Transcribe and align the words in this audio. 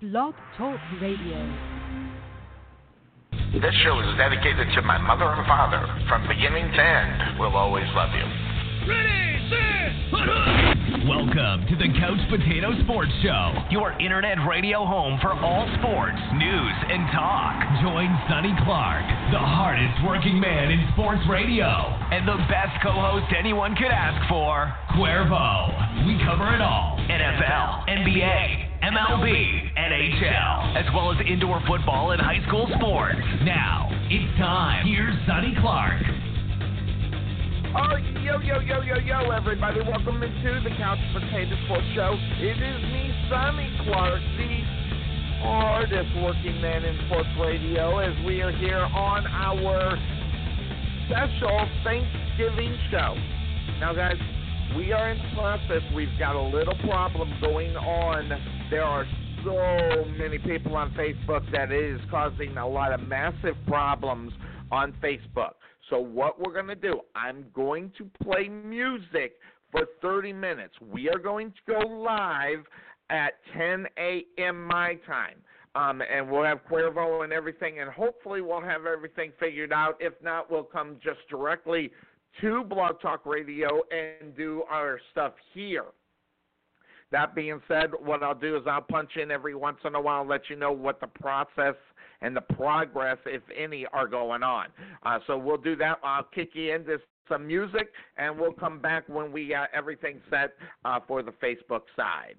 Blog 0.00 0.32
Talk 0.56 0.80
Radio. 1.02 1.36
This 3.52 3.74
show 3.84 4.00
is 4.00 4.16
dedicated 4.16 4.72
to 4.74 4.80
my 4.80 4.96
mother 4.96 5.28
and 5.28 5.44
father. 5.44 5.84
From 6.08 6.26
beginning 6.26 6.72
to 6.72 6.80
end, 6.80 7.38
we'll 7.38 7.52
always 7.52 7.84
love 7.92 8.08
you. 8.16 8.24
Ready, 8.88 9.36
set, 9.52 11.04
Welcome 11.04 11.68
to 11.68 11.76
the 11.76 11.92
Couch 12.00 12.16
Potato 12.32 12.72
Sports 12.84 13.12
Show, 13.20 13.52
your 13.68 13.92
internet 14.00 14.38
radio 14.48 14.86
home 14.86 15.20
for 15.20 15.36
all 15.36 15.68
sports, 15.76 16.16
news, 16.32 16.76
and 16.88 17.04
talk. 17.12 17.60
Join 17.84 18.08
Sonny 18.24 18.56
Clark, 18.64 19.04
the 19.36 19.44
hardest 19.44 20.00
working 20.08 20.40
man 20.40 20.72
in 20.72 20.80
sports 20.96 21.20
radio, 21.28 21.68
and 22.08 22.24
the 22.26 22.40
best 22.48 22.72
co 22.80 22.96
host 22.96 23.28
anyone 23.36 23.76
could 23.76 23.92
ask 23.92 24.16
for, 24.32 24.72
Cuervo. 24.96 26.08
We 26.08 26.16
cover 26.24 26.56
it 26.56 26.62
all 26.64 26.96
NFL, 27.04 27.84
NBA, 27.84 28.69
MLB, 28.80 29.76
NHL, 29.76 30.76
as 30.80 30.86
well 30.94 31.12
as 31.12 31.18
indoor 31.28 31.60
football 31.68 32.12
and 32.12 32.20
high 32.20 32.40
school 32.48 32.64
sports. 32.80 33.20
Now, 33.44 33.92
it's 34.08 34.38
time. 34.38 34.86
Here's 34.88 35.12
Sonny 35.28 35.52
Clark. 35.60 36.00
Oh, 37.76 37.96
yo, 38.24 38.40
yo, 38.40 38.58
yo, 38.64 38.80
yo, 38.80 38.96
yo, 39.04 39.30
everybody. 39.36 39.80
Welcome 39.84 40.22
into 40.22 40.64
the 40.64 40.72
Couch 40.80 40.98
Potato 41.12 41.60
Sports 41.68 41.92
Show. 41.94 42.16
It 42.40 42.56
is 42.56 42.80
me, 42.88 43.12
Sonny 43.28 43.68
Clark, 43.84 44.22
the 44.40 44.64
hardest 45.44 46.16
working 46.24 46.56
man 46.62 46.82
in 46.82 46.96
sports 47.04 47.28
radio, 47.38 47.98
as 47.98 48.16
we 48.24 48.40
are 48.40 48.52
here 48.52 48.80
on 48.80 49.26
our 49.28 49.92
special 51.04 51.68
Thanksgiving 51.84 52.72
show. 52.90 53.12
Now, 53.78 53.92
guys, 53.92 54.16
we 54.74 54.92
are 54.92 55.10
in 55.10 55.20
process. 55.36 55.82
We've 55.94 56.16
got 56.18 56.34
a 56.34 56.42
little 56.48 56.76
problem 56.88 57.28
going 57.42 57.76
on. 57.76 58.59
There 58.70 58.84
are 58.84 59.04
so 59.44 60.04
many 60.16 60.38
people 60.38 60.76
on 60.76 60.92
Facebook 60.92 61.50
that 61.50 61.72
it 61.72 61.94
is 61.96 62.00
causing 62.08 62.56
a 62.56 62.68
lot 62.68 62.92
of 62.92 63.00
massive 63.00 63.56
problems 63.66 64.32
on 64.70 64.92
Facebook. 65.02 65.54
So 65.88 65.98
what 65.98 66.38
we're 66.38 66.52
going 66.52 66.68
to 66.68 66.76
do, 66.76 67.00
I'm 67.16 67.46
going 67.52 67.90
to 67.98 68.08
play 68.22 68.48
music 68.48 69.32
for 69.72 69.86
30 70.00 70.32
minutes. 70.34 70.74
We 70.80 71.08
are 71.08 71.18
going 71.18 71.50
to 71.50 71.72
go 71.72 71.80
live 71.80 72.60
at 73.10 73.32
10 73.58 73.86
a.m. 73.98 74.66
my 74.66 74.94
time. 75.04 75.38
Um, 75.74 76.00
and 76.02 76.30
we'll 76.30 76.44
have 76.44 76.60
Cuervo 76.70 77.24
and 77.24 77.32
everything, 77.32 77.80
and 77.80 77.90
hopefully 77.90 78.40
we'll 78.40 78.60
have 78.60 78.86
everything 78.86 79.32
figured 79.40 79.72
out. 79.72 79.96
If 79.98 80.12
not, 80.22 80.48
we'll 80.48 80.62
come 80.62 80.96
just 81.02 81.20
directly 81.28 81.90
to 82.40 82.62
Blog 82.62 83.00
Talk 83.00 83.26
Radio 83.26 83.80
and 83.90 84.36
do 84.36 84.62
our 84.70 85.00
stuff 85.10 85.32
here. 85.54 85.86
That 87.12 87.34
being 87.34 87.60
said, 87.66 87.90
what 87.98 88.22
I'll 88.22 88.34
do 88.34 88.56
is 88.56 88.62
I'll 88.66 88.82
punch 88.82 89.16
in 89.20 89.30
every 89.30 89.54
once 89.54 89.78
in 89.84 89.94
a 89.94 90.00
while, 90.00 90.26
let 90.26 90.42
you 90.48 90.56
know 90.56 90.72
what 90.72 91.00
the 91.00 91.08
process 91.08 91.74
and 92.22 92.36
the 92.36 92.40
progress, 92.40 93.18
if 93.26 93.42
any, 93.56 93.86
are 93.92 94.06
going 94.06 94.42
on. 94.42 94.66
Uh, 95.02 95.18
so 95.26 95.36
we'll 95.36 95.56
do 95.56 95.74
that. 95.76 95.98
I'll 96.04 96.22
kick 96.34 96.50
you 96.54 96.74
into 96.74 96.98
some 97.28 97.46
music, 97.46 97.88
and 98.16 98.38
we'll 98.38 98.52
come 98.52 98.80
back 98.80 99.08
when 99.08 99.32
we 99.32 99.48
got 99.48 99.70
everything 99.74 100.20
set 100.28 100.54
uh, 100.84 101.00
for 101.06 101.22
the 101.22 101.32
Facebook 101.32 101.82
side. 101.96 102.36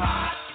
hot 0.00 0.49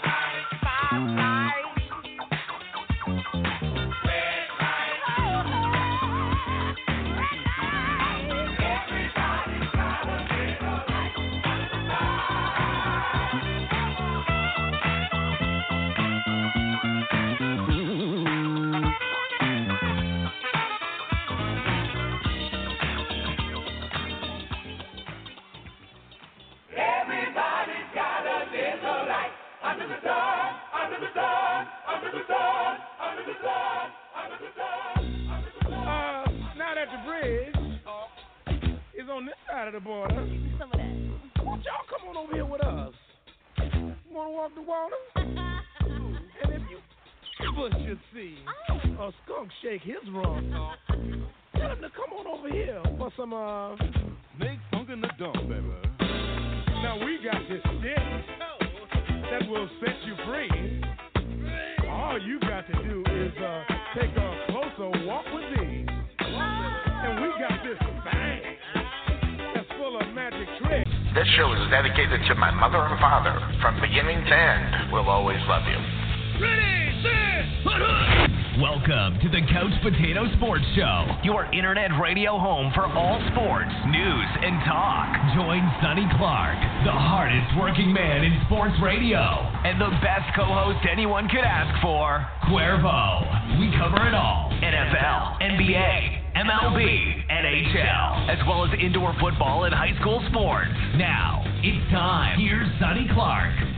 Join 85.96 86.04
Sonny 86.04 86.18
Clark, 86.18 86.58
the 86.84 86.92
hardest 86.92 87.58
working 87.58 87.94
man 87.94 88.24
in 88.24 88.42
sports 88.46 88.74
radio, 88.84 89.18
and 89.64 89.80
the 89.80 89.90
best 90.02 90.36
co 90.36 90.44
host 90.44 90.86
anyone 90.92 91.28
could 91.30 91.44
ask 91.44 91.82
for, 91.82 92.26
Cuervo. 92.50 93.60
We 93.60 93.72
cover 93.78 94.08
it 94.08 94.14
all 94.14 94.52
NFL, 94.52 95.40
NBA, 95.42 96.36
MLB, 96.36 97.30
NHL, 97.30 98.30
as 98.30 98.40
well 98.48 98.66
as 98.66 98.72
indoor 98.80 99.16
football 99.22 99.66
and 99.66 99.74
high 99.74 99.98
school 100.02 100.24
sports. 100.30 100.72
Now, 100.96 101.44
it's 101.64 101.92
time. 101.92 102.40
Here's 102.40 102.68
Sonny 102.80 103.08
Clark. 103.14 103.75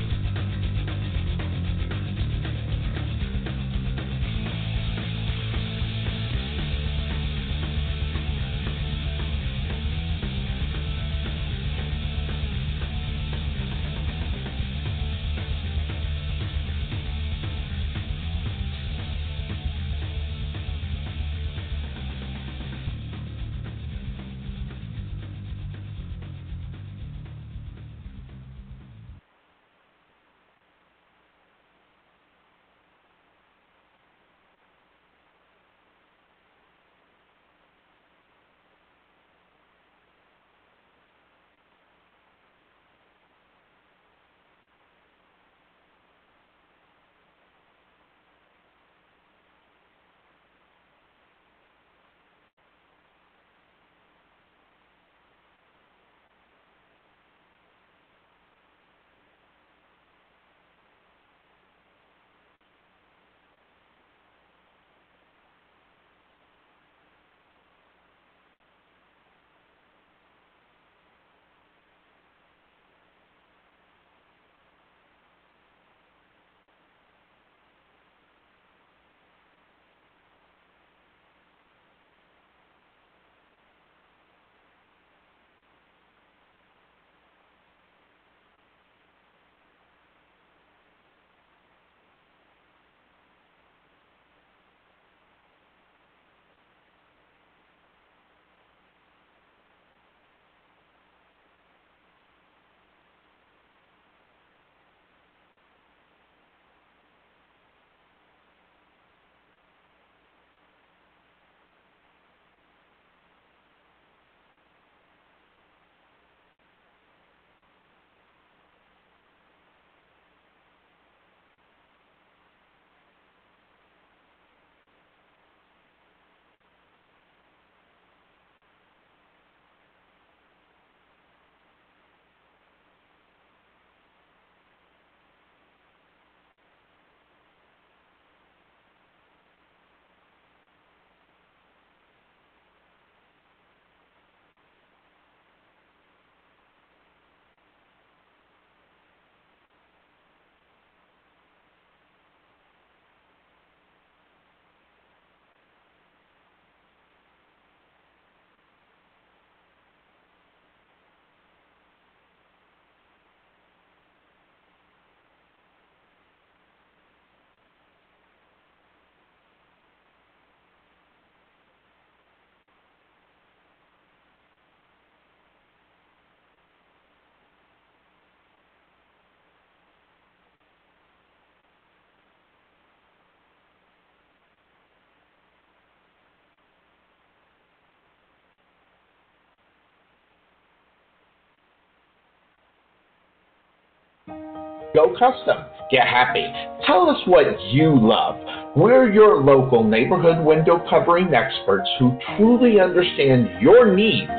Go 194.97 195.13
custom. 195.17 195.65
Get 195.91 196.07
happy. 196.07 196.45
Tell 196.85 197.09
us 197.09 197.17
what 197.27 197.45
you 197.71 197.95
love. 197.95 198.35
We're 198.75 199.11
your 199.11 199.43
local 199.43 199.83
neighborhood 199.83 200.43
window 200.45 200.83
covering 200.89 201.33
experts 201.33 201.89
who 201.99 202.17
truly 202.35 202.79
understand 202.79 203.61
your 203.61 203.93
needs. 203.93 204.31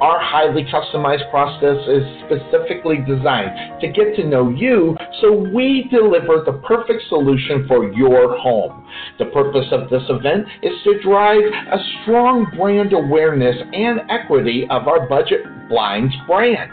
Our 0.00 0.20
highly 0.20 0.64
customized 0.64 1.30
process 1.30 1.76
is 1.88 2.02
specifically 2.26 2.98
designed 3.06 3.80
to 3.80 3.88
get 3.88 4.16
to 4.16 4.24
know 4.24 4.50
you 4.50 4.96
so 5.20 5.32
we 5.32 5.88
deliver 5.90 6.42
the 6.44 6.60
perfect 6.66 7.02
solution 7.08 7.66
for 7.68 7.92
your 7.92 8.38
home. 8.38 8.86
The 9.18 9.26
purpose 9.26 9.66
of 9.72 9.90
this 9.90 10.02
event 10.08 10.46
is 10.62 10.72
to 10.84 11.00
drive 11.02 11.42
a 11.42 11.78
strong 12.02 12.46
brand 12.56 12.92
awareness 12.92 13.56
and 13.72 14.00
equity 14.10 14.66
of 14.70 14.88
our 14.88 15.08
Budget 15.08 15.42
Blinds 15.68 16.14
brand 16.26 16.70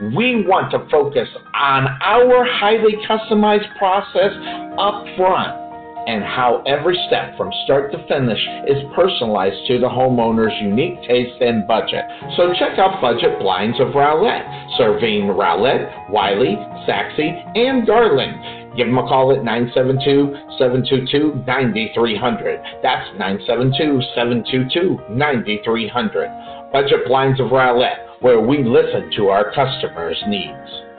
we 0.00 0.46
want 0.46 0.70
to 0.72 0.80
focus 0.90 1.28
on 1.54 1.86
our 2.00 2.44
highly 2.44 2.96
customized 3.08 3.68
process 3.76 4.32
up 4.78 5.04
front. 5.16 5.60
and 6.06 6.24
how 6.24 6.62
every 6.66 6.98
step 7.06 7.36
from 7.36 7.52
start 7.64 7.92
to 7.92 7.98
finish 8.08 8.40
is 8.66 8.82
personalized 8.96 9.54
to 9.68 9.78
the 9.78 9.86
homeowner's 9.86 10.56
unique 10.62 10.96
taste 11.06 11.36
and 11.42 11.68
budget. 11.68 12.02
So 12.38 12.54
check 12.58 12.78
out 12.78 13.02
Budget 13.02 13.38
Blinds 13.38 13.78
of 13.78 13.88
Rowlett, 13.94 14.42
serving 14.78 15.28
Rowlett, 15.28 16.10
Wylie, 16.10 16.56
Sachse, 16.88 17.20
and 17.54 17.86
Garland. 17.86 18.76
Give 18.76 18.86
them 18.86 18.96
a 18.96 19.06
call 19.06 19.30
at 19.36 19.44
972 19.44 20.56
722 20.56 21.44
9300. 21.46 22.60
That's 22.82 23.06
972 23.20 24.00
722 24.16 25.14
9300. 25.14 26.72
Budget 26.72 27.04
Blinds 27.06 27.38
of 27.40 27.52
Rowlett, 27.52 28.09
where 28.20 28.40
we 28.40 28.62
listen 28.62 29.10
to 29.16 29.28
our 29.28 29.52
customers' 29.54 30.22
needs. 30.26 30.89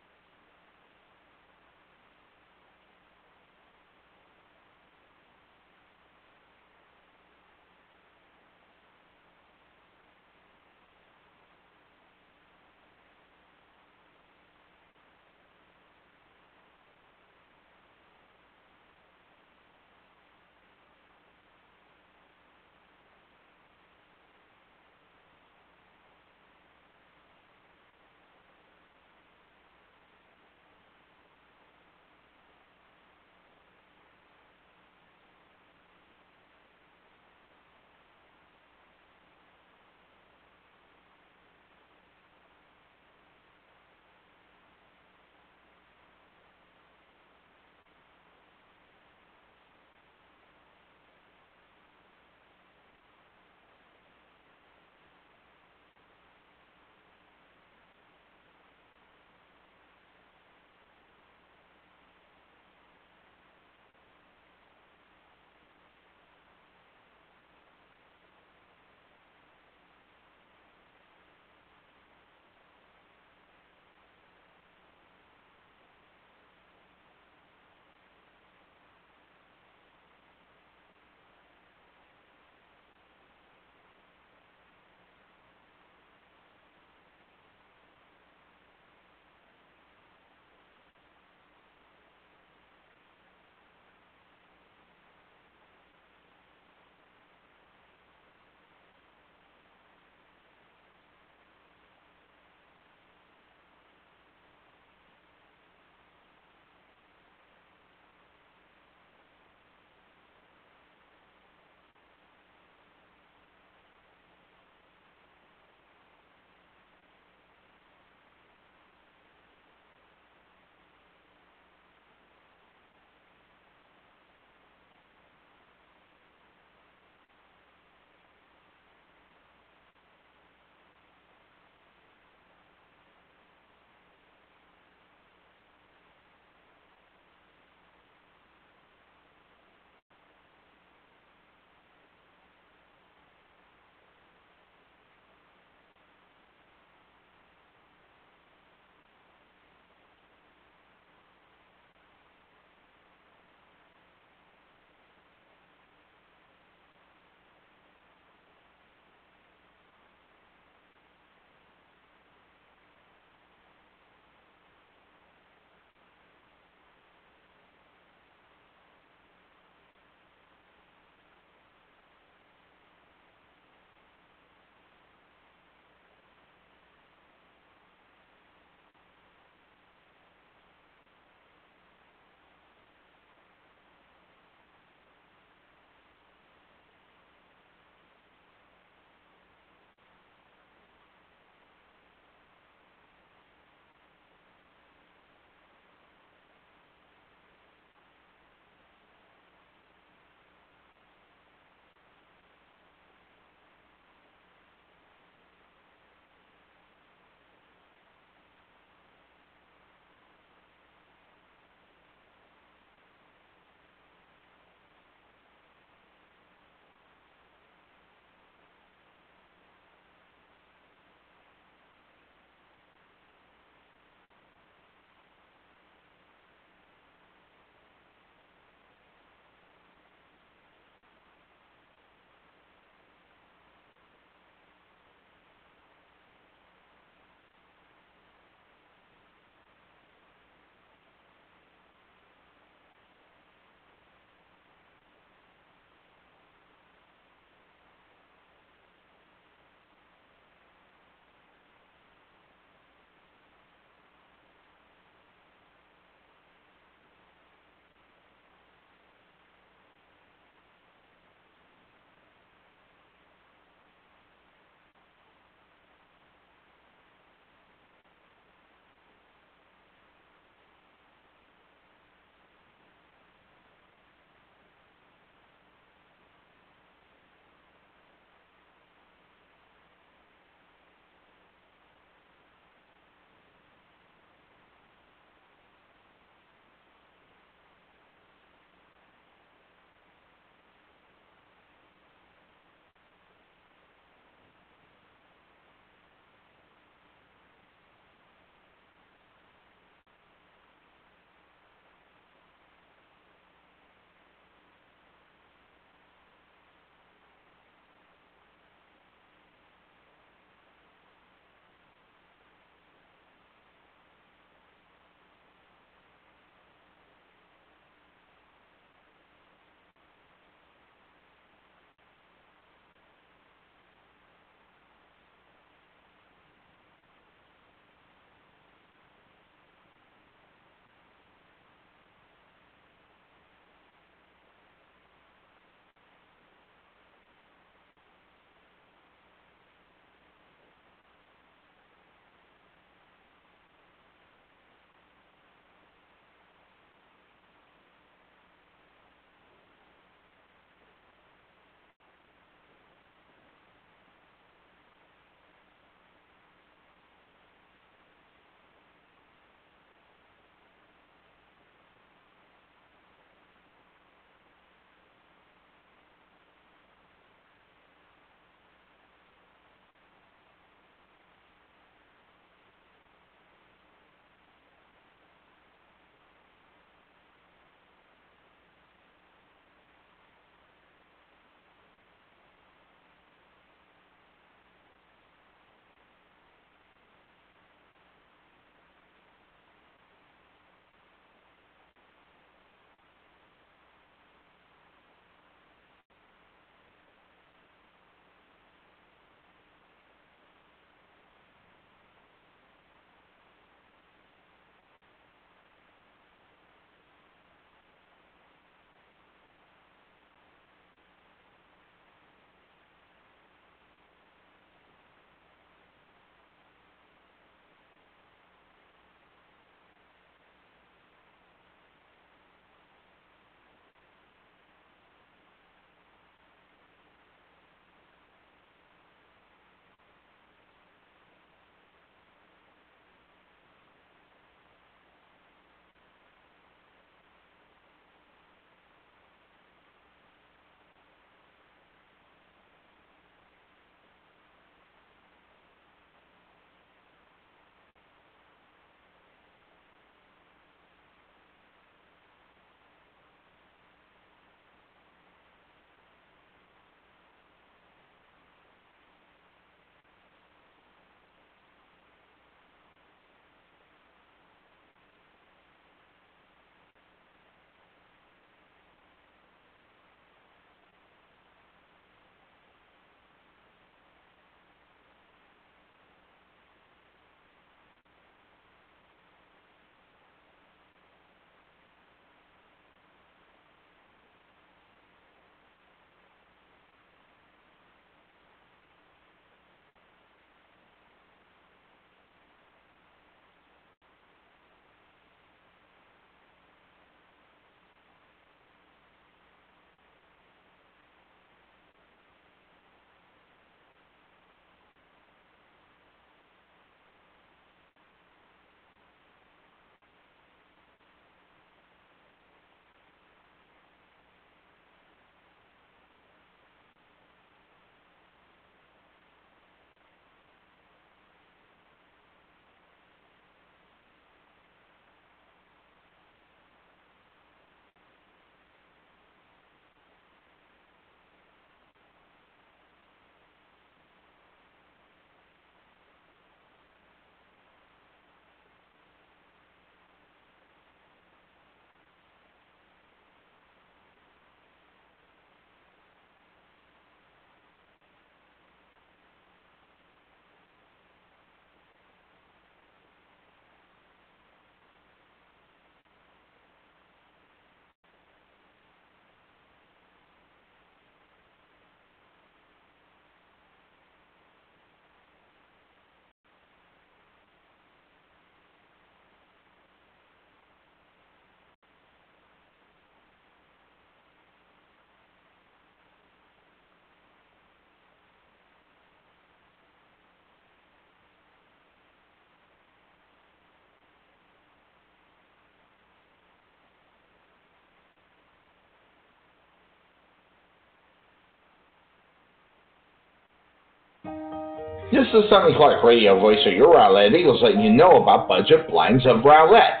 This 595.12 595.26
is 595.28 595.48
Sonny 595.48 595.72
Clark, 595.76 596.02
radio 596.02 596.38
voice 596.40 596.58
of 596.66 596.72
your 596.72 596.94
Rowlett 596.94 597.32
Eagles, 597.32 597.60
letting 597.62 597.80
you 597.80 597.92
know 597.92 598.22
about 598.22 598.48
Budget 598.48 598.88
Blinds 598.88 599.24
of 599.24 599.44
Rowlett. 599.44 600.00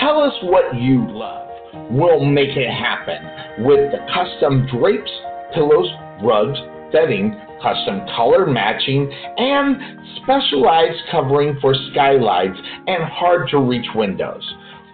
Tell 0.00 0.20
us 0.22 0.32
what 0.44 0.76
you 0.76 1.04
love. 1.08 1.48
We'll 1.90 2.24
make 2.24 2.56
it 2.56 2.70
happen 2.70 3.64
with 3.64 3.90
the 3.90 3.98
custom 4.14 4.66
drapes, 4.70 5.10
pillows, 5.54 5.90
rugs, 6.22 6.58
bedding, 6.92 7.34
custom 7.60 8.06
color 8.14 8.46
matching, 8.46 9.10
and 9.36 9.76
specialized 10.22 11.02
covering 11.10 11.58
for 11.60 11.74
skylights 11.90 12.58
and 12.86 13.02
hard 13.04 13.48
to 13.50 13.58
reach 13.58 13.86
windows. 13.94 14.42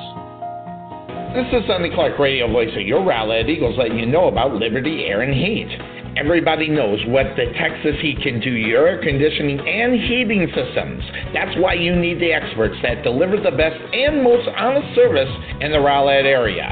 This 1.32 1.46
is 1.54 1.64
Sonny 1.66 1.88
Clark, 1.94 2.18
radio 2.18 2.46
voice 2.52 2.76
of 2.76 2.82
your 2.82 3.00
Rowlett 3.00 3.48
Eagles, 3.48 3.78
letting 3.78 3.98
you 3.98 4.04
know 4.04 4.28
about 4.28 4.52
Liberty 4.52 5.06
Air 5.06 5.22
and 5.22 5.32
Heat. 5.32 5.70
Everybody 6.16 6.68
knows 6.68 7.00
what 7.06 7.24
the 7.36 7.46
Texas 7.56 7.96
Heat 8.02 8.20
can 8.22 8.38
do 8.38 8.52
to 8.52 8.60
your 8.60 8.86
air 8.86 9.02
conditioning 9.02 9.58
and 9.60 9.94
heating 9.94 10.46
systems. 10.54 11.02
That's 11.32 11.56
why 11.58 11.74
you 11.74 11.96
need 11.96 12.20
the 12.20 12.32
experts 12.32 12.76
that 12.82 13.02
deliver 13.02 13.38
the 13.38 13.50
best 13.50 13.80
and 13.94 14.22
most 14.22 14.46
honest 14.56 14.94
service 14.94 15.30
in 15.60 15.72
the 15.72 15.78
Rowlett 15.78 16.26
area. 16.26 16.68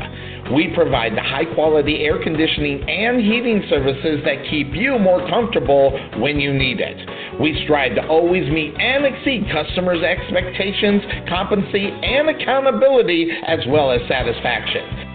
We 0.54 0.68
provide 0.74 1.16
the 1.16 1.22
high 1.22 1.46
quality 1.54 2.04
air 2.04 2.22
conditioning 2.22 2.82
and 2.86 3.20
heating 3.20 3.64
services 3.70 4.20
that 4.26 4.44
keep 4.50 4.74
you 4.74 4.98
more 4.98 5.26
comfortable 5.30 5.96
when 6.20 6.38
you 6.38 6.52
need 6.52 6.80
it. 6.80 7.40
We 7.40 7.62
strive 7.64 7.94
to 7.94 8.06
always 8.08 8.44
meet 8.50 8.74
and 8.78 9.06
exceed 9.06 9.46
customers' 9.50 10.02
expectations, 10.02 11.00
competency, 11.28 11.88
and 11.88 12.28
accountability, 12.28 13.30
as 13.46 13.60
well 13.68 13.90
as 13.90 14.00
satisfaction. 14.06 15.09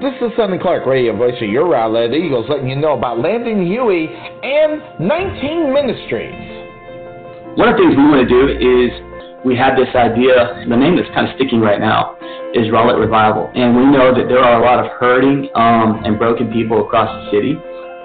This 0.00 0.14
is 0.22 0.30
Sonny 0.36 0.58
Clark, 0.58 0.86
radio 0.86 1.16
voice 1.16 1.34
of 1.42 1.50
your 1.50 1.66
Rowlett 1.66 2.14
Eagles, 2.14 2.46
letting 2.48 2.68
you 2.68 2.76
know 2.76 2.92
about 2.96 3.18
Landon 3.18 3.66
Huey 3.66 4.06
and 4.06 4.80
19 5.00 5.74
Ministries. 5.74 6.32
One 7.58 7.70
of 7.70 7.74
the 7.74 7.82
things 7.82 7.96
we 7.98 8.06
want 8.06 8.22
to 8.22 8.30
do 8.30 8.46
is 8.46 8.94
we 9.44 9.54
have 9.56 9.76
this 9.76 9.88
idea, 9.94 10.66
the 10.68 10.76
name 10.76 10.96
that's 10.96 11.08
kind 11.14 11.28
of 11.28 11.34
sticking 11.36 11.60
right 11.60 11.78
now 11.78 12.18
is 12.54 12.70
Rowlett 12.72 12.98
Revival. 12.98 13.50
And 13.54 13.76
we 13.76 13.86
know 13.86 14.10
that 14.10 14.26
there 14.26 14.42
are 14.42 14.58
a 14.58 14.64
lot 14.64 14.82
of 14.82 14.90
hurting 14.98 15.48
um, 15.54 16.02
and 16.04 16.18
broken 16.18 16.50
people 16.50 16.84
across 16.84 17.06
the 17.06 17.30
city. 17.30 17.54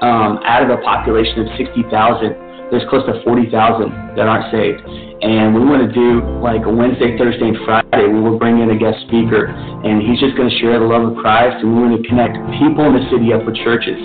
Um, 0.01 0.43
out 0.43 0.61
of 0.61 0.69
a 0.69 0.81
population 0.83 1.47
of 1.47 1.47
60,000, 1.57 2.69
there's 2.69 2.83
close 2.89 3.05
to 3.05 3.21
40,000 3.23 4.17
that 4.17 4.27
aren't 4.27 4.51
saved. 4.51 4.83
And 5.23 5.55
we 5.55 5.63
want 5.63 5.85
to 5.85 5.91
do 5.93 6.19
like 6.43 6.67
a 6.67 6.73
Wednesday, 6.73 7.15
Thursday, 7.17 7.53
and 7.53 7.57
Friday. 7.63 8.11
We 8.11 8.19
will 8.19 8.37
bring 8.37 8.59
in 8.59 8.73
a 8.73 8.77
guest 8.77 8.99
speaker, 9.07 9.47
and 9.47 10.03
he's 10.03 10.19
just 10.19 10.35
going 10.35 10.51
to 10.51 10.57
share 10.59 10.81
the 10.81 10.89
love 10.89 11.13
of 11.13 11.15
Christ. 11.21 11.63
And 11.63 11.71
we 11.71 11.77
want 11.79 11.95
to 11.95 12.03
connect 12.09 12.35
people 12.59 12.83
in 12.91 12.99
the 12.99 13.05
city 13.07 13.31
up 13.31 13.47
with 13.47 13.55
churches, 13.63 13.95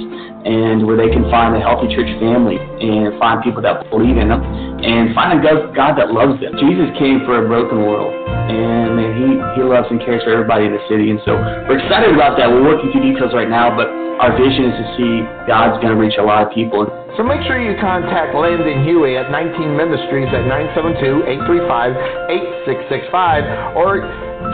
and 0.45 0.86
where 0.86 0.97
they 0.97 1.11
can 1.11 1.28
find 1.30 1.57
a 1.57 1.61
healthy 1.61 1.89
church 1.95 2.09
family 2.20 2.59
and 2.59 3.18
find 3.18 3.43
people 3.43 3.61
that 3.62 3.91
believe 3.91 4.16
in 4.16 4.28
them, 4.28 4.39
and 4.39 5.14
find 5.14 5.32
a 5.34 5.43
God, 5.43 5.99
that 5.99 6.12
loves 6.14 6.39
them. 6.41 6.55
Jesus 6.59 6.91
came 6.99 7.24
for 7.26 7.43
a 7.43 7.49
broken 7.49 7.82
world, 7.82 8.14
and 8.51 8.95
man, 8.95 9.11
he 9.18 9.26
he 9.59 9.62
loves 9.66 9.91
and 9.91 9.99
cares 10.01 10.22
for 10.22 10.30
everybody 10.30 10.66
in 10.66 10.72
the 10.72 10.78
city. 10.86 11.11
And 11.11 11.18
so 11.26 11.34
we're 11.66 11.82
excited 11.82 12.14
about 12.14 12.39
that. 12.39 12.47
We're 12.47 12.62
working 12.62 12.93
through 12.95 13.03
details 13.12 13.34
right 13.34 13.51
now, 13.51 13.74
but 13.74 13.91
our 14.18 14.34
vision 14.34 14.66
is 14.70 14.74
to 14.74 14.84
see 14.99 15.22
God's 15.47 15.78
going 15.82 15.95
to 15.95 16.01
reach 16.01 16.18
a 16.18 16.22
lot 16.22 16.47
of 16.47 16.53
people. 16.55 16.86
So 17.16 17.22
make 17.22 17.41
sure 17.47 17.59
you 17.59 17.74
contact 17.80 18.34
Landon 18.34 18.84
Huey 18.84 19.16
at 19.16 19.30
19 19.30 19.76
Ministries 19.76 20.28
at 20.34 20.43
972-835-8665 20.74 23.74
or 23.74 24.01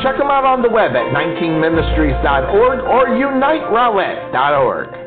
check 0.03 0.17
them 0.17 0.29
out 0.29 0.45
on 0.45 0.63
the 0.63 0.69
web 0.69 0.97
at 0.97 1.13
19ministries.org 1.13 2.81
or 2.81 3.07
uniterowlett.org. 3.09 5.04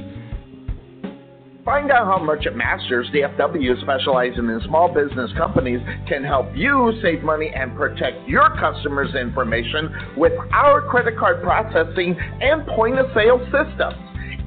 Find 1.65 1.93
out 1.93 2.07
how 2.07 2.25
Merchant 2.25 2.57
Masters 2.57 3.09
DFW 3.15 3.81
specializing 3.83 4.47
in 4.49 4.61
small 4.67 4.93
business 4.93 5.31
companies 5.37 5.79
can 6.09 6.25
help 6.25 6.49
you 6.57 6.93
save 7.01 7.23
money 7.23 7.53
and 7.55 7.77
protect 7.77 8.29
your 8.29 8.51
customers' 8.59 9.15
information 9.15 9.89
with 10.17 10.33
our 10.53 10.83
credit 10.83 11.17
card 11.17 11.41
processing 11.41 12.19
and 12.41 12.67
point 12.67 12.99
of 12.99 13.07
sale 13.15 13.39
systems. 13.45 13.95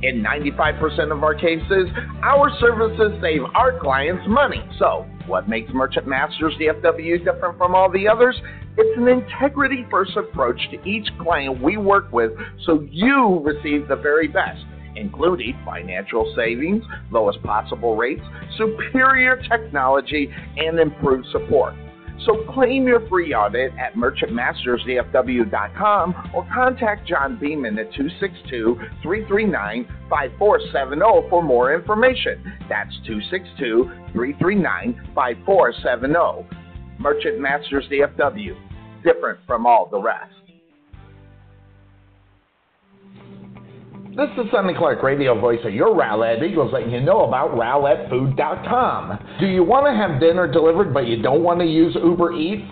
In 0.03 0.21
95% 0.21 1.13
of 1.13 1.23
our 1.23 1.33
cases, 1.33 1.87
our 2.21 2.51
services 2.59 3.17
save 3.21 3.43
our 3.55 3.79
clients 3.79 4.25
money. 4.27 4.61
So, 4.77 5.07
what 5.25 5.47
makes 5.47 5.71
Merchant 5.73 6.07
Masters 6.07 6.53
DFW 6.59 7.23
different 7.23 7.57
from 7.57 7.75
all 7.75 7.89
the 7.89 8.09
others? 8.09 8.35
It's 8.77 8.97
an 8.99 9.07
integrity 9.07 9.87
first 9.89 10.17
approach 10.17 10.59
to 10.71 10.83
each 10.83 11.07
client 11.21 11.63
we 11.63 11.77
work 11.77 12.11
with 12.11 12.33
so 12.65 12.85
you 12.91 13.39
receive 13.41 13.87
the 13.87 13.95
very 13.95 14.27
best 14.27 14.65
including 14.95 15.59
financial 15.65 16.31
savings, 16.35 16.83
lowest 17.11 17.41
possible 17.43 17.95
rates, 17.95 18.23
superior 18.57 19.41
technology, 19.49 20.29
and 20.57 20.79
improved 20.79 21.27
support. 21.31 21.73
So 22.25 22.45
claim 22.53 22.87
your 22.87 23.05
free 23.07 23.33
audit 23.33 23.73
at 23.77 23.95
merchantmastersdfw.com 23.95 26.31
or 26.33 26.47
contact 26.53 27.05
John 27.07 27.37
Beeman 27.37 27.77
at 27.77 27.91
262-339-5470 29.03 31.29
for 31.29 31.43
more 31.43 31.73
information. 31.73 32.53
That's 32.69 32.95
262-339-5470. 34.15 36.45
Merchant 36.97 37.41
Masters 37.41 37.83
DFW, 37.91 38.55
different 39.03 39.39
from 39.45 39.65
all 39.65 39.89
the 39.91 39.99
rest. 39.99 40.31
This 44.15 44.29
is 44.37 44.49
Sonny 44.49 44.73
Clark, 44.73 45.03
radio 45.03 45.37
voice 45.37 45.59
of 45.65 45.73
your 45.73 45.93
Rowlett 45.93 46.41
Eagles, 46.41 46.71
letting 46.71 46.89
you 46.89 47.01
know 47.01 47.27
about 47.27 47.51
RowlettFood.com. 47.51 49.19
Do 49.41 49.45
you 49.45 49.61
want 49.61 49.87
to 49.87 49.91
have 49.91 50.21
dinner 50.21 50.47
delivered 50.47 50.93
but 50.93 51.05
you 51.05 51.21
don't 51.21 51.43
want 51.43 51.59
to 51.59 51.65
use 51.65 51.93
Uber 52.01 52.31
Eats? 52.31 52.63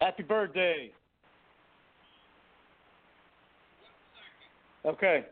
Happy 0.00 0.22
birthday. 0.24 0.90
Okay. 4.84 5.24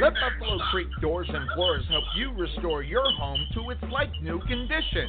Let 0.00 0.12
Buffalo 0.14 0.58
Creek 0.70 0.88
Doors 1.00 1.28
and 1.32 1.48
Floors 1.54 1.84
help 1.88 2.04
you 2.16 2.32
restore 2.32 2.82
your 2.82 3.10
home 3.12 3.40
to 3.54 3.70
its 3.70 3.80
like 3.90 4.10
new 4.22 4.40
condition. 4.40 5.08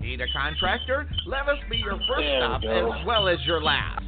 Need 0.00 0.20
a 0.20 0.26
contractor? 0.32 1.08
Let 1.26 1.48
us 1.48 1.58
be 1.70 1.76
your 1.78 1.98
first 2.08 2.26
stop 2.38 2.62
as 2.64 3.06
well 3.06 3.28
as 3.28 3.38
your 3.46 3.62
last. 3.62 4.02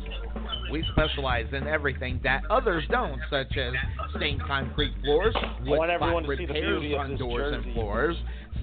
We 0.70 0.84
specialize 0.92 1.46
in 1.52 1.66
everything 1.66 2.20
that 2.24 2.42
others 2.50 2.84
don't, 2.90 3.20
such 3.30 3.56
as 3.56 3.72
stained 4.16 4.42
concrete 4.42 4.94
floors, 5.04 5.34
wood 5.64 5.78
want 5.78 5.90
everyone 5.90 6.24
spot 6.24 6.36
to 6.36 6.42
see 6.42 6.46
the 6.46 6.52
repairs 6.54 6.94
on 6.98 7.16
doors 7.16 7.54
jersey. 7.54 7.68
and 7.68 7.74
floors, 7.74 8.16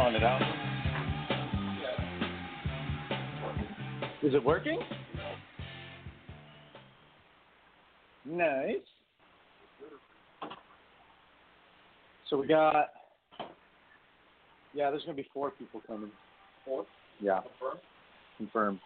Calling 0.00 0.14
it 0.14 0.22
out. 0.22 0.40
Is 4.22 4.32
it 4.32 4.42
working? 4.42 4.80
Nice. 8.24 8.76
So 12.30 12.38
we 12.38 12.46
got. 12.46 12.86
Yeah, 14.72 14.88
there's 14.88 15.02
gonna 15.02 15.16
be 15.16 15.28
four 15.34 15.50
people 15.50 15.82
coming. 15.86 16.10
Four? 16.64 16.86
Yeah. 17.20 17.40
Confirmed. 17.58 17.80
Confirmed. 18.38 18.80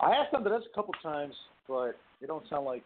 I 0.00 0.10
asked 0.10 0.32
them 0.32 0.42
to 0.42 0.50
this 0.50 0.62
a 0.68 0.74
couple 0.74 0.92
times, 1.00 1.36
but 1.68 1.92
they 2.20 2.26
don't 2.26 2.48
sound 2.50 2.64
like. 2.64 2.82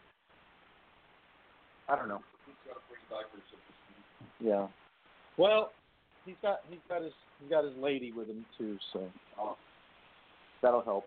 I 1.89 1.97
don't 1.97 2.09
know. 2.09 2.21
Yeah. 4.41 4.67
Well, 5.37 5.73
he's 6.25 6.35
got 6.43 6.61
he's 6.69 6.79
got 6.89 7.03
his 7.03 7.13
he's 7.41 7.51
got 7.51 7.65
his 7.65 7.75
lady 7.77 8.13
with 8.13 8.29
him 8.29 8.45
too, 8.59 8.77
so 8.93 9.09
that'll 10.63 10.83
help. 10.83 11.05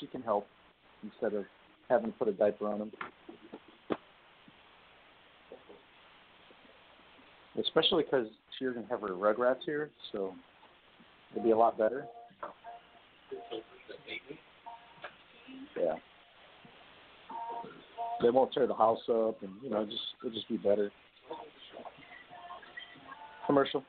She 0.00 0.06
can 0.06 0.22
help 0.22 0.46
instead 1.02 1.34
of 1.34 1.44
having 1.88 2.12
to 2.12 2.18
put 2.18 2.28
a 2.28 2.32
diaper 2.32 2.68
on 2.68 2.80
him. 2.82 2.92
Especially 7.60 8.02
because 8.02 8.26
she 8.58 8.64
doesn't 8.64 8.88
have 8.90 9.00
her 9.02 9.08
Rugrats 9.08 9.62
here, 9.64 9.90
so 10.10 10.34
it'll 11.32 11.44
be 11.44 11.52
a 11.52 11.56
lot 11.56 11.78
better. 11.78 12.06
Yeah. 15.76 15.94
They 18.24 18.30
won't 18.30 18.54
tear 18.54 18.66
the 18.66 18.74
house 18.74 19.00
up, 19.10 19.42
and 19.42 19.52
you 19.62 19.68
know, 19.68 19.84
just 19.84 20.00
it'll 20.24 20.34
just 20.34 20.48
be 20.48 20.56
better. 20.56 20.90
Commercial. 23.44 23.84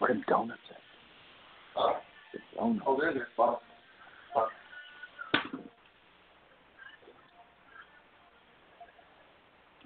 Where 0.00 0.12
the 0.12 0.20
donuts 0.28 0.60
at? 0.68 0.76
The 2.34 2.38
donuts. 2.58 2.84
Oh, 2.86 2.98
there, 3.00 3.14
there. 3.14 3.28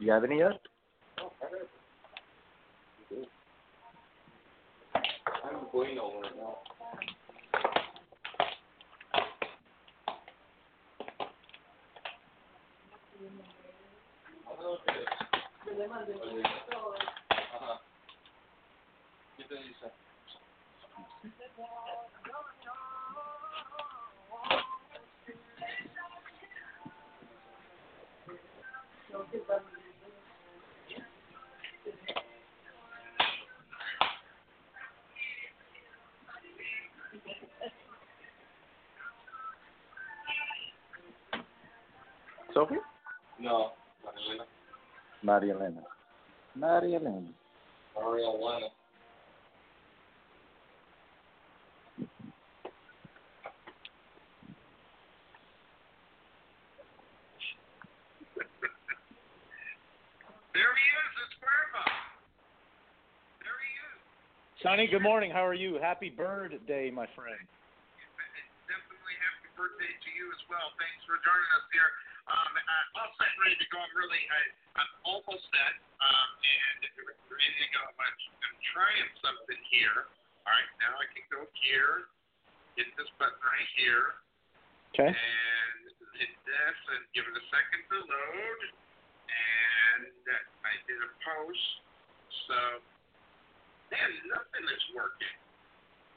You 0.00 0.10
have 0.10 0.24
any 0.24 0.38
yet? 0.38 0.58
Sophie? 5.76 5.94
No, 5.94 6.08
Maria 6.08 6.30
Elena. 6.30 6.56
Maria 15.88 16.16
Elena. 16.22 16.48
Marijuana. 16.72 17.78
There 29.48 29.75
he 60.72 60.86
is. 60.96 61.12
It's 61.28 61.36
Grandpa. 61.36 61.84
There 63.44 63.60
he 63.60 63.72
is. 63.84 64.00
Sonny, 64.64 64.88
good 64.88 65.04
morning. 65.04 65.28
How 65.28 65.44
are 65.44 65.52
you? 65.52 65.76
Happy 65.76 66.08
birthday, 66.08 66.88
my 66.88 67.04
friend. 67.12 67.36
Definitely 68.64 69.16
happy 69.20 69.52
birthday 69.60 69.92
to 69.92 70.10
you 70.16 70.32
as 70.32 70.40
well. 70.48 70.72
Thanks 70.80 71.04
for 71.04 71.20
joining 71.20 71.52
us 71.60 71.68
here. 71.76 72.05
Um, 72.26 72.52
uh, 72.58 72.98
all 72.98 73.10
set 73.22 73.30
and 73.30 73.38
ready 73.38 73.54
to 73.54 73.68
go. 73.70 73.78
I'm 73.78 73.94
really, 73.94 74.18
I, 74.18 74.40
I'm 74.82 74.92
almost 75.06 75.46
set 75.54 75.74
um, 76.02 76.30
and 76.42 76.78
ready 77.30 77.54
to 77.62 77.68
go. 77.70 77.82
I'm, 77.86 78.16
I'm 78.42 78.58
trying 78.74 79.06
something 79.22 79.60
here. 79.70 80.10
All 80.42 80.50
right, 80.50 80.70
now 80.82 80.98
I 80.98 81.06
can 81.14 81.22
go 81.30 81.46
here, 81.62 82.10
hit 82.74 82.90
this 82.98 83.10
button 83.18 83.38
right 83.42 83.70
here, 83.78 84.18
Okay. 84.94 85.10
and 85.10 85.80
hit 86.18 86.34
this, 86.46 86.78
and 86.94 87.02
give 87.14 87.26
it 87.30 87.34
a 87.34 87.44
second 87.50 87.82
to 87.94 87.98
load. 88.10 88.60
And 89.26 90.10
I 90.66 90.74
did 90.86 90.98
a 91.02 91.10
post, 91.22 91.66
so 92.50 92.58
man, 93.90 94.10
nothing 94.30 94.66
is 94.66 94.84
working. 94.94 95.36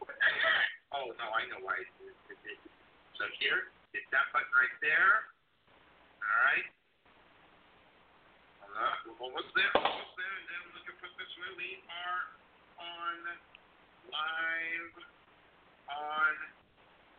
What 0.02 0.14
the 0.14 0.30
heck? 0.30 0.70
Oh 0.94 1.10
no, 1.18 1.26
I 1.34 1.46
know 1.54 1.62
why. 1.62 1.78
It 1.82 2.38
did. 2.46 2.58
So 3.18 3.26
here, 3.42 3.74
hit 3.94 4.06
that 4.14 4.30
button 4.34 4.50
right 4.58 4.78
there. 4.82 5.30
All 6.24 6.40
right. 6.50 6.68
We're 9.06 9.20
almost 9.20 9.52
there. 9.56 9.72
Almost 9.76 10.14
there. 10.16 10.36
And 10.40 10.46
then 10.48 10.62
we 10.76 10.80
can 10.88 10.96
put 11.00 11.12
this 11.20 11.32
way. 11.40 11.52
We 11.58 11.80
are 11.88 12.24
on 12.80 13.16
live 14.12 14.96
on 15.90 16.34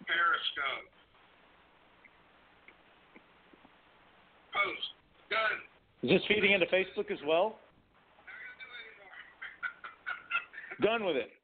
Periscope. 0.07 0.93
Post 4.53 4.89
done. 5.31 5.59
Is 6.03 6.11
this 6.21 6.25
feeding 6.29 6.53
into 6.53 6.67
Facebook 6.67 7.11
as 7.11 7.21
well? 7.27 7.61
Not 8.25 8.37
gonna 8.41 8.57
do 8.57 8.69
it 8.73 8.85
anymore. 8.89 9.21
Done 10.81 11.05
with 11.07 11.17
it. 11.17 11.40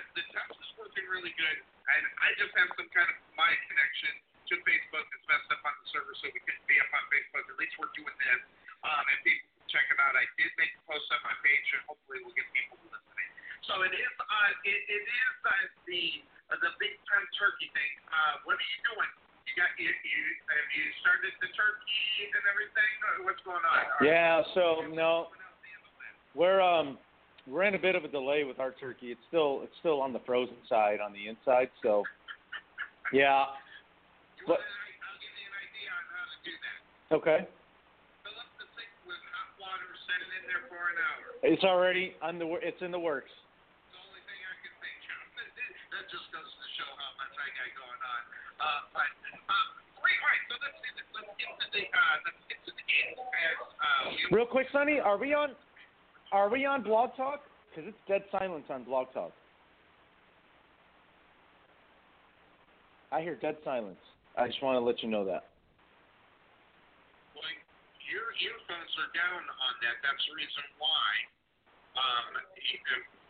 We 0.00 0.22
the 0.22 0.24
test. 0.32 0.56
Is 0.56 0.72
working 0.80 1.04
really 1.12 1.34
good, 1.36 1.58
and 1.60 2.02
I 2.24 2.32
just 2.40 2.52
have 2.56 2.70
some 2.80 2.88
kind 2.96 3.08
of 3.08 3.16
my 3.36 3.52
connection 3.68 4.12
to 4.48 4.54
Facebook 4.64 5.04
that's 5.04 5.26
messed 5.28 5.50
up 5.52 5.62
on 5.64 5.74
the 5.80 5.86
server, 5.92 6.14
so 6.20 6.32
we 6.32 6.40
couldn't 6.40 6.64
be 6.64 6.76
up 6.80 6.90
on 6.92 7.04
Facebook. 7.12 7.44
At 7.44 7.56
least 7.60 7.76
we're 7.76 7.92
doing 7.92 8.16
this, 8.16 8.40
um, 8.84 9.04
and 9.04 9.18
people 9.24 9.48
can 9.52 9.68
check 9.68 9.86
it 9.92 9.98
out. 10.00 10.16
I 10.16 10.24
did 10.40 10.50
make 10.56 10.72
a 10.72 10.82
post 10.88 11.06
on 11.12 11.20
my 11.24 11.36
page, 11.44 11.66
and 11.76 11.82
hopefully 11.88 12.24
we'll 12.24 12.36
get 12.36 12.48
people 12.56 12.80
listening. 12.88 13.30
So 13.68 13.84
it 13.84 13.92
is 13.92 14.14
uh, 14.16 14.68
it, 14.68 14.80
it 14.88 15.04
is 15.04 15.34
uh, 15.44 15.52
the 15.84 16.04
uh, 16.50 16.58
the 16.60 16.72
big 16.80 16.96
time 17.08 17.26
turkey 17.36 17.68
thing. 17.76 17.92
Uh, 18.08 18.44
what 18.48 18.56
are 18.56 18.68
you 18.68 18.80
doing? 18.96 19.12
You 19.44 19.52
got 19.60 19.70
you, 19.76 19.90
you 19.90 20.22
have 20.48 20.68
you 20.72 20.84
started 21.04 21.32
the 21.44 21.50
turkey 21.52 22.32
and 22.32 22.44
everything? 22.48 22.92
What's 23.28 23.42
going 23.44 23.60
on? 23.60 23.84
Are 24.00 24.02
Yeah, 24.02 24.40
so 24.56 24.88
no, 24.88 25.28
we're 26.32 26.64
um 26.64 26.96
we're 27.48 27.64
in 27.64 27.74
a 27.74 27.78
bit 27.78 27.94
of 27.96 28.04
a 28.04 28.08
delay 28.08 28.44
with 28.44 28.60
our 28.60 28.70
turkey. 28.78 29.10
It's 29.10 29.24
still 29.26 29.60
it's 29.62 29.74
still 29.80 30.00
on 30.00 30.12
the 30.12 30.22
frozen 30.22 30.58
side 30.68 31.02
on 31.02 31.12
the 31.12 31.26
inside. 31.26 31.70
So 31.82 32.04
yeah, 33.10 33.50
but- 34.46 34.62
want 34.62 34.62
an, 34.62 34.94
I'll 35.02 35.18
give 35.18 35.34
you 35.34 35.46
an 35.50 35.56
idea 35.58 35.88
on 35.90 36.04
how 36.06 36.24
to 36.30 36.38
do 36.46 36.54
that. 36.54 36.78
okay. 37.18 37.40
Fill 38.22 38.38
up 38.38 38.50
the 38.62 38.66
sink 38.78 38.90
with 39.10 39.18
hot 39.34 39.50
water, 39.58 39.90
set 40.06 40.22
it 40.22 40.30
in 40.38 40.42
there 40.46 40.64
for 40.70 40.82
an 40.86 40.98
hour. 41.02 41.24
It's 41.42 41.66
already 41.66 42.14
on 42.22 42.38
the 42.38 42.46
it's 42.62 42.78
in 42.78 42.94
the 42.94 43.02
works. 43.02 43.30
It's 43.30 43.90
the 43.90 44.00
only 44.06 44.22
thing 44.22 44.38
I 44.38 44.54
can 44.62 44.74
think 44.78 45.02
of. 45.10 45.18
that 45.98 46.04
just 46.14 46.26
goes 46.30 46.46
to 46.46 46.66
show 46.78 46.90
how 46.94 47.10
much 47.18 47.34
I 47.34 47.46
got 47.58 47.70
going 47.74 48.02
on. 48.06 48.22
Uh, 48.62 48.80
but 48.94 49.10
um, 49.50 49.68
wait, 49.98 50.14
all 50.22 50.30
right. 50.30 50.42
So 50.46 50.54
let's 50.62 50.78
get 50.78 50.94
let's 51.10 51.34
get 51.42 51.50
to 51.58 51.66
the 51.74 51.84
uh, 51.90 52.16
let's 52.22 52.42
get 52.46 52.60
to 52.70 52.72
the 52.72 52.86
game 52.86 53.18
as 53.18 53.58
uh, 53.82 54.30
Real 54.30 54.46
quick, 54.46 54.70
Sonny, 54.70 55.02
are 55.02 55.18
we 55.18 55.34
on 55.34 55.58
are 56.32 56.48
we 56.48 56.64
on 56.64 56.82
Blog 56.82 57.14
Talk? 57.16 57.40
Because 57.70 57.88
it's 57.88 58.02
dead 58.08 58.24
silence 58.32 58.64
on 58.68 58.84
Blog 58.84 59.12
Talk. 59.12 59.32
I 63.12 63.20
hear 63.20 63.36
dead 63.36 63.60
silence. 63.62 64.00
I 64.36 64.48
just 64.48 64.62
want 64.64 64.80
to 64.80 64.80
let 64.80 65.04
you 65.04 65.12
know 65.12 65.24
that. 65.28 65.52
Well, 67.36 67.44
your 68.08 68.32
earphones 68.40 68.92
are 68.96 69.12
down 69.12 69.44
on 69.44 69.72
that. 69.84 70.00
That's 70.00 70.24
the 70.24 70.32
reason 70.32 70.64
why. 70.80 71.12
Um, 71.92 72.40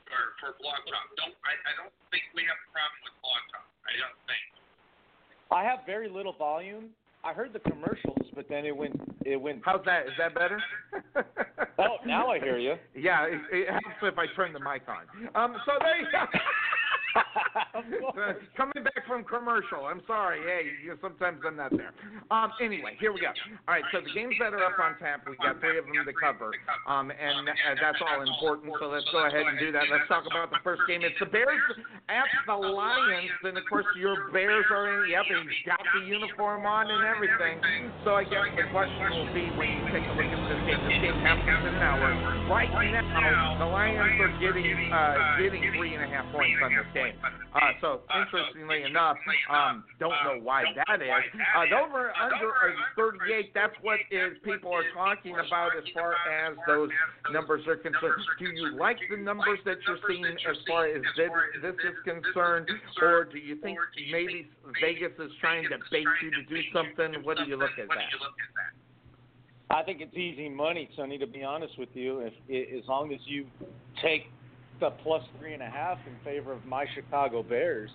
for 0.06 0.38
for 0.38 0.50
Blog 0.60 0.78
Talk. 0.86 1.08
Don't 1.18 1.34
I, 1.42 1.58
I 1.66 1.72
don't 1.80 1.94
think 2.14 2.28
we 2.36 2.46
have 2.46 2.54
a 2.54 2.68
problem 2.70 3.00
with 3.02 3.16
Blog 3.24 3.42
Talk. 3.50 3.66
I 3.88 3.94
don't 3.98 4.20
think. 4.30 4.46
I 5.50 5.66
have 5.66 5.82
very 5.88 6.06
little 6.06 6.36
volume. 6.36 6.94
I 7.24 7.32
heard 7.32 7.52
the 7.52 7.60
commercials, 7.60 8.18
but 8.34 8.48
then 8.48 8.64
it 8.66 8.76
went 8.76 9.00
it 9.24 9.36
went. 9.36 9.62
How's 9.64 9.84
that? 9.84 10.06
Is 10.06 10.12
that 10.18 10.34
better? 10.34 10.60
Oh, 11.78 11.96
now 12.04 12.28
I 12.30 12.38
hear 12.38 12.58
you. 12.58 12.74
Yeah, 12.96 13.24
it, 13.26 13.40
it 13.50 13.68
helps 13.68 13.86
if 14.02 14.18
I 14.18 14.26
turn 14.36 14.52
the 14.52 14.60
mic 14.60 14.82
on. 14.88 15.06
Um, 15.34 15.56
so 15.64 15.72
there 15.80 16.00
you 16.00 16.06
go. 16.12 16.18
Course. 18.12 18.36
Coming 18.56 18.84
back 18.84 19.06
from 19.06 19.24
commercial. 19.24 19.86
I'm 19.88 20.02
sorry. 20.06 20.40
Hey, 20.44 20.70
you, 20.84 20.96
sometimes 21.00 21.40
I'm 21.44 21.56
not 21.56 21.72
there. 21.72 21.92
Um, 22.30 22.52
anyway, 22.60 22.96
here 23.00 23.12
we 23.12 23.20
go. 23.20 23.32
All 23.66 23.74
right, 23.74 23.84
so 23.92 24.00
the 24.00 24.12
games 24.12 24.36
that 24.40 24.52
are 24.52 24.64
up 24.64 24.78
on 24.78 24.96
tap, 25.00 25.24
we've 25.28 25.40
got 25.40 25.60
three 25.60 25.78
of 25.78 25.84
them 25.84 25.96
to 26.04 26.12
cover, 26.12 26.52
um, 26.86 27.10
and 27.10 27.48
uh, 27.48 27.74
that's 27.80 27.98
all 28.00 28.20
important. 28.20 28.72
So 28.78 28.88
let's 28.88 29.08
go 29.10 29.26
ahead 29.26 29.44
and 29.48 29.58
do 29.58 29.72
that. 29.72 29.88
Let's 29.90 30.06
talk 30.08 30.24
about 30.28 30.50
the 30.50 30.60
first 30.62 30.82
game. 30.86 31.00
It's 31.02 31.18
the 31.18 31.26
Bears 31.26 31.60
at 32.08 32.28
the 32.46 32.56
Lions, 32.56 33.32
and 33.44 33.56
of 33.56 33.64
course 33.68 33.86
your 33.96 34.30
Bears 34.32 34.66
are 34.70 35.02
in. 35.02 35.10
Yep, 35.10 35.24
and 35.28 35.48
he's 35.48 35.64
got 35.66 35.80
the 35.80 36.06
uniform 36.06 36.64
on 36.66 36.88
and 36.88 37.04
everything. 37.04 37.58
So 38.04 38.14
I 38.14 38.24
guess 38.24 38.46
the 38.56 38.68
question 38.70 39.08
will 39.16 39.32
be 39.34 39.48
when 39.56 39.68
you 39.68 39.82
take 39.90 40.06
a 40.06 40.14
look 40.14 40.28
at 40.28 40.42
this 40.48 40.61
This 40.62 40.78
game 40.78 41.18
happens 41.26 41.66
an 41.66 41.74
hour. 41.82 42.14
Right 42.46 42.70
now, 42.70 43.58
the 43.58 43.66
Lions 43.66 43.98
are 44.20 44.30
getting 44.38 44.92
uh, 44.92 45.16
getting 45.42 45.62
three 45.74 45.94
and 45.94 46.04
a 46.04 46.06
half 46.06 46.30
points 46.30 46.54
on 46.62 46.70
this 46.70 46.86
game. 46.94 47.14
Uh, 47.50 47.58
so 47.80 48.00
interestingly 48.14 48.84
enough, 48.84 49.16
um, 49.50 49.82
don't 49.98 50.14
know 50.22 50.38
why 50.40 50.62
that 50.86 51.02
is. 51.02 51.10
Uh, 51.10 51.66
the 51.66 51.76
over 51.76 52.12
under 52.14 52.46
is 52.70 52.78
38. 52.94 53.50
That's 53.54 53.74
what 53.82 53.98
is 54.10 54.38
people 54.44 54.70
are 54.70 54.86
talking 54.94 55.34
about 55.34 55.74
as 55.76 55.84
far 55.92 56.14
as 56.14 56.56
those 56.66 56.90
numbers 57.32 57.66
are 57.66 57.76
concerned. 57.76 58.22
Do 58.38 58.46
you 58.46 58.78
like 58.78 58.98
the 59.10 59.18
numbers 59.18 59.58
that 59.64 59.78
you're 59.86 59.98
seeing 60.08 60.24
as 60.24 60.56
far 60.68 60.86
as 60.86 61.02
this, 61.16 61.30
this 61.60 61.74
is 61.74 61.96
concerned, 62.06 62.70
or 63.02 63.24
do 63.24 63.38
you 63.38 63.56
think 63.56 63.78
maybe 64.12 64.46
Vegas 64.80 65.12
is 65.18 65.32
trying 65.40 65.64
to 65.64 65.78
bait 65.90 66.06
you 66.22 66.30
to 66.30 66.42
do 66.46 66.60
something? 66.72 67.22
What 67.24 67.36
do 67.38 67.44
you 67.50 67.56
look 67.56 67.74
at 67.78 67.88
that? 67.88 68.10
I 69.72 69.82
think 69.82 70.02
it's 70.02 70.14
easy 70.14 70.50
money, 70.50 70.88
Sonny. 70.94 71.16
To 71.16 71.26
be 71.26 71.42
honest 71.42 71.78
with 71.78 71.88
you, 71.94 72.20
if 72.20 72.78
as 72.78 72.86
long 72.88 73.12
as 73.12 73.20
you 73.24 73.46
take 74.02 74.24
the 74.80 74.90
plus 75.02 75.22
three 75.38 75.54
and 75.54 75.62
a 75.62 75.70
half 75.70 75.98
in 76.06 76.12
favor 76.22 76.52
of 76.52 76.64
my 76.66 76.84
Chicago 76.94 77.42
Bears, 77.42 77.90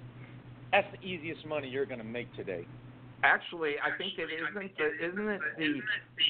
that's 0.71 0.87
the 0.91 1.07
easiest 1.07 1.45
money 1.45 1.69
you're 1.69 1.85
going 1.85 1.99
to 1.99 2.05
make 2.05 2.33
today. 2.35 2.65
Actually, 3.23 3.81
I 3.81 3.97
think 3.97 4.13
it 4.21 4.29
isn't 4.29 4.53
the 4.77 4.87
isn't 5.01 5.27
it 5.27 5.41
the 5.57 5.81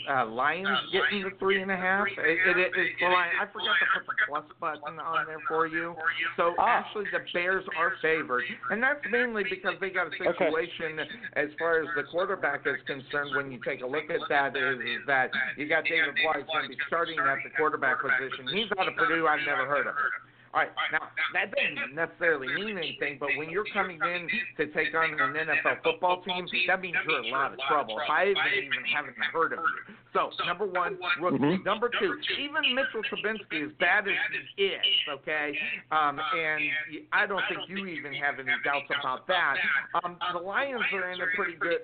uh, 0.08 0.26
Lions 0.26 0.72
getting 0.96 1.24
the 1.24 1.36
three 1.38 1.62
and 1.62 1.70
a 1.70 1.76
half? 1.76 2.08
It, 2.08 2.16
it, 2.16 2.72
it's 2.72 2.96
the 3.00 3.12
Lions. 3.12 3.36
I 3.44 3.46
forgot 3.52 3.76
to 3.76 3.88
put 4.00 4.08
the 4.08 4.16
plus 4.24 4.46
button 4.60 4.96
on 5.00 5.28
there 5.28 5.44
for 5.50 5.68
you. 5.68 5.96
So 6.38 6.56
Ah. 6.58 6.80
actually, 6.80 7.06
the 7.12 7.20
Bears 7.34 7.66
are 7.78 7.94
favored, 8.02 8.44
and 8.72 8.82
that's 8.82 9.04
mainly 9.12 9.44
because 9.44 9.76
they 9.82 9.90
got 9.90 10.08
a 10.08 10.16
situation 10.16 11.04
as 11.36 11.50
far 11.60 11.84
as 11.84 11.88
the 11.96 12.04
quarterback 12.08 12.64
is 12.66 12.80
concerned. 12.88 13.36
When 13.36 13.52
you 13.52 13.60
take 13.68 13.82
a 13.84 13.88
look 13.88 14.08
at 14.10 14.24
that, 14.30 14.56
is, 14.56 14.80
is 14.80 15.04
that 15.08 15.30
you 15.58 15.68
got 15.68 15.84
David 15.84 16.16
White 16.24 16.48
going 16.48 16.64
to 16.64 16.70
be 16.70 16.80
starting 16.88 17.20
at 17.20 17.44
the 17.44 17.52
quarterback 17.58 18.00
position. 18.00 18.48
He's 18.48 18.72
out 18.80 18.88
of 18.88 18.96
Purdue. 18.96 19.28
I've 19.28 19.46
never 19.46 19.68
heard 19.68 19.88
of 19.88 19.96
him. 19.96 20.12
All 20.54 20.62
right, 20.62 20.72
now 20.92 21.08
that 21.34 21.52
doesn't 21.52 21.94
necessarily 21.94 22.48
mean 22.54 22.78
anything, 22.78 23.18
but 23.20 23.30
when 23.38 23.50
you're 23.50 23.68
coming 23.74 24.00
in 24.02 24.28
to 24.58 24.72
take 24.74 24.96
on 24.96 25.12
an 25.12 25.36
NFL 25.36 25.84
football 25.84 26.22
team, 26.24 26.48
that 26.68 26.82
means 26.82 26.96
you're 27.08 27.24
in 27.24 27.34
a 27.34 27.36
lot 27.36 27.54
of 27.54 27.60
trouble. 27.68 28.00
If 28.00 28.10
I 28.10 28.32
even 28.32 28.84
haven't 28.94 29.18
heard 29.34 29.54
of 29.54 29.60
you. 29.60 29.96
So 30.14 30.32
number 30.46 30.66
one, 30.66 30.98
rookie. 31.22 31.62
Number 31.64 31.92
two, 32.00 32.16
even 32.40 32.74
Mitchell 32.74 33.04
Trubisky, 33.12 33.66
as 33.66 33.72
bad 33.80 34.08
as 34.08 34.16
he 34.56 34.64
is, 34.64 34.82
okay, 35.20 35.54
um, 35.92 36.20
and 36.20 36.64
I 37.12 37.26
don't 37.28 37.44
think 37.50 37.68
you 37.68 37.86
even 37.86 38.14
have 38.14 38.40
any 38.40 38.54
doubts 38.64 38.88
about 39.00 39.28
that. 39.28 39.56
Um, 40.04 40.18
the 40.34 40.40
Lions 40.40 40.82
are 40.94 41.12
in 41.12 41.22
a 41.22 41.26
pretty 41.36 41.56
good, 41.60 41.80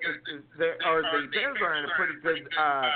or 0.86 1.02
the 1.02 1.28
Bears 1.32 1.58
are 1.62 1.74
in 1.76 1.84
a 1.84 1.88
pretty 1.96 2.20
good. 2.22 2.48
Uh, 2.58 2.90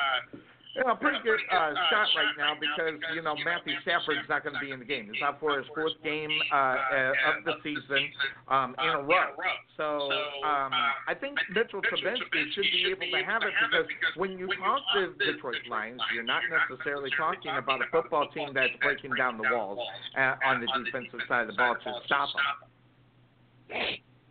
know, 0.85 0.95
pretty 0.97 1.18
good 1.24 1.41
uh, 1.51 1.74
shot 1.91 2.09
right 2.14 2.35
now 2.37 2.55
because 2.55 3.01
you 3.14 3.22
know 3.22 3.35
Matthew 3.45 3.74
Stafford's 3.83 4.29
not 4.29 4.45
going 4.45 4.55
to 4.55 4.61
be 4.61 4.70
in 4.70 4.79
the 4.79 4.85
game. 4.85 5.11
He's 5.12 5.22
out 5.22 5.41
for 5.41 5.59
his 5.59 5.66
fourth 5.74 5.97
game 6.05 6.31
uh, 6.53 6.57
uh, 6.57 7.31
of 7.31 7.45
the 7.45 7.55
season 7.62 8.11
um, 8.49 8.74
in 8.83 8.89
a 8.89 9.03
row. 9.03 9.35
So 9.76 10.12
um, 10.45 10.72
I 11.07 11.14
think 11.18 11.39
Mitchell 11.55 11.81
Trubisky 11.83 12.53
should 12.55 12.68
be 12.70 12.95
able 12.95 13.11
to 13.18 13.24
have 13.24 13.43
it 13.43 13.53
because 13.70 13.87
when 14.16 14.39
you 14.39 14.49
talk 14.59 14.83
to 14.95 15.14
Detroit 15.24 15.62
Lions, 15.70 16.01
you're 16.14 16.22
not 16.22 16.43
necessarily 16.47 17.11
talking 17.16 17.53
about 17.57 17.81
a 17.81 17.89
football 17.91 18.29
team 18.35 18.51
that's 18.55 18.74
breaking 18.83 19.12
down 19.16 19.39
the 19.39 19.49
walls 19.51 19.79
uh, 20.16 20.35
on 20.45 20.61
the 20.61 20.68
defensive 20.85 21.20
side 21.29 21.43
of 21.43 21.49
the 21.49 21.55
ball 21.55 21.74
to 21.74 21.93
stop 22.07 22.29
them. 22.35 23.79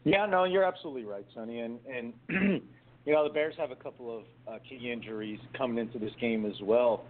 Yeah, 0.03 0.25
no, 0.25 0.45
you're 0.45 0.63
absolutely 0.63 1.03
right, 1.03 1.25
Sonny. 1.33 1.59
And 1.59 1.79
and 1.85 2.13
you 3.07 3.13
know 3.13 3.23
the 3.23 3.33
Bears 3.33 3.55
have 3.57 3.71
a 3.71 3.75
couple 3.75 4.17
of 4.17 4.23
uh, 4.47 4.57
key 4.67 4.91
injuries 4.91 5.39
coming 5.57 5.77
into 5.77 5.97
this 5.97 6.11
game 6.19 6.45
as 6.45 6.61
well. 6.61 7.05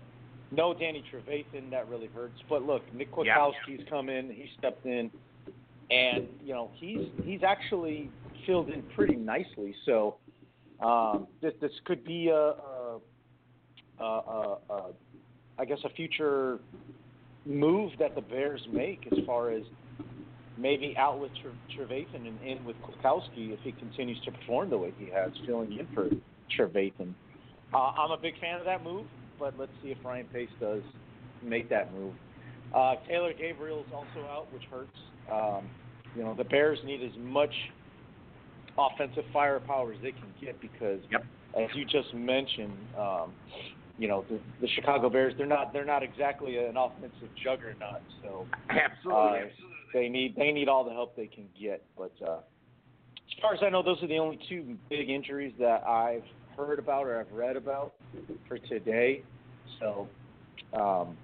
No 0.52 0.72
Danny 0.72 1.04
Trevathan, 1.12 1.72
that 1.72 1.90
really 1.90 2.08
hurts. 2.14 2.40
But 2.48 2.62
look, 2.62 2.84
Nick 2.94 3.10
Yeah. 3.24 3.36
Kwiatkowski's 3.36 3.84
come 3.90 4.08
in. 4.08 4.30
He 4.30 4.48
stepped 4.60 4.86
in, 4.86 5.10
and 5.90 6.28
you 6.46 6.54
know 6.54 6.70
he's 6.76 7.08
he's 7.26 7.42
actually 7.42 8.12
filled 8.46 8.70
in 8.70 8.84
pretty 8.96 9.16
nicely. 9.16 9.74
So 9.86 10.18
um, 10.82 11.26
this 11.42 11.54
this 11.62 11.72
could 11.86 12.06
be 12.06 12.28
a, 12.28 12.36
a, 12.36 13.00
a, 14.00 14.04
a, 14.04 14.58
a 14.70 14.86
I 15.58 15.66
guess 15.66 15.80
a 15.84 15.90
future 15.90 16.60
move 17.48 17.94
that 17.98 18.14
the 18.14 18.22
Bears 18.22 18.62
make 18.72 19.08
as 19.12 19.18
far 19.26 19.50
as 19.50 19.64
maybe 20.58 20.96
out 20.98 21.20
with 21.20 21.32
Tre- 21.42 21.52
Trevathan 21.86 22.28
and 22.28 22.42
in 22.42 22.64
with 22.66 22.76
Kwiatkowski 22.82 23.54
if 23.54 23.60
he 23.64 23.72
continues 23.74 24.20
to 24.26 24.32
perform 24.32 24.70
the 24.70 24.78
way 24.78 24.94
he 24.98 25.10
has, 25.14 25.32
filling 25.46 25.72
in 25.78 25.88
for 25.94 26.10
Trevathan. 26.58 27.14
Uh, 27.74 27.78
I'm 27.78 28.12
a 28.12 28.18
big 28.18 28.40
fan 28.40 28.60
of 28.60 28.66
that 28.66 28.84
move, 28.84 29.06
but 29.40 29.54
let's 29.58 29.72
see 29.84 29.90
if 29.90 29.98
Ryan 30.04 30.26
Pace 30.34 30.50
does 30.60 30.82
make 31.44 31.70
that 31.70 31.94
move. 31.94 32.14
Uh, 32.74 32.96
Taylor 33.08 33.32
is 33.32 33.86
also 33.94 34.28
out, 34.30 34.48
which 34.52 34.64
hurts. 34.70 34.90
Um, 35.32 35.70
you 36.16 36.24
know, 36.24 36.34
the 36.34 36.44
Bears 36.44 36.80
need 36.86 37.04
as 37.04 37.16
much 37.20 37.54
offensive 38.78 39.24
firepower 39.34 39.94
as 39.94 40.02
they 40.02 40.12
can 40.12 40.34
get 40.42 40.60
because, 40.62 41.00
Yep. 41.12 41.26
as 41.58 41.76
you 41.76 41.86
just 41.86 42.14
mentioned, 42.14 42.74
um, 42.98 43.34
you 43.98 44.08
know, 44.08 44.26
the, 44.30 44.40
the 44.62 44.68
Chicago 44.70 45.10
Bears 45.10 45.34
they're 45.38 45.48
not 45.48 45.74
they're 45.74 45.86
not 45.86 46.04
exactly 46.04 46.58
an 46.58 46.78
offensive 46.78 47.30
juggernaut. 47.44 48.02
So 48.22 48.46
Absolutely. 48.70 49.40
uh, 49.40 49.46
they 49.94 50.10
need 50.10 50.36
they 50.36 50.52
need 50.52 50.68
all 50.70 50.84
the 50.84 50.92
help 50.92 51.16
they 51.16 51.28
can 51.28 51.48
get. 51.60 51.84
But 51.98 52.14
uh, 52.26 52.38
as 52.38 53.42
far 53.42 53.54
as 53.54 53.60
I 53.64 53.70
know, 53.70 53.84
those 53.84 54.02
are 54.04 54.08
the 54.08 54.18
only 54.18 54.40
two 54.50 54.78
big 54.90 55.10
injuries 55.10 55.54
that 55.60 55.84
I've 55.88 56.24
heard 56.56 56.80
about 56.80 57.06
or 57.06 57.20
I've 57.20 57.32
read 57.32 57.56
about 57.56 57.94
for 58.48 58.58
today. 58.58 59.24
So 59.80 60.08
um, 60.74 61.18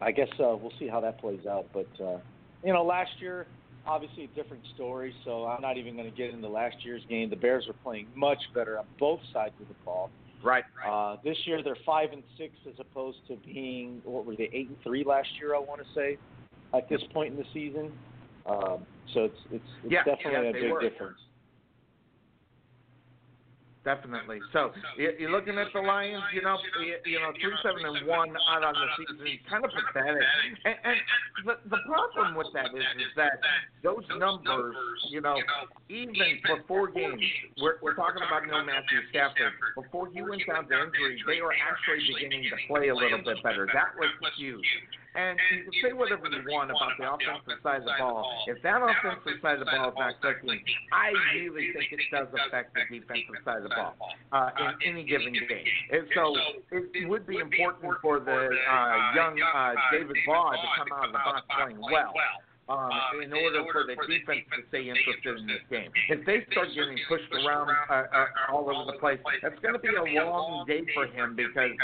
I 0.00 0.10
guess 0.10 0.28
uh, 0.34 0.56
we'll 0.56 0.72
see 0.78 0.88
how 0.88 1.00
that 1.00 1.20
plays 1.20 1.46
out. 1.46 1.66
But 1.72 1.88
uh, 2.02 2.18
you 2.64 2.72
know, 2.72 2.84
last 2.84 3.12
year 3.20 3.46
obviously 3.86 4.24
a 4.24 4.28
different 4.28 4.62
story. 4.74 5.14
So 5.24 5.46
I'm 5.46 5.62
not 5.62 5.76
even 5.76 5.96
going 5.96 6.10
to 6.10 6.16
get 6.16 6.30
into 6.30 6.48
last 6.48 6.76
year's 6.84 7.02
game. 7.08 7.30
The 7.30 7.36
Bears 7.36 7.66
were 7.66 7.74
playing 7.82 8.06
much 8.14 8.38
better 8.54 8.78
on 8.78 8.84
both 8.98 9.20
sides 9.32 9.54
of 9.60 9.68
the 9.68 9.74
ball. 9.84 10.10
Right. 10.42 10.64
Uh, 10.86 11.16
this 11.22 11.36
year 11.44 11.62
they're 11.62 11.76
five 11.84 12.12
and 12.12 12.22
six 12.38 12.54
as 12.66 12.74
opposed 12.78 13.18
to 13.28 13.36
being 13.36 14.00
what 14.04 14.24
were 14.24 14.36
they 14.36 14.48
eight 14.52 14.68
and 14.68 14.76
three 14.82 15.04
last 15.04 15.28
year? 15.38 15.54
I 15.54 15.58
want 15.58 15.80
to 15.82 15.86
say. 15.94 16.16
At 16.74 16.88
this 16.88 17.00
point 17.12 17.32
in 17.32 17.36
the 17.38 17.46
season. 17.52 17.92
Um, 18.46 18.86
so 19.14 19.24
it's 19.24 19.36
it's, 19.52 19.64
it's 19.84 19.92
Yeah, 19.92 20.04
definitely 20.04 20.32
yeah, 20.32 20.50
a 20.50 20.52
big 20.52 20.72
were. 20.72 20.80
difference. 20.80 21.18
Definitely. 23.82 24.40
So 24.52 24.74
you- 24.98 25.16
you're 25.18 25.30
looking 25.30 25.56
at 25.56 25.72
the 25.72 25.80
Lions, 25.80 26.22
you 26.34 26.42
know, 26.42 26.58
you, 27.06 27.18
know, 27.18 27.32
three 27.40 27.56
seven 27.62 27.82
and 27.86 28.06
one 28.06 28.36
out 28.46 28.62
on 28.62 28.74
the 28.74 28.86
season, 28.98 29.38
kind 29.48 29.64
of 29.64 29.70
pathetic. 29.72 30.22
And, 30.66 30.76
and 30.84 30.96
the 31.46 31.56
the 31.64 31.78
problem 31.86 32.34
with 32.34 32.48
that 32.52 32.66
is, 32.76 32.84
is 33.00 33.08
that 33.16 33.40
those 33.82 34.04
numbers, 34.18 34.76
you 35.08 35.22
know, 35.22 35.40
even 35.88 36.40
for 36.46 36.62
four 36.68 36.88
games, 36.88 37.22
we're 37.56 37.78
we're 37.80 37.94
talking 37.94 38.20
about 38.22 38.46
no 38.46 38.62
Matthew 38.62 39.00
Stafford. 39.08 39.54
Before 39.74 40.08
he 40.12 40.20
went 40.20 40.42
down 40.46 40.68
to 40.68 40.74
injury, 40.84 41.16
they 41.26 41.40
were 41.40 41.54
actually 41.56 42.04
beginning 42.14 42.50
to 42.50 42.56
play 42.68 42.88
a 42.88 42.94
little 42.94 43.24
bit 43.24 43.42
better. 43.42 43.66
That 43.72 43.96
was 43.98 44.10
huge. 44.36 44.60
And 45.14 45.38
you 45.50 45.64
can 45.64 45.74
say 45.82 45.92
whatever 45.92 46.30
you 46.30 46.42
want 46.46 46.70
about 46.70 46.94
the 46.94 47.02
offensive 47.02 47.58
side 47.62 47.82
of 47.82 47.90
the 47.90 47.98
ball. 47.98 48.30
If 48.46 48.62
that 48.62 48.78
offensive 48.78 49.42
side 49.42 49.58
of 49.58 49.66
the 49.66 49.70
ball 49.70 49.90
is 49.90 49.98
not 49.98 50.14
clicking, 50.22 50.62
I 50.94 51.10
really 51.34 51.74
think 51.74 51.90
it 51.90 52.06
does 52.14 52.30
affect 52.30 52.78
the 52.78 52.86
defensive 52.86 53.42
side 53.44 53.58
of 53.58 53.62
the 53.64 53.74
ball 53.74 53.98
uh, 54.30 54.50
in 54.54 54.94
any 54.94 55.02
given 55.02 55.34
game. 55.34 55.66
And 55.90 56.06
so 56.14 56.34
it, 56.70 57.08
would 57.08 57.26
be 57.26 57.38
important 57.38 57.98
for 58.00 58.20
the 58.20 58.54
uh, 58.54 58.96
young 59.18 59.34
uh, 59.42 59.74
David 59.90 60.14
Blough 60.26 60.54
to 60.54 60.68
come 60.78 60.88
out 60.94 61.06
of 61.06 61.12
the 61.12 61.18
box 61.18 61.42
playing 61.58 61.80
well. 61.80 62.14
Um, 62.70 62.86
in 63.18 63.32
order 63.34 63.66
for 63.74 63.82
the 63.82 63.98
defense 64.06 64.46
to 64.54 64.62
stay 64.70 64.86
interested 64.86 65.42
in 65.42 65.46
this 65.50 65.66
game, 65.74 65.90
if 66.06 66.22
they 66.22 66.46
start 66.54 66.70
getting 66.70 66.94
pushed 67.10 67.26
around 67.34 67.66
uh, 67.66 68.06
uh, 68.14 68.54
all 68.54 68.70
over 68.70 68.86
the 68.86 68.98
place, 69.02 69.18
that's 69.42 69.58
going 69.58 69.74
to 69.74 69.82
be 69.82 69.90
a 69.90 70.22
long 70.22 70.62
day 70.70 70.86
for 70.94 71.10
him 71.10 71.34
because 71.34 71.74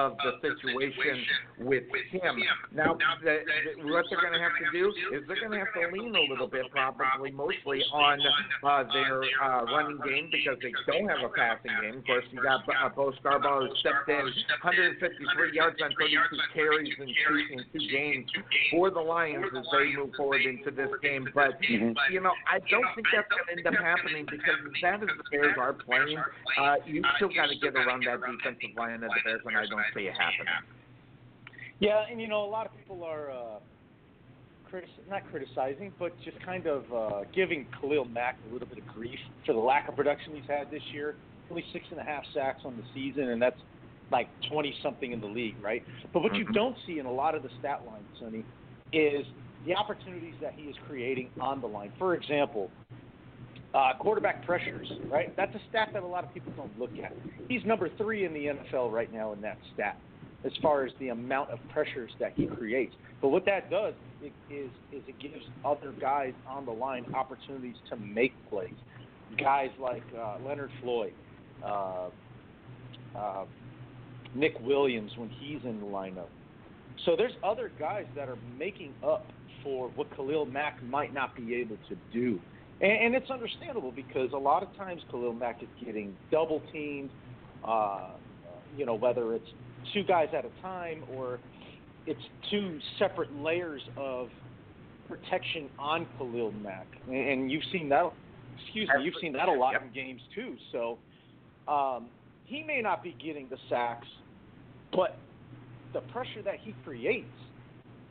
of 0.00 0.16
the 0.24 0.40
situation 0.40 1.20
with 1.60 1.84
him. 2.08 2.40
Now, 2.72 2.96
the, 3.20 3.44
the, 3.44 3.84
what 3.84 4.08
they're 4.08 4.24
going 4.24 4.32
to 4.32 4.40
have 4.40 4.56
to 4.56 4.68
do 4.72 4.88
is 5.12 5.28
they're 5.28 5.44
going 5.44 5.52
to 5.52 5.60
have 5.60 5.76
to 5.76 5.92
lean 5.92 6.16
a 6.16 6.24
little 6.24 6.48
bit, 6.48 6.64
probably 6.72 7.28
mostly 7.28 7.84
on 7.92 8.16
uh, 8.64 8.88
their 8.88 9.20
uh, 9.44 9.68
running 9.76 10.00
game 10.08 10.32
because 10.32 10.56
they 10.64 10.72
don't 10.88 11.12
have 11.12 11.20
a 11.20 11.32
passing 11.36 11.76
game. 11.84 12.00
Of 12.00 12.06
course, 12.08 12.24
you 12.32 12.40
got 12.40 12.64
uh, 12.64 12.88
Bo 12.96 13.12
Scarborough 13.20 13.68
stepped 13.84 14.08
in 14.08 14.24
153 14.24 15.52
yards 15.52 15.76
on 15.84 15.92
32 16.00 16.16
carries 16.56 16.96
in 16.96 17.12
two, 17.12 17.36
in 17.52 17.60
two 17.76 17.84
games 17.92 18.24
for 18.72 18.88
the 18.88 19.04
Lions 19.04 19.52
as 19.52 19.68
they 19.68 19.97
move 19.98 20.14
forward 20.16 20.42
into 20.42 20.70
this 20.70 20.88
game. 21.02 21.28
But 21.34 21.58
you 21.62 22.20
know, 22.20 22.32
I 22.46 22.58
don't 22.70 22.86
think 22.94 23.06
that's 23.14 23.28
going 23.28 23.44
to 23.46 23.52
end 23.58 23.66
up 23.66 23.74
happening 23.82 24.26
because 24.30 24.56
as 24.64 24.82
bad 24.82 25.02
as 25.02 25.08
the 25.16 25.24
Bears 25.30 25.56
are 25.58 25.72
playing, 25.72 26.18
uh, 26.60 26.76
you 26.86 27.02
still 27.16 27.28
got 27.28 27.48
to 27.48 27.56
get 27.58 27.74
around 27.74 28.04
that 28.06 28.20
defensive 28.20 28.76
line 28.76 29.02
of 29.02 29.10
the 29.10 29.20
Bears, 29.24 29.42
and 29.44 29.56
I 29.56 29.66
don't 29.66 29.84
see 29.94 30.06
it 30.06 30.14
happening. 30.14 30.54
Yeah, 31.80 32.04
and 32.10 32.20
you 32.20 32.28
know, 32.28 32.44
a 32.44 32.50
lot 32.50 32.66
of 32.66 32.72
people 32.76 33.04
are 33.04 33.30
uh, 33.30 33.58
critic- 34.68 34.90
not 35.08 35.22
criticizing, 35.30 35.92
but 35.98 36.12
just 36.24 36.40
kind 36.44 36.66
of 36.66 36.84
uh, 36.92 37.24
giving 37.34 37.66
Khalil 37.80 38.04
Mack 38.06 38.36
a 38.48 38.52
little 38.52 38.68
bit 38.68 38.78
of 38.78 38.86
grief 38.88 39.18
for 39.46 39.52
the 39.52 39.58
lack 39.58 39.88
of 39.88 39.96
production 39.96 40.34
he's 40.34 40.48
had 40.48 40.70
this 40.70 40.82
year. 40.92 41.16
Only 41.50 41.64
six 41.72 41.86
and 41.90 42.00
a 42.00 42.04
half 42.04 42.24
sacks 42.34 42.62
on 42.64 42.76
the 42.76 42.82
season, 42.94 43.30
and 43.30 43.40
that's 43.40 43.58
like 44.10 44.28
20 44.50 44.74
something 44.82 45.12
in 45.12 45.20
the 45.20 45.26
league, 45.26 45.56
right? 45.62 45.82
But 46.12 46.22
what 46.22 46.34
you 46.34 46.44
don't 46.52 46.76
see 46.86 46.98
in 46.98 47.06
a 47.06 47.12
lot 47.12 47.34
of 47.34 47.42
the 47.42 47.50
stat 47.58 47.82
lines, 47.86 48.06
Sonny, 48.18 48.44
is 48.92 49.26
the 49.68 49.74
opportunities 49.74 50.34
that 50.40 50.54
he 50.56 50.62
is 50.62 50.76
creating 50.86 51.28
on 51.40 51.60
the 51.60 51.66
line. 51.66 51.92
For 51.98 52.14
example, 52.14 52.70
uh, 53.74 53.92
quarterback 54.00 54.44
pressures, 54.46 54.90
right? 55.10 55.36
That's 55.36 55.54
a 55.54 55.60
stat 55.68 55.90
that 55.92 56.02
a 56.02 56.06
lot 56.06 56.24
of 56.24 56.32
people 56.32 56.52
don't 56.56 56.76
look 56.78 56.90
at. 57.02 57.12
He's 57.48 57.64
number 57.66 57.90
three 57.98 58.24
in 58.24 58.32
the 58.32 58.46
NFL 58.46 58.90
right 58.90 59.12
now 59.12 59.32
in 59.34 59.42
that 59.42 59.58
stat, 59.74 59.98
as 60.44 60.52
far 60.62 60.86
as 60.86 60.92
the 60.98 61.10
amount 61.10 61.50
of 61.50 61.58
pressures 61.70 62.10
that 62.18 62.32
he 62.34 62.46
creates. 62.46 62.94
But 63.20 63.28
what 63.28 63.44
that 63.44 63.70
does 63.70 63.92
is 64.22 64.70
is 64.90 65.02
it 65.06 65.20
gives 65.20 65.44
other 65.64 65.92
guys 66.00 66.32
on 66.48 66.64
the 66.64 66.72
line 66.72 67.04
opportunities 67.14 67.76
to 67.90 67.96
make 67.96 68.32
plays. 68.48 68.74
Guys 69.36 69.68
like 69.78 70.02
uh, 70.18 70.38
Leonard 70.46 70.70
Floyd, 70.80 71.12
uh, 71.62 72.08
uh, 73.14 73.44
Nick 74.34 74.58
Williams 74.60 75.12
when 75.18 75.28
he's 75.28 75.60
in 75.64 75.78
the 75.78 75.86
lineup. 75.86 76.28
So 77.04 77.14
there's 77.16 77.32
other 77.44 77.70
guys 77.78 78.06
that 78.16 78.28
are 78.28 78.38
making 78.58 78.92
up 79.06 79.26
for 79.62 79.88
what 79.94 80.14
Khalil 80.16 80.46
Mack 80.46 80.82
might 80.84 81.12
not 81.12 81.34
be 81.36 81.54
able 81.56 81.76
to 81.88 81.96
do. 82.12 82.40
And, 82.80 82.92
and 82.92 83.14
it's 83.14 83.30
understandable 83.30 83.92
because 83.92 84.30
a 84.32 84.38
lot 84.38 84.62
of 84.62 84.74
times 84.76 85.02
Khalil 85.10 85.32
Mack 85.32 85.62
is 85.62 85.68
getting 85.84 86.16
double 86.30 86.62
teamed, 86.72 87.10
uh, 87.64 88.10
you 88.76 88.86
know, 88.86 88.94
whether 88.94 89.34
it's 89.34 89.48
two 89.92 90.04
guys 90.04 90.28
at 90.36 90.44
a 90.44 90.62
time 90.62 91.02
or 91.14 91.38
it's 92.06 92.20
two 92.50 92.78
separate 92.98 93.34
layers 93.36 93.82
of 93.96 94.28
protection 95.08 95.68
on 95.78 96.06
Khalil 96.18 96.52
Mack. 96.52 96.86
And, 97.06 97.16
and 97.16 97.50
you've 97.50 97.64
seen 97.72 97.88
that, 97.90 98.12
excuse 98.62 98.88
me, 98.96 99.04
you've 99.04 99.14
seen 99.20 99.32
that 99.34 99.48
a 99.48 99.52
lot 99.52 99.74
in 99.82 99.92
games 99.92 100.20
too. 100.34 100.56
So 100.72 100.98
um, 101.70 102.06
he 102.44 102.62
may 102.62 102.80
not 102.80 103.02
be 103.02 103.16
getting 103.22 103.48
the 103.50 103.58
sacks, 103.68 104.06
but 104.92 105.16
the 105.92 106.00
pressure 106.12 106.42
that 106.44 106.56
he 106.62 106.74
creates 106.84 107.26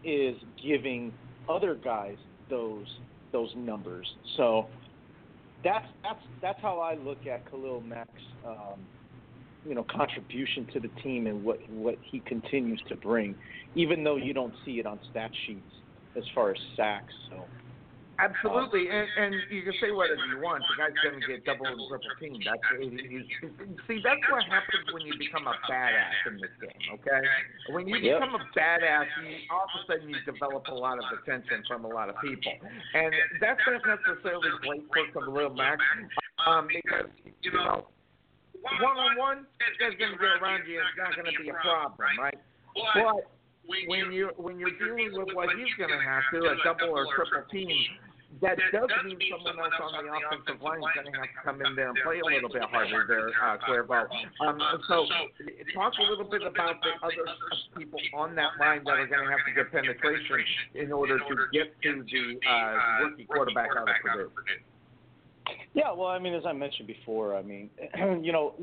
is 0.04 0.36
giving 0.64 1.14
other 1.50 1.76
guys 1.76 2.18
those 2.50 2.88
those 3.32 3.54
numbers. 3.56 4.08
So 4.36 4.68
that's 5.64 5.86
that's 6.04 6.22
that's 6.42 6.62
how 6.62 6.80
I 6.80 6.96
look 6.96 7.26
at 7.28 7.50
Khalil 7.50 7.82
Mack's 7.82 8.10
um, 8.46 8.80
you 9.66 9.76
know 9.76 9.86
contribution 9.90 10.68
to 10.74 10.80
the 10.80 10.90
team 11.04 11.28
and 11.28 11.44
what 11.44 11.60
what 11.70 11.98
he 12.02 12.20
continues 12.20 12.82
to 12.90 12.96
bring, 12.96 13.36
even 13.76 14.04
though 14.04 14.16
you 14.18 14.34
don't 14.34 14.54
see 14.66 14.80
it 14.80 14.86
on 14.86 15.00
stat 15.12 15.32
sheets 15.46 15.62
as 16.16 16.24
far 16.34 16.52
as 16.52 16.58
sacks. 16.76 17.14
So 17.30 17.44
Absolutely, 18.18 18.90
and, 18.90 19.06
and 19.14 19.36
you 19.54 19.62
can 19.62 19.74
say 19.78 19.94
whatever 19.94 20.26
you 20.26 20.42
want. 20.42 20.66
The 20.66 20.76
guy's 20.82 20.98
going 21.06 21.22
to 21.22 21.28
get 21.28 21.46
double 21.46 21.70
and 21.70 21.78
triple 21.86 22.10
teamed. 22.18 22.42
That's 22.50 22.66
he's, 22.82 23.30
see, 23.88 24.02
that's 24.02 24.26
what 24.34 24.42
happens 24.50 24.90
when 24.90 25.06
you 25.06 25.14
become 25.22 25.46
a 25.46 25.54
badass 25.70 26.26
in 26.26 26.42
this 26.42 26.50
game. 26.58 26.98
Okay, 26.98 27.22
when 27.70 27.86
you 27.86 27.98
Yep. 28.02 28.18
become 28.18 28.34
a 28.34 28.44
badass, 28.58 29.06
you, 29.22 29.38
all 29.54 29.70
of 29.70 29.74
a 29.78 29.82
sudden 29.86 30.10
you 30.10 30.18
develop 30.26 30.66
a 30.68 30.74
lot 30.74 30.98
of 30.98 31.06
attention 31.14 31.62
from 31.70 31.86
a 31.86 31.92
lot 31.94 32.10
of 32.10 32.18
people, 32.26 32.58
and 32.98 33.14
that's 33.40 33.62
not 33.70 33.86
necessarily 33.86 34.50
great 34.66 35.14
for 35.14 35.22
Khalil 35.22 35.54
Mack, 35.54 35.78
um, 36.46 36.66
because 36.74 37.14
you 37.46 37.54
know, 37.54 37.86
one 38.82 38.98
on 38.98 39.14
one, 39.18 39.38
this 39.62 39.78
guy's 39.78 39.94
going 40.02 40.14
to 40.14 40.18
get 40.18 40.42
around 40.42 40.66
you. 40.66 40.82
It's 40.82 40.98
not 40.98 41.14
going 41.14 41.30
to 41.30 41.38
be 41.38 41.50
a 41.50 41.58
problem, 41.62 42.18
right? 42.18 42.38
But 42.74 43.30
when 43.88 44.12
you 44.12 44.30
when 44.38 44.60
you're 44.60 44.78
dealing 44.80 45.14
with 45.14 45.36
what 45.36 45.50
he's 45.54 45.74
going 45.78 45.92
to 45.92 46.02
have 46.02 46.24
to, 46.34 46.50
a 46.50 46.56
double 46.64 46.98
or 46.98 47.06
triple 47.14 47.46
team, 47.52 47.78
that 48.42 48.58
does 48.72 48.90
mean 49.06 49.18
someone 49.32 49.58
else 49.58 49.74
on 49.82 50.06
the 50.06 50.12
offensive 50.12 50.62
line 50.62 50.80
is 50.80 50.92
going 50.94 51.12
to 51.12 51.18
have 51.18 51.32
to 51.32 51.42
come 51.44 51.62
in 51.66 51.76
there 51.76 51.90
and 51.90 51.98
play 52.04 52.20
a 52.20 52.26
little 52.26 52.50
bit 52.50 52.62
harder 52.64 53.06
there, 53.08 53.32
uh, 53.42 53.58
Cuervo. 53.66 54.06
Um, 54.46 54.60
so 54.88 55.08
talk 55.74 55.94
a 55.98 56.04
little 56.04 56.30
bit 56.30 56.44
about 56.44 56.76
the 56.84 56.92
other 57.02 57.26
people 57.78 58.00
on 58.14 58.36
that 58.36 58.52
line 58.60 58.84
that 58.84 59.00
are 59.00 59.08
going 59.08 59.26
to 59.26 59.32
have 59.32 59.46
to 59.48 59.54
get 59.56 59.72
penetration 59.72 60.44
in 60.76 60.92
order 60.92 61.18
to 61.18 61.36
get 61.54 61.74
to 61.84 62.04
the 62.04 62.40
uh, 62.48 63.06
rookie 63.06 63.26
quarterback 63.26 63.70
out 63.76 63.90
of 63.90 63.96
Purdue. 64.04 64.32
Yeah, 65.74 65.94
well, 65.94 66.10
I 66.10 66.20
mean, 66.20 66.34
as 66.34 66.44
I 66.46 66.54
mentioned 66.54 66.88
before, 66.88 67.36
I 67.36 67.42
mean, 67.42 67.70
you 68.22 68.32
know, 68.32 68.54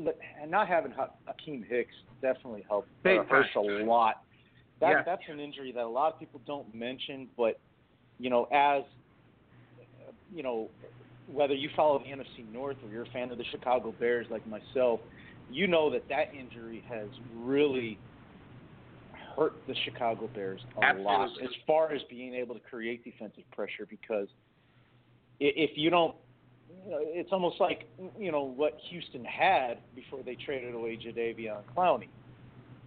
not 0.47 0.67
having 0.67 0.91
Ha- 0.91 1.11
Hakeem 1.25 1.65
Hicks 1.67 1.95
definitely 2.21 2.63
helped 2.67 2.89
Big 3.03 3.19
uh, 3.19 3.23
hurts 3.23 3.49
a 3.55 3.59
lot. 3.59 4.21
That 4.81 4.89
Yes. 4.89 5.03
that's 5.05 5.21
an 5.29 5.39
injury 5.39 5.71
that 5.71 5.83
a 5.83 5.87
lot 5.87 6.13
of 6.13 6.19
people 6.19 6.41
don't 6.45 6.73
mention, 6.75 7.27
but 7.37 7.59
you 8.19 8.29
know, 8.29 8.43
as 8.51 8.83
uh, 8.83 8.87
you 10.33 10.43
know, 10.43 10.69
whether 11.27 11.53
you 11.53 11.69
follow 11.75 11.99
the 11.99 12.05
NFC 12.05 12.51
North 12.51 12.77
or 12.83 12.89
you're 12.89 13.03
a 13.03 13.09
fan 13.09 13.31
of 13.31 13.37
the 13.37 13.45
Chicago 13.51 13.93
Bears 13.99 14.27
like 14.29 14.45
myself, 14.47 14.99
you 15.49 15.67
know 15.67 15.89
that 15.91 16.07
that 16.09 16.33
injury 16.33 16.83
has 16.87 17.07
really 17.35 17.97
hurt 19.35 19.53
the 19.67 19.75
Chicago 19.83 20.29
Bears 20.33 20.61
a 20.77 20.93
lot 21.01 21.29
as 21.43 21.49
far 21.67 21.91
as 21.93 22.01
being 22.09 22.33
able 22.33 22.55
to 22.55 22.61
create 22.61 23.03
defensive 23.03 23.43
pressure 23.51 23.85
because 23.89 24.27
if 25.39 25.71
you 25.75 25.89
don't 25.89 26.15
you 26.85 26.91
know, 26.91 26.97
it's 27.01 27.29
almost 27.31 27.59
like 27.59 27.87
you 28.17 28.31
know 28.31 28.43
what 28.43 28.77
Houston 28.89 29.25
had 29.25 29.79
before 29.95 30.19
they 30.23 30.35
traded 30.35 30.73
away 30.73 30.97
Jadeveon 30.97 31.63
Clowney. 31.75 32.09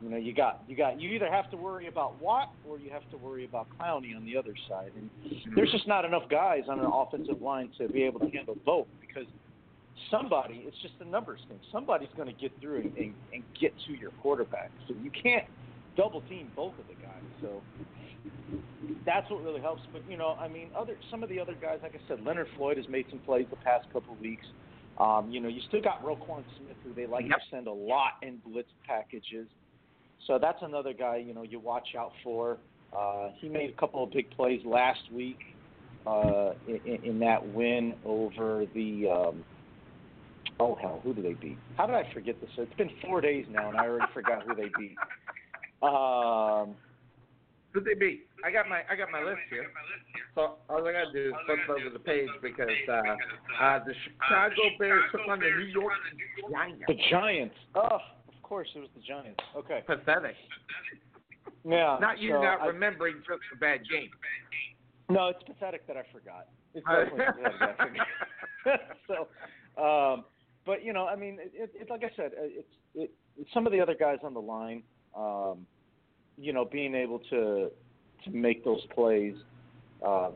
You 0.00 0.10
know, 0.10 0.16
you 0.16 0.32
got 0.32 0.62
you 0.68 0.76
got 0.76 1.00
you 1.00 1.10
either 1.10 1.30
have 1.30 1.50
to 1.50 1.56
worry 1.56 1.88
about 1.88 2.20
Watt 2.20 2.50
or 2.62 2.78
you 2.78 2.90
have 2.90 3.08
to 3.10 3.16
worry 3.16 3.44
about 3.44 3.66
Clowney 3.80 4.16
on 4.16 4.24
the 4.24 4.36
other 4.36 4.54
side, 4.68 4.92
and 4.94 5.10
there's 5.56 5.72
just 5.72 5.88
not 5.88 6.04
enough 6.04 6.28
guys 6.30 6.62
on 6.68 6.78
an 6.78 6.86
offensive 6.86 7.42
line 7.42 7.70
to 7.78 7.88
be 7.88 8.04
able 8.04 8.20
to 8.20 8.30
handle 8.30 8.56
both 8.64 8.86
because 9.00 9.26
somebody 10.10 10.62
it's 10.66 10.76
just 10.82 10.94
a 11.00 11.04
numbers 11.04 11.40
thing. 11.48 11.58
Somebody's 11.72 12.10
going 12.16 12.28
to 12.28 12.40
get 12.40 12.52
through 12.60 12.82
and, 12.82 12.96
and, 12.96 13.14
and 13.32 13.42
get 13.60 13.74
to 13.86 13.92
your 13.94 14.12
quarterback, 14.22 14.70
so 14.86 14.94
you 15.02 15.10
can't 15.10 15.44
double 15.96 16.20
team 16.22 16.48
both 16.54 16.78
of 16.78 16.86
the 16.86 16.94
guys. 16.94 17.22
So 17.40 17.60
that's 19.04 19.28
what 19.30 19.42
really 19.42 19.60
helps. 19.60 19.82
But 19.92 20.02
you 20.08 20.16
know, 20.16 20.36
I 20.40 20.46
mean, 20.46 20.68
other 20.76 20.96
some 21.10 21.24
of 21.24 21.28
the 21.28 21.40
other 21.40 21.54
guys, 21.60 21.80
like 21.82 21.96
I 21.96 22.08
said, 22.08 22.24
Leonard 22.24 22.46
Floyd 22.56 22.76
has 22.76 22.88
made 22.88 23.06
some 23.10 23.18
plays 23.20 23.46
the 23.50 23.56
past 23.56 23.86
couple 23.92 24.14
of 24.14 24.20
weeks. 24.20 24.46
Um, 24.98 25.30
you 25.30 25.40
know, 25.40 25.48
you 25.48 25.60
still 25.68 25.82
got 25.82 26.04
Roquan 26.04 26.44
Smith, 26.56 26.76
who 26.84 26.92
they 26.94 27.06
like 27.06 27.24
Yep. 27.28 27.38
to 27.38 27.44
send 27.50 27.66
a 27.66 27.72
lot 27.72 28.12
in 28.22 28.38
blitz 28.44 28.68
packages. 28.86 29.46
So 30.26 30.38
that's 30.40 30.58
another 30.62 30.92
guy, 30.92 31.16
you 31.16 31.34
know, 31.34 31.42
you 31.42 31.58
watch 31.58 31.88
out 31.98 32.12
for. 32.22 32.58
Uh, 32.96 33.30
he 33.36 33.48
made 33.48 33.70
a 33.70 33.80
couple 33.80 34.02
of 34.02 34.10
big 34.10 34.30
plays 34.30 34.60
last 34.64 35.00
week 35.12 35.38
uh, 36.06 36.52
in, 36.66 37.04
in 37.04 37.18
that 37.20 37.46
win 37.54 37.94
over 38.04 38.66
the. 38.74 39.08
Um, 39.08 39.44
oh 40.60 40.76
hell, 40.80 41.00
who 41.02 41.14
did 41.14 41.24
they 41.24 41.34
beat? 41.34 41.58
How 41.76 41.86
did 41.86 41.94
I 41.96 42.10
forget 42.12 42.40
this? 42.40 42.50
It's 42.56 42.74
been 42.74 42.90
four 43.06 43.20
days 43.20 43.46
now, 43.50 43.68
and 43.68 43.78
I 43.78 43.86
already 43.86 44.10
forgot 44.12 44.42
who 44.42 44.54
they 44.54 44.70
beat. 44.78 44.96
Um, 45.82 46.74
Who'd 47.72 47.84
they 47.84 47.94
beat? 47.94 48.26
I 48.44 48.50
got 48.50 48.68
my 48.68 48.80
I 48.90 48.96
got 48.96 49.10
my 49.10 49.22
list 49.22 49.40
here. 49.50 49.66
So 50.34 50.56
all 50.70 50.86
I 50.86 50.92
gotta 50.92 51.12
do 51.12 51.28
is 51.28 51.34
flip 51.46 51.58
over 51.68 51.90
the 51.92 51.98
page 51.98 52.28
because 52.40 52.68
uh, 52.88 53.62
uh, 53.62 53.84
the 53.84 53.92
Chicago 54.04 54.62
Bears 54.78 55.04
took 55.12 55.20
on 55.28 55.38
the 55.38 55.46
New 55.46 55.66
York 55.66 55.92
Giants. 56.50 56.84
the 56.88 56.96
Giants. 57.10 57.54
Oh, 57.74 57.98
course 58.48 58.68
it 58.74 58.78
was 58.78 58.88
the 58.96 59.02
Giants. 59.02 59.40
Okay. 59.56 59.82
Pathetic. 59.86 60.34
Yeah. 61.64 61.98
Not 62.00 62.18
you 62.18 62.32
so 62.32 62.42
not 62.42 62.60
I- 62.62 62.66
remembering 62.66 63.16
just 63.18 63.40
a 63.52 63.56
bad 63.56 63.80
game. 63.90 64.10
No, 65.10 65.28
it's 65.28 65.42
pathetic 65.44 65.86
that 65.86 65.96
I 65.96 66.02
forgot. 66.12 66.48
It's 66.74 66.86
definitely 66.86 67.20
pathetic 67.26 67.60
that 67.60 67.76
I 67.78 67.86
forgot. 67.86 68.80
so, 69.76 69.82
um, 69.82 70.24
but 70.66 70.84
you 70.84 70.92
know, 70.92 71.06
I 71.06 71.16
mean, 71.16 71.38
it, 71.40 71.70
it, 71.74 71.88
like 71.90 72.04
I 72.04 72.10
said, 72.16 72.32
it's 72.36 72.68
it, 72.94 73.10
some 73.54 73.66
of 73.66 73.72
the 73.72 73.80
other 73.80 73.94
guys 73.98 74.18
on 74.22 74.34
the 74.34 74.40
line, 74.40 74.82
um, 75.16 75.66
you 76.36 76.52
know, 76.52 76.64
being 76.64 76.94
able 76.94 77.20
to 77.30 77.70
to 78.24 78.30
make 78.30 78.64
those 78.64 78.84
plays. 78.94 79.34
Uh, 80.04 80.30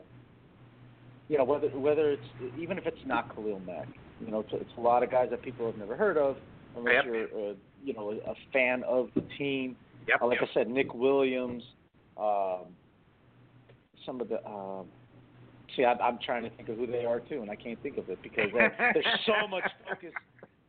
you 1.29 1.37
know, 1.37 1.43
whether 1.43 1.67
whether 1.69 2.11
it's 2.11 2.23
even 2.59 2.77
if 2.77 2.85
it's 2.85 2.97
not 3.05 3.33
Khalil 3.35 3.59
Mack, 3.59 3.87
you 4.25 4.31
know, 4.31 4.39
it's, 4.39 4.49
it's 4.53 4.71
a 4.77 4.81
lot 4.81 5.03
of 5.03 5.11
guys 5.11 5.27
that 5.29 5.41
people 5.41 5.65
have 5.67 5.77
never 5.77 5.95
heard 5.95 6.17
of, 6.17 6.37
unless 6.75 6.95
Yep. 6.95 7.05
you're, 7.05 7.25
uh, 7.51 7.53
you 7.83 7.93
know, 7.93 8.11
a 8.11 8.33
fan 8.51 8.83
of 8.83 9.09
the 9.15 9.23
team. 9.37 9.75
Yep. 10.07 10.21
Uh, 10.21 10.27
like 10.27 10.39
I 10.41 10.53
said, 10.53 10.69
Nick 10.69 10.93
Williams, 10.93 11.63
um, 12.17 12.65
some 14.05 14.21
of 14.21 14.29
the. 14.29 14.45
Um, 14.45 14.85
see, 15.75 15.85
I, 15.85 15.93
I'm 15.93 16.19
trying 16.23 16.43
to 16.43 16.49
think 16.51 16.69
of 16.69 16.77
who 16.77 16.87
they 16.87 17.05
are 17.05 17.19
too, 17.19 17.41
and 17.41 17.49
I 17.49 17.55
can't 17.55 17.81
think 17.81 17.97
of 17.97 18.09
it 18.09 18.21
because 18.21 18.49
uh, 18.53 18.69
there's 18.93 19.05
so 19.25 19.47
much 19.49 19.69
focus 19.87 20.13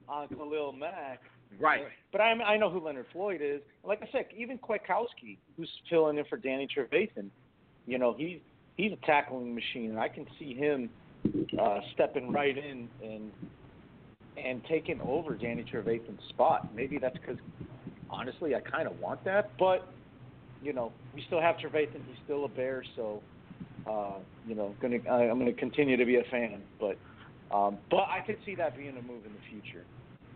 on 0.08 0.28
Khalil 0.28 0.72
Mack. 0.72 1.20
Right. 1.60 1.84
But 2.12 2.20
I 2.20 2.32
I 2.32 2.56
know 2.56 2.70
who 2.70 2.80
Leonard 2.80 3.06
Floyd 3.12 3.40
is. 3.42 3.60
Like 3.84 4.02
I 4.02 4.08
said, 4.12 4.26
even 4.36 4.58
Kwiatkowski, 4.58 5.38
who's 5.56 5.70
filling 5.88 6.18
in 6.18 6.24
for 6.24 6.36
Danny 6.36 6.66
Trevathan, 6.66 7.28
you 7.86 7.98
know, 7.98 8.14
he's 8.16 8.40
he's 8.76 8.92
a 8.92 9.06
tackling 9.06 9.54
machine, 9.54 9.90
and 9.90 9.98
I 9.98 10.08
can 10.08 10.26
see 10.38 10.54
him 10.54 10.90
uh, 11.60 11.80
stepping 11.94 12.32
right 12.32 12.56
in 12.56 12.88
and 13.02 13.30
and 14.36 14.62
taking 14.68 15.00
over 15.00 15.34
Danny 15.34 15.64
Trevathan's 15.64 16.20
spot. 16.30 16.74
Maybe 16.74 16.98
that's 16.98 17.16
because 17.18 17.36
honestly, 18.10 18.54
I 18.54 18.60
kind 18.60 18.88
of 18.88 18.98
want 19.00 19.24
that, 19.24 19.50
but 19.58 19.88
you 20.62 20.72
know, 20.72 20.92
we 21.14 21.22
still 21.26 21.40
have 21.40 21.56
Trevathan. 21.56 22.00
He's 22.06 22.16
still 22.24 22.44
a 22.44 22.48
Bear, 22.48 22.84
so 22.96 23.22
uh, 23.88 24.18
you 24.46 24.54
know, 24.54 24.74
gonna 24.80 24.98
I, 25.10 25.28
I'm 25.28 25.38
gonna 25.38 25.52
continue 25.52 25.96
to 25.96 26.04
be 26.04 26.16
a 26.16 26.24
fan. 26.30 26.62
But 26.80 26.96
um, 27.54 27.78
but 27.90 28.08
I 28.10 28.20
could 28.26 28.38
see 28.46 28.54
that 28.56 28.76
being 28.76 28.96
a 28.96 29.02
move 29.02 29.26
in 29.26 29.32
the 29.32 29.40
future. 29.50 29.84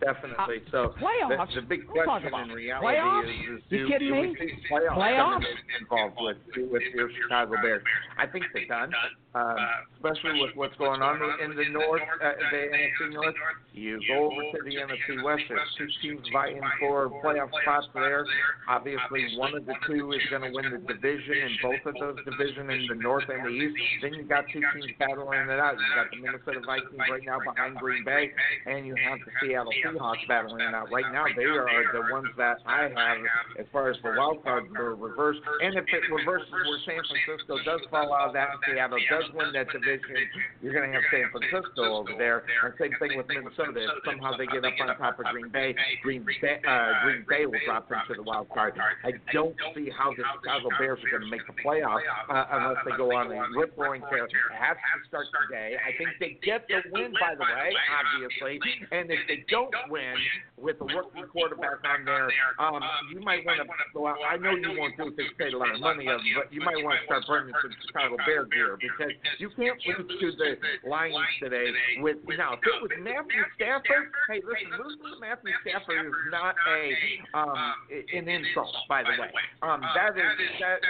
Definitely. 0.01 0.63
So 0.71 0.95
Playoffs? 1.01 1.55
The, 1.55 1.61
the 1.61 1.67
big 1.67 1.81
What 1.89 2.09
are 2.09 2.21
you 2.21 2.31
question 2.31 2.51
in 2.51 2.55
reality 2.55 2.87
Playoffs? 2.87 3.25
is, 3.25 3.59
is 3.59 3.63
You 3.71 3.79
do, 3.79 3.89
kidding 3.89 4.09
do 4.09 4.15
me? 4.15 4.37
playoffs, 4.71 4.97
Playoffs? 4.97 5.45
involved 5.81 6.17
with 6.21 6.37
with 6.71 6.83
your 6.95 7.11
Chicago 7.23 7.55
Bears? 7.63 7.83
I 8.19 8.27
think 8.27 8.45
they're 8.55 8.67
done. 8.67 8.93
Um, 9.35 9.57
especially 9.95 10.41
with 10.41 10.57
what's 10.57 10.75
going 10.79 11.03
on 11.03 11.21
in 11.45 11.55
the 11.55 11.69
North, 11.69 12.01
uh, 12.03 12.33
the 12.51 12.57
NFC 12.57 13.13
North. 13.13 13.35
You 13.75 14.01
go 14.09 14.33
over 14.33 14.41
to 14.41 14.59
the 14.65 14.75
NFC 14.75 15.23
West. 15.23 15.43
There's 15.49 15.61
two 15.77 15.87
teams 16.03 16.27
vying 16.33 16.61
for 16.81 17.11
playoff 17.23 17.51
spots 17.63 17.87
there. 17.95 18.25
Obviously, 18.69 19.37
one 19.37 19.55
of 19.55 19.67
the 19.67 19.75
two 19.87 20.13
is 20.13 20.23
going 20.31 20.43
to 20.43 20.51
win 20.51 20.73
the 20.73 20.93
division 20.93 21.35
in 21.45 21.53
both 21.63 21.85
of 21.87 21.95
those 22.01 22.17
divisions 22.25 22.71
in 22.73 22.87
the 22.89 22.95
North 23.01 23.29
and 23.29 23.45
the 23.45 23.51
East. 23.51 23.77
Then 24.03 24.15
you 24.15 24.25
got 24.25 24.45
two 24.53 24.61
teams 24.75 24.91
battling 24.99 25.47
it 25.51 25.61
out. 25.61 25.77
You 25.77 25.87
got 25.95 26.11
the 26.11 26.19
Minnesota 26.19 26.61
Vikings 26.67 26.99
right 27.11 27.23
now 27.25 27.39
behind 27.45 27.77
Green 27.77 28.05
Bay, 28.05 28.33
and 28.67 28.87
you 28.87 28.97
have 28.97 29.19
the 29.25 29.31
Seattle 29.41 29.71
Seahawks 29.89 30.27
battling 30.29 30.61
it 30.61 30.75
out. 30.75 30.91
Right 30.93 31.09
now, 31.13 31.25
they 31.37 31.45
are 31.45 31.69
the 31.93 32.13
ones 32.13 32.29
that 32.37 32.59
I 32.67 32.89
have 32.89 33.19
as 33.59 33.67
far 33.73 33.91
as 33.91 33.97
the 34.03 34.15
wild 34.17 34.43
card 34.45 34.65
are 34.77 34.95
reversed. 34.95 35.41
And 35.63 35.75
if 35.77 35.85
it 35.89 36.05
reverses 36.13 36.53
where 36.53 36.81
San 36.85 37.01
Francisco 37.05 37.59
does 37.65 37.81
fall 37.91 38.13
out 38.13 38.29
of 38.29 38.33
that, 38.35 38.49
and 38.53 38.61
Seattle 38.67 38.99
does 39.11 39.25
win 39.35 39.53
that 39.53 39.69
division, 39.73 40.17
you're 40.63 40.75
going 40.75 40.91
to 40.91 40.95
have 40.95 41.05
San 41.11 41.31
Francisco 41.33 42.05
over 42.05 42.13
there. 42.19 42.45
And 42.65 42.75
same 42.79 42.93
thing 42.99 43.17
with 43.17 43.27
Minnesota. 43.29 43.89
If 43.89 44.05
somehow 44.05 44.37
they 44.37 44.47
get 44.47 44.65
up 44.65 44.75
on 44.81 44.97
top 44.99 45.19
of 45.19 45.27
Green 45.33 45.49
Bay, 45.49 45.75
Green 46.03 46.25
Bay, 46.25 46.61
uh, 46.67 47.05
Green 47.05 47.25
Bay 47.29 47.47
will 47.47 47.61
drop 47.65 47.91
into 47.91 48.21
the 48.21 48.23
wild 48.23 48.49
card. 48.51 48.77
I 49.05 49.13
don't 49.33 49.57
see 49.75 49.91
how 49.91 50.11
the 50.13 50.25
Chicago 50.39 50.69
Bears 50.79 51.01
are 51.05 51.11
going 51.19 51.25
to 51.25 51.31
make 51.31 51.47
the 51.47 51.57
playoffs 51.65 52.05
uh, 52.31 52.45
unless 52.53 52.83
they 52.85 52.97
go 52.97 53.15
on 53.15 53.33
a 53.33 53.41
rip 53.57 53.77
roaring 53.77 54.03
tear. 54.11 54.27
It 54.27 54.33
has 54.53 54.77
to 54.77 55.09
start 55.09 55.27
today. 55.49 55.77
I 55.79 55.97
think 55.97 56.11
they 56.21 56.39
get 56.45 56.67
the 56.69 56.83
win, 56.93 57.13
by 57.21 57.35
the 57.35 57.47
way, 57.47 57.71
obviously. 57.95 58.61
And 58.93 59.11
if 59.11 59.21
they 59.29 59.45
don't 59.49 59.73
win 59.89 60.15
with 60.57 60.81
a 60.81 60.85
rookie 60.85 61.23
quarterback 61.31 61.79
on 61.87 62.05
there, 62.05 62.31
um, 62.59 62.83
you 63.13 63.21
might 63.21 63.47
want 63.47 63.61
to 63.61 63.67
go 63.95 64.07
out. 64.07 64.19
I 64.27 64.37
know 64.37 64.55
you 64.55 64.75
won't 64.79 64.97
do 64.97 65.09
it 65.09 65.17
because 65.17 65.31
you 65.31 65.37
paid 65.39 65.55
a 65.55 65.59
lot 65.59 65.75
of 65.75 65.81
money, 65.81 66.07
of, 66.09 66.21
but 66.35 66.53
you 66.53 66.61
might 66.61 66.83
want 66.83 66.99
to 67.01 67.05
start 67.07 67.25
burning 67.27 67.55
some 67.63 67.73
Chicago 67.87 68.17
Bear 68.27 68.45
gear 68.47 68.79
because 68.81 69.13
you 69.39 69.51
can't 69.55 69.79
lose 69.87 70.21
to 70.21 70.29
the 70.37 70.57
Lions 70.89 71.17
today 71.41 71.71
with 72.01 72.19
now. 72.37 72.55
If 72.55 72.61
it 72.67 72.83
was 72.83 72.93
Matthew 73.01 73.43
Stafford, 73.57 74.11
hey, 74.29 74.43
listen, 74.43 74.75
losing 74.79 75.03
to 75.15 75.21
Matthew 75.21 75.55
Stafford 75.63 76.07
is 76.07 76.13
not 76.31 76.55
a 76.67 77.39
um 77.39 77.75
an 77.91 78.29
insult, 78.29 78.75
by 78.89 79.03
the 79.03 79.15
way. 79.21 79.31
Um, 79.63 79.81
that 79.95 80.17
is 80.17 80.33
that. 80.61 80.81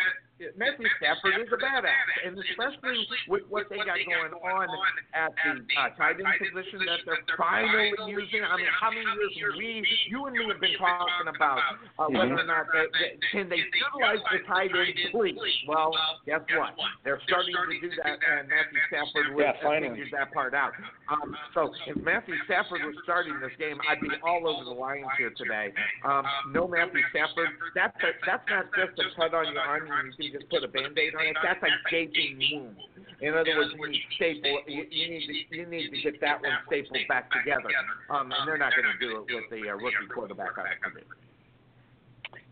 Matthew 0.55 0.87
Stafford 1.03 1.35
is 1.43 1.51
a 1.51 1.59
badass, 1.59 2.11
and 2.23 2.39
especially 2.39 3.03
with 3.27 3.43
what 3.51 3.67
they 3.67 3.83
got 3.83 3.99
going 3.99 4.35
on 4.39 4.69
at 5.11 5.35
the 5.35 5.59
uh, 5.75 5.91
tight 5.99 6.15
end 6.23 6.31
position 6.39 6.79
that 6.87 7.03
they're 7.03 7.27
finally 7.35 7.91
using. 8.07 8.47
I 8.47 8.55
mean, 8.55 8.71
how 8.71 8.91
many 8.95 9.07
years 9.35 9.55
we, 9.59 9.83
you 10.07 10.27
and 10.27 10.35
me, 10.39 10.47
have 10.47 10.61
been 10.63 10.79
talking 10.79 11.31
about 11.35 11.59
uh, 11.99 12.07
whether 12.07 12.39
or 12.39 12.47
not 12.47 12.71
they, 12.71 12.87
they 12.87 13.11
can 13.35 13.51
they 13.51 13.67
utilize 13.67 14.23
the 14.31 14.47
tight 14.47 14.71
end, 14.71 14.95
please? 15.11 15.39
Well, 15.67 15.91
guess 16.23 16.47
what? 16.55 16.75
They're 17.03 17.21
starting 17.27 17.55
to 17.55 17.81
do 17.83 17.91
that, 18.07 18.19
and 18.23 18.47
Matthew 18.47 18.79
Stafford 18.87 19.35
was 19.35 19.43
Yeah, 19.43 19.59
figured 19.59 20.15
that 20.15 20.31
part 20.31 20.55
out. 20.55 20.71
Um, 21.11 21.35
so 21.55 21.75
if 21.91 21.99
Matthew 21.99 22.39
Stafford 22.47 22.87
was 22.87 22.95
starting 23.03 23.35
this 23.43 23.55
game, 23.59 23.79
I'd 23.91 24.01
be 24.01 24.15
all 24.23 24.47
over 24.47 24.63
the 24.63 24.77
Lions 24.77 25.11
here 25.19 25.35
today. 25.35 25.75
Um, 26.07 26.23
no 26.55 26.69
Matthew 26.69 27.03
Stafford. 27.11 27.51
That's 27.75 27.97
a, 28.07 28.15
that's 28.23 28.47
not 28.47 28.71
just 28.71 28.95
a 29.03 29.07
cut 29.19 29.35
on 29.35 29.51
your 29.51 29.63
arm 29.63 29.89
and 29.91 30.15
you 30.15 30.15
can 30.17 30.28
just 30.33 30.49
put 30.51 30.65
a 30.65 30.69
band-aid 30.69 31.15
on 31.15 31.27
it. 31.27 31.37
That's 31.43 31.63
a 31.63 31.91
gaping 31.91 32.39
wound. 32.39 32.77
In 33.21 33.35
other 33.35 33.57
words, 33.57 33.73
you 33.77 33.89
need 33.89 34.03
staple. 34.15 34.61
You, 34.67 34.85
you 34.91 35.11
need 35.11 35.27
to 35.27 35.57
you 35.57 35.67
need 35.67 35.91
to 35.91 36.03
get 36.03 36.21
that 36.21 36.41
one 36.43 36.53
stapled 36.67 37.09
back 37.09 37.31
together. 37.33 37.69
Um, 38.11 38.31
and 38.33 38.47
they're 38.47 38.59
not 38.59 38.73
going 38.73 38.87
to 38.87 38.99
do 39.01 39.19
it 39.19 39.35
with 39.35 39.51
the 39.51 39.71
uh, 39.71 39.75
rookie 39.75 40.07
quarterback 40.13 40.57
on 40.57 40.67
it. 40.97 41.07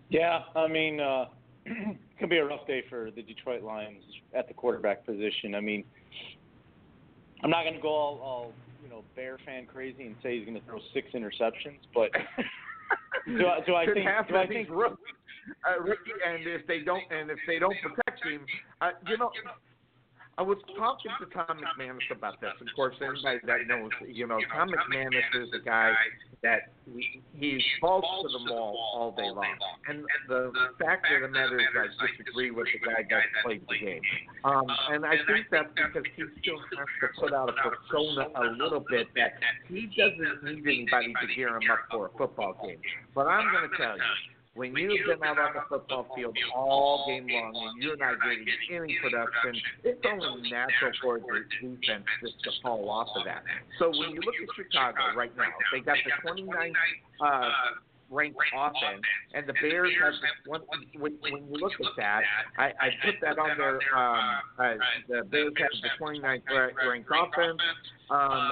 Yeah, 0.09 0.41
I 0.55 0.69
mean, 0.69 1.01
uh, 1.01 1.27
it 1.67 1.99
could 2.19 2.31
be 2.31 2.39
a 2.39 2.45
rough 2.45 2.67
day 2.67 2.83
for 2.89 3.11
the 3.11 3.23
Detroit 3.23 3.63
Lions 3.63 4.03
at 4.37 4.49
the 4.49 4.55
quarterback 4.55 5.05
position. 5.05 5.55
I 5.55 5.61
mean, 5.61 5.85
I'm 7.43 7.51
not 7.51 7.63
going 7.63 7.75
to 7.75 7.81
go 7.81 7.89
all, 7.89 8.21
all 8.23 8.53
you 8.83 8.91
know 8.91 9.03
Bear 9.15 9.39
fan 9.45 9.67
crazy 9.67 10.07
and 10.07 10.17
say 10.23 10.39
he's 10.39 10.47
going 10.47 10.59
to 10.59 10.67
throw 10.67 10.79
six 10.95 11.09
interceptions, 11.15 11.79
but 11.95 12.11
do 13.27 13.47
I, 13.47 13.61
do 13.65 13.75
I 13.75 13.87
think 13.87 14.07
do 14.29 14.37
I 14.37 14.47
think 14.47 14.69
rookie, 14.71 14.97
uh, 15.69 15.83
rookie, 15.83 16.17
and 16.27 16.47
if 16.47 16.67
they 16.67 16.81
don't 16.81 17.03
and 17.11 17.31
if 17.31 17.39
they 17.47 17.59
don't 17.59 17.77
protect 17.83 18.25
him, 18.25 18.45
uh, 18.81 18.91
you 19.07 19.19
know. 19.19 19.31
I 20.39 20.43
was 20.43 20.59
talking 20.77 21.11
to 21.19 21.25
Tom 21.33 21.65
McManus 21.65 22.13
about 22.13 22.43
this. 22.43 22.53
Of 22.61 22.67
course, 22.77 22.95
anybody 23.01 23.41
that 23.47 23.67
knows, 23.67 23.89
you 24.07 24.27
know, 24.27 24.39
Tom 24.53 24.69
McManus 24.69 25.25
is 25.33 25.49
a 25.55 25.65
guy 25.65 25.95
that 26.43 26.73
he, 26.85 27.23
he 27.33 27.59
falls 27.81 28.05
to 28.21 28.29
the 28.29 28.53
wall 28.53 28.77
all 28.95 29.13
day 29.13 29.31
long. 29.31 29.57
And 29.89 30.05
the 30.29 30.53
fact 30.79 31.07
of 31.11 31.23
the 31.23 31.29
matter 31.29 31.59
is, 31.59 31.67
I 31.73 31.89
disagree 32.07 32.51
with 32.51 32.67
the 32.69 32.85
guy 32.85 33.09
that 33.09 33.23
played 33.43 33.63
the 33.67 33.79
game. 33.79 34.03
Um, 34.45 34.67
and 34.91 35.07
I 35.07 35.17
think 35.27 35.47
that's 35.51 35.73
because 35.73 36.05
he 36.15 36.25
still 36.43 36.61
has 36.61 36.87
to 37.01 37.09
put 37.19 37.33
out 37.33 37.49
a 37.49 37.55
persona 37.57 38.29
a 38.37 38.45
little 38.63 38.85
bit 38.91 39.09
that 39.17 39.41
he 39.69 39.89
doesn't 39.97 40.45
need 40.45 40.69
anybody 40.69 41.15
to 41.19 41.35
gear 41.35 41.49
him 41.57 41.65
up 41.73 41.79
for 41.91 42.07
a 42.07 42.19
football 42.19 42.61
game. 42.63 42.79
But 43.15 43.27
I'm 43.27 43.51
going 43.53 43.71
to 43.71 43.77
tell 43.79 43.97
you, 43.97 44.05
when 44.57 44.75
you've 44.75 45.07
been 45.07 45.23
out 45.23 45.39
on 45.39 45.53
the 45.55 45.61
football 45.69 46.07
field 46.17 46.37
all 46.55 47.05
game 47.07 47.29
long 47.29 47.53
and 47.55 47.83
you're 47.83 47.97
not 47.97 48.17
getting 48.23 48.47
any 48.73 48.99
production, 49.03 49.61
it's 49.85 50.01
only 50.11 50.51
natural 50.51 50.93
for 51.03 51.19
the 51.19 51.45
defense 51.61 52.05
just 52.23 52.43
to 52.43 52.51
fall 52.63 52.89
off 52.89 53.09
of 53.15 53.25
that. 53.27 53.43
So 53.79 53.91
when 53.91 54.11
you 54.11 54.21
look 54.25 54.35
at 54.43 54.49
Chicago 54.57 55.15
right 55.15 55.35
now, 55.37 55.45
they 55.73 55.81
got 55.81 55.99
the 56.05 56.29
29th 56.29 56.73
uh, 57.21 57.51
ranked 58.11 58.39
offense, 58.57 59.03
and 59.35 59.47
the 59.47 59.53
Bears 59.61 59.93
have 60.03 60.15
one. 60.47 60.63
When, 60.99 61.15
when 61.21 61.33
you 61.33 61.59
look 61.61 61.73
at 61.73 61.97
that, 61.99 62.23
I, 62.59 62.65
I 62.65 62.89
put 63.05 63.15
that 63.21 63.39
on 63.39 63.59
their. 63.59 63.79
Um, 63.95 64.41
uh, 64.59 64.75
the 65.09 65.23
Bears 65.31 65.53
have 65.59 65.69
the 65.83 66.05
29th 66.05 66.43
ra- 66.49 66.89
ranked 66.89 67.11
offense. 67.11 67.61
Um, 68.11 68.51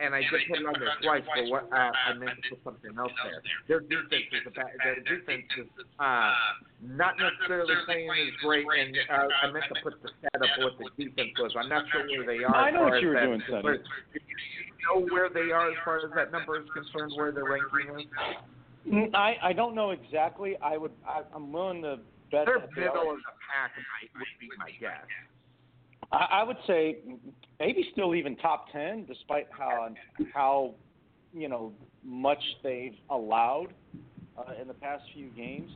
and 0.00 0.14
I 0.14 0.20
did 0.24 0.40
put 0.48 0.58
it 0.58 0.66
on 0.66 0.74
there 0.80 0.96
twice, 1.04 1.22
but 1.28 1.44
what 1.52 1.64
uh, 1.68 1.92
I 1.92 2.16
meant 2.16 2.40
to 2.40 2.56
put 2.56 2.64
something 2.64 2.96
else 2.96 3.12
there. 3.20 3.44
Their 3.68 3.80
defense 3.84 4.32
is 4.32 4.44
a 4.48 4.50
bad, 4.50 4.72
their 4.80 5.00
defense 5.04 5.44
is 5.60 5.68
uh, 6.00 6.32
not 6.80 7.20
necessarily 7.20 7.74
playing 7.84 8.08
as 8.08 8.34
great, 8.40 8.64
and 8.64 8.96
uh, 9.12 9.28
I 9.28 9.52
meant 9.52 9.68
to 9.68 9.76
put 9.84 10.00
the 10.02 10.08
stat 10.18 10.40
up 10.40 10.50
what 10.58 10.74
the 10.80 11.04
defense 11.04 11.36
was. 11.38 11.52
I'm 11.52 11.68
not 11.68 11.84
sure 11.92 12.08
where 12.08 12.24
they 12.24 12.42
are. 12.44 12.54
I 12.54 12.70
know 12.70 12.88
what 12.88 13.00
you 13.00 13.12
were 13.12 13.20
that- 13.20 13.28
doing, 13.28 13.42
Sonny. 13.48 13.62
Do 13.62 14.18
you 14.18 14.84
know 14.88 15.06
where 15.12 15.28
they 15.28 15.52
are 15.52 15.68
as 15.70 15.76
far 15.84 16.00
as 16.00 16.10
that 16.16 16.32
number 16.32 16.56
is 16.56 16.66
concerned? 16.72 17.12
Where 17.14 17.32
their 17.32 17.44
ranking 17.44 18.00
is? 18.00 19.12
I 19.12 19.36
I 19.42 19.52
don't 19.52 19.74
know 19.74 19.90
exactly. 19.90 20.56
I 20.62 20.78
would 20.78 20.92
I, 21.06 21.20
I'm 21.34 21.52
willing 21.52 21.82
to 21.82 22.00
bet 22.32 22.46
They're 22.46 22.60
that 22.60 22.70
they 22.74 22.88
middle 22.88 23.12
of 23.12 23.20
the 23.20 23.36
pack, 23.44 23.76
might 23.76 24.08
would 24.16 24.24
be 24.40 24.48
my 24.56 24.72
guess. 24.80 25.04
I, 26.12 26.26
I 26.32 26.42
would 26.42 26.56
say 26.66 26.98
maybe 27.58 27.88
still 27.92 28.14
even 28.14 28.36
top 28.36 28.66
ten, 28.72 29.04
despite 29.06 29.46
how 29.50 29.88
how 30.32 30.74
you 31.32 31.48
know 31.48 31.72
much 32.04 32.42
they've 32.62 32.96
allowed 33.10 33.68
uh, 34.36 34.60
in 34.60 34.68
the 34.68 34.74
past 34.74 35.04
few 35.14 35.28
games. 35.28 35.70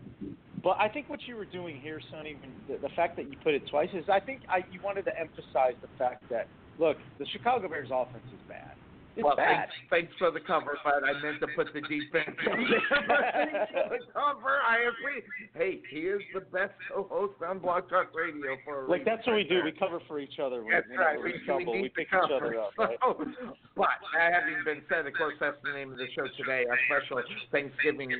But 0.62 0.78
I 0.80 0.88
think 0.88 1.10
what 1.10 1.20
you 1.26 1.36
were 1.36 1.44
doing 1.44 1.78
here, 1.78 2.00
Sonny, 2.10 2.36
the, 2.68 2.78
the 2.78 2.88
fact 2.96 3.16
that 3.16 3.30
you 3.30 3.36
put 3.44 3.52
it 3.52 3.62
twice 3.70 3.90
is 3.92 4.04
I 4.08 4.20
think 4.20 4.40
I, 4.48 4.64
you 4.72 4.80
wanted 4.82 5.04
to 5.04 5.18
emphasize 5.18 5.74
the 5.82 5.88
fact 5.98 6.28
that 6.30 6.48
look, 6.78 6.96
the 7.18 7.26
Chicago 7.26 7.68
Bears 7.68 7.90
offense 7.92 8.24
is 8.32 8.40
bad. 8.48 8.72
It's 9.16 9.22
well, 9.22 9.36
bad. 9.36 9.70
Thanks, 9.90 10.10
thanks 10.10 10.12
for 10.18 10.30
the 10.34 10.40
cover, 10.40 10.76
but 10.82 11.06
I 11.06 11.14
meant 11.22 11.38
to 11.38 11.46
put 11.54 11.70
the 11.72 11.80
defense 11.86 12.34
in 12.34 12.66
there. 12.66 12.82
But 13.06 13.22
thanks 13.30 13.70
for 13.70 13.86
the 13.94 14.02
cover. 14.10 14.58
I 14.66 14.90
agree. 14.90 15.22
Hey, 15.54 15.78
he 15.88 16.10
is 16.10 16.20
the 16.34 16.40
best 16.40 16.74
co-host 16.90 17.34
on 17.46 17.60
Blog 17.60 17.88
Talk 17.88 18.10
Radio 18.10 18.58
for 18.64 18.86
a 18.86 18.90
Like 18.90 19.04
that's 19.04 19.24
what 19.26 19.36
we 19.36 19.44
do. 19.44 19.62
We 19.62 19.70
cover 19.70 20.00
for 20.08 20.18
each 20.18 20.42
other. 20.42 20.64
When, 20.64 20.72
That's 20.74 20.88
whenever 20.88 21.04
right. 21.06 21.18
we're 21.18 21.30
We, 21.30 21.34
in 21.34 21.44
trouble, 21.44 21.72
we 21.74 21.82
we, 21.82 21.88
pick 21.90 22.08
each 22.10 22.18
other 22.18 22.58
up. 22.58 22.72
Right? 22.76 22.98
So, 23.02 23.22
but 23.76 23.94
that 24.18 24.34
having 24.34 24.64
been 24.64 24.82
said, 24.90 25.06
of 25.06 25.14
course, 25.14 25.34
that's 25.38 25.58
the 25.62 25.72
name 25.72 25.92
of 25.92 25.98
the 25.98 26.10
show 26.16 26.26
today. 26.36 26.66
Our 26.66 26.78
special 26.90 27.22
Thanksgiving. 27.52 28.10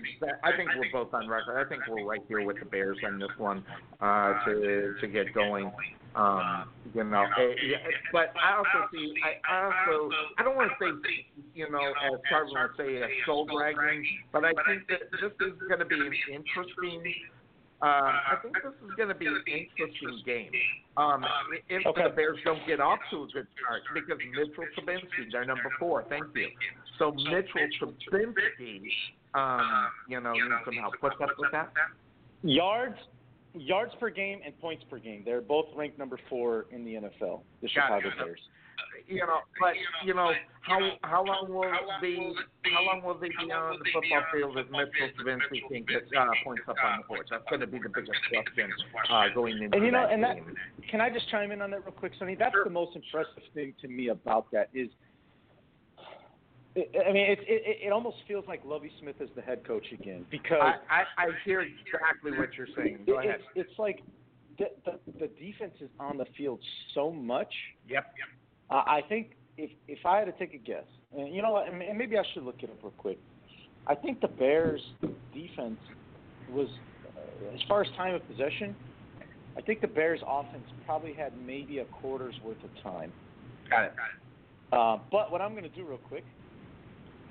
I 0.45 0.55
think 0.57 0.71
we're 0.79 0.93
both 0.93 1.13
on 1.13 1.27
record. 1.29 1.59
I 1.59 1.69
think 1.69 1.83
we're 1.89 2.07
right 2.07 2.23
here 2.29 2.47
with 2.47 2.59
the 2.61 2.67
Bears 2.67 2.99
on 3.07 3.19
this 3.19 3.35
one 3.39 3.65
uh, 4.01 4.45
to 4.47 4.95
to 5.01 5.07
get 5.09 5.35
going. 5.35 5.73
Um, 6.15 6.71
you 6.95 7.03
know, 7.03 7.25
eh, 7.25 7.55
yeah, 7.67 7.79
but 8.13 8.31
I 8.39 8.57
also 8.57 8.87
see. 8.93 9.15
I, 9.25 9.53
I 9.53 9.65
also. 9.67 10.11
I 10.39 10.45
don't 10.45 10.55
want 10.55 10.71
to 10.71 10.77
say, 10.79 11.27
you 11.55 11.69
know, 11.71 11.91
as 11.91 12.21
Carver 12.29 12.51
would 12.55 12.77
say, 12.79 13.03
a 13.03 13.09
soul 13.27 13.47
dragging, 13.47 14.07
but 14.33 14.45
I 14.45 14.53
think 14.67 14.87
that 14.89 15.11
this 15.11 15.33
is 15.41 15.59
going 15.69 15.81
to 15.81 15.85
be 15.85 15.97
an 15.97 16.13
interesting. 16.31 17.03
Uh, 17.83 17.87
I 18.31 18.37
think 18.41 18.55
this 18.63 18.73
is 18.87 18.95
going 18.97 19.09
to 19.09 19.15
be 19.15 19.27
an 19.27 19.43
interesting 19.47 20.23
game. 20.25 20.51
Um, 20.97 21.25
if 21.69 21.85
Okay. 21.85 22.05
the 22.05 22.11
Bears 22.11 22.39
don't 22.45 22.65
get 22.67 22.81
off 22.81 23.01
to 23.11 23.25
a 23.25 23.27
good 23.35 23.49
start, 23.59 23.83
because 23.93 24.19
Mitchell 24.31 24.65
Trubisky, 24.79 25.33
they're 25.33 25.45
number 25.45 25.71
four. 25.81 26.05
Thank 26.09 26.27
you. 26.37 26.49
So 26.99 27.11
Mitchell 27.11 27.67
Trubisky, 28.09 28.81
um, 29.35 29.89
you 30.09 30.21
know, 30.21 30.33
needs 30.33 30.65
some 30.65 30.75
help. 30.75 30.95
What's 31.01 31.21
up 31.21 31.31
with 31.37 31.51
that? 31.51 31.73
Yards, 32.43 32.97
yards 33.55 33.93
per 34.01 34.11
game 34.11 34.41
and 34.45 34.59
points 34.61 34.85
per 34.91 34.99
game. 34.99 35.23
They're 35.25 35.41
both 35.41 35.67
ranked 35.77 35.99
number 35.99 36.19
four 36.29 36.67
in 36.71 36.85
the 36.85 36.95
NFL. 36.95 37.41
The 37.63 37.69
Chicago 37.69 38.11
Bears. 38.19 38.41
You 39.07 39.19
know, 39.19 39.41
but 39.61 39.75
you 40.05 40.15
know, 40.15 40.33
how 40.63 40.79
how 41.03 41.25
long 41.25 41.47
will 41.49 41.71
the 42.01 42.35
how 42.63 42.83
long 42.87 43.03
will 43.05 43.19
they 43.19 43.29
be 43.29 43.53
on 43.53 43.79
the 43.79 43.85
football 43.93 44.23
field 44.33 44.59
if 44.59 44.71
Mitchell 44.71 45.11
Trubisky 45.21 45.69
can 45.69 45.85
get 45.85 46.05
uh, 46.17 46.27
points 46.43 46.63
up 46.69 46.77
on 46.83 47.01
the 47.01 47.07
board? 47.07 47.27
That's 47.31 47.45
going 47.49 47.61
to 47.61 47.67
be 47.67 47.79
the 47.79 47.91
biggest 47.91 48.19
question 48.31 48.71
uh, 49.11 49.25
going 49.35 49.63
into 49.63 49.77
And 49.77 49.85
you 49.85 49.93
know, 49.93 50.07
that 50.07 50.13
and 50.13 50.23
that 50.25 50.37
can 50.91 51.01
I 51.01 51.11
just 51.11 51.29
chime 51.31 51.53
in 51.53 51.61
on 51.61 51.71
that 51.71 51.85
real 51.85 51.93
quick, 51.93 52.13
Sonny? 52.19 52.35
That's 52.35 52.55
the 52.65 52.71
most 52.71 52.97
impressive 52.97 53.43
thing 53.53 53.75
to 53.83 53.89
me 53.89 54.09
about 54.09 54.51
that 54.53 54.71
is. 54.75 54.89
I 56.77 57.13
mean, 57.13 57.31
it, 57.31 57.39
it 57.47 57.87
it 57.87 57.93
almost 57.93 58.17
feels 58.27 58.45
like 58.49 58.65
Lovie 58.65 58.91
Smith 59.01 59.15
is 59.21 59.29
the 59.37 59.43
head 59.43 59.65
coach 59.65 59.87
again 59.93 60.27
because 60.29 60.59
I, 60.61 60.75
I 60.91 61.23
I 61.23 61.27
hear 61.45 61.61
exactly 61.61 62.37
what 62.37 62.55
you're 62.55 62.67
saying. 62.77 63.01
Go 63.07 63.21
ahead. 63.21 63.37
it's 63.55 63.69
it's 63.69 63.79
like 63.79 64.03
the, 64.59 64.67
the 64.85 64.99
the 65.21 65.27
defense 65.41 65.75
is 65.81 65.91
on 66.01 66.19
the 66.19 66.27
field 66.37 66.59
so 66.95 67.13
much. 67.13 67.53
Yep. 67.89 68.13
Uh, 68.71 68.75
I 68.75 69.03
think 69.09 69.37
if 69.57 69.71
if 69.87 70.05
I 70.05 70.19
had 70.19 70.25
to 70.25 70.33
take 70.33 70.53
a 70.55 70.59
guess, 70.59 70.85
and 71.17 71.33
you 71.33 71.43
know 71.43 71.53
what, 71.53 71.69
and 71.69 71.79
maybe 71.97 72.19
I 72.19 72.25
should 72.33 72.43
look 72.43 72.61
it 72.63 72.71
up 72.71 72.83
real 72.83 72.93
quick. 72.99 73.19
I 73.87 73.95
think 73.95 74.21
the 74.21 74.29
Bears' 74.29 74.81
defense 75.33 75.79
was, 76.51 76.69
uh, 77.17 77.55
as 77.55 77.61
far 77.69 77.83
as 77.83 77.89
time 77.99 78.15
of 78.15 78.27
possession, 78.27 78.75
I 79.59 79.61
think 79.61 79.83
the 79.83 79.87
Bears' 79.87 80.21
offense 80.27 80.65
probably 80.87 81.13
had 81.13 81.33
maybe 81.47 81.79
a 81.81 81.85
quarter's 81.85 82.35
worth 82.43 82.63
of 82.65 82.71
time. 82.83 83.13
Got 83.69 83.85
it. 83.85 83.93
Uh, 84.73 84.99
but 85.13 85.31
what 85.31 85.43
I'm 85.43 85.53
going 85.53 85.65
to 85.65 85.77
do 85.77 85.87
real 85.87 85.99
quick 85.99 86.25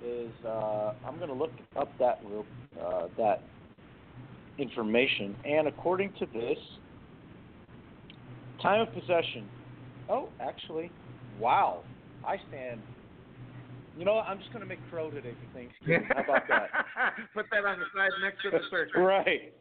is 0.06 0.32
uh, 0.46 0.94
I'm 1.06 1.18
going 1.18 1.30
to 1.30 1.36
look 1.36 1.52
up 1.76 1.90
that 2.00 2.20
real 2.26 2.46
uh, 2.82 3.08
that 3.18 3.42
information, 4.58 5.36
and 5.46 5.68
according 5.68 6.14
to 6.20 6.26
this, 6.28 6.58
time 8.62 8.82
of 8.82 8.94
possession. 8.94 9.48
Oh, 10.10 10.30
actually, 10.40 10.92
wow! 11.40 11.82
I 12.26 12.38
stand. 12.50 12.82
You 13.98 14.06
know 14.06 14.16
what? 14.16 14.26
I'm 14.26 14.40
just 14.40 14.52
going 14.52 14.62
to 14.62 14.68
make 14.68 14.80
crow 14.90 15.12
today 15.12 15.34
for 15.34 15.58
Thanksgiving. 15.58 16.10
How 16.14 16.24
about 16.24 16.48
that? 16.50 16.70
Put 17.34 17.46
that 17.52 17.64
on 17.66 17.80
the 17.80 17.86
side 17.96 18.10
next 18.22 18.42
to 18.44 18.50
the 18.50 18.60
search. 18.72 18.90
right. 18.96 19.54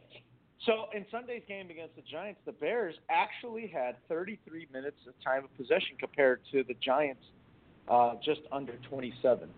So 0.65 0.85
in 0.95 1.05
Sunday's 1.11 1.43
game 1.47 1.69
against 1.69 1.95
the 1.95 2.03
Giants, 2.09 2.39
the 2.45 2.53
Bears 2.53 2.95
actually 3.09 3.67
had 3.67 3.95
33 4.07 4.67
minutes 4.71 4.95
of 5.07 5.13
time 5.23 5.43
of 5.43 5.55
possession 5.57 5.97
compared 5.99 6.39
to 6.51 6.63
the 6.63 6.73
Giants 6.83 7.21
uh, 7.89 8.13
just 8.23 8.41
under 8.51 8.73
27. 8.89 9.49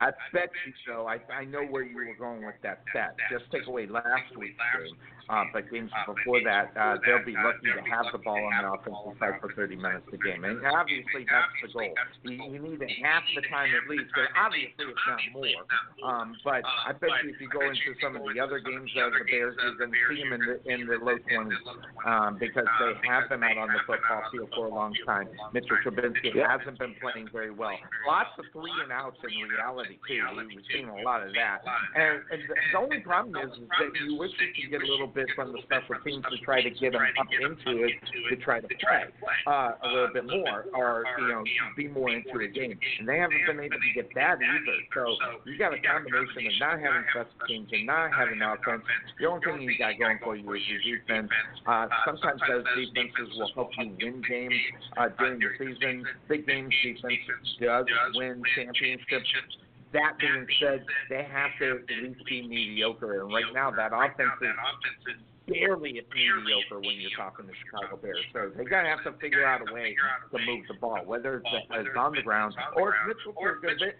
I 0.00 0.10
bet 0.32 0.50
you 0.66 0.72
so. 0.86 1.06
I 1.06 1.18
I 1.32 1.44
know 1.44 1.62
where 1.64 1.82
you 1.82 1.96
were 1.96 2.14
going 2.18 2.44
with 2.44 2.56
that 2.62 2.84
bet. 2.92 3.16
Just 3.30 3.50
take 3.50 3.66
away 3.66 3.86
last 3.86 4.36
week's 4.36 4.58
game, 4.76 4.96
uh, 5.28 5.44
but 5.52 5.70
games 5.70 5.90
before 6.06 6.40
that, 6.44 6.70
uh, 6.78 6.96
they'll 7.04 7.24
be 7.24 7.34
lucky 7.34 7.66
to 7.74 7.82
have 7.90 8.06
the 8.12 8.18
ball 8.18 8.38
on 8.38 8.54
the 8.62 8.70
offensive 8.70 9.18
side 9.18 9.36
for 9.40 9.52
30 9.52 9.76
minutes 9.76 10.06
a 10.12 10.18
game. 10.18 10.44
And 10.44 10.62
obviously, 10.66 11.26
that's 11.26 11.50
the 11.62 11.68
goal. 11.74 11.94
You, 12.22 12.38
you 12.52 12.58
need 12.62 12.82
it 12.82 12.92
half 13.02 13.26
the 13.34 13.42
time 13.50 13.70
at 13.74 13.90
least, 13.90 14.10
but 14.14 14.30
obviously 14.38 14.86
it's 14.86 15.06
not 15.06 15.22
more. 15.34 15.62
Um, 16.06 16.36
but 16.44 16.62
I 16.62 16.92
bet 16.94 17.10
you 17.24 17.34
if 17.34 17.40
you 17.40 17.48
go 17.50 17.62
into 17.66 17.90
some 17.98 18.14
of 18.14 18.22
the 18.22 18.38
other 18.38 18.62
games 18.62 18.90
of 18.94 19.12
the 19.12 19.24
Bears, 19.26 19.56
you're 19.58 19.74
going 19.74 19.90
to 19.90 20.02
see 20.06 20.22
them 20.22 20.32
in 20.38 20.42
the 20.46 20.56
in 20.66 20.80
the 20.86 20.98
low 21.02 21.18
20s 21.18 21.58
um, 22.06 22.38
because 22.38 22.66
they 22.78 22.92
have 23.08 23.28
been 23.28 23.42
out 23.42 23.58
on 23.58 23.68
the 23.68 23.82
football 23.86 24.22
field 24.30 24.50
for 24.54 24.66
a 24.66 24.74
long 24.74 24.94
time. 25.04 25.26
Mitchell 25.52 25.78
Trubisky 25.82 26.38
hasn't 26.38 26.78
been 26.78 26.94
playing 27.02 27.28
very 27.32 27.50
well. 27.50 27.74
Lots 28.06 28.30
of 28.38 28.46
three 28.52 28.72
and 28.82 28.92
outs 28.92 29.18
in 29.26 29.34
reality 29.48 29.98
too. 30.06 30.22
We've 30.38 30.62
seen 30.70 30.88
a 30.88 31.02
lot 31.02 31.26
of 31.26 31.34
that. 31.34 31.66
And, 31.94 32.22
and 32.30 32.40
the, 32.46 32.54
the 32.54 32.78
only 32.78 33.00
problem 33.00 33.34
is, 33.36 33.50
is 33.58 33.68
that 33.68 33.90
you 34.06 34.18
wish 34.18 34.30
you 34.38 34.52
could 34.54 34.70
get 34.70 34.82
a 34.86 34.90
little 34.90 35.10
bit 35.16 35.26
from 35.34 35.52
the 35.52 35.58
special 35.64 35.96
teams 36.04 36.24
to 36.28 36.36
try 36.44 36.60
to 36.60 36.68
get 36.68 36.92
them 36.92 37.02
up 37.18 37.26
into 37.32 37.84
it 37.84 37.96
to 38.28 38.36
try 38.36 38.60
to 38.60 38.68
play 38.68 39.08
uh, 39.48 39.72
a 39.82 39.88
little 39.88 40.12
bit 40.12 40.28
more 40.28 40.66
or 40.76 41.04
you 41.18 41.28
know 41.28 41.42
be 41.76 41.88
more 41.88 42.10
into 42.10 42.36
the 42.38 42.48
game. 42.48 42.78
And 43.00 43.08
they 43.08 43.18
haven't 43.18 43.40
been 43.46 43.60
able 43.60 43.80
to 43.80 43.92
get 43.94 44.12
that 44.14 44.36
either. 44.36 44.78
So 44.92 45.16
you 45.48 45.58
got 45.58 45.72
a 45.72 45.80
combination 45.80 46.46
of 46.46 46.52
not 46.60 46.76
having 46.80 47.04
special 47.10 47.40
teams 47.48 47.68
and 47.72 47.86
not 47.86 48.12
having 48.12 48.40
offense. 48.42 48.84
The 49.18 49.26
only 49.26 49.40
thing 49.40 49.62
you 49.62 49.78
got 49.78 49.98
going 49.98 50.18
for 50.22 50.36
you 50.36 50.44
is 50.52 50.62
your 50.68 51.00
defense. 51.00 51.32
Uh, 51.66 51.88
sometimes 52.04 52.40
those 52.48 52.64
defenses 52.76 53.32
will 53.36 53.50
help 53.54 53.70
you 53.78 53.96
win 53.96 54.22
games 54.28 54.60
uh, 54.96 55.08
during 55.18 55.40
the 55.40 55.48
season. 55.58 56.04
Big 56.28 56.46
games 56.46 56.74
defense 56.84 57.48
does 57.60 57.86
win 58.14 58.42
championships. 58.54 59.56
That 59.92 60.18
being 60.18 60.46
said, 60.60 60.84
they 61.08 61.26
have 61.30 61.50
to 61.60 61.78
at 61.88 62.02
least 62.02 62.20
be 62.28 62.46
mediocre. 62.46 63.22
And 63.22 63.32
right 63.32 63.44
now, 63.54 63.70
that 63.70 63.92
offense 63.92 64.32
is 64.42 65.16
barely 65.46 65.98
at 65.98 66.06
mediocre 66.10 66.80
when 66.80 66.98
you're 66.98 67.14
talking 67.16 67.46
the 67.46 67.52
Chicago 67.64 67.96
Bears. 67.96 68.18
So 68.32 68.50
they 68.56 68.64
gotta 68.64 68.88
have 68.88 69.04
to 69.04 69.12
figure 69.20 69.46
out 69.46 69.62
a 69.62 69.72
way 69.72 69.94
to 70.32 70.38
move 70.44 70.64
the 70.68 70.74
ball, 70.74 71.00
whether 71.04 71.38
it's, 71.38 71.48
it's 71.70 71.88
on 71.96 72.14
the 72.14 72.22
ground 72.22 72.54
or 72.76 72.90
if 72.90 73.16
Mitchell 73.16 73.34
Trubisky. 73.40 73.92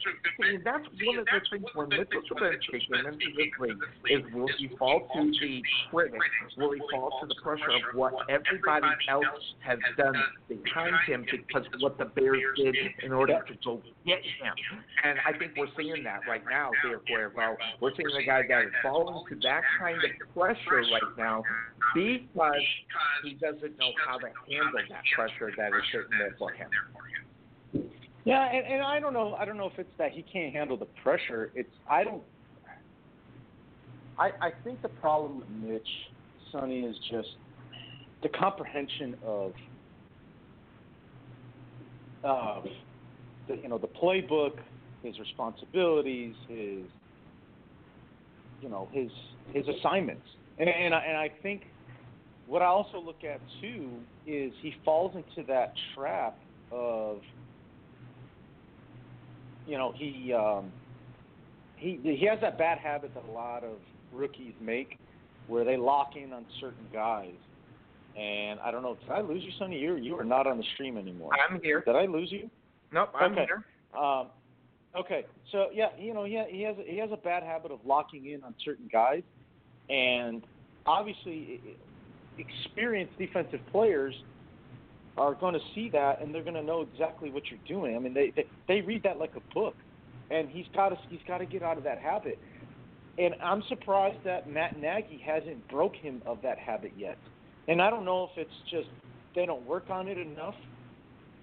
See, 0.43 0.59
that's 0.64 0.85
one 1.05 1.18
of 1.18 1.27
the 1.27 1.40
things 1.51 1.66
when 1.74 1.89
Mitchell 1.89 2.23
Trubisky 2.31 2.82
came 2.82 3.06
into 3.06 3.31
this 3.36 3.52
league 3.60 3.78
is 4.10 4.23
will 4.35 4.48
he 4.59 4.68
fall 4.78 5.06
to 5.14 5.31
the 5.31 5.62
critics? 5.90 6.24
Will 6.56 6.73
he 6.73 6.81
fall 6.90 7.10
to 7.20 7.27
the 7.27 7.36
pressure 7.43 7.70
of 7.70 7.94
what 7.94 8.14
everybody 8.28 8.86
else 9.09 9.24
has 9.60 9.78
done 9.97 10.14
behind 10.48 10.94
him 11.06 11.24
because 11.31 11.66
what 11.81 11.98
the 11.98 12.06
Bears 12.06 12.43
did 12.56 12.77
in 13.02 13.12
order 13.12 13.40
to 13.47 13.55
go 13.64 13.82
get 14.05 14.18
him? 14.18 14.55
And 15.05 15.18
I 15.27 15.36
think 15.39 15.52
we're 15.56 15.70
seeing 15.77 16.02
that 16.05 16.20
right 16.28 16.43
now 16.48 16.70
here, 16.82 17.01
Cuervo. 17.09 17.56
We're 17.81 17.94
seeing 17.97 18.10
a 18.20 18.27
guy 18.27 18.43
that 18.48 18.64
is 18.64 18.73
falling 18.82 19.24
to 19.28 19.35
that 19.43 19.62
kind 19.78 19.98
of 19.98 20.35
pressure 20.35 20.82
right 20.93 21.02
now 21.16 21.35
because 21.94 22.62
he 23.24 23.34
doesn't 23.34 23.78
know 23.78 23.90
how 24.06 24.18
to 24.18 24.26
handle 24.48 24.80
that 24.90 25.02
pressure 25.14 25.52
that 25.56 25.68
is 25.68 25.82
sitting 25.92 26.18
there 26.18 26.34
for 26.38 26.52
him. 26.52 26.68
Yeah, 28.24 28.48
and, 28.52 28.66
and 28.66 28.82
I 28.82 28.98
don't 28.98 29.12
know. 29.12 29.34
I 29.34 29.44
don't 29.44 29.56
know 29.56 29.66
if 29.66 29.78
it's 29.78 29.92
that 29.98 30.12
he 30.12 30.22
can't 30.22 30.52
handle 30.52 30.76
the 30.76 30.88
pressure. 31.02 31.52
It's 31.54 31.70
I 31.88 32.04
don't. 32.04 32.22
I 34.18 34.30
I 34.40 34.50
think 34.64 34.82
the 34.82 34.88
problem 34.88 35.38
with 35.38 35.48
Mitch, 35.48 35.88
Sonny, 36.50 36.80
is 36.80 36.96
just 37.10 37.28
the 38.22 38.28
comprehension 38.30 39.14
of 39.24 39.52
of 42.24 42.64
the 43.48 43.56
you 43.62 43.68
know 43.68 43.78
the 43.78 43.86
playbook, 43.86 44.58
his 45.02 45.18
responsibilities, 45.20 46.34
his 46.48 46.80
you 48.60 48.68
know 48.68 48.88
his 48.92 49.10
his 49.52 49.64
assignments, 49.68 50.26
and 50.59 50.69
and 50.69 50.95
I, 50.95 50.99
and 51.01 51.16
I 51.16 51.31
think 51.43 51.62
what 52.47 52.62
I 52.62 52.66
also 52.66 52.99
look 52.99 53.24
at 53.24 53.41
too 53.61 54.01
is 54.27 54.53
he 54.61 54.74
falls 54.85 55.15
into 55.16 55.47
that 55.49 55.73
trap 55.95 56.39
of 56.70 57.20
you 59.66 59.77
know 59.77 59.93
he 59.97 60.33
um, 60.33 60.73
he 61.77 62.01
he 62.03 62.27
has 62.27 62.41
that 62.41 62.59
bad 62.59 62.78
habit 62.78 63.12
that 63.15 63.24
a 63.28 63.33
lot 63.33 63.65
of 63.65 63.78
rookies 64.12 64.55
make, 64.61 64.99
where 65.47 65.65
they 65.65 65.77
lock 65.77 66.16
in 66.16 66.33
on 66.33 66.47
certain 66.61 66.87
guys. 66.93 67.35
And 68.19 68.59
I 68.61 68.70
don't 68.70 68.83
know, 68.83 68.97
did 69.03 69.11
I 69.11 69.20
lose 69.20 69.43
you, 69.45 69.53
Sonny? 69.59 69.78
You 69.78 69.97
you 69.97 70.19
are 70.19 70.24
not 70.24 70.47
on 70.47 70.57
the 70.57 70.65
stream 70.74 70.97
anymore. 70.97 71.33
I'm 71.35 71.61
here. 71.61 71.83
Did 71.87 71.97
I 71.97 72.07
lose 72.07 72.33
you? 72.33 72.49
Nope, 72.93 73.11
I'm 73.15 73.33
Okay. 73.33 73.47
here. 73.47 74.01
Um, 74.01 74.28
okay, 74.99 75.27
so 75.53 75.66
yeah, 75.73 75.89
you 75.99 76.15
know, 76.15 76.24
he 76.24 76.43
he 76.51 76.62
has 76.62 76.77
he 76.87 76.97
has 76.99 77.11
a 77.12 77.16
bad 77.16 77.43
habit 77.43 77.73
of 77.73 77.81
locking 77.85 78.27
in 78.27 78.43
on 78.43 78.55
certain 78.65 78.89
guys, 78.91 79.23
and 79.88 80.42
obviously, 80.86 81.60
experienced 82.38 83.16
defensive 83.18 83.60
players 83.72 84.14
are 85.16 85.34
going 85.34 85.54
to 85.54 85.60
see 85.74 85.88
that, 85.90 86.20
and 86.20 86.34
they're 86.34 86.42
going 86.42 86.54
to 86.54 86.62
know 86.62 86.82
exactly 86.82 87.30
what 87.30 87.44
you're 87.50 87.60
doing. 87.66 87.96
I 87.96 87.98
mean, 87.98 88.14
they 88.14 88.32
they, 88.34 88.46
they 88.68 88.80
read 88.80 89.02
that 89.04 89.18
like 89.18 89.32
a 89.36 89.54
book, 89.54 89.74
and 90.30 90.48
he's 90.48 90.66
got 90.74 90.90
to 90.90 90.98
he's 91.08 91.20
got 91.26 91.38
to 91.38 91.46
get 91.46 91.62
out 91.62 91.78
of 91.78 91.84
that 91.84 91.98
habit. 91.98 92.38
And 93.18 93.34
I'm 93.42 93.62
surprised 93.68 94.18
that 94.24 94.48
Matt 94.48 94.78
Nagy 94.78 95.22
hasn't 95.24 95.66
broke 95.68 95.96
him 95.96 96.20
of 96.26 96.42
that 96.42 96.58
habit 96.58 96.92
yet. 96.98 97.16
And 97.66 97.80
I 97.80 97.88
don't 97.88 98.04
know 98.04 98.28
if 98.30 98.36
it's 98.36 98.70
just 98.70 98.88
they 99.34 99.46
don't 99.46 99.66
work 99.66 99.88
on 99.88 100.06
it 100.06 100.18
enough 100.18 100.54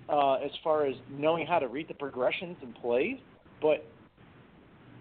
uh, 0.10 0.34
as 0.36 0.52
far 0.64 0.86
as 0.86 0.96
knowing 1.10 1.48
how 1.48 1.60
to 1.60 1.68
read 1.68 1.88
the 1.88 1.94
progressions 1.94 2.58
and 2.62 2.76
plays, 2.76 3.18
but 3.62 3.86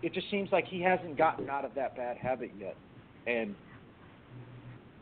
it 0.02 0.12
just 0.14 0.31
seems 0.31 0.51
like 0.51 0.66
he 0.66 0.81
hasn't 0.81 1.16
gotten 1.16 1.48
out 1.48 1.64
of 1.64 1.74
that 1.74 1.97
bad 1.97 2.16
habit 2.16 2.51
yet, 2.59 2.77
and 3.27 3.55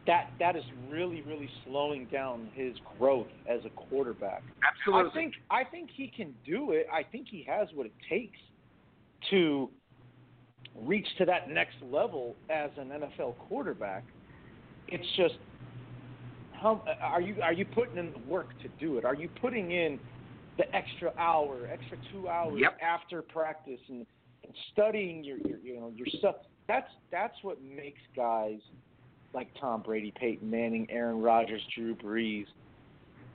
that 0.07 0.31
that 0.39 0.57
is 0.57 0.65
really 0.89 1.23
really 1.23 1.49
slowing 1.65 2.07
down 2.07 2.51
his 2.55 2.75
growth 2.99 3.29
as 3.49 3.61
a 3.65 3.71
quarterback. 3.71 4.43
Absolutely. 4.67 5.11
I 5.11 5.15
think 5.15 5.35
I 5.51 5.65
think 5.65 5.91
he 5.95 6.09
can 6.09 6.35
do 6.45 6.73
it. 6.73 6.87
I 6.93 7.03
think 7.03 7.29
he 7.31 7.45
has 7.49 7.69
what 7.75 7.87
it 7.87 7.93
takes 8.09 8.39
to 9.31 9.69
reach 10.77 11.07
to 11.19 11.25
that 11.27 11.51
next 11.51 11.77
level 11.83 12.37
as 12.49 12.71
an 12.77 12.89
NFL 12.89 13.37
quarterback. 13.39 14.05
It's 14.89 15.07
just 15.17 15.35
how 16.53 16.83
are 17.03 17.21
you 17.21 17.37
are 17.43 17.53
you 17.53 17.65
putting 17.65 17.99
in 17.99 18.13
the 18.13 18.31
work 18.31 18.49
to 18.63 18.69
do 18.79 18.99
it? 18.99 19.05
Are 19.05 19.15
you 19.15 19.29
putting 19.41 19.71
in 19.73 19.99
the 20.59 20.65
extra 20.77 21.13
hour, 21.19 21.69
extra 21.73 21.97
two 22.13 22.29
hours 22.29 22.61
Yep. 22.61 22.79
after 22.83 23.23
practice 23.23 23.81
and, 23.89 24.07
and 24.45 24.55
studying 24.73 25.25
your, 25.25 25.39
your 25.39 25.59
you 25.59 25.81
know 25.81 25.93
your 25.95 26.07
stuff? 26.19 26.37
That's 26.71 26.91
that's 27.11 27.35
what 27.43 27.61
makes 27.61 27.99
guys 28.15 28.61
like 29.35 29.49
Tom 29.61 29.83
Brady, 29.83 30.13
Peyton 30.15 30.49
Manning, 30.49 30.87
Aaron 30.89 31.21
Rodgers, 31.21 31.61
Drew 31.75 31.97
Brees, 31.97 32.47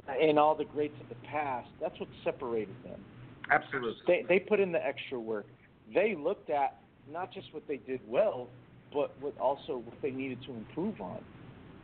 and 0.08 0.40
all 0.40 0.56
the 0.56 0.64
greats 0.64 0.96
of 1.02 1.10
the 1.10 1.28
past. 1.28 1.68
That's 1.82 2.00
what 2.00 2.08
separated 2.24 2.76
them. 2.86 3.04
Absolutely. 3.52 4.02
They 4.08 4.26
they 4.30 4.40
put 4.40 4.62
in 4.62 4.72
the 4.72 4.82
extra 4.86 5.20
work. 5.20 5.48
They 5.94 6.16
looked 6.16 6.50
at 6.50 6.78
not 7.12 7.34
just 7.34 7.54
what 7.54 7.68
they 7.68 7.76
did 7.76 8.00
well, 8.08 8.48
but 8.94 9.14
what 9.20 9.38
also 9.38 9.80
what 9.80 10.02
they 10.02 10.12
needed 10.12 10.42
to 10.46 10.54
improve 10.54 11.02
on, 11.02 11.20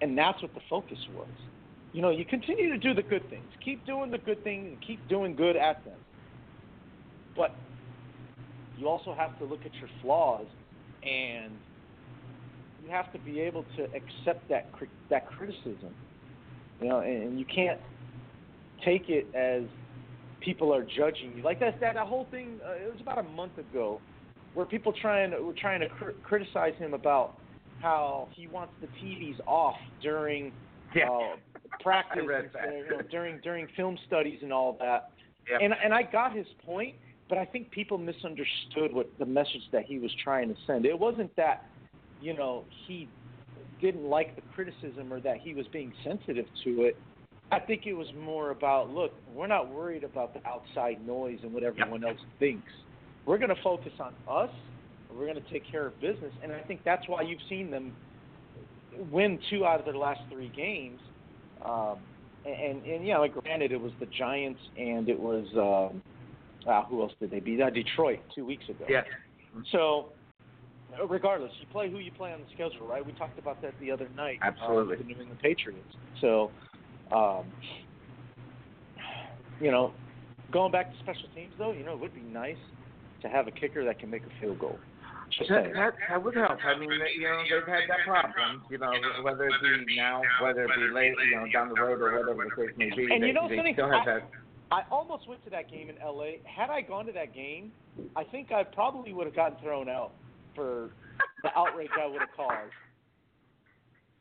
and 0.02 0.18
that's 0.18 0.42
what 0.42 0.54
the 0.54 0.62
focus 0.70 1.00
was. 1.14 1.28
You 1.92 2.02
know, 2.02 2.12
you 2.12 2.24
continue 2.24 2.70
to 2.70 2.78
do 2.78 2.94
the 2.94 3.04
good 3.04 3.30
things. 3.30 3.52
Keep 3.62 3.86
doing 3.86 4.10
the 4.10 4.20
good 4.20 4.42
things 4.46 4.68
and 4.70 4.82
keep 4.88 5.06
doing 5.10 5.36
good 5.36 5.58
at 5.58 5.84
them. 5.84 6.00
But 7.36 7.54
you 8.78 8.88
also 8.88 9.14
have 9.14 9.38
to 9.40 9.44
look 9.44 9.66
at 9.66 9.74
your 9.76 9.90
flaws, 10.02 10.48
and 11.04 11.54
you 12.84 12.90
have 12.90 13.12
to 13.14 13.20
be 13.20 13.40
able 13.40 13.66
to 13.78 13.84
accept 13.86 14.48
that 14.50 14.70
that 15.10 15.28
criticism. 15.32 15.94
You 16.82 16.90
know, 16.90 17.00
and, 17.00 17.24
and 17.24 17.40
you 17.40 17.46
can't 17.46 17.80
take 18.84 19.10
it 19.10 19.28
as 19.36 19.64
people 20.40 20.74
are 20.74 20.84
judging 20.84 21.34
you. 21.36 21.44
Like 21.44 21.60
that 21.60 21.80
that, 21.80 21.94
that 21.96 22.08
whole 22.08 22.28
thing. 22.32 22.60
Uh, 22.68 22.74
it 22.74 22.92
was 22.92 23.02
about 23.02 23.20
a 23.20 23.24
month 23.24 23.58
ago, 23.58 24.02
where 24.54 24.66
people 24.66 24.94
trying 25.02 25.32
were 25.32 25.54
trying 25.54 25.82
to 25.82 25.90
cr- 25.90 26.12
criticize 26.24 26.74
him 26.78 26.94
about 26.94 27.36
how 27.82 28.28
he 28.34 28.48
wants 28.48 28.74
the 28.82 28.88
TVs 28.88 29.40
off 29.48 29.76
during 30.02 30.52
Yeah. 30.94 31.10
uh, 31.10 31.36
practice, 31.80 32.24
and, 32.28 32.78
you 32.80 32.90
know, 32.90 33.02
during 33.10 33.40
during 33.42 33.68
film 33.78 33.98
studies 34.08 34.40
and 34.42 34.52
all 34.52 34.76
that. 34.82 35.12
Yep. 35.50 35.62
And 35.64 35.74
and 35.84 35.94
I 35.94 36.04
got 36.04 36.36
his 36.36 36.46
point, 36.66 36.96
but 37.32 37.38
I 37.38 37.46
think 37.46 37.72
people 37.72 37.98
misunderstood 37.98 38.92
what 38.92 39.10
the 39.18 39.26
message 39.26 39.62
that 39.72 39.86
he 39.86 40.00
was 40.00 40.12
trying 40.22 40.50
to 40.50 40.56
send. 40.68 40.86
It 40.86 41.00
wasn't 41.00 41.34
that, 41.38 41.64
you 42.22 42.36
know, 42.36 42.66
he 42.86 43.08
didn't 43.80 44.04
like 44.04 44.36
the 44.36 44.42
criticism 44.54 45.14
or 45.14 45.22
that 45.22 45.38
he 45.38 45.54
was 45.54 45.66
being 45.72 45.94
sensitive 46.04 46.46
to 46.66 46.82
it. 46.82 46.98
I 47.50 47.60
think 47.60 47.84
it 47.86 47.94
was 47.94 48.08
more 48.20 48.52
about, 48.52 48.90
look, 48.90 49.14
we're 49.34 49.48
not 49.48 49.74
worried 49.74 50.04
about 50.04 50.34
the 50.34 50.46
outside 50.46 51.08
noise 51.08 51.40
and 51.42 51.54
what 51.54 51.64
everyone 51.64 52.04
else 52.04 52.20
thinks. 52.38 52.70
We're 53.26 53.38
going 53.38 53.56
to 53.56 53.64
focus 53.64 53.94
on 54.02 54.14
us. 54.30 54.54
We're 55.10 55.26
going 55.26 55.42
to 55.42 55.50
take 55.50 55.64
care 55.72 55.88
of 55.88 56.02
business, 56.02 56.34
and 56.44 56.52
I 56.52 56.60
think 56.60 56.82
that's 56.84 57.08
why 57.08 57.22
you've 57.22 57.40
seen 57.48 57.72
them 57.72 57.94
win 59.10 59.40
two 59.50 59.66
out 59.66 59.80
of 59.80 59.86
their 59.86 59.96
last 59.96 60.20
three 60.30 60.52
games. 60.54 61.00
Um, 61.64 61.98
and 62.46 62.84
and 62.86 63.06
yeah, 63.06 63.20
like 63.20 63.34
granted, 63.42 63.72
it 63.72 63.80
was 63.80 63.92
the 64.00 64.08
Giants 64.18 64.60
and 64.78 65.08
it 65.08 65.20
was 65.20 65.46
um, 65.56 66.02
uh, 66.68 66.84
who 66.86 67.02
else 67.02 67.14
did 67.20 67.32
they 67.32 67.40
beat? 67.40 67.62
Uh, 67.62 67.70
Detroit 67.70 68.20
two 68.34 68.46
weeks 68.46 68.64
ago. 68.70 68.86
Yes. 68.90 69.06
So, 69.72 70.08
uh, 71.00 71.06
regardless, 71.08 71.52
you 71.60 71.68
play 71.72 71.90
who 71.90 72.00
you 72.00 72.12
play 72.12 72.32
on 72.34 72.40
the 72.40 72.46
schedule, 72.54 72.88
right? 72.88 73.06
We 73.06 73.14
talked 73.14 73.40
about 73.40 73.62
that 73.62 73.74
the 73.80 73.92
other 73.92 74.08
night. 74.16 74.40
um, 74.42 74.54
Absolutely. 74.54 74.98
with 74.98 75.00
the 75.00 75.06
New 75.06 75.20
England 75.20 75.40
Patriots. 75.42 75.96
So, 76.20 76.52
um, 77.12 77.46
you 79.60 79.72
know, 79.72 79.94
going 80.52 80.72
back 80.72 80.92
to 80.92 81.00
special 81.00 81.30
teams, 81.36 81.54
though, 81.58 81.72
you 81.72 81.84
know, 81.84 81.94
it 81.94 82.00
would 82.00 82.14
be 82.14 82.22
nice 82.22 82.58
to 83.22 83.30
have 83.30 83.48
a 83.48 83.52
kicker 83.52 83.86
that 83.86 84.00
can 84.00 84.10
make 84.10 84.24
a 84.24 84.42
field 84.42 84.60
goal. 84.60 84.78
That, 85.48 85.72
that, 85.74 85.94
that 86.10 86.24
would 86.24 86.36
help. 86.36 86.60
I 86.66 86.78
mean, 86.78 86.92
you 86.92 87.24
know, 87.24 87.44
they've 87.50 87.68
had 87.68 87.84
that 87.88 88.04
problem. 88.06 88.64
You 88.70 88.78
know, 88.78 88.92
whether 89.24 89.46
it 89.46 89.54
be 89.88 89.96
now, 89.96 90.22
whether 90.42 90.66
it 90.66 90.72
be 90.76 90.94
late, 90.94 91.14
you 91.30 91.38
know, 91.38 91.46
down 91.54 91.70
the 91.70 91.80
road 91.80 92.02
or 92.02 92.20
whatever 92.20 92.44
the 92.44 92.68
case 92.68 92.76
may 92.78 92.90
be. 92.90 93.08
And 93.14 93.24
they, 93.24 93.28
you 93.28 93.34
know 93.34 93.48
they 93.48 93.56
something? 93.56 93.74
still 93.74 93.90
have 93.90 94.06
that. 94.06 94.30
I 94.72 94.84
almost 94.90 95.28
went 95.28 95.44
to 95.44 95.50
that 95.50 95.70
game 95.70 95.90
in 95.90 95.96
LA. 96.04 96.40
Had 96.46 96.70
I 96.70 96.82
gone 96.82 97.06
to 97.06 97.12
that 97.12 97.34
game, 97.36 97.72
I 98.16 98.24
think 98.24 98.52
I 98.52 98.64
probably 98.64 99.12
would 99.14 99.28
have 99.28 99.36
gotten 99.36 99.58
thrown 99.62 99.90
out 99.90 100.12
for 100.56 100.92
the 101.44 101.50
outrage 101.58 101.90
I 102.02 102.08
would 102.08 102.22
have 102.22 102.30
caused. 102.36 102.72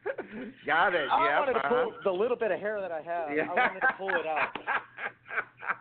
Got 0.66 0.94
it. 0.94 1.06
Yeah. 1.06 1.14
I 1.14 1.24
yeah. 1.24 1.38
wanted 1.38 1.52
to 1.52 1.58
uh-huh. 1.60 1.68
pull 1.68 1.92
the 2.04 2.10
little 2.10 2.36
bit 2.36 2.50
of 2.50 2.58
hair 2.58 2.80
that 2.80 2.90
I 2.90 3.00
have. 3.02 3.36
Yeah. 3.36 3.44
I 3.44 3.54
wanted 3.54 3.80
to 3.80 3.94
pull 3.96 4.10
it 4.10 4.26
out. 4.26 4.48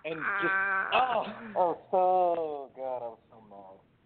And 0.05 0.15
just 0.15 0.53
oh, 0.93 1.25
oh, 1.57 1.77
oh 1.93 2.69
God, 2.75 3.01
I 3.01 3.09
was 3.09 3.17
so 3.28 3.28
mad. 3.28 3.28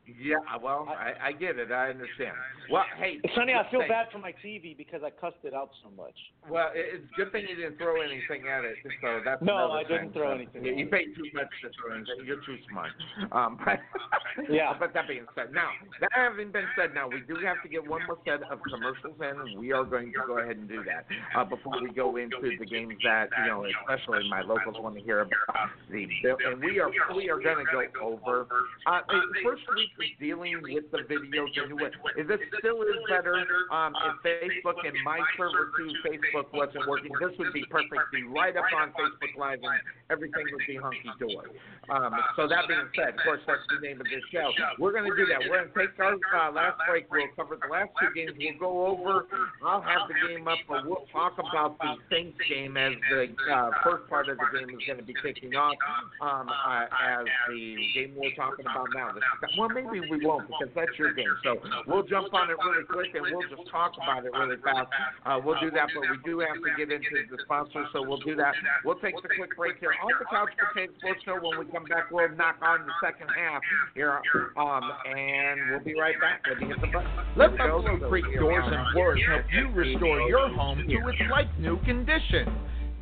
Yeah, 0.05 0.35
well, 0.61 0.87
I, 0.89 1.29
I 1.29 1.31
get 1.31 1.57
it. 1.57 1.71
I 1.71 1.89
understand. 1.89 2.35
Well, 2.69 2.83
hey, 2.97 3.19
Sonny, 3.35 3.53
I 3.53 3.69
feel 3.71 3.81
bad 3.87 4.07
for 4.11 4.19
my 4.19 4.33
TV 4.43 4.75
because 4.75 5.01
I 5.03 5.09
cussed 5.09 5.43
it 5.43 5.53
out 5.53 5.71
so 5.81 5.89
much. 5.95 6.15
Well, 6.49 6.71
it's 6.73 7.03
a 7.03 7.15
good 7.15 7.31
thing 7.31 7.45
you 7.47 7.55
didn't 7.55 7.77
throw 7.77 8.01
anything 8.01 8.47
at 8.47 8.65
it. 8.65 8.75
So 9.01 9.21
that's 9.23 9.41
No, 9.41 9.71
I 9.71 9.83
didn't 9.83 10.11
thing. 10.11 10.13
throw 10.13 10.33
anything 10.35 10.65
You, 10.65 10.75
you 10.75 10.87
paid 10.87 11.15
too 11.15 11.23
much 11.33 11.47
to 11.63 11.69
throw 11.79 11.95
anything. 11.95 12.25
You're 12.25 12.43
too 12.45 12.57
smart. 12.69 12.91
Um, 13.31 13.57
but, 13.63 13.79
Yeah. 14.49 14.73
But 14.77 14.93
that 14.93 15.07
being 15.07 15.25
said, 15.35 15.53
now 15.53 15.69
that 16.01 16.09
having 16.13 16.51
been 16.51 16.67
said, 16.75 16.93
now 16.93 17.07
we 17.07 17.21
do 17.21 17.35
have 17.45 17.61
to 17.63 17.69
get 17.69 17.87
one 17.87 18.01
more 18.07 18.17
set 18.25 18.43
of 18.51 18.59
commercials 18.67 19.15
in. 19.19 19.39
and 19.39 19.59
We 19.59 19.71
are 19.71 19.85
going 19.85 20.11
to 20.11 20.19
go 20.27 20.39
ahead 20.39 20.57
and 20.57 20.67
do 20.67 20.83
that 20.83 21.05
uh, 21.37 21.45
before 21.45 21.81
we 21.81 21.91
go 21.91 22.17
into 22.17 22.51
the 22.59 22.65
games 22.65 22.95
that 23.05 23.29
you 23.39 23.47
know, 23.47 23.65
especially 23.65 24.27
my 24.29 24.41
locals 24.41 24.75
want 24.79 24.95
to 24.97 25.01
hear 25.01 25.21
about 25.21 25.69
the 25.91 26.07
bill. 26.23 26.37
And 26.45 26.59
we 26.59 26.79
are 26.79 26.91
we 27.15 27.29
are 27.29 27.39
going 27.39 27.65
to 27.65 27.71
go 27.71 28.19
over. 28.25 28.47
Uh, 28.85 29.01
first 29.43 29.63
week 29.75 29.92
dealing 30.19 30.61
with 30.61 30.89
the 30.91 31.03
video 31.07 31.45
thing. 31.51 31.77
Is 32.17 32.27
this 32.27 32.39
still 32.59 32.81
is 32.81 32.99
better? 33.09 33.35
Um, 33.71 33.93
if 33.95 34.15
Facebook 34.23 34.79
and 34.85 34.95
my 35.03 35.19
server 35.37 35.71
to 35.77 35.83
Facebook 36.07 36.47
wasn't 36.53 36.87
working, 36.87 37.11
this 37.19 37.37
would 37.39 37.53
be 37.53 37.63
perfect. 37.69 38.11
Be 38.11 38.23
right 38.23 38.55
up 38.55 38.65
on 38.75 38.89
Facebook 38.93 39.33
Live 39.37 39.59
and 39.63 39.79
everything 40.09 40.45
would 40.51 40.67
be 40.67 40.75
hunky 40.75 41.11
dory. 41.19 41.49
Um, 41.89 42.13
so 42.35 42.47
that 42.47 42.67
being 42.67 42.87
said, 42.95 43.15
of 43.15 43.19
course, 43.23 43.41
that's 43.47 43.63
the 43.69 43.85
name 43.85 43.99
of 43.99 44.07
this 44.07 44.23
show. 44.31 44.51
We're 44.79 44.93
going 44.93 45.09
to 45.09 45.15
do 45.15 45.25
that. 45.27 45.41
We're 45.49 45.67
going 45.67 45.73
to 45.73 45.79
take 45.79 45.99
our 45.99 46.15
uh, 46.15 46.51
last 46.51 46.79
break. 46.87 47.11
We'll 47.11 47.27
cover 47.35 47.57
the 47.59 47.67
last 47.71 47.91
two 47.99 48.09
games. 48.15 48.31
We'll 48.37 48.59
go 48.59 48.87
over. 48.87 49.27
I'll 49.65 49.81
have 49.81 50.07
the 50.07 50.15
game 50.27 50.47
up, 50.47 50.59
but 50.67 50.85
we'll 50.85 51.07
talk 51.11 51.33
about 51.39 51.77
the 51.79 51.95
Saints 52.09 52.37
game 52.49 52.77
as 52.77 52.93
the 53.09 53.27
uh, 53.51 53.71
first 53.83 54.07
part 54.09 54.29
of 54.29 54.37
the 54.37 54.47
game 54.57 54.69
is 54.69 54.83
going 54.85 54.99
to 54.99 55.05
be 55.05 55.15
kicking 55.21 55.55
off. 55.55 55.75
Um, 56.21 56.49
uh, 56.49 56.85
as 57.03 57.25
the 57.49 57.75
game 57.93 58.13
we're 58.15 58.33
talking 58.35 58.65
about 58.65 58.87
now. 58.95 59.11
The, 59.11 59.21
well, 59.57 59.69
maybe 59.69 59.82
you 59.93 60.03
we 60.09 60.25
won't 60.25 60.47
because 60.47 60.73
that's 60.75 60.95
your 60.97 61.13
game. 61.13 61.29
So 61.43 61.57
we'll 61.87 62.03
jump 62.03 62.33
on 62.33 62.49
it 62.49 62.57
really 62.63 62.85
quick 62.85 63.11
and 63.15 63.25
we'll 63.31 63.47
just 63.49 63.69
talk 63.69 63.93
about 63.97 64.25
it 64.25 64.31
really 64.31 64.57
fast. 64.63 64.87
Uh, 65.25 65.39
we'll 65.43 65.59
do 65.59 65.71
that, 65.71 65.89
but 65.93 66.03
we 66.09 66.17
do 66.23 66.39
have 66.39 66.55
to 66.55 66.71
get 66.77 66.91
into 66.91 67.27
the 67.29 67.37
sponsors, 67.43 67.87
so 67.93 68.01
we'll 68.01 68.23
do 68.23 68.35
that. 68.35 68.53
We'll 68.85 68.99
take 68.99 69.15
the 69.21 69.29
quick 69.35 69.55
break 69.57 69.79
here 69.79 69.91
on 69.91 70.11
the 70.19 70.25
Couch 70.29 70.53
Potato 70.55 70.93
Sports 70.99 71.21
Show. 71.25 71.37
When 71.41 71.59
we 71.59 71.65
come 71.71 71.85
back, 71.85 72.11
we'll 72.11 72.29
knock 72.35 72.57
on 72.61 72.85
the 72.85 72.93
second 73.01 73.29
half 73.35 73.61
here, 73.95 74.21
um, 74.57 74.83
and 75.05 75.71
we'll 75.71 75.83
be 75.83 75.95
right 75.99 76.19
back. 76.19 76.41
Let 76.47 76.59
me 76.59 76.67
hit 76.67 76.81
the 76.81 76.87
button. 76.87 77.09
Let 77.35 77.57
Buffalo 77.57 78.09
Creek 78.09 78.25
Doors 78.39 78.65
and 78.67 78.85
Floors 78.93 79.19
help 79.27 79.45
you 79.51 79.69
restore 79.71 80.21
your 80.29 80.49
home 80.49 80.79
to 80.79 81.07
its 81.09 81.21
like 81.31 81.47
new 81.59 81.81
condition. 81.83 82.47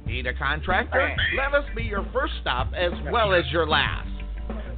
Need 0.06 0.28
a 0.28 0.34
contractor? 0.34 1.16
Let 1.38 1.54
us 1.54 1.66
be 1.76 1.84
your 1.84 2.06
first 2.12 2.34
stop 2.42 2.74
as 2.76 2.92
well 3.12 3.34
as 3.34 3.44
your 3.52 3.68
last. 3.68 4.10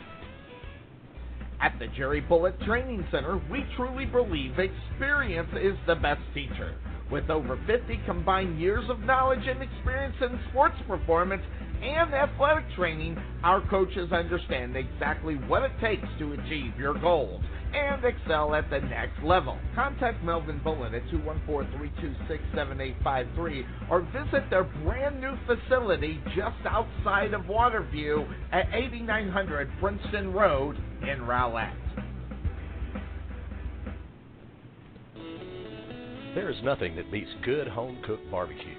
At 1.61 1.77
the 1.77 1.85
Jerry 1.95 2.21
Bullet 2.21 2.59
Training 2.61 3.05
Center, 3.11 3.39
we 3.51 3.63
truly 3.77 4.05
believe 4.05 4.53
experience 4.57 5.49
is 5.61 5.77
the 5.85 5.93
best 5.93 6.21
teacher. 6.33 6.75
With 7.11 7.29
over 7.29 7.59
50 7.67 7.99
combined 8.07 8.59
years 8.59 8.83
of 8.89 9.01
knowledge 9.01 9.45
and 9.45 9.61
experience 9.61 10.15
in 10.21 10.39
sports 10.49 10.75
performance 10.87 11.43
and 11.83 12.15
athletic 12.15 12.63
training, 12.75 13.15
our 13.43 13.61
coaches 13.69 14.11
understand 14.11 14.75
exactly 14.75 15.35
what 15.35 15.61
it 15.61 15.71
takes 15.79 16.07
to 16.17 16.33
achieve 16.33 16.73
your 16.79 16.97
goals 16.99 17.43
and 17.73 18.03
excel 18.03 18.53
at 18.55 18.69
the 18.69 18.79
next 18.79 19.23
level. 19.23 19.57
Contact 19.75 20.23
Melvin 20.23 20.59
Bullet 20.63 20.93
at 20.93 21.03
214-326-7853 21.07 23.65
or 23.89 24.01
visit 24.01 24.49
their 24.49 24.63
brand 24.63 25.19
new 25.19 25.35
facility 25.45 26.21
just 26.35 26.57
outside 26.65 27.33
of 27.33 27.41
Waterview 27.43 28.25
at 28.51 28.67
8900 28.73 29.69
Princeton 29.79 30.33
Road 30.33 30.77
in 31.01 31.21
Rowlett. 31.21 31.75
There 36.33 36.49
is 36.49 36.55
nothing 36.63 36.95
that 36.95 37.11
beats 37.11 37.29
good 37.43 37.67
home 37.67 37.97
cooked 38.05 38.31
barbecue. 38.31 38.77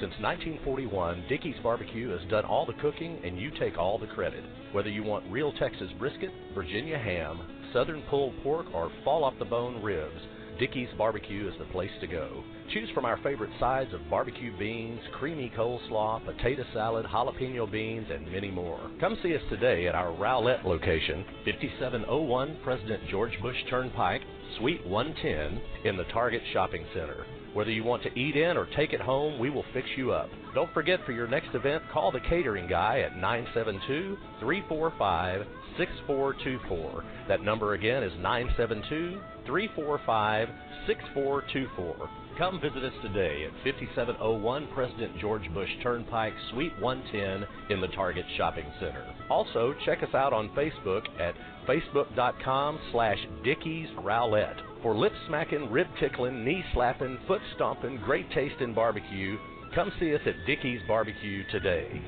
Since 0.00 0.12
1941, 0.20 1.26
Dickey's 1.28 1.54
Barbecue 1.62 2.10
has 2.10 2.20
done 2.28 2.44
all 2.44 2.66
the 2.66 2.74
cooking 2.82 3.20
and 3.24 3.38
you 3.38 3.52
take 3.58 3.78
all 3.78 3.96
the 3.96 4.08
credit. 4.08 4.42
Whether 4.72 4.90
you 4.90 5.04
want 5.04 5.24
real 5.30 5.52
Texas 5.52 5.88
brisket, 5.98 6.30
Virginia 6.52 6.98
ham, 6.98 7.38
southern 7.74 8.00
pulled 8.08 8.32
pork, 8.42 8.66
or 8.72 8.90
fall 9.04 9.24
off 9.24 9.34
the 9.38 9.44
bone 9.44 9.82
ribs, 9.82 10.20
Dickey's 10.58 10.88
Barbecue 10.96 11.48
is 11.48 11.54
the 11.58 11.64
place 11.66 11.90
to 12.00 12.06
go. 12.06 12.44
Choose 12.72 12.88
from 12.94 13.04
our 13.04 13.18
favorite 13.18 13.50
sides 13.58 13.92
of 13.92 14.08
barbecue 14.08 14.56
beans, 14.56 15.00
creamy 15.18 15.52
coleslaw, 15.56 16.24
potato 16.24 16.64
salad, 16.72 17.06
jalapeno 17.06 17.70
beans, 17.70 18.06
and 18.10 18.30
many 18.30 18.50
more. 18.50 18.78
Come 19.00 19.18
see 19.22 19.34
us 19.34 19.42
today 19.50 19.88
at 19.88 19.96
our 19.96 20.12
Rowlett 20.12 20.64
location, 20.64 21.24
5701 21.44 22.58
President 22.62 23.02
George 23.10 23.32
Bush 23.42 23.56
Turnpike, 23.68 24.22
Suite 24.58 24.86
110 24.86 25.60
in 25.84 25.96
the 25.96 26.04
Target 26.04 26.42
Shopping 26.52 26.86
Center. 26.94 27.26
Whether 27.52 27.70
you 27.70 27.84
want 27.84 28.02
to 28.04 28.18
eat 28.18 28.36
in 28.36 28.56
or 28.56 28.66
take 28.76 28.92
it 28.92 29.00
home, 29.00 29.38
we 29.38 29.50
will 29.50 29.64
fix 29.72 29.88
you 29.96 30.12
up. 30.12 30.28
Don't 30.54 30.72
forget 30.72 31.00
for 31.04 31.12
your 31.12 31.28
next 31.28 31.54
event, 31.54 31.82
call 31.92 32.12
the 32.12 32.20
catering 32.20 32.68
guy 32.68 33.00
at 33.00 33.16
972 33.16 34.16
345 34.40 35.46
6424. 35.78 37.04
That 37.28 37.42
number 37.42 37.74
again 37.74 38.02
is 38.02 38.12
972 38.20 39.20
345 39.46 40.48
6424. 40.86 42.10
Come 42.36 42.60
visit 42.60 42.82
us 42.82 42.92
today 43.00 43.44
at 43.44 43.52
5701 43.64 44.68
President 44.74 45.16
George 45.20 45.48
Bush 45.54 45.68
Turnpike, 45.82 46.32
Suite 46.50 46.72
110 46.80 47.46
in 47.70 47.80
the 47.80 47.88
Target 47.88 48.24
Shopping 48.36 48.66
Center. 48.80 49.04
Also, 49.30 49.72
check 49.84 50.02
us 50.02 50.14
out 50.14 50.32
on 50.32 50.48
Facebook 50.50 51.04
at 51.20 51.34
facebook.com 51.68 52.78
slash 52.90 53.18
Dickeys 53.44 53.88
Rowlett. 54.02 54.56
For 54.82 54.96
lip 54.96 55.12
smacking, 55.28 55.70
rib 55.70 55.86
tickling, 56.00 56.44
knee 56.44 56.64
slapping, 56.74 57.18
foot 57.28 57.40
stomping, 57.54 57.98
great 58.04 58.30
taste 58.32 58.60
in 58.60 58.74
barbecue, 58.74 59.38
come 59.74 59.92
see 60.00 60.14
us 60.14 60.20
at 60.26 60.44
Dickey's 60.46 60.80
Barbecue 60.86 61.44
today. 61.50 62.02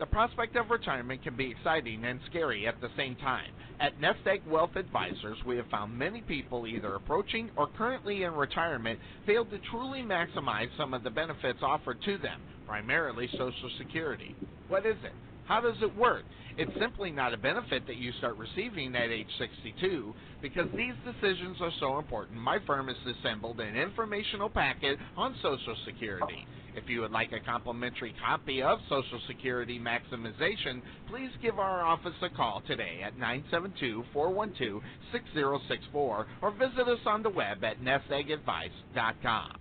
The 0.00 0.06
prospect 0.06 0.56
of 0.56 0.70
retirement 0.70 1.22
can 1.22 1.36
be 1.36 1.50
exciting 1.50 2.06
and 2.06 2.20
scary 2.30 2.66
at 2.66 2.80
the 2.80 2.88
same 2.96 3.16
time. 3.16 3.50
At 3.80 4.00
Nest 4.00 4.20
Egg 4.26 4.40
Wealth 4.48 4.74
Advisors, 4.76 5.36
we 5.44 5.58
have 5.58 5.66
found 5.66 5.92
many 5.92 6.22
people 6.22 6.66
either 6.66 6.94
approaching 6.94 7.50
or 7.54 7.68
currently 7.76 8.22
in 8.22 8.32
retirement 8.32 8.98
fail 9.26 9.44
to 9.44 9.58
truly 9.70 10.00
maximize 10.00 10.74
some 10.78 10.94
of 10.94 11.02
the 11.02 11.10
benefits 11.10 11.58
offered 11.60 12.00
to 12.06 12.16
them, 12.16 12.40
primarily 12.66 13.28
Social 13.32 13.70
Security. 13.76 14.34
What 14.68 14.86
is 14.86 14.96
it? 15.04 15.12
How 15.44 15.60
does 15.60 15.76
it 15.82 15.94
work? 15.94 16.24
It's 16.56 16.72
simply 16.80 17.10
not 17.10 17.34
a 17.34 17.36
benefit 17.36 17.86
that 17.86 17.96
you 17.96 18.12
start 18.12 18.38
receiving 18.38 18.96
at 18.96 19.10
age 19.10 19.28
62. 19.38 20.14
Because 20.40 20.68
these 20.74 20.94
decisions 21.04 21.58
are 21.60 21.72
so 21.78 21.98
important, 21.98 22.38
my 22.38 22.58
firm 22.66 22.88
has 22.88 22.96
assembled 23.18 23.60
an 23.60 23.76
informational 23.76 24.48
packet 24.48 24.98
on 25.18 25.36
Social 25.42 25.76
Security. 25.84 26.46
If 26.74 26.88
you 26.88 27.00
would 27.00 27.10
like 27.10 27.32
a 27.32 27.40
complimentary 27.40 28.14
copy 28.24 28.62
of 28.62 28.78
Social 28.88 29.20
Security 29.26 29.78
Maximization, 29.78 30.82
please 31.08 31.30
give 31.42 31.58
our 31.58 31.82
office 31.82 32.14
a 32.22 32.30
call 32.30 32.62
today 32.66 33.00
at 33.04 33.16
972 33.16 34.04
412 34.12 34.82
6064 35.12 36.26
or 36.42 36.50
visit 36.52 36.88
us 36.88 37.00
on 37.06 37.22
the 37.22 37.30
web 37.30 37.64
at 37.64 37.80
nesteggadvice.com. 37.80 39.52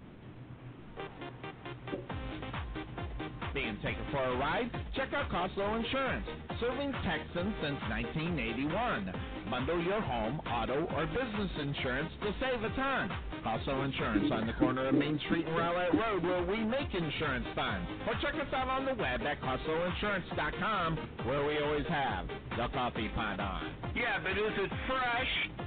Being 3.54 3.78
taken 3.84 4.04
for 4.12 4.24
a 4.24 4.38
ride? 4.38 4.70
Check 4.96 5.10
out 5.14 5.30
Costlow 5.32 5.84
Insurance, 5.84 6.26
serving 6.60 6.92
Texans 7.04 7.54
since 7.64 7.80
1981. 7.90 9.12
Bundle 9.50 9.82
your 9.84 10.02
home, 10.02 10.40
auto, 10.42 10.86
or 10.96 11.08
business 11.08 11.52
insurance 11.60 12.12
to 12.22 12.34
save 12.40 12.64
a 12.64 12.70
ton. 12.76 13.10
Costlow 13.44 13.86
Insurance 13.86 14.32
on 14.32 14.48
the 14.48 14.54
corner 14.54 14.88
of 14.88 14.96
Main 14.96 15.20
Street 15.26 15.46
and 15.46 15.56
Rowlett 15.56 15.94
Road 15.94 16.24
where 16.24 16.44
we 16.46 16.64
make 16.64 16.94
insurance 16.94 17.46
fun. 17.56 17.86
Or 18.08 18.14
check 18.22 18.36
us 18.36 18.54
out 18.54 18.68
on 18.68 18.86
the 18.86 18.96
web 18.96 19.22
at 19.22 19.40
CostlowInsurance.com 19.42 20.98
where 21.26 21.46
we 21.46 21.60
always 21.60 21.88
have 21.88 22.28
the 22.28 22.68
coffee 22.74 23.10
pot 23.16 23.40
on. 23.40 23.94
Yeah, 23.96 24.22
but 24.24 24.32
is 24.34 24.54
it 24.58 24.72
fresh? 24.88 25.59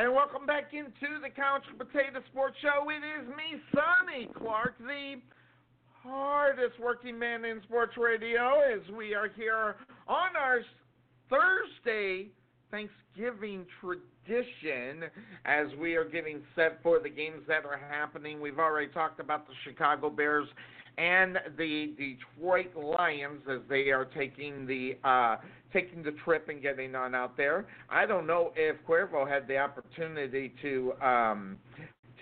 And 0.00 0.14
welcome 0.14 0.46
back 0.46 0.72
into 0.72 1.20
the 1.20 1.28
Couch 1.28 1.64
Potato 1.76 2.22
Sports 2.32 2.56
Show. 2.62 2.88
It 2.88 3.04
is 3.04 3.28
me, 3.28 3.60
Sonny 3.74 4.30
Clark, 4.32 4.78
the 4.78 5.16
hardest 5.92 6.80
working 6.80 7.18
man 7.18 7.44
in 7.44 7.60
sports 7.64 7.92
radio, 7.98 8.62
as 8.62 8.80
we 8.96 9.12
are 9.12 9.28
here 9.36 9.76
on 10.08 10.30
our 10.40 10.60
Thursday 11.28 12.28
Thanksgiving 12.70 13.66
tradition 13.78 15.10
as 15.44 15.66
we 15.78 15.96
are 15.96 16.06
getting 16.06 16.40
set 16.56 16.82
for 16.82 16.98
the 16.98 17.10
games 17.10 17.42
that 17.46 17.66
are 17.66 17.76
happening. 17.90 18.40
We've 18.40 18.58
already 18.58 18.90
talked 18.90 19.20
about 19.20 19.46
the 19.46 19.54
Chicago 19.64 20.08
Bears 20.08 20.48
and 20.96 21.36
the 21.58 21.92
Detroit 21.98 22.74
Lions 22.74 23.42
as 23.50 23.60
they 23.68 23.90
are 23.90 24.06
taking 24.06 24.66
the 24.66 24.96
uh, 25.04 25.36
taking 25.72 26.02
the 26.02 26.12
trip 26.24 26.48
and 26.48 26.62
getting 26.62 26.94
on 26.94 27.14
out 27.14 27.36
there. 27.36 27.66
I 27.88 28.06
don't 28.06 28.26
know 28.26 28.52
if 28.56 28.76
Cuervo 28.88 29.28
had 29.28 29.46
the 29.46 29.58
opportunity 29.58 30.52
to 30.62 30.92
um, 31.02 31.58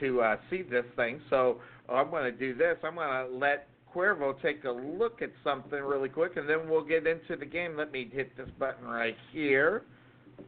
to 0.00 0.20
uh, 0.20 0.36
see 0.48 0.62
this 0.62 0.84
thing, 0.96 1.20
so 1.28 1.58
I'm 1.88 2.10
going 2.10 2.24
to 2.24 2.38
do 2.38 2.54
this. 2.54 2.76
I'm 2.84 2.94
going 2.94 3.08
to 3.08 3.36
let 3.36 3.68
Cuervo 3.94 4.40
take 4.40 4.64
a 4.64 4.70
look 4.70 5.22
at 5.22 5.30
something 5.42 5.80
really 5.80 6.08
quick, 6.08 6.36
and 6.36 6.48
then 6.48 6.68
we'll 6.68 6.84
get 6.84 7.06
into 7.06 7.36
the 7.36 7.46
game. 7.46 7.76
Let 7.76 7.90
me 7.90 8.08
hit 8.12 8.36
this 8.36 8.48
button 8.58 8.86
right 8.86 9.16
here, 9.32 9.82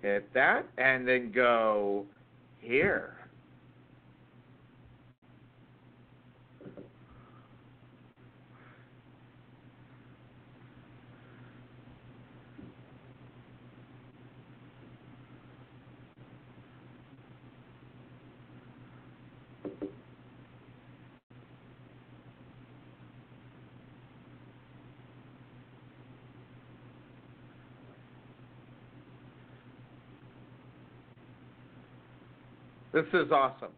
hit 0.02 0.32
that, 0.35 0.66
and 0.78 1.06
then 1.06 1.32
go 1.32 2.06
here. 2.60 3.20
This 33.01 33.24
is 33.24 33.32
awesome. 33.32 33.70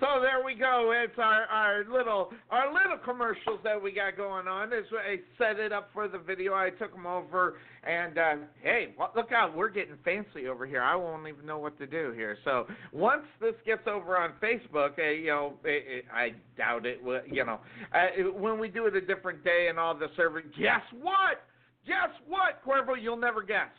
So 0.00 0.20
there 0.20 0.35
we 0.46 0.54
go. 0.54 0.92
It's 0.94 1.18
our, 1.18 1.42
our 1.46 1.84
little 1.92 2.30
our 2.50 2.72
little 2.72 2.98
commercials 3.04 3.58
that 3.64 3.82
we 3.82 3.90
got 3.90 4.16
going 4.16 4.46
on. 4.46 4.72
As 4.72 4.84
I 4.92 5.16
set 5.36 5.58
it 5.58 5.72
up 5.72 5.90
for 5.92 6.06
the 6.06 6.18
video, 6.18 6.54
I 6.54 6.70
took 6.70 6.92
them 6.92 7.04
over, 7.04 7.58
and 7.82 8.16
uh, 8.16 8.34
hey, 8.62 8.94
look 9.16 9.32
out, 9.32 9.56
we're 9.56 9.70
getting 9.70 9.96
fancy 10.04 10.46
over 10.46 10.64
here. 10.64 10.82
I 10.82 10.94
won't 10.94 11.26
even 11.26 11.44
know 11.46 11.58
what 11.58 11.76
to 11.78 11.86
do 11.86 12.12
here. 12.14 12.38
So 12.44 12.66
once 12.92 13.24
this 13.40 13.54
gets 13.66 13.88
over 13.88 14.16
on 14.16 14.34
Facebook, 14.40 14.98
uh, 15.00 15.10
you 15.10 15.26
know, 15.26 15.54
it, 15.64 15.84
it, 15.88 16.04
I 16.14 16.34
doubt 16.56 16.86
it. 16.86 17.02
Will, 17.02 17.22
you 17.28 17.44
know, 17.44 17.58
uh, 17.92 18.30
when 18.38 18.60
we 18.60 18.68
do 18.68 18.86
it 18.86 18.94
a 18.94 19.00
different 19.00 19.42
day 19.42 19.66
and 19.68 19.80
all 19.80 19.96
the 19.96 20.06
server, 20.16 20.42
guess 20.42 20.82
what? 21.02 21.42
Guess 21.88 22.14
what, 22.28 22.64
Cuervo? 22.64 22.94
You'll 23.00 23.16
never 23.16 23.42
guess. 23.42 23.70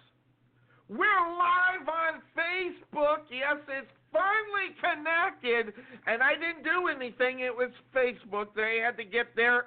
We're 0.90 1.04
live 1.04 1.90
on 1.90 2.22
Facebook. 2.32 3.28
Yes, 3.30 3.58
it's 3.68 3.92
finally 4.14 4.72
connected, 4.80 5.74
and 6.08 6.24
I 6.24 6.32
didn't 6.36 6.64
do 6.64 6.88
anything. 6.88 7.42
It 7.42 7.54
was 7.54 7.72
Facebook. 7.94 8.56
They 8.56 8.80
had 8.82 8.96
to 8.96 9.04
get 9.04 9.36
their 9.36 9.66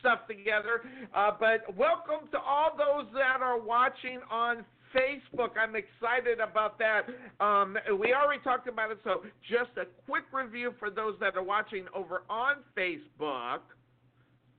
stuff 0.00 0.26
together. 0.28 0.82
Uh, 1.14 1.30
but 1.40 1.74
welcome 1.78 2.28
to 2.32 2.38
all 2.38 2.76
those 2.76 3.10
that 3.14 3.40
are 3.40 3.58
watching 3.58 4.20
on 4.30 4.66
Facebook. 4.94 5.56
I'm 5.58 5.76
excited 5.76 6.40
about 6.40 6.78
that. 6.78 7.06
Um, 7.42 7.78
we 7.98 8.12
already 8.12 8.42
talked 8.42 8.68
about 8.68 8.90
it, 8.90 8.98
so 9.02 9.22
just 9.48 9.70
a 9.78 9.86
quick 10.06 10.24
review 10.30 10.74
for 10.78 10.90
those 10.90 11.14
that 11.20 11.36
are 11.36 11.42
watching 11.42 11.86
over 11.94 12.24
on 12.28 12.56
Facebook. 12.76 13.60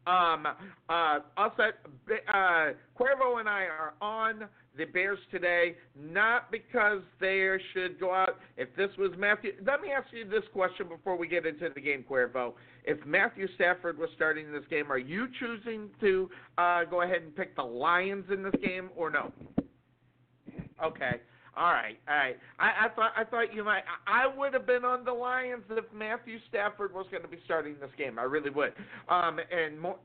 Um, 0.07 0.48
uh, 0.90 1.19
at, 1.38 1.76
uh, 2.34 2.73
Cuervo 2.99 3.40
and 3.40 3.48
I 3.48 3.65
are 3.65 3.94
on 4.02 4.48
the 4.77 4.85
Bears 4.85 5.19
today, 5.31 5.76
not 5.99 6.52
because 6.52 7.02
they 7.19 7.57
should 7.73 7.99
go 7.99 8.14
out. 8.14 8.39
If 8.57 8.73
this 8.76 8.89
was 8.98 9.11
Matthew, 9.18 9.52
let 9.65 9.81
me 9.81 9.89
ask 9.91 10.07
you 10.14 10.27
this 10.27 10.43
question 10.53 10.88
before 10.88 11.18
we 11.18 11.27
get 11.27 11.45
into 11.45 11.69
the 11.73 11.81
game, 11.81 12.06
Cuervo. 12.10 12.53
If 12.85 13.06
Matthew 13.06 13.48
Stafford 13.56 13.98
was 13.98 14.10
starting 14.15 14.52
this 14.52 14.64
game, 14.69 14.91
are 14.91 14.98
you 14.98 15.27
choosing 15.39 15.89
to 15.99 16.30
uh, 16.57 16.85
go 16.85 17.02
ahead 17.02 17.22
and 17.22 17.35
pick 17.35 17.56
the 17.56 17.64
Lions 17.64 18.26
in 18.31 18.43
this 18.43 18.56
game 18.64 18.89
or 18.95 19.10
no? 19.10 19.31
Okay. 20.84 21.19
All 21.56 21.73
right, 21.73 21.99
all 22.07 22.15
right. 22.15 22.38
I, 22.60 22.85
I 22.85 22.89
thought 22.95 23.11
I 23.18 23.26
thought 23.26 23.53
you 23.53 23.65
might. 23.65 23.84
I 24.07 24.26
would 24.26 24.53
have 24.53 24.65
been 24.65 24.85
on 24.85 25.03
the 25.03 25.11
Lions 25.11 25.64
if 25.69 25.84
Matthew 25.93 26.38
Stafford 26.48 26.93
was 26.93 27.06
going 27.11 27.23
to 27.23 27.27
be 27.27 27.39
starting 27.43 27.76
this 27.81 27.89
game. 27.98 28.18
I 28.18 28.23
really 28.23 28.49
would. 28.49 28.73
Um, 29.10 29.38
and 29.52 29.77
more, 29.77 29.98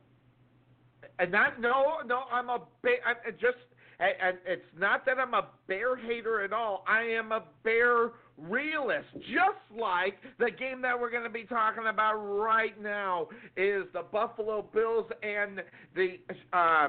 and 1.20 1.30
not 1.30 1.60
no 1.60 1.98
no. 2.04 2.22
I'm 2.32 2.48
a 2.48 2.62
big. 2.82 2.94
I, 3.06 3.30
just 3.30 3.62
and 3.98 4.38
it's 4.46 4.62
not 4.78 5.06
that 5.06 5.18
I'm 5.18 5.34
a 5.34 5.46
bear 5.68 5.96
hater 5.96 6.42
at 6.42 6.52
all. 6.52 6.84
I 6.86 7.02
am 7.02 7.32
a 7.32 7.44
bear 7.64 8.12
realist. 8.36 9.08
Just 9.14 9.80
like 9.80 10.14
the 10.38 10.50
game 10.50 10.82
that 10.82 10.98
we're 10.98 11.10
going 11.10 11.24
to 11.24 11.30
be 11.30 11.44
talking 11.44 11.86
about 11.88 12.14
right 12.16 12.80
now 12.80 13.28
is 13.56 13.84
the 13.92 14.02
Buffalo 14.12 14.68
Bills 14.72 15.06
and 15.22 15.62
the 15.94 16.16
uh, 16.52 16.88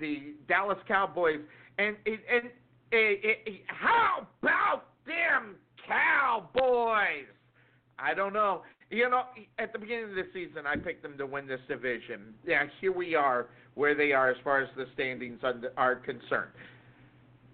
the 0.00 0.34
Dallas 0.48 0.78
Cowboys. 0.86 1.40
And 1.78 1.96
it, 2.04 2.20
and 2.32 2.46
it, 2.46 2.52
it, 2.92 3.38
eh, 3.46 3.50
eh, 3.50 3.50
eh, 3.50 3.56
how 3.66 4.26
about 4.42 4.84
them 5.06 5.56
Cowboys? 5.86 7.26
I 7.98 8.14
don't 8.14 8.32
know. 8.32 8.62
You 8.90 9.10
know, 9.10 9.24
at 9.58 9.72
the 9.72 9.78
beginning 9.78 10.04
of 10.04 10.14
the 10.14 10.26
season, 10.32 10.66
I 10.66 10.76
picked 10.76 11.02
them 11.02 11.18
to 11.18 11.26
win 11.26 11.46
this 11.46 11.60
division. 11.68 12.34
Yeah, 12.46 12.64
here 12.80 12.92
we 12.92 13.14
are 13.14 13.48
where 13.74 13.94
they 13.94 14.12
are 14.12 14.30
as 14.30 14.36
far 14.42 14.60
as 14.62 14.68
the 14.76 14.86
standings 14.94 15.40
are 15.76 15.96
concerned. 15.96 16.50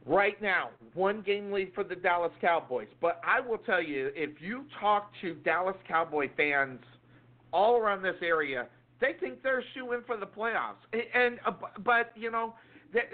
right 0.06 0.40
now, 0.40 0.70
one 0.94 1.23
game 1.23 1.51
lead 1.52 1.73
for 1.74 1.85
the 1.85 1.97
Dallas 1.97 2.32
Cowboys. 2.40 2.89
But 3.01 3.20
I 3.27 3.40
will 3.40 3.59
tell 3.59 3.82
you, 3.82 4.11
if 4.15 4.40
you 4.40 4.65
talk 4.81 5.11
to 5.23 5.35
Dallas 5.35 5.77
Cowboy 5.89 6.31
fans 6.36 6.81
all 7.52 7.77
around 7.77 8.02
this 8.02 8.16
area, 8.23 8.66
they 9.01 9.15
think 9.19 9.43
they're 9.43 9.65
shooing 9.74 10.01
for 10.06 10.16
the 10.16 10.27
playoffs. 10.27 10.82
And 11.15 11.39
uh, 11.44 11.52
but 11.85 12.12
you 12.15 12.31
know, 12.31 12.55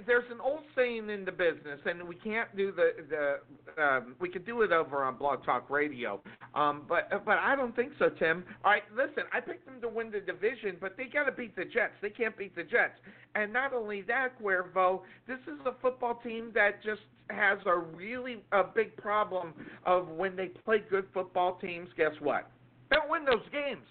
there's 0.07 0.31
an 0.31 0.41
old 0.41 0.61
saying 0.77 1.09
in 1.11 1.25
the 1.25 1.33
business, 1.33 1.81
and 1.85 2.07
we 2.07 2.15
can't 2.15 2.55
do 2.57 2.73
the 2.73 2.91
the 3.09 3.83
um, 3.83 4.15
we 4.21 4.29
could 4.29 4.45
do 4.45 4.63
it 4.63 4.73
over 4.73 5.03
on 5.03 5.17
Blog 5.17 5.45
Talk 5.45 5.71
Radio, 5.71 6.21
um, 6.55 6.83
but 6.89 7.09
but 7.25 7.39
I 7.39 7.57
don't 7.57 7.75
think 7.75 7.93
so, 7.99 8.09
Tim. 8.11 8.45
All 8.65 8.73
right, 8.73 8.83
listen, 8.95 9.25
I 9.33 9.41
picked 9.41 9.67
them 9.67 9.81
to 9.81 9.89
win 9.89 10.11
the 10.11 10.21
division, 10.21 10.77
but 10.81 10.97
they 10.97 11.05
got 11.05 11.25
to 11.25 11.33
beat 11.33 11.57
the 11.57 11.65
Jets. 11.65 11.95
They 12.03 12.11
can't 12.11 12.37
beat 12.37 12.55
the 12.55 12.63
Jets, 12.63 12.99
and 13.35 13.53
not 13.53 13.73
only 13.73 14.03
that, 14.03 14.41
Cuervo, 14.41 15.01
this 15.27 15.41
is 15.47 15.59
a 15.67 15.73
football 15.81 16.21
team 16.23 16.51
that 16.55 16.83
just 16.83 17.03
has 17.31 17.59
a 17.67 17.77
really 17.77 18.43
a 18.53 18.65
big 18.65 18.97
problem 18.97 19.55
of 19.87 20.09
when 20.09 20.37
they 20.37 20.49
play 20.49 20.83
good 20.91 21.07
football 21.15 21.59
teams. 21.61 21.89
Guess 21.97 22.13
what? 22.21 22.51
They 22.91 22.97
don't 22.97 23.11
win 23.11 23.25
those 23.25 23.49
games. 23.53 23.87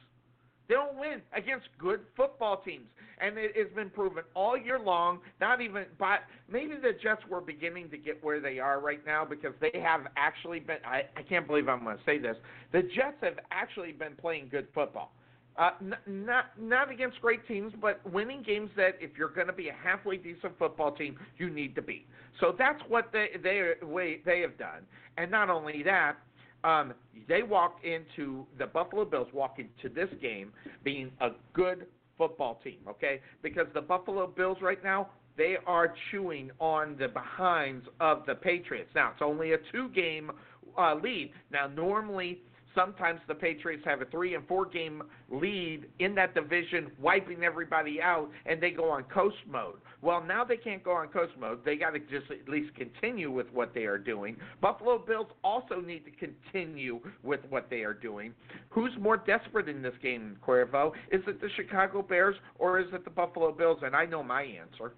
They 0.69 0.75
don't 0.75 0.97
win 0.97 1.21
against 1.33 1.67
good 1.79 2.01
football 2.15 2.61
teams, 2.61 2.85
and 3.19 3.37
it 3.39 3.57
has 3.57 3.67
been 3.75 3.89
proven 3.89 4.23
all 4.35 4.55
year 4.55 4.79
long. 4.79 5.19
Not 5.41 5.61
even, 5.61 5.85
but 5.97 6.19
maybe 6.49 6.75
the 6.75 6.91
Jets 7.01 7.23
were 7.27 7.41
beginning 7.41 7.89
to 7.89 7.97
get 7.97 8.23
where 8.23 8.39
they 8.39 8.59
are 8.59 8.79
right 8.79 9.03
now 9.03 9.25
because 9.25 9.53
they 9.59 9.79
have 9.79 10.01
actually 10.15 10.59
been. 10.59 10.77
I, 10.85 11.01
I 11.17 11.23
can't 11.23 11.47
believe 11.47 11.67
I'm 11.67 11.83
going 11.83 11.97
to 11.97 12.03
say 12.05 12.19
this. 12.19 12.37
The 12.71 12.83
Jets 12.83 13.17
have 13.21 13.39
actually 13.49 13.93
been 13.93 14.15
playing 14.15 14.49
good 14.51 14.67
football. 14.73 15.11
Uh, 15.57 15.71
n- 15.81 15.95
not 16.05 16.45
not 16.59 16.91
against 16.91 17.19
great 17.19 17.45
teams, 17.47 17.73
but 17.81 17.99
winning 18.09 18.43
games 18.43 18.69
that 18.77 18.93
if 19.01 19.09
you're 19.17 19.33
going 19.33 19.47
to 19.47 19.53
be 19.53 19.69
a 19.69 19.73
halfway 19.83 20.17
decent 20.17 20.57
football 20.59 20.91
team, 20.91 21.17
you 21.39 21.49
need 21.49 21.73
to 21.75 21.81
beat. 21.81 22.05
So 22.39 22.53
that's 22.57 22.81
what 22.87 23.09
they 23.11 23.29
they 23.41 23.73
way 23.81 24.21
they 24.23 24.41
have 24.41 24.55
done, 24.59 24.85
and 25.17 25.31
not 25.31 25.49
only 25.49 25.81
that, 25.83 26.17
um, 26.63 26.93
they 27.27 27.43
walked 27.43 27.85
into 27.85 28.45
the 28.57 28.65
Buffalo 28.65 29.05
Bills 29.05 29.27
walk 29.33 29.57
into 29.59 29.93
this 29.93 30.09
game 30.21 30.51
being 30.83 31.11
a 31.21 31.29
good 31.53 31.87
football 32.17 32.59
team, 32.63 32.79
okay? 32.87 33.21
Because 33.41 33.67
the 33.73 33.81
Buffalo 33.81 34.27
Bills 34.27 34.57
right 34.61 34.83
now 34.83 35.09
they 35.37 35.55
are 35.65 35.93
chewing 36.11 36.51
on 36.59 36.97
the 36.99 37.07
behinds 37.07 37.85
of 38.01 38.25
the 38.27 38.35
Patriots. 38.35 38.89
Now 38.93 39.11
it's 39.11 39.21
only 39.21 39.53
a 39.53 39.57
two-game 39.71 40.31
uh, 40.77 40.95
lead. 40.95 41.31
Now 41.49 41.67
normally 41.67 42.41
sometimes 42.75 43.19
the 43.27 43.35
Patriots 43.35 43.83
have 43.85 44.01
a 44.01 44.05
three 44.05 44.35
and 44.35 44.47
four 44.47 44.65
game 44.65 45.03
lead 45.29 45.85
in 45.99 46.15
that 46.15 46.33
division, 46.33 46.91
wiping 46.99 47.43
everybody 47.43 48.01
out, 48.01 48.29
and 48.45 48.61
they 48.61 48.71
go 48.71 48.89
on 48.89 49.03
coast 49.03 49.37
mode. 49.49 49.79
Well, 50.01 50.23
now 50.23 50.43
they 50.45 50.57
can't 50.57 50.83
go 50.83 50.91
on 50.91 51.09
coast 51.09 51.33
mode. 51.39 51.63
They 51.65 51.75
got 51.75 51.91
to 51.91 51.99
just 51.99 52.31
at 52.31 52.47
least 52.47 52.73
continue 52.75 53.31
with 53.31 53.47
what 53.53 53.73
they 53.73 53.83
are 53.83 53.97
doing. 53.97 54.37
Buffalo 54.61 54.97
Bills 54.97 55.27
also 55.43 55.81
need 55.81 56.03
to 56.05 56.11
continue 56.11 56.99
with 57.23 57.41
what 57.49 57.69
they 57.69 57.81
are 57.81 57.93
doing. 57.93 58.33
Who's 58.69 58.91
more 58.99 59.17
desperate 59.17 59.67
in 59.67 59.81
this 59.81 59.95
game, 60.01 60.37
Cuervo? 60.45 60.91
Is 61.11 61.21
it 61.27 61.41
the 61.41 61.49
Chicago 61.55 62.01
Bears 62.01 62.35
or 62.57 62.79
is 62.79 62.87
it 62.93 63.03
the 63.03 63.09
Buffalo 63.09 63.51
Bills? 63.51 63.79
And 63.83 63.95
I 63.95 64.05
know 64.05 64.23
my 64.23 64.43
answer. 64.43 64.93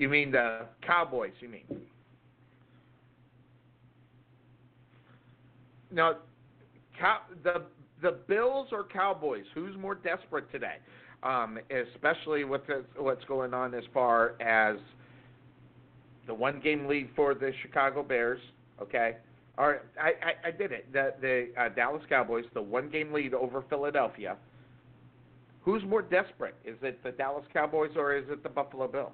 You 0.00 0.08
mean 0.08 0.30
the 0.30 0.62
Cowboys? 0.80 1.34
You 1.40 1.50
mean? 1.50 1.64
No, 5.92 6.16
cow, 6.98 7.18
the 7.44 7.64
the 8.00 8.16
Bills 8.26 8.68
or 8.72 8.84
Cowboys? 8.84 9.44
Who's 9.54 9.76
more 9.76 9.94
desperate 9.94 10.50
today? 10.50 10.76
Um, 11.22 11.58
especially 11.92 12.44
with 12.44 12.66
the, 12.66 12.82
what's 12.96 13.22
going 13.26 13.52
on 13.52 13.74
as 13.74 13.84
far 13.92 14.40
as 14.40 14.78
the 16.26 16.32
one 16.32 16.60
game 16.60 16.86
lead 16.86 17.10
for 17.14 17.34
the 17.34 17.52
Chicago 17.60 18.02
Bears. 18.02 18.40
Okay, 18.80 19.16
all 19.58 19.68
right, 19.68 19.80
I, 20.00 20.08
I, 20.08 20.48
I 20.48 20.50
did 20.50 20.72
it. 20.72 20.90
The 20.94 21.12
the 21.20 21.48
uh, 21.60 21.68
Dallas 21.68 22.02
Cowboys, 22.08 22.46
the 22.54 22.62
one 22.62 22.88
game 22.88 23.12
lead 23.12 23.34
over 23.34 23.62
Philadelphia. 23.68 24.38
Who's 25.60 25.84
more 25.84 26.00
desperate? 26.00 26.54
Is 26.64 26.76
it 26.80 27.02
the 27.04 27.10
Dallas 27.10 27.44
Cowboys 27.52 27.90
or 27.96 28.16
is 28.16 28.24
it 28.30 28.42
the 28.42 28.48
Buffalo 28.48 28.88
Bills? 28.88 29.12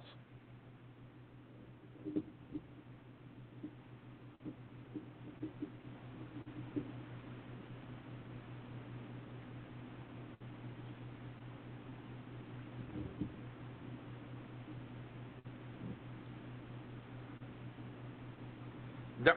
Nope. 19.26 19.36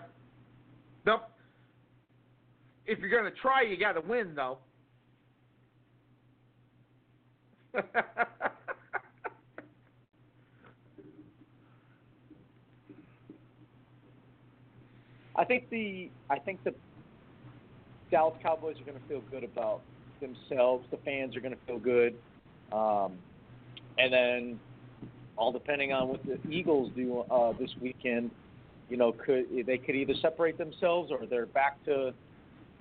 Nope. 1.05 1.21
If 2.85 2.98
you're 3.09 3.21
going 3.21 3.33
to 3.33 3.39
try, 3.39 3.61
you 3.63 3.77
got 3.77 3.93
to 3.93 4.01
win, 4.01 4.35
though. 4.35 4.59
I 15.35 15.45
think 15.45 15.69
the 15.69 16.09
I 16.29 16.37
think 16.37 16.63
the 16.63 16.73
Dallas 18.11 18.35
Cowboys 18.43 18.75
are 18.81 18.83
going 18.83 18.99
to 18.99 19.07
feel 19.07 19.21
good 19.31 19.43
about 19.43 19.81
themselves. 20.19 20.85
The 20.91 20.97
fans 21.05 21.35
are 21.37 21.39
going 21.39 21.53
to 21.53 21.59
feel 21.65 21.79
good, 21.79 22.15
um, 22.73 23.13
and 23.97 24.11
then 24.11 24.59
all 25.37 25.53
depending 25.53 25.93
on 25.93 26.09
what 26.09 26.19
the 26.25 26.37
Eagles 26.49 26.91
do 26.95 27.19
uh, 27.31 27.53
this 27.57 27.69
weekend, 27.81 28.31
you 28.89 28.97
know, 28.97 29.13
could 29.13 29.45
they 29.65 29.77
could 29.77 29.95
either 29.95 30.15
separate 30.21 30.57
themselves 30.57 31.09
or 31.11 31.25
they're 31.25 31.45
back 31.45 31.81
to 31.85 32.13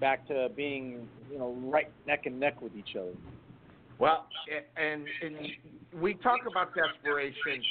back 0.00 0.26
to 0.28 0.48
being 0.56 1.08
you 1.30 1.38
know 1.38 1.56
right 1.64 1.90
neck 2.06 2.26
and 2.26 2.38
neck 2.38 2.60
with 2.60 2.74
each 2.76 2.96
other. 2.98 3.12
Well, 3.98 4.26
and 4.76 5.06
and 5.22 5.36
we 6.00 6.14
talk 6.14 6.40
about 6.50 6.74
desperation. 6.74 7.62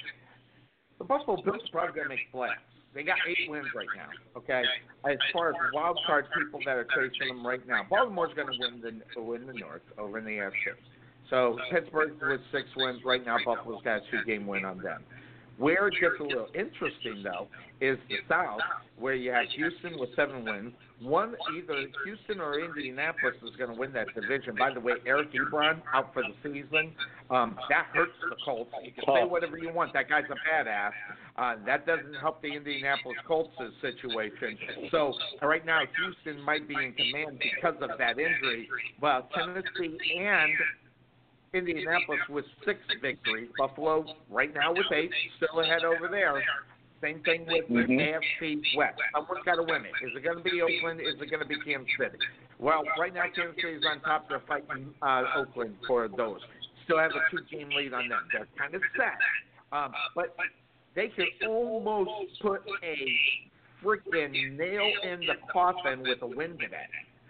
The 0.98 1.06
Buffalo 1.06 1.41
Bills 1.41 1.62
are 1.68 1.72
probably 1.72 1.95
going 1.95 2.10
to 2.10 2.16
make 2.16 2.34
playoffs. 2.34 2.66
They 2.94 3.04
got 3.04 3.18
eight 3.30 3.49
wins 3.49 3.68
right 3.76 3.88
now. 3.95 4.10
Okay, 4.36 4.64
as 5.06 5.18
far 5.32 5.49
as 5.49 5.56
wild 5.74 5.99
card 6.08 6.26
people 6.36 6.60
that 6.66 6.78
are 6.78 6.88
chasing 6.95 7.28
them 7.28 7.45
right 7.45 7.66
now, 7.68 7.84
Baltimore's 7.90 8.34
going 8.34 8.48
to 8.48 8.58
win 8.60 9.02
the 9.14 9.22
win 9.22 9.45
the 9.45 9.54
North 9.54 9.84
over 9.98 10.18
in 10.18 10.26
the 10.26 10.32
AFC. 10.32 10.52
So 11.30 11.58
Pittsburgh 11.72 12.14
with 12.22 12.41
six 12.52 12.68
wins 12.76 13.02
right 13.06 13.24
now. 13.26 13.38
Buffalo's 13.45 13.84
got 13.84 13.98
a 13.98 14.02
two 14.12 14.24
game 14.26 14.48
win 14.48 14.66
on 14.66 14.80
them. 14.80 15.04
Where 15.58 15.88
it 15.88 15.96
gets 16.00 16.14
a 16.20 16.24
little 16.24 16.48
interesting 16.54 17.24
though 17.24 17.48
is 17.82 17.98
the 18.10 18.18
South, 18.30 18.60
where 18.98 19.16
you 19.16 19.32
have 19.32 19.46
Houston 19.56 20.00
with 20.00 20.10
seven 20.16 20.46
wins. 20.46 20.74
One 21.02 21.36
either 21.56 21.86
Houston 22.06 22.42
or 22.42 22.60
Indianapolis 22.60 23.36
is 23.44 23.56
going 23.56 23.72
to 23.72 23.80
win 23.80 23.94
that 23.94 24.08
division. 24.16 24.56
By 24.58 24.74
the 24.74 24.80
way, 24.80 24.94
Eric 25.06 25.30
Ebron 25.34 25.82
out 25.94 26.14
for 26.14 26.24
the 26.24 26.34
season. 26.42 26.94
Um, 27.30 27.56
that 27.70 27.88
hurts 27.94 28.14
the 28.30 28.36
Colts. 28.44 28.72
You 28.84 28.92
can 28.94 29.04
say 29.06 29.24
whatever 29.26 29.58
you 29.58 29.72
want. 29.72 29.94
That 29.94 30.10
guy's 30.10 30.24
a 30.32 30.36
badass. 30.50 30.92
Uh, 31.38 31.56
that 31.66 31.86
doesn't 31.86 32.16
help 32.16 32.42
the 32.42 32.54
Indianapolis 32.54 33.18
Colts 33.28 33.54
situation. 33.82 34.58
So 34.90 35.14
right 35.42 35.66
now, 35.66 35.82
Houston 36.00 36.42
might 36.44 36.68
be 36.68 36.74
in 36.74 36.94
command 36.94 37.40
because 37.40 37.76
of 37.82 37.98
that 38.00 38.18
injury. 38.18 38.68
Well, 39.00 39.30
Tennessee 39.36 39.98
and 40.18 40.52
Indianapolis 41.58 42.20
with 42.30 42.46
six 42.66 42.80
victories. 43.02 43.50
Buffalo 43.58 44.06
right 44.30 44.54
now 44.54 44.74
with 44.74 44.86
eight, 44.94 45.12
still 45.38 45.60
ahead 45.60 45.84
over 45.84 46.08
there. 46.08 46.42
Same 47.02 47.22
thing 47.24 47.46
with 47.46 47.68
the 47.68 47.86
Mhm. 47.86 48.00
AFC 48.00 48.62
West. 48.76 49.00
Someone's 49.14 49.44
got 49.44 49.56
to 49.56 49.64
win 49.64 49.86
it. 49.86 49.94
Is 50.02 50.16
it 50.16 50.24
going 50.24 50.38
to 50.38 50.44
be 50.44 50.62
Oakland? 50.62 51.00
Is 51.02 51.20
it 51.22 51.30
going 51.30 51.42
to 51.42 51.46
be 51.46 51.60
Kansas 51.62 51.90
City? 51.98 52.18
Well, 52.60 52.84
right 52.98 53.14
now 53.14 53.30
Kansas 53.30 53.56
City 53.62 53.76
is 53.76 53.86
on 53.86 54.00
top. 54.02 54.28
They're 54.30 54.40
fighting 54.48 54.94
uh, 55.02 55.26
Oakland 55.36 55.78
for 55.86 56.08
those. 56.08 56.42
Still 56.86 56.98
have 57.00 57.12
a 57.12 57.22
two-game 57.30 57.70
lead 57.70 57.94
on 57.94 58.10
them. 58.10 58.28
They're 58.32 58.48
kind 58.58 58.74
of 58.74 58.82
set, 58.96 59.18
um, 59.72 59.94
but 60.16 60.36
they 60.96 61.10
could 61.10 61.28
almost 61.46 62.42
put 62.42 62.64
a 62.82 63.20
freaking 63.84 64.58
nail 64.58 64.90
in 65.04 65.20
the 65.20 65.36
coffin 65.52 66.02
with 66.02 66.22
a 66.24 66.28
win 66.28 66.58
today. 66.58 66.88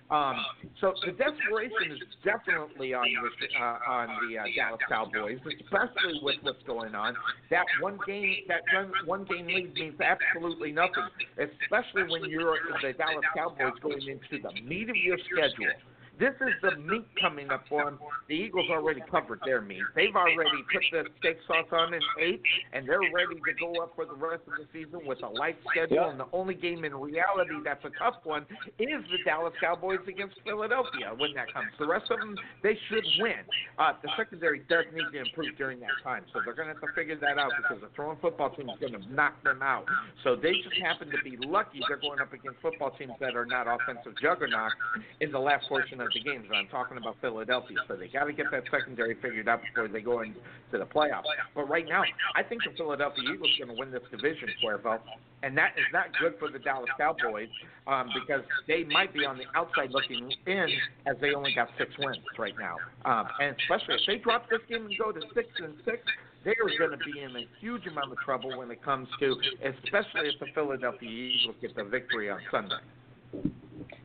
Um, 0.10 0.38
so 0.80 0.94
the 1.06 1.12
desperation 1.12 1.92
is 1.92 2.00
definitely 2.24 2.94
on 2.94 3.04
the 3.12 3.60
uh, 3.60 3.92
on 3.92 4.08
the 4.08 4.38
uh, 4.40 4.44
Dallas 4.56 4.80
Cowboys, 4.88 5.40
especially 5.44 6.20
with 6.22 6.38
what's 6.44 6.64
going 6.64 6.96
on. 6.96 7.14
That 7.50 7.66
one 7.82 8.00
game, 8.08 8.48
that 8.48 8.62
one, 9.06 9.26
game 9.26 9.48
lead 9.48 9.74
means 9.74 10.00
absolutely 10.00 10.72
nothing, 10.72 11.04
especially 11.36 12.04
when 12.10 12.30
you're 12.30 12.56
the 12.82 12.94
Dallas 12.94 13.26
Cowboys 13.36 13.78
going 13.82 14.08
into 14.08 14.42
the 14.42 14.62
meat 14.62 14.90
of 14.90 14.96
your 14.96 15.18
schedule. 15.30 15.76
This 16.20 16.34
is 16.42 16.54
the 16.62 16.76
meat 16.82 17.06
coming 17.22 17.52
up 17.52 17.64
for 17.70 17.86
them. 17.86 18.00
The 18.28 18.34
Eagles 18.34 18.70
already 18.72 19.02
covered 19.10 19.40
their 19.46 19.62
meat. 19.62 19.84
They've 19.96 20.16
already 20.16 20.66
put 20.74 20.82
the 20.92 21.04
steak 21.20 21.38
sauce 21.46 21.70
on 21.72 21.94
and 21.94 22.04
ate, 22.20 22.42
and 22.74 22.88
they're 22.88 23.00
ready 23.14 23.36
to 23.36 23.54
go 23.60 23.82
up 23.84 23.94
for 23.96 24.06
the 24.06 24.16
rest 24.16 24.42
of 24.48 24.58
the 24.58 24.66
season 24.74 25.06
with 25.06 25.22
a 25.22 25.30
light 25.30 25.58
schedule. 25.70 25.98
Yeah. 25.98 26.10
And 26.10 26.20
the 26.20 26.26
only 26.34 26.56
game 26.56 26.86
in 26.86 26.96
reality 26.96 27.54
that's 27.64 27.84
a 27.86 27.92
tough 28.00 28.16
one 28.24 28.46
is 28.80 29.02
the 29.12 29.22
Dallas 29.26 29.54
Cowboys 29.62 30.02
against 30.08 30.36
Philadelphia 30.44 31.14
when 31.18 31.34
that 31.36 31.54
comes. 31.54 31.70
The 31.78 31.88
rest 31.88 32.10
of 32.10 32.20
them, 32.20 32.36
they 32.64 32.78
should 32.90 33.06
win. 33.20 33.46
Uh, 33.78 33.94
the 34.02 34.10
secondary 34.18 34.66
does 34.70 34.86
need 34.94 35.06
to 35.14 35.20
improve 35.22 35.56
during 35.58 35.80
that 35.82 35.94
time, 36.04 36.24
so 36.34 36.42
they're 36.44 36.56
going 36.56 36.68
to 36.68 36.74
have 36.74 36.82
to 36.82 36.94
figure 36.96 37.18
that 37.18 37.38
out 37.38 37.52
because 37.62 37.82
the 37.82 37.90
throwing 37.96 38.18
football 38.18 38.50
team 38.50 38.70
is 38.70 38.80
going 38.80 38.94
to 38.94 39.14
knock 39.14 39.38
them 39.44 39.62
out. 39.62 39.86
So 40.24 40.36
they 40.36 40.54
just 40.66 40.82
happen 40.82 41.12
to 41.12 41.22
be 41.24 41.38
lucky 41.46 41.80
they're 41.88 41.98
going 42.02 42.20
up 42.20 42.34
against 42.34 42.60
football 42.62 42.92
teams 42.98 43.14
that 43.20 43.36
are 43.36 43.46
not 43.46 43.68
offensive 43.68 44.14
juggernauts 44.22 44.74
in 45.22 45.32
the 45.32 45.40
last 45.40 45.70
portion 45.70 46.02
of 46.02 46.07
the 46.14 46.22
games. 46.22 46.46
And 46.48 46.56
I'm 46.56 46.68
talking 46.68 46.98
about 46.98 47.18
Philadelphia, 47.22 47.78
so 47.88 47.96
they 47.96 48.08
got 48.08 48.26
to 48.26 48.34
get 48.34 48.48
that 48.52 48.64
secondary 48.72 49.16
figured 49.16 49.48
out 49.48 49.62
before 49.62 49.88
they 49.88 50.02
go 50.02 50.22
into 50.22 50.40
the 50.72 50.86
playoffs. 50.86 51.24
But 51.56 51.70
right 51.70 51.88
now, 51.88 52.04
I 52.36 52.44
think 52.44 52.64
the 52.64 52.76
Philadelphia 52.76 53.24
Eagles 53.34 53.52
are 53.60 53.66
going 53.66 53.76
to 53.76 53.80
win 53.80 53.92
this 53.92 54.04
division, 54.12 54.50
Cuervo, 54.64 55.00
and 55.44 55.58
that 55.58 55.74
is 55.78 55.86
not 55.94 56.06
good 56.20 56.36
for 56.40 56.50
the 56.50 56.60
Dallas 56.60 56.90
Cowboys 56.98 57.50
um, 57.86 58.10
because 58.14 58.44
they 58.68 58.84
might 58.84 59.14
be 59.14 59.26
on 59.26 59.38
the 59.38 59.46
outside 59.56 59.92
looking 59.92 60.32
in 60.46 60.68
as 61.06 61.16
they 61.22 61.34
only 61.34 61.54
got 61.54 61.70
six 61.78 61.92
wins 62.00 62.18
right 62.38 62.56
now. 62.60 62.76
Um, 63.06 63.28
and 63.42 63.56
especially 63.62 63.96
if 63.96 64.02
they 64.08 64.18
drop 64.18 64.50
this 64.50 64.62
game 64.70 64.86
and 64.86 64.98
go 64.98 65.12
to 65.12 65.22
six 65.34 65.50
and 65.64 65.76
six, 65.86 66.00
they 66.44 66.52
are 66.52 66.78
going 66.80 66.98
to 66.98 67.04
be 67.06 67.20
in 67.20 67.36
a 67.36 67.46
huge 67.60 67.86
amount 67.88 68.12
of 68.12 68.18
trouble 68.20 68.58
when 68.58 68.72
it 68.72 68.82
comes 68.84 69.08
to, 69.20 69.36
especially 69.64 70.30
if 70.30 70.40
the 70.40 70.48
Philadelphia 70.54 71.10
Eagles 71.10 71.56
get 71.62 71.76
the 71.76 71.84
victory 71.84 72.30
on 72.30 72.40
Sunday. 72.50 72.80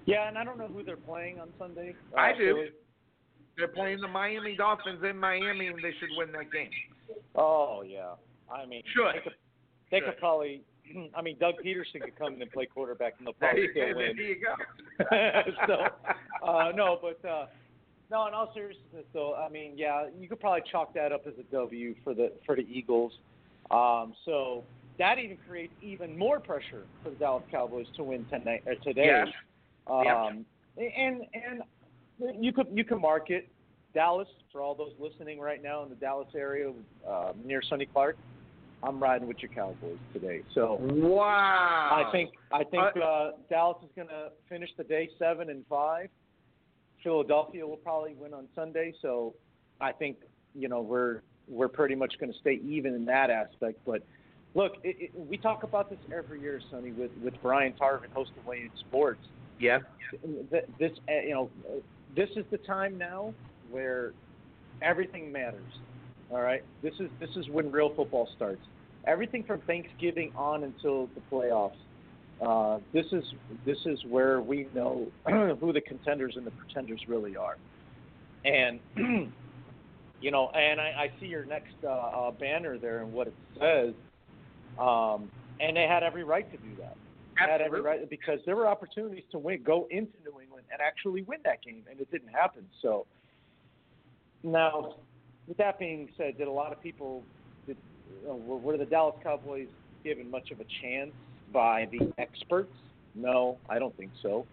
Yeah, 0.06 0.28
and 0.28 0.36
I 0.36 0.44
don't 0.44 0.58
know 0.58 0.68
who 0.68 0.82
they're 0.82 0.96
playing 0.96 1.40
on 1.40 1.48
Sunday. 1.58 1.94
Uh, 2.16 2.20
I 2.20 2.32
do. 2.32 2.54
Philly. 2.54 2.70
They're 3.56 3.68
playing 3.68 4.00
the 4.00 4.08
Miami 4.08 4.56
Dolphins 4.56 5.02
in 5.08 5.16
Miami, 5.16 5.66
and 5.66 5.76
they 5.76 5.92
should 6.00 6.08
win 6.16 6.32
that 6.32 6.50
game. 6.50 6.70
Oh 7.34 7.82
yeah. 7.86 8.14
I 8.52 8.66
mean, 8.66 8.82
Should. 8.94 9.14
they 9.14 9.20
could, 9.22 9.32
they 9.90 9.98
Should. 9.98 10.06
could 10.06 10.18
probably. 10.18 10.62
I 11.14 11.22
mean, 11.22 11.36
Doug 11.38 11.54
Pederson 11.64 12.00
could 12.02 12.18
come 12.18 12.34
in 12.34 12.42
and 12.42 12.50
play 12.50 12.66
quarterback, 12.66 13.14
and 13.18 13.26
they'll 13.26 13.34
probably 13.34 13.68
still 13.70 13.84
there 13.86 13.96
win. 13.96 14.16
you 14.16 14.36
go. 14.40 15.04
so, 15.66 16.46
uh, 16.46 16.72
no, 16.74 16.98
but 17.00 17.28
uh, 17.28 17.46
no. 18.10 18.26
In 18.26 18.34
all 18.34 18.50
seriousness, 18.54 19.04
though, 19.12 19.34
I 19.34 19.48
mean, 19.48 19.72
yeah, 19.76 20.06
you 20.18 20.28
could 20.28 20.40
probably 20.40 20.62
chalk 20.70 20.94
that 20.94 21.12
up 21.12 21.26
as 21.26 21.34
a 21.38 21.44
W 21.52 21.94
for 22.02 22.14
the 22.14 22.32
for 22.46 22.56
the 22.56 22.62
Eagles. 22.62 23.12
Um, 23.70 24.14
so 24.24 24.64
that 24.98 25.18
even 25.18 25.38
creates 25.48 25.72
even 25.82 26.18
more 26.18 26.40
pressure 26.40 26.84
for 27.02 27.10
the 27.10 27.16
Dallas 27.16 27.44
Cowboys 27.50 27.86
to 27.96 28.02
win 28.02 28.26
tonight 28.30 28.62
or 28.66 28.74
today. 28.76 29.04
Yes. 29.06 29.28
Um, 29.86 30.44
and 30.76 31.22
and 31.34 31.62
you 32.40 32.52
could 32.52 32.66
you 32.72 32.84
can 32.84 33.00
market 33.00 33.48
Dallas 33.94 34.28
for 34.50 34.60
all 34.60 34.74
those 34.74 34.92
listening 34.98 35.40
right 35.40 35.62
now 35.62 35.82
in 35.82 35.90
the 35.90 35.96
Dallas 35.96 36.28
area 36.34 36.72
uh, 37.09 37.32
near 37.44 37.62
Sonny 37.68 37.86
Clark. 37.86 38.16
I'm 38.84 39.00
riding 39.00 39.28
with 39.28 39.38
your 39.40 39.50
Cowboys 39.50 39.98
today. 40.12 40.42
So 40.54 40.78
Wow. 40.80 42.04
I 42.06 42.10
think 42.10 42.30
I 42.52 42.64
think 42.64 42.84
uh, 43.02 43.30
Dallas 43.48 43.78
is 43.82 43.90
going 43.94 44.09
to 44.09 44.30
finish 44.48 44.70
the 44.76 44.84
day 44.84 45.09
seven 45.18 45.50
and 45.50 45.64
five. 45.68 46.09
Philadelphia 47.02 47.66
will 47.66 47.76
probably 47.76 48.14
win 48.14 48.32
on 48.32 48.46
Sunday, 48.54 48.94
so 49.02 49.34
I 49.80 49.92
think 49.92 50.18
you 50.54 50.68
know 50.68 50.80
we're 50.80 51.22
we're 51.48 51.68
pretty 51.68 51.94
much 51.94 52.14
going 52.18 52.32
to 52.32 52.38
stay 52.38 52.60
even 52.64 52.94
in 52.94 53.04
that 53.06 53.30
aspect. 53.30 53.80
But 53.84 54.02
look, 54.54 54.74
it, 54.84 54.96
it, 54.98 55.10
we 55.14 55.36
talk 55.36 55.64
about 55.64 55.90
this 55.90 55.98
every 56.16 56.40
year, 56.40 56.60
Sonny, 56.70 56.92
with 56.92 57.10
with 57.22 57.34
Brian 57.42 57.74
Tarvin 57.80 58.10
hosting 58.12 58.44
Wayne 58.46 58.70
Sports. 58.88 59.20
Yeah. 59.58 59.78
This 60.78 60.92
uh, 61.08 61.12
you 61.24 61.30
know 61.30 61.50
this 62.14 62.28
is 62.36 62.44
the 62.50 62.58
time 62.58 62.98
now 62.98 63.32
where 63.70 64.12
everything 64.82 65.32
matters. 65.32 65.72
All 66.30 66.40
right, 66.40 66.62
this 66.82 66.94
is 67.00 67.10
this 67.20 67.30
is 67.36 67.48
when 67.48 67.70
real 67.70 67.94
football 67.94 68.28
starts. 68.36 68.62
Everything 69.06 69.42
from 69.44 69.60
Thanksgiving 69.62 70.32
on 70.36 70.64
until 70.64 71.08
the 71.14 71.20
playoffs. 71.30 71.76
Uh, 72.40 72.78
this 72.92 73.06
is 73.12 73.24
this 73.64 73.78
is 73.86 73.98
where 74.08 74.40
we 74.40 74.66
know 74.74 75.06
who 75.60 75.72
the 75.72 75.80
contenders 75.80 76.34
and 76.36 76.46
the 76.46 76.50
pretenders 76.50 77.00
really 77.08 77.36
are. 77.36 77.56
And 78.44 78.80
you 80.20 80.30
know, 80.30 80.48
and 80.50 80.80
I, 80.80 80.84
I 80.84 81.20
see 81.20 81.26
your 81.26 81.44
next 81.44 81.74
uh, 81.84 81.88
uh, 81.88 82.30
banner 82.32 82.78
there 82.78 83.02
and 83.02 83.12
what 83.12 83.26
it 83.28 83.34
says. 83.58 83.94
Um, 84.78 85.30
and 85.60 85.76
they 85.76 85.86
had 85.86 86.02
every 86.02 86.24
right 86.24 86.50
to 86.50 86.56
do 86.56 86.76
that. 86.80 86.96
Had 87.48 87.60
every 87.60 87.81
right 87.81 88.09
because 88.09 88.39
there 88.47 88.56
were 88.56 88.66
opportunities 88.66 89.24
to 89.32 89.39
win, 89.39 89.62
go 89.62 89.86
into 89.90 90.12
New 90.24 90.40
England 90.40 90.66
and 90.73 90.81
actually 90.81 91.23
win 91.23 91.39
that 91.44 91.62
game, 91.62 91.85
and 91.90 92.01
it 92.01 92.10
didn't 92.10 92.28
happen. 92.28 92.64
So 92.81 93.06
now, 94.43 94.94
with 95.47 95.56
that 95.59 95.78
being 95.78 96.09
said, 96.16 96.39
did 96.39 96.48
a 96.48 96.52
lot 96.52 96.73
of 96.73 96.82
people 96.82 97.24
did, 97.66 97.77
uh, 98.28 98.35
were, 98.35 98.59
were 98.59 98.77
the 98.77 98.85
Dallas 98.85 99.14
Cowboys 99.23 99.69
given 100.05 100.31
much 100.31 100.51
of 100.51 100.60
a 100.60 100.66
chance 100.82 101.12
by 101.52 101.89
the 101.93 102.12
experts? 102.19 102.74
No, 103.14 103.59
I 103.69 103.78
don't 103.78 103.97
think 103.97 104.12
so. 104.23 104.47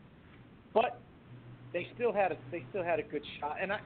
But 0.73 1.01
they 1.73 1.87
still 1.95 2.13
had 2.13 2.31
a 2.31 2.37
they 2.51 2.65
still 2.69 2.83
had 2.83 2.99
a 2.99 3.03
good 3.03 3.23
shot, 3.39 3.55
and 3.61 3.71
I 3.71 3.79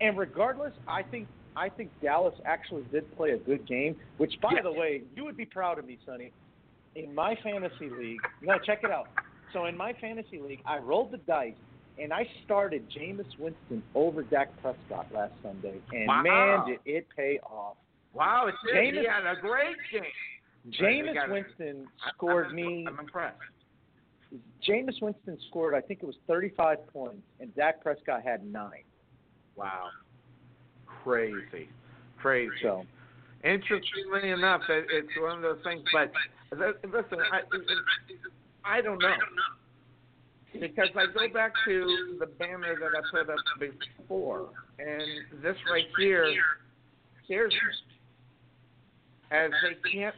and 0.00 0.18
regardless, 0.18 0.72
I 0.86 1.02
think 1.02 1.28
I 1.56 1.68
think 1.68 1.90
Dallas 2.02 2.34
actually 2.46 2.84
did 2.92 3.14
play 3.16 3.30
a 3.30 3.38
good 3.38 3.66
game. 3.66 3.96
Which, 4.18 4.34
by 4.40 4.52
Yes. 4.54 4.64
the 4.64 4.72
way, 4.72 5.02
you 5.16 5.24
would 5.24 5.36
be 5.36 5.44
proud 5.44 5.78
of 5.78 5.86
me, 5.86 5.98
Sonny. 6.04 6.32
In 6.98 7.14
my 7.14 7.36
fantasy 7.42 7.88
league, 7.90 8.20
no, 8.42 8.58
check 8.58 8.80
it 8.82 8.90
out. 8.90 9.08
So 9.52 9.66
in 9.66 9.76
my 9.76 9.92
fantasy 9.94 10.40
league, 10.40 10.60
I 10.66 10.78
rolled 10.78 11.12
the 11.12 11.18
dice 11.18 11.54
and 11.98 12.12
I 12.12 12.26
started 12.44 12.84
Jameis 12.90 13.38
Winston 13.38 13.82
over 13.94 14.22
Dak 14.22 14.50
Prescott 14.60 15.06
last 15.12 15.32
Sunday, 15.42 15.80
and 15.92 16.06
Wow. 16.06 16.22
man, 16.22 16.66
did 16.66 16.80
it 16.84 17.06
pay 17.16 17.38
off. 17.40 17.76
Wow, 18.12 18.46
it 18.48 18.54
did. 18.64 18.74
Jameis- 18.94 19.00
he 19.00 19.06
had 19.06 19.26
a 19.26 19.40
great 19.40 19.76
game. 19.90 20.02
Jameis 20.70 21.14
gotta- 21.14 21.32
Winston 21.32 21.88
scored 22.08 22.46
I'm, 22.48 22.54
me. 22.54 22.86
I'm 22.86 22.98
impressed. 23.00 23.38
Jameis 24.62 25.00
Winston 25.00 25.38
scored, 25.48 25.74
I 25.74 25.80
think 25.80 26.02
it 26.02 26.06
was 26.06 26.16
35 26.26 26.86
points, 26.88 27.22
and 27.40 27.54
Dak 27.54 27.80
Prescott 27.80 28.22
had 28.22 28.44
nine. 28.44 28.84
Wow. 29.56 29.88
Crazy. 30.86 31.68
Crazy. 32.18 32.50
So 32.62 32.84
Interestingly 33.44 34.30
enough, 34.30 34.62
it, 34.68 34.86
it's 34.90 35.08
one 35.20 35.36
of 35.36 35.42
those 35.42 35.62
things. 35.64 35.82
But 35.92 36.12
listen, 36.52 37.18
I, 37.32 37.40
I 38.64 38.80
don't 38.80 39.00
know 39.00 39.14
because 40.52 40.88
I 40.96 41.06
go 41.06 41.32
back 41.32 41.52
to 41.66 42.16
the 42.18 42.26
banner 42.26 42.74
that 42.74 42.90
I 42.96 43.00
put 43.10 43.30
up 43.30 43.38
before, 43.60 44.48
and 44.78 45.42
this 45.42 45.56
right 45.70 45.84
here 45.98 46.32
scares 47.24 47.52
me, 47.52 49.36
as 49.36 49.50
they 49.62 49.90
can't 49.90 50.14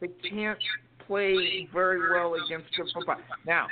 they 0.00 0.08
can't 0.28 0.58
play 1.06 1.68
very 1.72 2.00
well 2.12 2.34
against 2.34 2.74
good 2.76 2.86
football. 2.94 3.16
Now, 3.46 3.66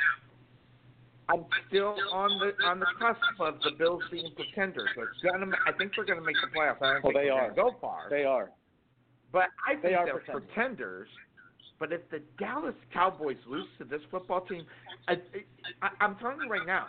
I'm 1.29 1.45
still 1.69 1.95
on 2.13 2.31
the 2.41 2.53
on 2.67 2.81
the 2.81 2.87
cusp 2.99 3.21
of 3.41 3.55
the 3.63 3.71
Bills 3.79 4.03
being 4.11 4.33
pretenders. 4.35 4.89
They're 5.23 5.33
gonna, 5.39 5.57
I 5.67 5.73
think 5.73 5.93
they're 5.97 6.05
going 6.05 6.19
to 6.19 6.25
make 6.25 6.37
the 6.43 6.49
playoffs. 6.59 6.83
I 6.83 6.95
don't 6.95 7.05
Well, 7.05 7.13
think 7.13 7.25
they 7.25 7.29
are. 7.31 7.51
go 7.53 7.75
far. 7.81 8.09
they 8.11 8.25
are. 8.25 8.51
But 9.33 9.45
I 9.67 9.73
think 9.73 9.83
They 9.83 9.95
are 9.95 10.05
they're 10.05 10.19
pretenders. 10.19 10.49
pretenders. 10.55 11.09
But 11.79 11.93
if 11.93 12.09
the 12.11 12.21
Dallas 12.39 12.75
Cowboys 12.93 13.39
lose 13.49 13.67
to 13.79 13.85
this 13.85 14.01
football 14.11 14.43
team, 14.43 14.65
I, 15.09 15.15
I, 15.83 15.89
I'm 16.01 16.17
telling 16.17 16.39
you 16.45 16.49
right 16.51 16.67
now, 16.67 16.87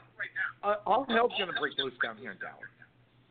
uh, 0.63 0.75
all 0.85 1.05
hell's 1.09 1.31
going 1.37 1.51
to 1.51 1.59
break 1.59 1.73
loose 1.79 1.93
down 2.03 2.17
here 2.17 2.31
in 2.31 2.37
Dallas. 2.37 2.61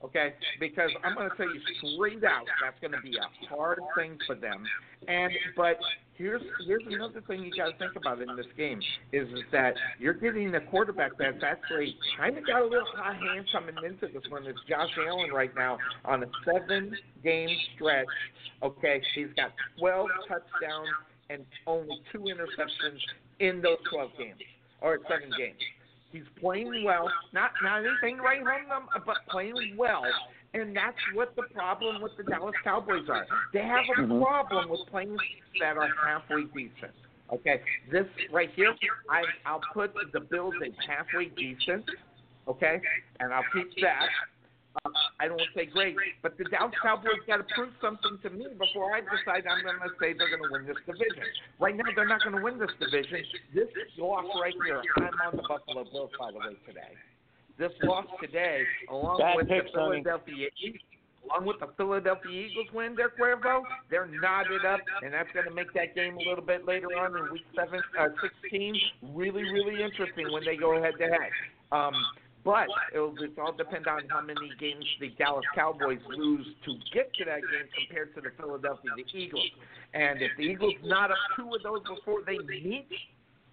Okay, 0.05 0.35
because 0.59 0.91
I'm 1.05 1.15
going 1.15 1.31
to 1.31 1.37
tell 1.37 1.47
you 1.47 1.61
straight 1.95 2.25
out, 2.25 2.45
that's 2.61 2.79
going 2.81 2.91
to 2.91 3.01
be 3.01 3.17
a 3.17 3.47
hard 3.55 3.79
thing 3.97 4.19
for 4.27 4.35
them. 4.35 4.65
And 5.07 5.33
but 5.57 5.79
here's 6.15 6.43
here's 6.67 6.83
another 6.89 7.23
thing 7.27 7.45
you 7.45 7.53
got 7.57 7.71
to 7.71 7.79
think 7.79 7.95
about 7.97 8.21
in 8.21 8.35
this 8.37 8.47
game 8.57 8.81
is, 9.13 9.29
that 9.53 9.75
you're 9.99 10.15
getting 10.15 10.55
a 10.55 10.61
quarterback 10.61 11.13
that's 11.19 11.43
actually 11.45 11.97
kind 12.19 12.37
of 12.37 12.47
got 12.47 12.63
a 12.63 12.65
little 12.65 12.87
hot 12.97 13.17
hand 13.17 13.47
coming 13.53 13.75
into 13.85 14.07
this 14.13 14.29
one. 14.29 14.47
It's 14.47 14.59
Josh 14.69 14.91
Allen 15.07 15.31
right 15.31 15.55
now 15.55 15.79
on 16.05 16.23
a 16.25 16.27
seven 16.45 16.97
game 17.23 17.49
stretch. 17.75 18.07
Okay, 18.63 19.01
he's 19.15 19.29
got 19.37 19.53
12 19.79 20.09
touchdowns 20.29 20.89
and 21.31 21.45
only 21.67 22.01
two 22.13 22.21
interceptions 22.21 22.99
in 23.39 23.63
those 23.63 23.79
12 23.93 24.11
games 24.19 24.41
or 24.81 24.99
seven 25.09 25.31
games. 25.39 25.59
He's 26.13 26.23
playing 26.41 26.85
well, 26.85 27.11
not 27.33 27.53
not 27.63 27.85
anything 27.85 28.19
right 28.19 28.41
home 28.41 28.69
them, 28.69 29.03
but 29.07 29.17
playing 29.31 29.75
well. 29.77 30.05
And 30.55 30.77
that's 30.77 30.99
what 31.15 31.35
the 31.35 31.45
problem 31.55 32.03
with 32.03 32.13
the 32.19 32.25
Dallas 32.25 32.55
Cowboys 32.63 33.09
are. 33.09 33.27
They 33.55 33.63
have 33.63 33.89
a 33.89 34.03
Mhm. 34.03 34.21
problem 34.21 34.69
with 34.69 34.87
playing 34.89 35.17
that 35.59 35.79
are 35.79 35.89
halfway 35.89 36.45
decent. 36.45 36.95
Okay, 37.31 37.63
this 37.89 38.07
right 38.31 38.51
here, 38.51 38.77
I 39.09 39.25
I'll 39.47 39.61
put 39.73 39.95
the 40.13 40.21
Bills 40.21 40.55
as 40.63 40.77
halfway 40.87 41.27
decent. 41.31 41.89
Okay, 42.47 42.83
and 43.21 43.33
I'll 43.33 43.45
keep 43.45 43.75
that. 43.81 44.11
Uh, 44.85 44.89
I 45.21 45.29
don't 45.29 45.41
say 45.55 45.67
great, 45.67 45.97
but 46.23 46.37
the 46.39 46.45
Dallas 46.45 46.75
Cowboys 46.83 47.21
got 47.27 47.37
to 47.39 47.47
prove 47.55 47.73
something 47.81 48.19
to 48.23 48.31
me 48.31 48.47
before 48.59 48.95
I 48.95 49.01
decide 49.01 49.45
I'm 49.47 49.63
going 49.63 49.79
to 49.85 49.93
say 50.01 50.17
they're 50.17 50.33
going 50.33 50.43
to 50.43 50.51
win 50.51 50.65
this 50.67 50.81
division. 50.87 51.29
Right 51.61 51.77
now, 51.77 51.85
they're 51.95 52.09
not 52.09 52.25
going 52.25 52.37
to 52.37 52.43
win 52.43 52.59
this 52.59 52.73
division. 52.81 53.21
This 53.55 53.69
loss 53.99 54.25
right 54.41 54.55
here, 54.65 54.83
I'm 54.97 55.15
on 55.29 55.37
the 55.37 55.45
Buffalo 55.45 55.85
Bills, 55.85 56.11
by 56.19 56.33
the 56.33 56.39
way, 56.39 56.57
today. 56.67 56.97
this 57.59 57.73
loss 57.85 58.07
today, 58.21 58.65
along 58.91 59.19
Bad 59.19 59.37
with 59.37 59.49
pick, 59.49 59.67
the. 59.69 59.79
Philadelphia 59.79 60.49
Eagles, 60.59 60.83
along 61.29 61.47
with 61.47 61.61
the 61.61 61.69
Philadelphia 61.77 62.49
Eagles 62.49 62.67
win 62.75 62.97
there, 62.97 63.13
Cuervo, 63.15 63.63
they're 63.91 64.09
knotted 64.09 64.65
up, 64.65 64.81
and 65.05 65.13
that's 65.13 65.31
going 65.37 65.47
to 65.47 65.55
make 65.55 65.73
that 65.75 65.95
game 65.95 66.17
a 66.17 66.25
little 66.29 66.45
bit 66.45 66.67
later 66.67 66.89
on 66.99 67.15
in 67.15 67.31
Week 67.31 67.45
Seven, 67.55 67.81
uh, 68.01 68.09
16 68.43 68.75
really, 69.15 69.45
really 69.45 69.83
interesting 69.85 70.33
when 70.33 70.45
they 70.45 70.57
go 70.57 70.81
head 70.81 70.95
to 70.99 71.05
head. 71.05 71.31
Um, 71.71 71.95
but 72.45 72.67
it'll 72.95 73.15
just 73.15 73.39
all 73.39 73.53
depend 73.53 73.87
on 73.87 74.03
how 74.09 74.21
many 74.21 74.51
games 74.59 74.85
the 75.01 75.11
Dallas 75.19 75.45
Cowboys 75.55 76.01
lose 76.09 76.47
to 76.65 76.75
get 76.93 77.13
to 77.15 77.25
that 77.25 77.41
game 77.41 77.69
compared 77.87 78.15
to 78.15 78.21
the 78.21 78.31
Philadelphia 78.37 78.91
Eagles. 79.15 79.51
And 79.95 80.21
if 80.23 80.31
the 80.37 80.45
Eagles 80.45 80.75
not 80.83 81.11
up 81.11 81.19
two 81.37 81.55
of 81.55 81.63
those 81.63 81.83
before 81.83 82.23
they 82.27 82.39
meet 82.39 82.89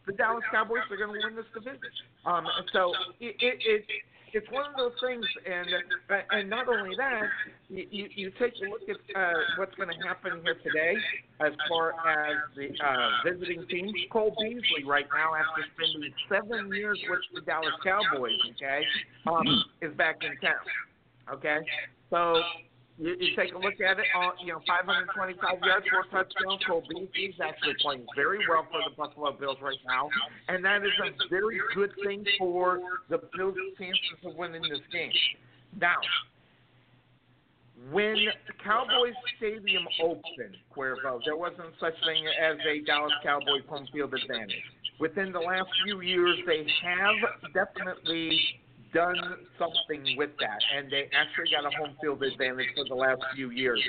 the 0.09 0.17
Dallas 0.17 0.43
Cowboys, 0.51 0.81
they're 0.89 0.97
going 0.97 1.13
to 1.13 1.21
win 1.21 1.35
this 1.35 1.45
division. 1.53 1.93
Um, 2.25 2.45
so 2.73 2.93
it, 3.19 3.35
it, 3.39 3.61
it 3.61 3.85
it's 4.33 4.49
one 4.51 4.65
of 4.65 4.75
those 4.77 4.93
things, 5.01 5.25
and 5.45 5.67
uh, 6.09 6.21
and 6.31 6.49
not 6.49 6.67
only 6.67 6.95
that, 6.97 7.29
you, 7.69 8.07
you, 8.15 8.31
take 8.39 8.53
a 8.61 8.69
look 8.69 8.81
at 8.89 8.97
uh, 9.15 9.33
what's 9.57 9.73
going 9.75 9.89
to 9.89 10.07
happen 10.07 10.41
here 10.43 10.55
today 10.63 10.95
as 11.41 11.53
far 11.67 11.93
as 11.93 12.37
the 12.55 12.69
uh, 12.85 13.09
visiting 13.25 13.65
team. 13.67 13.91
Cole 14.11 14.35
Beasley 14.41 14.83
right 14.85 15.07
now, 15.13 15.33
after 15.33 15.65
spending 15.73 16.13
seven 16.29 16.73
years 16.73 16.99
with 17.09 17.19
the 17.33 17.41
Dallas 17.41 17.73
Cowboys, 17.83 18.37
okay, 18.55 18.81
um, 19.27 19.63
is 19.81 19.93
back 19.95 20.17
in 20.21 20.37
town. 20.37 20.65
Okay, 21.33 21.57
so 22.09 22.41
you, 22.99 23.15
you 23.19 23.35
take 23.35 23.53
a 23.53 23.57
look 23.57 23.79
at 23.79 23.97
it. 23.97 24.05
Uh, 24.11 24.31
you 24.43 24.51
know, 24.51 24.59
525 24.67 25.39
yards, 25.63 25.85
four 25.87 26.03
touchdowns. 26.11 26.61
Cole 26.67 26.83
Beasley's 26.89 27.39
actually 27.39 27.75
playing 27.81 28.05
very 28.15 28.39
well 28.47 28.67
for 28.69 28.83
the 28.83 28.95
Buffalo 28.95 29.31
Bills 29.31 29.57
right 29.61 29.79
now, 29.87 30.09
and 30.49 30.63
that 30.63 30.83
is 30.83 30.91
a 30.99 31.11
very 31.29 31.59
good 31.73 31.91
thing 32.03 32.25
for 32.37 32.79
the 33.09 33.19
Bills' 33.35 33.55
chances 33.79 34.19
of 34.25 34.35
winning 34.35 34.61
this 34.61 34.83
game. 34.91 35.11
Now, 35.79 35.97
when 37.91 38.17
Cowboys 38.63 39.15
Stadium 39.37 39.87
opened, 40.03 40.57
Cuervo, 40.75 41.19
there 41.23 41.37
wasn't 41.37 41.71
such 41.79 41.95
thing 42.05 42.23
as 42.27 42.57
a 42.67 42.83
Dallas 42.85 43.13
Cowboys 43.23 43.63
home 43.67 43.87
field 43.93 44.13
advantage. 44.13 44.63
Within 44.99 45.31
the 45.31 45.39
last 45.39 45.69
few 45.85 46.01
years, 46.01 46.37
they 46.45 46.67
have 46.83 47.53
definitely 47.53 48.37
done 48.93 49.17
something 49.57 50.17
with 50.17 50.31
that, 50.39 50.59
and 50.75 50.91
they 50.91 51.09
actually 51.13 51.51
got 51.51 51.65
a 51.65 51.75
home 51.77 51.95
field 52.01 52.23
advantage 52.23 52.67
for 52.75 52.85
the 52.87 52.95
last 52.95 53.21
few 53.35 53.51
years. 53.51 53.81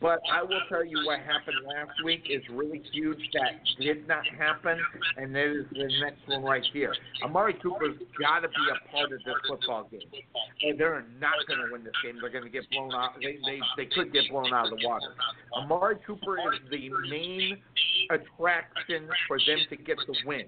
But 0.00 0.20
I 0.32 0.42
will 0.42 0.60
tell 0.68 0.84
you 0.84 1.04
what 1.06 1.18
happened 1.18 1.56
last 1.66 1.90
week 2.04 2.22
is 2.30 2.42
really 2.50 2.82
huge. 2.92 3.18
That 3.32 3.58
did 3.80 4.06
not 4.06 4.24
happen, 4.26 4.78
and 5.16 5.34
that 5.34 5.46
is 5.46 5.66
the 5.72 5.90
next 6.00 6.20
one 6.26 6.44
right 6.44 6.64
here. 6.72 6.94
Amari 7.24 7.54
Cooper's 7.54 7.98
got 8.20 8.40
to 8.40 8.48
be 8.48 8.64
a 8.70 8.92
part 8.92 9.10
of 9.10 9.18
this 9.24 9.34
football 9.48 9.88
game, 9.90 10.00
and 10.62 10.78
they're 10.78 11.04
not 11.18 11.34
going 11.48 11.66
to 11.66 11.72
win 11.72 11.82
this 11.82 11.94
game. 12.04 12.18
They're 12.20 12.30
going 12.30 12.44
to 12.44 12.50
get 12.50 12.70
blown 12.70 12.94
out. 12.94 13.14
They, 13.20 13.38
they 13.44 13.58
they 13.76 13.86
could 13.86 14.12
get 14.12 14.30
blown 14.30 14.54
out 14.54 14.72
of 14.72 14.78
the 14.78 14.86
water. 14.86 15.14
Amari 15.56 15.96
Cooper 16.06 16.38
is 16.38 16.60
the 16.70 16.90
main 17.10 17.58
attraction 18.10 19.08
for 19.26 19.38
them 19.46 19.58
to 19.68 19.76
get 19.76 19.96
the 20.06 20.14
win. 20.24 20.46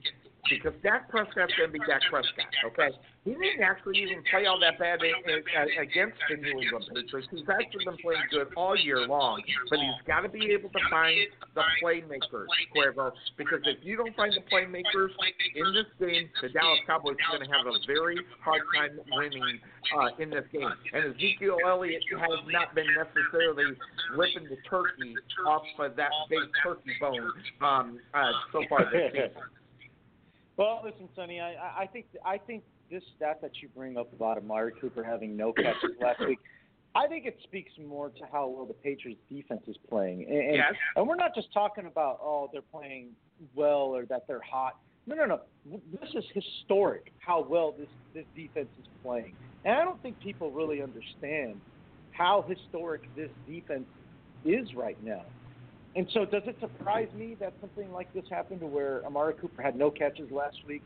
Because 0.49 0.73
Dak 0.83 1.09
Prescott's 1.11 1.53
going 1.59 1.69
to 1.69 1.79
be 1.79 1.85
Dak 1.87 2.01
Prescott, 2.09 2.49
okay? 2.73 2.91
He 3.25 3.37
didn't 3.37 3.61
actually 3.61 4.01
even 4.01 4.25
play 4.33 4.47
all 4.47 4.59
that 4.65 4.79
bad 4.81 5.05
in, 5.05 5.12
in, 5.29 5.45
uh, 5.53 5.83
against 5.83 6.17
the 6.31 6.41
New 6.41 6.57
England 6.57 6.89
Patriots. 6.89 7.29
He's 7.31 7.45
actually 7.45 7.85
been 7.85 8.01
playing 8.01 8.25
good 8.33 8.49
all 8.57 8.73
year 8.73 9.07
long, 9.07 9.43
but 9.69 9.79
he's 9.79 10.01
got 10.09 10.25
to 10.25 10.31
be 10.33 10.49
able 10.57 10.71
to 10.71 10.83
find 10.89 11.21
the 11.55 11.61
playmakers, 11.85 12.49
Cuervo. 12.73 13.12
Because 13.37 13.61
if 13.69 13.85
you 13.85 14.01
don't 14.01 14.17
find 14.17 14.33
the 14.33 14.41
playmakers 14.49 15.12
in 15.55 15.75
this 15.77 15.91
game, 16.01 16.31
the 16.41 16.49
Dallas 16.49 16.81
Cowboys 16.87 17.21
are 17.29 17.37
going 17.37 17.49
to 17.49 17.55
have 17.55 17.67
a 17.69 17.77
very 17.87 18.17
hard 18.41 18.62
time 18.75 18.99
winning 19.12 19.61
uh, 19.93 20.17
in 20.19 20.31
this 20.31 20.49
game. 20.51 20.73
And 20.95 21.15
Ezekiel 21.15 21.59
Elliott 21.67 22.03
has 22.17 22.41
not 22.49 22.75
been 22.75 22.89
necessarily 22.97 23.77
ripping 24.17 24.49
the 24.49 24.57
turkey 24.69 25.15
off 25.47 25.62
of 25.79 25.95
that 25.97 26.11
big 26.31 26.49
turkey 26.65 26.97
bone 26.99 27.31
um, 27.61 28.01
uh, 28.15 28.33
so 28.53 28.65
far 28.69 28.89
this 28.91 29.12
season. 29.12 29.60
Well, 30.61 30.82
listen, 30.85 31.09
Sonny, 31.16 31.41
I, 31.41 31.55
I- 31.85 31.87
think 31.87 32.05
I 32.24 32.37
think 32.37 32.62
this 32.91 33.03
stat 33.16 33.39
that 33.41 33.53
you 33.62 33.69
bring 33.74 33.97
up 33.97 34.12
about 34.12 34.37
Amari 34.37 34.73
Cooper 34.78 35.03
having 35.03 35.35
no 35.35 35.55
catches 35.55 35.93
last 36.03 36.20
week, 36.20 36.39
I 36.95 37.07
think 37.07 37.24
it 37.24 37.39
speaks 37.45 37.73
more 37.82 38.11
to 38.11 38.24
how 38.31 38.47
well 38.49 38.66
the 38.66 38.74
Patriots 38.74 39.23
defense 39.31 39.62
is 39.66 39.77
playing. 39.89 40.27
And, 40.28 40.39
and, 40.39 40.55
Yes. 40.57 40.74
and 40.97 41.09
we're 41.09 41.16
not 41.16 41.35
just 41.35 41.51
talking 41.55 41.87
about 41.87 42.19
oh 42.23 42.51
they're 42.53 42.61
playing 42.61 43.09
well 43.55 43.97
or 43.97 44.05
that 44.07 44.27
they're 44.28 44.43
hot. 44.43 44.77
No, 45.07 45.15
no, 45.16 45.24
no. 45.24 45.41
This 45.99 46.11
is 46.15 46.24
historic 46.35 47.11
how 47.20 47.43
well 47.43 47.73
this 47.78 47.89
this 48.12 48.27
defense 48.37 48.69
is 48.78 48.87
playing. 49.03 49.32
And 49.65 49.74
I 49.78 49.82
don't 49.82 50.01
think 50.03 50.20
people 50.20 50.51
really 50.51 50.82
understand 50.82 51.59
how 52.11 52.45
historic 52.47 53.03
this 53.16 53.31
defense 53.49 53.87
is 54.45 54.74
right 54.74 55.03
now. 55.03 55.23
And 55.97 56.07
so, 56.15 56.25
does 56.25 56.43
it 56.47 56.57
surprise 56.61 57.09
me 57.17 57.37
that 57.41 57.53
something 57.61 57.93
like 57.93 58.12
this 58.15 58.25
happened 58.31 58.61
to 58.61 58.67
where 58.67 59.05
Amari 59.05 59.35
Cooper 59.35 59.61
had 59.61 59.77
no 59.77 59.91
catches 59.91 60.31
last 60.31 60.57
week? 60.67 60.83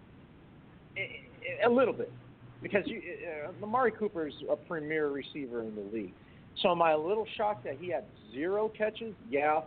A- 0.97 1.69
little 1.69 1.93
bit, 1.93 2.11
because 2.63 2.85
you, 2.87 3.03
uh, 3.47 3.65
Amari 3.65 3.91
Cooper 3.91 4.27
is 4.27 4.35
a 4.51 4.57
premier 4.57 5.09
receiver 5.09 5.61
in 5.61 5.75
the 5.75 5.83
league. 5.93 6.15
So, 6.63 6.71
am 6.71 6.81
I 6.81 6.93
a 6.93 6.99
little 6.99 7.27
shocked 7.37 7.65
that 7.65 7.77
he 7.79 7.91
had 7.91 8.05
zero 8.33 8.69
catches? 8.69 9.15
Yeah. 9.29 9.61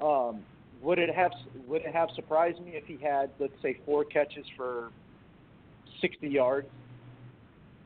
Um, 0.00 0.44
would 0.82 0.98
it 0.98 1.14
have 1.14 1.32
Would 1.66 1.82
it 1.82 1.94
have 1.94 2.10
surprised 2.14 2.60
me 2.60 2.72
if 2.74 2.84
he 2.84 2.98
had, 3.02 3.30
let's 3.38 3.54
say, 3.62 3.78
four 3.86 4.04
catches 4.04 4.44
for 4.56 4.90
60 6.02 6.28
yards? 6.28 6.68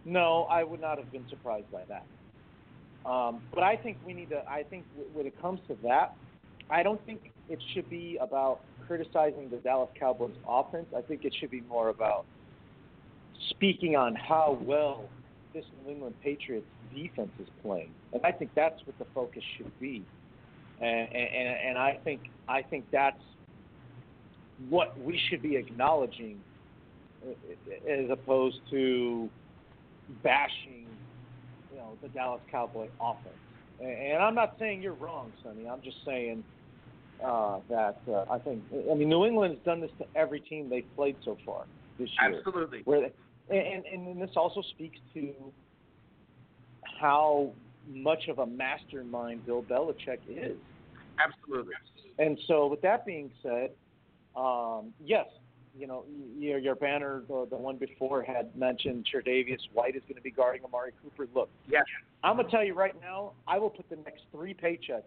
No, 0.05 0.45
I 0.51 0.65
would 0.65 0.81
not 0.81 0.99
have 0.99 1.13
been 1.13 1.29
surprised 1.29 1.71
by 1.71 1.83
that. 1.89 2.05
Um, 3.09 3.43
but 3.55 3.63
I 3.63 3.77
think 3.77 3.99
we 4.05 4.13
need 4.13 4.31
to. 4.31 4.43
I 4.49 4.65
think 4.65 4.85
when 5.13 5.27
it 5.27 5.41
comes 5.41 5.61
to 5.69 5.77
that, 5.85 6.15
I 6.71 6.83
don't 6.83 7.05
think 7.05 7.33
it 7.49 7.59
should 7.75 7.89
be 7.91 8.19
about 8.21 8.61
criticizing 8.87 9.49
the 9.51 9.57
Dallas 9.59 9.91
Cowboys 9.99 10.35
offense. 10.49 10.87
I 10.97 11.01
think 11.01 11.25
it 11.25 11.35
should 11.39 11.51
be 11.51 11.63
more 11.63 11.89
about 11.89 12.25
speaking 13.51 13.97
on 13.97 14.15
how 14.15 14.59
well 14.63 15.05
this 15.53 15.65
New 15.85 15.93
England 15.93 16.15
Patriots 16.23 16.67
defense 16.95 17.31
is 17.41 17.49
playing, 17.63 17.93
and 18.13 18.25
I 18.25 18.33
think 18.33 18.51
that's 18.55 18.81
what 18.85 18.99
the 18.99 19.07
focus 19.15 19.43
should 19.57 19.79
be. 19.81 20.05
And 20.81 21.09
and, 21.13 21.69
and 21.69 21.79
I 21.79 21.99
think 22.05 22.21
I 22.49 22.63
think 22.63 22.85
that's 22.93 23.21
what 24.69 24.99
we 25.01 25.19
should 25.29 25.43
be 25.43 25.57
acknowledging, 25.57 26.41
as 27.89 28.11
opposed 28.11 28.59
to 28.71 29.29
bashing, 30.23 30.87
you 31.73 31.79
know, 31.79 31.97
the 32.03 32.09
Dallas 32.09 32.43
Cowboy 32.51 32.89
offense. 33.01 33.35
And 33.81 34.23
I'm 34.23 34.35
not 34.35 34.57
saying 34.59 34.83
you're 34.83 34.95
wrong, 34.95 35.33
Sonny. 35.43 35.67
I'm 35.67 35.81
just 35.83 35.97
saying 36.05 36.45
uh, 37.25 37.61
that 37.69 38.01
uh, 38.09 38.25
I 38.31 38.39
think 38.39 38.63
I 38.91 38.95
mean 38.95 39.09
New 39.09 39.25
England's 39.25 39.61
done 39.65 39.81
this 39.81 39.91
to 39.99 40.07
every 40.15 40.41
team 40.41 40.69
they've 40.71 40.87
played 40.97 41.17
so 41.25 41.37
far 41.45 41.65
this 41.99 42.09
year. 42.21 42.39
Absolutely. 42.39 42.83
Where 42.85 43.01
they, 43.01 43.57
and, 43.57 43.85
and 43.85 44.09
and 44.09 44.23
this 44.23 44.31
also 44.37 44.63
speaks 44.63 44.99
to 45.15 45.33
how 47.01 47.51
much 47.89 48.29
of 48.29 48.39
a 48.39 48.47
mastermind 48.47 49.45
Bill 49.47 49.63
Belichick 49.63 50.19
is. 50.29 50.57
Absolutely. 51.23 51.75
And 52.19 52.39
so, 52.47 52.67
with 52.67 52.83
that 52.83 53.07
being 53.07 53.31
said, 53.43 53.71
um, 54.37 54.93
yes, 55.05 55.27
you 55.77 55.87
know, 55.87 56.05
your 56.39 56.59
your 56.59 56.75
banner, 56.75 57.23
the, 57.29 57.47
the 57.51 57.57
one 57.57 57.77
before, 57.77 58.23
had 58.23 58.55
mentioned 58.57 59.07
Tre'Davious 59.13 59.61
White 59.73 59.97
is 59.97 60.03
going 60.03 60.17
to 60.17 60.23
be 60.23 60.31
guarding 60.31 60.65
Amari 60.65 60.93
Cooper. 61.03 61.29
Look, 61.35 61.49
Yes. 61.69 61.85
I'm 62.23 62.37
going 62.37 62.47
to 62.47 62.51
tell 62.51 62.65
you 62.65 62.75
right 62.75 62.95
now, 63.01 63.33
I 63.49 63.59
will 63.59 63.71
put 63.71 63.89
the 63.89 63.97
next 63.97 64.25
three 64.31 64.53
paychecks 64.55 65.03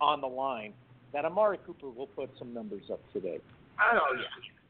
on 0.00 0.20
the 0.20 0.26
line 0.26 0.72
that 1.12 1.24
Amari 1.24 1.58
Cooper 1.66 1.90
will 1.90 2.06
put 2.06 2.30
some 2.38 2.52
numbers 2.54 2.84
up 2.90 3.00
today. 3.12 3.38
Oh 3.80 4.14
yeah. 4.16 4.22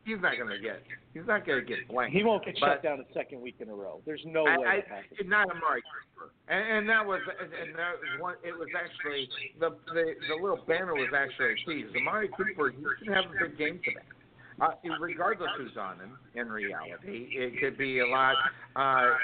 He's 0.04 0.20
not 0.20 0.34
gonna 0.36 0.58
get. 0.58 0.82
He's 1.14 1.26
not 1.26 1.46
gonna 1.46 1.62
get 1.62 1.86
blanked. 1.88 2.16
He 2.16 2.24
won't 2.24 2.44
get 2.44 2.58
shut 2.58 2.82
down 2.82 2.98
a 2.98 3.14
second 3.14 3.40
week 3.40 3.56
in 3.60 3.68
a 3.68 3.74
row. 3.74 4.00
There's 4.04 4.22
no 4.26 4.44
I, 4.44 4.58
way 4.58 4.66
I, 4.66 4.76
that 4.88 5.28
not 5.28 5.48
Amari 5.50 5.82
Cooper, 5.86 6.32
and, 6.48 6.78
and 6.78 6.88
that 6.88 7.06
was 7.06 7.20
and 7.38 7.74
that 7.76 7.94
was 7.94 8.20
one. 8.20 8.34
It 8.42 8.58
was 8.58 8.68
actually 8.74 9.28
the 9.60 9.70
the 9.94 10.14
the 10.28 10.34
little 10.34 10.58
banner 10.66 10.94
was 10.94 11.10
actually 11.14 11.52
a 11.52 11.56
tease. 11.66 11.94
Amari 11.96 12.28
Cooper, 12.36 12.70
he 12.70 13.04
can 13.04 13.14
have 13.14 13.26
a 13.26 13.46
big 13.46 13.56
game 13.58 13.80
today. 13.84 14.02
Uh, 14.60 14.68
regardless 15.00 15.48
who's 15.56 15.76
on 15.80 15.98
him, 15.98 16.18
in 16.34 16.48
reality, 16.48 17.26
it 17.32 17.58
could 17.58 17.76
be 17.78 18.00
a 18.00 18.06
lot. 18.06 18.36
Uh, 18.76 19.14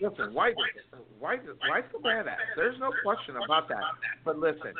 listen, 0.00 0.34
White, 0.34 0.56
why, 0.56 0.66
White, 1.20 1.40
is- 1.44 1.56
White's 1.68 1.88
a 1.94 2.02
badass. 2.02 2.36
There's 2.56 2.78
no 2.80 2.90
question 3.02 3.36
about 3.42 3.68
that. 3.68 3.80
But 4.24 4.38
listen, 4.38 4.74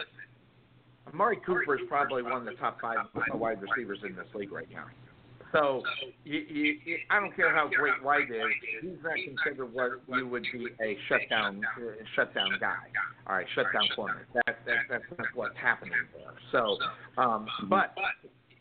Amari 1.13 1.39
Cooper 1.45 1.77
is 1.77 1.83
probably 1.89 2.23
one 2.23 2.37
of 2.39 2.45
the 2.45 2.55
top 2.55 2.81
five 2.81 2.97
wide 3.35 3.59
receivers 3.61 3.99
in 4.05 4.17
this 4.17 4.27
league 4.35 4.53
right 4.53 4.69
now. 4.73 4.87
So 5.53 5.83
you, 6.25 6.41
you, 6.49 6.75
you, 6.85 6.97
I 7.11 7.21
don't 7.21 7.35
care 7.37 7.55
how 7.55 7.69
great 7.69 8.03
White 8.03 8.29
is, 8.29 8.43
he's 8.83 8.91
not 9.05 9.15
considered 9.15 9.73
what 9.73 9.91
you 10.09 10.27
would 10.27 10.45
be 10.53 10.67
a 10.83 10.97
shutdown 11.09 11.63
uh, 11.65 11.93
shutdown 12.17 12.51
guy. 12.59 12.75
All 13.29 13.37
right, 13.37 13.47
shutdown 13.55 13.87
corner. 13.95 14.27
That, 14.35 14.59
that 14.67 14.79
that's 14.91 15.05
not 15.17 15.29
what's 15.35 15.57
happening 15.57 15.93
there. 16.13 16.33
So, 16.51 16.77
um, 17.23 17.47
but 17.71 17.95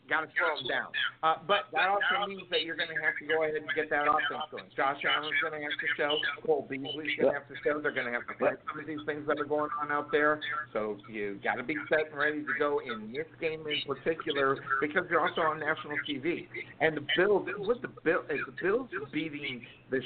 Got 0.04 0.28
to 0.28 0.28
slow 0.36 0.52
them 0.60 0.68
down. 0.68 0.90
Uh, 1.24 1.40
but 1.48 1.72
that 1.72 1.88
also 1.88 2.28
means 2.28 2.44
that 2.52 2.60
you're 2.60 2.76
going 2.76 2.92
to 2.92 3.00
have 3.00 3.16
to 3.16 3.24
go 3.24 3.40
ahead 3.40 3.56
and 3.56 3.64
get 3.72 3.88
that 3.88 4.04
offense 4.04 4.44
going. 4.52 4.68
Josh 4.76 5.00
Allen's 5.00 5.32
going 5.40 5.56
to 5.56 5.64
have 5.64 5.78
to 5.80 5.88
show. 5.96 6.12
Cole 6.44 6.68
Beasley's 6.68 7.16
going 7.16 7.32
to 7.32 7.38
have 7.40 7.48
to 7.48 7.56
show. 7.64 7.80
They're 7.80 7.96
going 7.96 8.12
to 8.12 8.12
have 8.12 8.28
to 8.28 8.36
fight 8.36 8.60
some 8.68 8.84
of 8.84 8.86
these 8.86 9.00
things 9.08 9.24
that 9.26 9.40
are 9.40 9.48
going 9.48 9.72
on 9.80 9.88
out 9.88 10.12
there. 10.12 10.44
So 10.76 11.00
you 11.08 11.40
got 11.40 11.56
to 11.56 11.64
be 11.64 11.76
set 11.88 12.12
and 12.12 12.18
ready 12.20 12.44
to 12.44 12.54
go 12.58 12.84
in 12.84 13.16
this 13.16 13.28
game 13.40 13.64
in 13.64 13.80
particular 13.88 14.60
because 14.84 15.08
you're 15.08 15.24
also 15.24 15.40
on 15.40 15.56
national 15.60 15.96
TV. 16.04 16.52
And 16.84 17.00
the 17.00 17.06
Bills, 17.16 17.48
with 17.64 17.80
the 17.80 17.88
Bill, 18.04 18.28
is 18.28 18.44
the 18.44 18.56
Bills 18.60 18.88
beating 19.08 19.64
the 19.88 20.00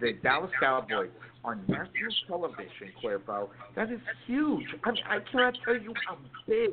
the 0.00 0.12
Dallas 0.22 0.50
Cowboys 0.60 1.10
on 1.44 1.60
national 1.68 2.10
television, 2.26 2.92
Cuervo. 3.02 3.48
That 3.76 3.90
is 3.90 4.00
huge. 4.26 4.66
I, 4.82 4.90
mean, 4.90 5.02
I 5.08 5.18
cannot 5.30 5.54
tell 5.64 5.76
you 5.76 5.92
how 6.06 6.16
big 6.46 6.70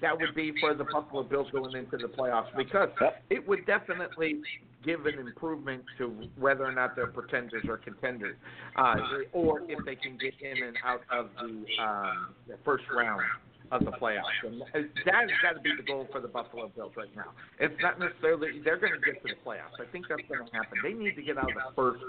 that 0.00 0.18
would 0.18 0.34
be 0.34 0.52
for 0.60 0.74
the 0.74 0.84
Buffalo 0.84 1.22
Bills 1.22 1.48
going 1.52 1.76
into 1.76 1.96
the 1.96 2.08
playoffs 2.08 2.54
because 2.56 2.88
it 3.30 3.46
would 3.46 3.64
definitely 3.66 4.40
give 4.84 5.06
an 5.06 5.18
improvement 5.18 5.82
to 5.98 6.12
whether 6.38 6.64
or 6.64 6.72
not 6.72 6.96
they're 6.96 7.06
pretenders 7.06 7.64
or 7.68 7.78
contenders, 7.78 8.36
uh, 8.76 8.96
or 9.32 9.62
if 9.68 9.78
they 9.84 9.96
can 9.96 10.16
get 10.18 10.34
in 10.40 10.64
and 10.64 10.76
out 10.84 11.02
of 11.10 11.30
the, 11.40 11.82
um, 11.82 12.34
the 12.46 12.56
first 12.64 12.84
round 12.94 13.22
of 13.70 13.84
the 13.84 13.90
playoffs. 13.92 14.22
And 14.44 14.60
that 15.04 15.28
has 15.28 15.30
got 15.42 15.52
to 15.54 15.60
be 15.60 15.72
the 15.76 15.82
goal 15.82 16.08
for 16.10 16.20
the 16.20 16.28
Buffalo 16.28 16.70
Bills 16.74 16.92
right 16.96 17.14
now. 17.14 17.32
It's 17.60 17.74
not 17.82 17.98
necessarily 17.98 18.60
they're 18.64 18.78
going 18.78 18.94
to 18.94 19.00
get 19.00 19.22
to 19.22 19.34
the 19.34 19.40
playoffs. 19.44 19.76
I 19.80 19.90
think 19.92 20.06
that's 20.08 20.22
going 20.28 20.46
to 20.46 20.52
happen. 20.52 20.78
They 20.82 20.92
need 20.92 21.16
to 21.16 21.22
get 21.22 21.36
out 21.36 21.50
of 21.50 21.54
the 21.54 21.74
first 21.76 22.02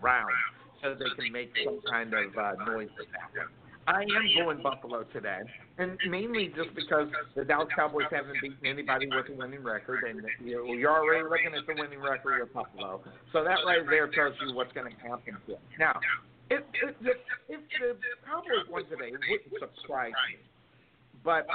round 0.00 0.30
so 0.82 0.94
they 0.94 1.22
can 1.22 1.32
make 1.32 1.52
some 1.64 1.80
kind 1.90 2.12
of 2.14 2.36
uh, 2.36 2.64
noise 2.64 2.88
with 2.98 3.08
that 3.12 3.30
one. 3.36 3.48
I 3.86 4.02
am 4.02 4.44
going 4.44 4.62
Buffalo 4.62 5.04
today, 5.12 5.40
and 5.78 5.98
mainly 6.08 6.52
just 6.54 6.74
because 6.76 7.08
the 7.34 7.44
Dallas 7.44 7.68
Cowboys 7.74 8.06
haven't 8.10 8.36
beaten 8.40 8.64
anybody 8.64 9.08
with 9.08 9.26
a 9.30 9.34
winning 9.34 9.64
record, 9.64 10.04
and 10.08 10.20
you're 10.44 10.90
already 10.90 11.24
looking 11.24 11.58
at 11.58 11.66
the 11.66 11.80
winning 11.80 12.00
record 12.00 12.40
with 12.40 12.52
Buffalo. 12.52 13.00
So 13.32 13.42
that 13.42 13.58
right 13.66 13.82
there 13.88 14.06
tells 14.08 14.34
you 14.46 14.54
what's 14.54 14.72
going 14.72 14.92
to 14.92 14.96
happen 15.00 15.36
here. 15.46 15.56
Now, 15.78 15.98
if, 16.50 16.62
if, 16.82 16.94
the, 17.00 17.10
if 17.48 17.60
the 17.80 17.96
Cowboys 18.26 18.68
won 18.68 18.84
today, 18.84 19.10
it 19.16 19.50
wouldn't 19.50 19.72
surprise 19.80 20.12
me, 20.28 20.38
but 21.24 21.46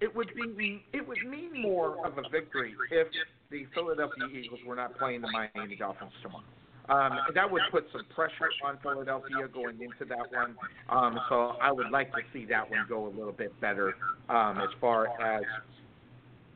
it 0.00 0.14
would 0.14 0.30
be 0.56 0.84
it 0.92 1.06
would 1.06 1.18
mean 1.28 1.62
more 1.62 2.04
of 2.06 2.18
a 2.18 2.28
victory 2.28 2.74
if 2.90 3.08
the 3.50 3.66
Philadelphia 3.74 4.26
Eagles 4.32 4.60
were 4.66 4.76
not 4.76 4.98
playing 4.98 5.22
the 5.22 5.30
Miami 5.30 5.76
Dolphins 5.76 6.12
tomorrow. 6.22 6.44
Um, 6.88 7.18
that 7.34 7.50
would 7.50 7.62
put 7.70 7.86
some 7.92 8.02
pressure 8.14 8.48
on 8.64 8.78
Philadelphia 8.82 9.48
going 9.52 9.80
into 9.80 10.04
that 10.08 10.30
one. 10.32 10.54
Um, 10.88 11.18
so 11.28 11.56
I 11.60 11.72
would 11.72 11.90
like 11.90 12.12
to 12.12 12.20
see 12.32 12.44
that 12.46 12.70
one 12.70 12.86
go 12.88 13.06
a 13.06 13.12
little 13.12 13.32
bit 13.32 13.58
better 13.60 13.94
um, 14.28 14.58
as 14.58 14.68
far 14.80 15.08
as 15.20 15.42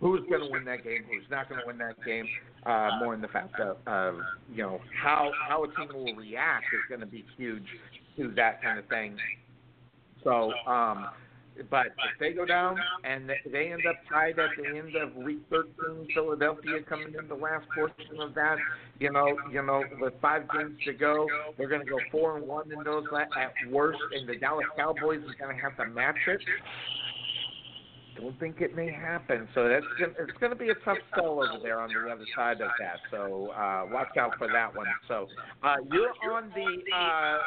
who's 0.01 0.21
going 0.29 0.43
to 0.43 0.49
win 0.51 0.65
that 0.67 0.85
game, 0.85 1.05
who's 1.09 1.29
not 1.31 1.49
going 1.49 1.61
to 1.61 1.67
win 1.67 1.79
that 1.79 2.03
game. 2.05 2.27
Uh, 2.65 2.91
more 3.03 3.15
in 3.15 3.23
the 3.23 3.29
fact 3.29 3.59
of, 3.59 3.79
of 3.87 4.17
you 4.53 4.63
know 4.63 4.81
how 5.03 5.31
how 5.49 5.65
a 5.65 5.67
team 5.69 5.89
will 5.95 6.15
react 6.15 6.67
is 6.75 6.81
going 6.91 7.01
to 7.01 7.07
be 7.07 7.25
huge 7.39 7.65
to 8.19 8.31
that 8.37 8.63
kind 8.63 8.79
of 8.79 8.87
thing. 8.89 9.17
So, 10.23 10.53
um, 10.67 11.09
but 11.69 11.87
if 11.87 12.19
they 12.19 12.33
go 12.33 12.45
down 12.45 12.79
and 13.05 13.31
they- 13.47 13.71
end 13.71 13.87
up 13.87 13.97
tied 14.09 14.39
at 14.39 14.51
the 14.57 14.67
end 14.67 14.97
of 14.97 15.15
week 15.17 15.41
13, 15.51 16.09
Philadelphia 16.15 16.83
coming 16.83 17.15
in 17.15 17.29
the 17.29 17.35
last 17.35 17.67
portion 17.75 18.21
of 18.21 18.35
that, 18.35 18.59
you 18.99 19.13
know, 19.13 19.37
you 19.53 19.63
know, 19.63 19.85
with 20.01 20.15
five 20.21 20.51
games 20.51 20.79
to 20.85 20.93
go, 20.93 21.27
they're 21.57 21.69
going 21.69 21.85
to 21.85 21.91
go 21.91 21.99
four 22.11 22.37
and 22.37 22.47
one 22.47 22.71
in 22.73 22.83
those 22.83 23.05
at 23.13 23.53
worst, 23.71 24.01
and 24.13 24.29
the 24.29 24.37
Dallas 24.37 24.67
Cowboys 24.77 25.21
is 25.21 25.35
going 25.39 25.55
to 25.55 25.63
have 25.63 25.77
to 25.77 25.87
match 25.87 26.17
it. 26.27 26.41
Don't 28.21 28.39
think 28.39 28.61
it 28.61 28.77
may 28.77 28.91
happen. 28.93 29.49
So 29.55 29.69
that's 29.69 29.85
gonna, 29.99 30.13
it's 30.19 30.39
going 30.39 30.51
to 30.53 30.59
be 30.59 30.69
a 30.69 30.75
tough 30.85 30.99
sell 31.15 31.43
over 31.43 31.59
there 31.63 31.81
on 31.81 31.89
the 31.89 32.11
other 32.11 32.25
side 32.37 32.61
of 32.61 32.71
that. 32.79 32.97
So 33.11 33.51
uh, 33.53 33.87
watch 33.91 34.17
out 34.19 34.33
for 34.37 34.47
that 34.49 34.75
one. 34.77 34.87
So 35.09 35.27
uh, 35.63 35.77
you're 35.91 36.13
on 36.33 36.53
the 36.55 36.95
uh, 36.95 37.39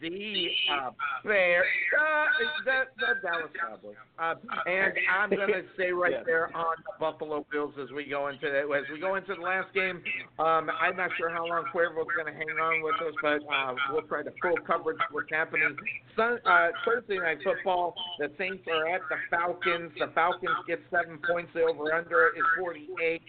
the 0.00 0.48
uh, 0.72 0.90
Bear, 1.24 1.60
uh, 1.62 2.26
the, 2.64 2.82
the 2.98 3.20
Dallas 3.22 3.50
Cowboys, 3.60 3.94
uh, 4.18 4.34
and 4.66 4.92
I'm 5.12 5.30
going 5.30 5.48
to 5.52 5.62
stay 5.74 5.92
right 5.92 6.12
Yeah. 6.12 6.22
there 6.26 6.56
on 6.56 6.74
the 6.84 6.92
Buffalo 6.98 7.46
Bills 7.52 7.74
as 7.80 7.90
we 7.92 8.06
go 8.06 8.28
into 8.28 8.50
the, 8.50 8.60
as 8.74 8.84
we 8.92 8.98
go 8.98 9.14
into 9.16 9.34
the 9.34 9.40
last 9.40 9.72
game. 9.74 10.02
Um, 10.38 10.70
I'm 10.80 10.96
not 10.96 11.10
sure 11.18 11.30
how 11.30 11.46
long 11.46 11.64
Cuervo's 11.70 12.06
going 12.16 12.32
to 12.32 12.36
hang 12.36 12.48
on 12.60 12.82
with 12.82 12.96
us, 13.06 13.14
but 13.22 13.40
uh, 13.52 13.74
we'll 13.92 14.02
try 14.02 14.22
to 14.22 14.30
full 14.42 14.56
coverage 14.66 14.96
of 14.96 15.12
what's 15.14 15.30
happening. 15.30 15.76
Sun, 16.16 16.38
uh, 16.46 16.68
Thursday 16.84 17.18
night 17.18 17.38
football, 17.44 17.94
the 18.18 18.30
Saints 18.38 18.64
are 18.72 18.88
at 18.88 19.02
the 19.08 19.16
Falcons. 19.30 19.92
The 19.98 20.06
Falcons 20.06 20.21
get 20.66 20.80
seven 20.90 21.18
points. 21.28 21.50
The 21.54 21.62
over 21.62 21.92
under 21.92 22.28
is 22.28 22.44
48. 22.58 23.20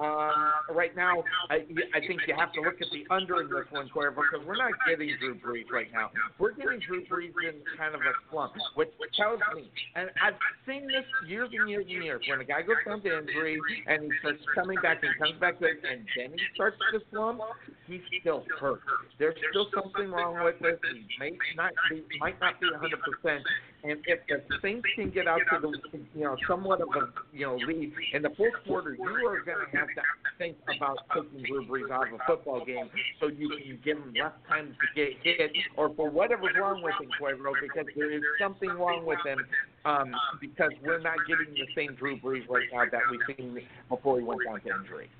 Um, 0.00 0.30
right 0.74 0.94
now, 0.96 1.22
I, 1.50 1.64
I 1.94 2.00
think 2.00 2.20
you 2.26 2.34
have 2.36 2.52
to 2.54 2.60
look 2.60 2.80
at 2.80 2.88
the 2.92 3.06
under 3.12 3.40
in 3.40 3.48
this 3.48 3.66
one, 3.70 3.88
Cuervo, 3.94 4.16
because 4.16 4.46
we're 4.46 4.56
not 4.56 4.72
getting 4.88 5.10
Drew 5.18 5.34
Brees 5.36 5.70
right 5.70 5.88
now. 5.92 6.10
We're 6.38 6.52
getting 6.52 6.80
Drew 6.80 7.04
Brees 7.06 7.32
in 7.46 7.62
kind 7.78 7.94
of 7.94 8.00
a 8.00 8.12
slump, 8.30 8.52
which 8.74 8.90
tells 9.16 9.40
me, 9.54 9.70
and 9.94 10.10
I've 10.22 10.38
seen 10.66 10.86
this 10.86 11.06
years 11.28 11.50
and 11.52 11.68
years 11.68 11.86
and 11.88 12.02
years, 12.02 12.22
when 12.28 12.40
a 12.40 12.44
guy 12.44 12.62
goes 12.62 12.82
down 12.86 13.02
to 13.02 13.18
injury 13.18 13.60
and 13.86 14.04
he 14.04 14.10
starts 14.20 14.42
coming 14.54 14.78
back 14.82 15.02
and 15.02 15.12
comes 15.18 15.38
back 15.40 15.60
good, 15.60 15.78
and 15.88 16.06
then 16.16 16.32
he 16.32 16.44
starts 16.54 16.76
to 16.92 17.00
slump, 17.10 17.40
he's 17.86 18.02
still 18.20 18.44
hurt. 18.60 18.80
There's 19.18 19.36
still 19.50 19.68
something 19.74 20.10
wrong 20.10 20.44
with 20.44 20.58
this. 20.60 20.78
He 20.92 21.06
may 21.18 21.32
not 21.56 21.72
be, 21.90 22.02
might 22.20 22.40
not 22.40 22.60
be 22.60 22.70
100 22.70 22.98
percent. 23.00 23.42
And 23.84 23.98
if 24.06 24.20
the 24.28 24.40
Saints 24.62 24.86
can 24.94 25.10
get 25.10 25.26
out 25.26 25.40
to 25.50 25.60
the, 25.60 25.98
you 26.14 26.22
know, 26.22 26.36
somewhat 26.46 26.80
of 26.80 26.88
a, 26.94 27.36
you 27.36 27.46
know, 27.46 27.56
lead 27.56 27.92
in 28.12 28.22
the 28.22 28.30
fourth 28.36 28.54
quarter, 28.64 28.94
you 28.94 29.02
are 29.02 29.42
going 29.42 29.58
to 29.58 29.76
have 29.76 29.88
to 29.88 30.02
think 30.38 30.56
about 30.76 30.98
taking 31.12 31.42
Drew 31.44 31.66
Brees 31.66 31.90
out 31.90 32.06
of 32.06 32.14
a 32.14 32.18
football 32.24 32.64
game 32.64 32.88
so 33.18 33.26
you 33.26 33.48
can 33.48 33.80
give 33.84 33.98
him 33.98 34.14
less 34.14 34.30
time 34.48 34.68
to 34.68 34.86
get 34.94 35.14
hit, 35.24 35.50
or 35.76 35.92
for 35.96 36.10
whatever's 36.10 36.54
wrong 36.60 36.80
with 36.80 36.94
him, 37.00 37.10
Cuervo, 37.20 37.54
because 37.60 37.86
there 37.96 38.12
is 38.12 38.22
something 38.40 38.68
wrong 38.70 39.04
with 39.04 39.18
him, 39.26 39.38
um, 39.84 40.14
because 40.40 40.70
we're 40.84 41.00
not 41.00 41.16
getting 41.26 41.52
the 41.52 41.66
same 41.74 41.96
Drew 41.96 42.16
Brees 42.20 42.48
right 42.48 42.68
now 42.72 42.84
that 42.84 43.00
we've 43.10 43.36
seen 43.36 43.58
before 43.88 44.18
he 44.18 44.24
went 44.24 44.42
down 44.46 44.60
to 44.60 44.68
injury. 44.80 45.10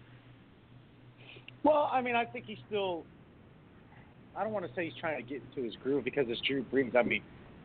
Well, 1.65 1.91
I 1.93 2.01
mean, 2.01 2.15
I 2.15 2.25
think 2.27 2.45
he's 2.47 2.59
still. 2.69 3.03
I 4.37 4.45
don't 4.45 4.53
want 4.53 4.67
to 4.67 4.75
say 4.75 4.85
he's 4.85 4.99
trying 5.01 5.23
to 5.23 5.29
get 5.29 5.43
into 5.51 5.67
his 5.67 5.77
groove 5.83 6.05
because 6.05 6.27
it's 6.29 6.41
Drew 6.41 6.65
Brees. 6.65 6.97
I 6.97 7.03
mean, 7.03 7.23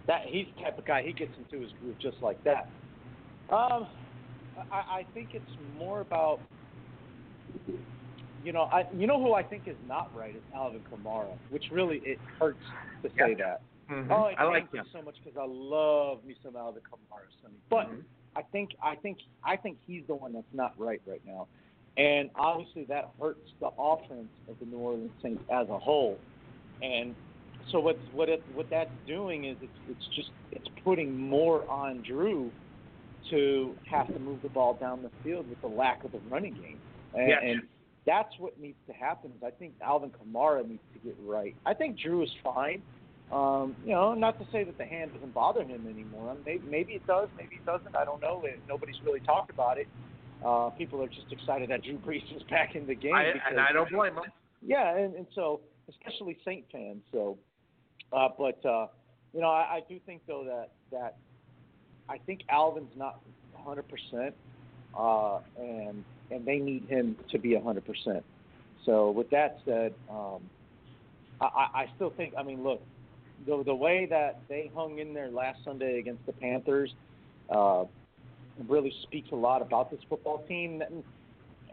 that 0.08 0.22
he's 0.26 0.48
the 0.56 0.64
type 0.64 0.78
of 0.78 0.86
guy 0.86 1.04
he 1.04 1.14
gets 1.14 1.34
into 1.38 1.62
his 1.62 1.72
groove 1.80 1.98
just 2.02 2.18
like 2.22 2.42
that. 2.44 2.70
Um, 3.50 3.88
I, 4.72 5.00
I 5.00 5.08
think 5.14 5.30
it's 5.34 5.52
more 5.78 6.02
about. 6.02 6.42
You 8.44 8.54
know, 8.54 8.68
I 8.72 8.84
you 8.96 9.08
know 9.08 9.22
who 9.22 9.34
I 9.34 9.44
think 9.44 9.64
is 9.68 9.78
not 9.86 10.16
right 10.16 10.36
is 10.36 10.44
Alvin 10.56 10.84
Kamara, 10.92 11.38
which 11.50 11.66
really 11.72 11.98
it 12.04 12.20
hurts 12.40 12.62
to 13.04 13.10
say 13.18 13.34
that. 13.36 13.62
Mhm. 13.90 14.08
Oh, 14.12 14.26
it 14.28 14.36
I 14.38 14.44
like 14.44 14.72
him. 14.72 14.86
so 14.92 15.02
much 15.02 15.16
because 15.24 15.38
I 15.38 15.46
love 15.48 16.24
me 16.24 16.36
some 16.44 16.56
Alvin 16.56 16.82
Kamara, 16.84 17.26
Sonny. 17.42 17.56
But 17.70 17.88
Mhm. 17.88 18.04
I 18.36 18.44
think 18.44 18.72
I 18.82 18.96
think 18.96 19.20
I 19.44 19.58
think 19.58 19.80
he's 19.88 20.06
the 20.08 20.16
one 20.16 20.34
that's 20.34 20.54
not 20.54 20.78
right 20.78 21.02
right 21.08 21.24
now, 21.26 21.48
and 21.98 22.30
obviously 22.36 22.84
that 22.86 23.10
hurts 23.20 23.52
the 23.60 23.72
offense 23.78 24.32
of 24.48 24.60
the 24.60 24.66
New 24.66 24.78
Orleans 24.78 25.12
Saints 25.22 25.44
as 25.50 25.68
a 25.70 25.80
whole. 25.80 26.22
And 26.82 27.16
so 27.72 27.80
what 27.80 27.98
what 28.14 28.30
it, 28.30 28.44
what 28.54 28.70
that's 28.70 28.90
doing 29.08 29.46
is 29.46 29.58
it's 29.62 29.72
it's 29.90 30.16
just 30.16 30.30
it's 30.52 30.68
putting 30.84 31.18
more 31.18 31.70
on 31.70 32.04
Drew 32.08 32.52
to 33.30 33.76
have 33.90 34.08
to 34.14 34.20
move 34.20 34.42
the 34.42 34.50
ball 34.50 34.76
down 34.76 35.02
the 35.04 35.12
field 35.24 35.50
with 35.50 35.60
the 35.62 35.68
lack 35.68 36.04
of 36.04 36.14
a 36.14 36.20
running 36.30 36.54
game, 36.54 36.80
and, 37.14 37.28
Yes. 37.30 37.40
and 37.44 37.62
that's 38.06 38.34
what 38.40 38.58
needs 38.60 38.78
to 38.88 38.94
happen. 38.94 39.32
Is 39.36 39.44
I 39.46 39.52
think 39.52 39.74
Alvin 39.84 40.12
Kamara 40.12 40.68
needs 40.68 40.82
to 40.94 41.00
get 41.00 41.16
right. 41.26 41.56
I 41.66 41.74
think 41.74 42.00
Drew 42.00 42.24
is 42.24 42.30
fine. 42.44 42.82
Um, 43.30 43.76
you 43.84 43.92
know, 43.92 44.14
not 44.14 44.40
to 44.40 44.46
say 44.54 44.64
that 44.64 44.78
the 44.78 44.86
hand 44.86 45.12
doesn't 45.14 45.34
bother 45.34 45.62
him 45.62 45.86
anymore. 45.90 46.38
Maybe, 46.46 46.64
maybe 46.70 46.94
it 46.94 47.06
does, 47.06 47.28
maybe 47.36 47.56
it 47.56 47.66
doesn't. 47.66 47.94
I 47.94 48.06
don't 48.06 48.22
know. 48.22 48.42
Nobody's 48.70 48.96
really 49.04 49.20
talked 49.20 49.50
about 49.52 49.78
it. 49.78 49.88
Uh, 50.46 50.70
people 50.70 51.04
are 51.04 51.10
just 51.10 51.30
excited 51.32 51.70
that 51.70 51.84
Drew 51.84 51.98
Brees 51.98 52.24
is 52.34 52.44
back 52.50 52.76
in 52.76 52.88
the 52.88 52.96
game. 52.96 53.14
I, 53.14 53.34
because, 53.34 53.42
and 53.50 53.60
I 53.60 53.74
don't 53.74 53.92
blame 53.92 54.14
him. 54.14 54.24
yeah, 54.66 54.96
and, 54.96 55.14
and 55.16 55.28
so 55.36 55.60
especially 55.90 56.38
Saint 56.46 56.64
fans. 56.72 57.02
So, 57.12 57.38
uh, 58.14 58.30
but 58.38 58.64
uh, 58.66 58.88
you 59.34 59.42
know, 59.42 59.50
I, 59.50 59.78
I 59.78 59.84
do 59.88 60.00
think 60.06 60.22
though 60.28 60.44
that 60.46 60.72
that 60.92 61.18
I 62.10 62.18
think 62.20 62.42
Alvin's 62.50 62.96
not 62.96 63.20
100 63.54 63.84
percent, 63.88 64.36
uh, 64.98 65.40
and 65.60 66.04
and 66.32 66.46
they 66.46 66.58
need 66.58 66.86
him 66.88 67.16
to 67.32 67.38
be 67.38 67.56
100 67.56 67.86
percent. 67.86 68.24
So 68.86 69.12
with 69.12 69.30
that 69.32 69.60
said, 69.66 69.94
um, 70.10 70.42
I, 71.42 71.68
I 71.74 71.86
still 71.96 72.12
think. 72.16 72.34
I 72.38 72.44
mean, 72.44 72.64
look, 72.64 72.82
the 73.46 73.64
the 73.64 73.76
way 73.76 74.08
that 74.10 74.40
they 74.48 74.72
hung 74.74 75.00
in 75.00 75.14
there 75.14 75.30
last 75.30 75.60
Sunday 75.64 76.00
against 76.00 76.26
the 76.26 76.34
Panthers. 76.34 76.94
Uh, 77.50 77.86
really 78.68 78.94
speaks 79.04 79.30
a 79.32 79.36
lot 79.36 79.62
about 79.62 79.92
this 79.92 80.00
football 80.10 80.44
team. 80.48 80.82
And, 80.82 81.04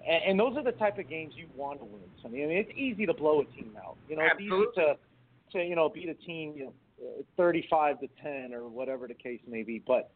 and 0.06 0.38
those 0.38 0.56
are 0.56 0.62
the 0.62 0.72
type 0.72 0.98
of 0.98 1.08
games 1.08 1.34
you 1.36 1.46
want 1.56 1.78
to 1.80 1.84
win. 1.84 2.02
So, 2.22 2.28
I 2.28 2.32
mean, 2.32 2.50
it's 2.50 2.70
easy 2.76 3.06
to 3.06 3.14
blow 3.14 3.40
a 3.40 3.44
team 3.44 3.76
out. 3.78 3.96
You 4.08 4.16
know, 4.16 4.22
it's 4.24 4.40
easy 4.40 4.64
to 4.76 4.96
to 5.54 5.64
you 5.64 5.74
know 5.74 5.88
beat 5.88 6.08
a 6.08 6.14
team 6.14 6.54
you 6.56 6.64
know, 6.64 6.72
uh, 7.02 7.22
35 7.36 8.00
to 8.00 8.08
10 8.22 8.52
or 8.52 8.68
whatever 8.68 9.08
the 9.08 9.14
case 9.14 9.40
may 9.48 9.62
be. 9.62 9.82
But 9.84 10.10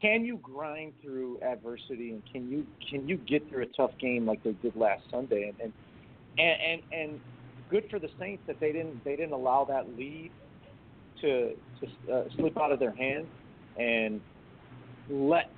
can 0.00 0.24
you 0.24 0.38
grind 0.38 0.94
through 1.02 1.40
adversity 1.42 2.10
and 2.10 2.22
can 2.32 2.50
you 2.50 2.66
can 2.88 3.08
you 3.08 3.16
get 3.16 3.48
through 3.48 3.62
a 3.62 3.66
tough 3.76 3.92
game 4.00 4.26
like 4.26 4.42
they 4.42 4.52
did 4.52 4.74
last 4.76 5.02
Sunday 5.10 5.52
and 5.60 5.60
and 5.62 5.72
and 6.38 6.82
and, 6.92 7.20
good 7.70 7.84
for 7.88 8.00
the 8.00 8.08
Saints 8.18 8.42
that 8.48 8.58
they 8.58 8.72
didn't 8.72 9.02
they 9.04 9.14
didn't 9.14 9.32
allow 9.32 9.64
that 9.64 9.96
lead 9.96 10.30
to 11.20 11.54
to 11.80 12.12
uh, 12.12 12.24
slip 12.36 12.58
out 12.58 12.72
of 12.72 12.80
their 12.80 12.94
hands 12.94 13.26
and 13.78 14.20
let 15.08 15.50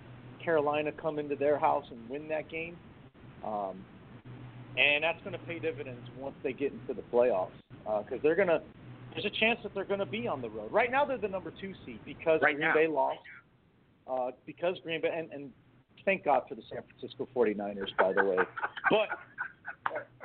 Carolina 0.44 0.92
come 0.92 1.18
into 1.18 1.36
their 1.36 1.58
house 1.58 1.86
and 1.90 2.08
win 2.10 2.28
that 2.28 2.50
game. 2.50 2.76
Um, 3.44 3.82
and 4.76 5.04
that's 5.04 5.20
going 5.22 5.32
to 5.32 5.38
pay 5.46 5.58
dividends 5.58 6.06
once 6.18 6.34
they 6.42 6.52
get 6.52 6.72
into 6.72 6.94
the 6.94 7.02
playoffs 7.12 7.50
because 8.04 8.22
they're 8.22 8.36
going 8.36 8.48
to. 8.48 8.60
There's 9.14 9.24
a 9.26 9.30
chance 9.40 9.58
that 9.62 9.74
they're 9.74 9.84
going 9.84 10.00
to 10.00 10.06
be 10.06 10.26
on 10.26 10.40
the 10.40 10.48
road. 10.50 10.72
Right 10.72 10.90
now, 10.90 11.04
they're 11.04 11.18
the 11.18 11.28
number 11.28 11.52
two 11.60 11.72
seed 11.84 12.00
because 12.04 12.40
Right 12.42 12.56
Green 12.56 12.68
now. 12.68 12.74
Bay 12.74 12.86
lost. 12.86 13.18
Uh, 14.10 14.30
because 14.46 14.76
Green 14.82 15.00
Bay 15.00 15.10
and, 15.14 15.30
and 15.32 15.50
thank 16.04 16.24
God 16.24 16.42
for 16.48 16.54
the 16.54 16.62
San 16.70 16.80
Francisco 16.98 17.28
49ers, 17.34 17.96
by 17.98 18.12
the 18.12 18.24
way. 18.24 18.36
But 18.90 19.08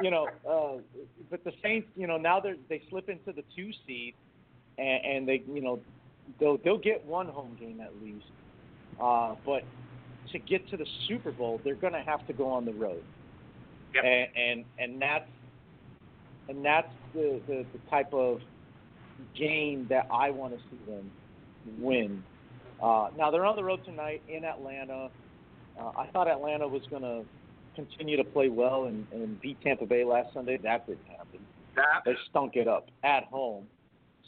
you 0.01 0.11
know, 0.11 0.27
uh, 0.49 0.81
but 1.29 1.43
the 1.43 1.51
Saints, 1.63 1.87
you 1.95 2.07
know, 2.07 2.17
now 2.17 2.39
they 2.39 2.53
they 2.69 2.81
slip 2.89 3.09
into 3.09 3.31
the 3.33 3.43
two 3.55 3.71
seed, 3.85 4.13
and, 4.77 5.05
and 5.05 5.27
they, 5.27 5.43
you 5.51 5.61
know, 5.61 5.79
they'll 6.39 6.57
they'll 6.63 6.77
get 6.77 7.05
one 7.05 7.27
home 7.27 7.55
game 7.59 7.81
at 7.81 7.91
least. 8.01 8.25
Uh, 9.01 9.35
but 9.45 9.63
to 10.31 10.39
get 10.39 10.67
to 10.69 10.77
the 10.77 10.85
Super 11.07 11.31
Bowl, 11.31 11.59
they're 11.63 11.75
going 11.75 11.93
to 11.93 12.01
have 12.01 12.25
to 12.27 12.33
go 12.33 12.47
on 12.49 12.65
the 12.65 12.73
road, 12.73 13.03
Yep. 13.95 14.03
and, 14.03 14.27
and 14.35 14.65
and 14.79 15.01
that's 15.01 15.29
and 16.49 16.63
that's 16.63 16.91
the, 17.13 17.41
the 17.47 17.65
the 17.73 17.79
type 17.89 18.13
of 18.13 18.39
game 19.37 19.87
that 19.89 20.07
I 20.11 20.29
want 20.31 20.53
to 20.53 20.59
see 20.69 20.91
them 20.91 21.11
win. 21.79 22.23
Uh, 22.81 23.09
now 23.17 23.31
they're 23.31 23.45
on 23.45 23.55
the 23.55 23.63
road 23.63 23.83
tonight 23.85 24.21
in 24.27 24.43
Atlanta. 24.43 25.09
Uh, 25.79 25.91
I 25.97 26.07
thought 26.07 26.27
Atlanta 26.27 26.67
was 26.67 26.81
going 26.89 27.01
to 27.03 27.23
continue 27.75 28.17
to 28.17 28.23
play 28.23 28.49
well 28.49 28.85
and, 28.85 29.05
and 29.11 29.39
beat 29.41 29.61
Tampa 29.61 29.85
Bay 29.85 30.03
last 30.03 30.33
Sunday. 30.33 30.57
That 30.57 30.87
didn't 30.87 31.07
happen. 31.07 31.39
That 31.75 32.01
They 32.05 32.15
stunk 32.29 32.55
it 32.55 32.67
up 32.67 32.89
at 33.03 33.25
home. 33.25 33.65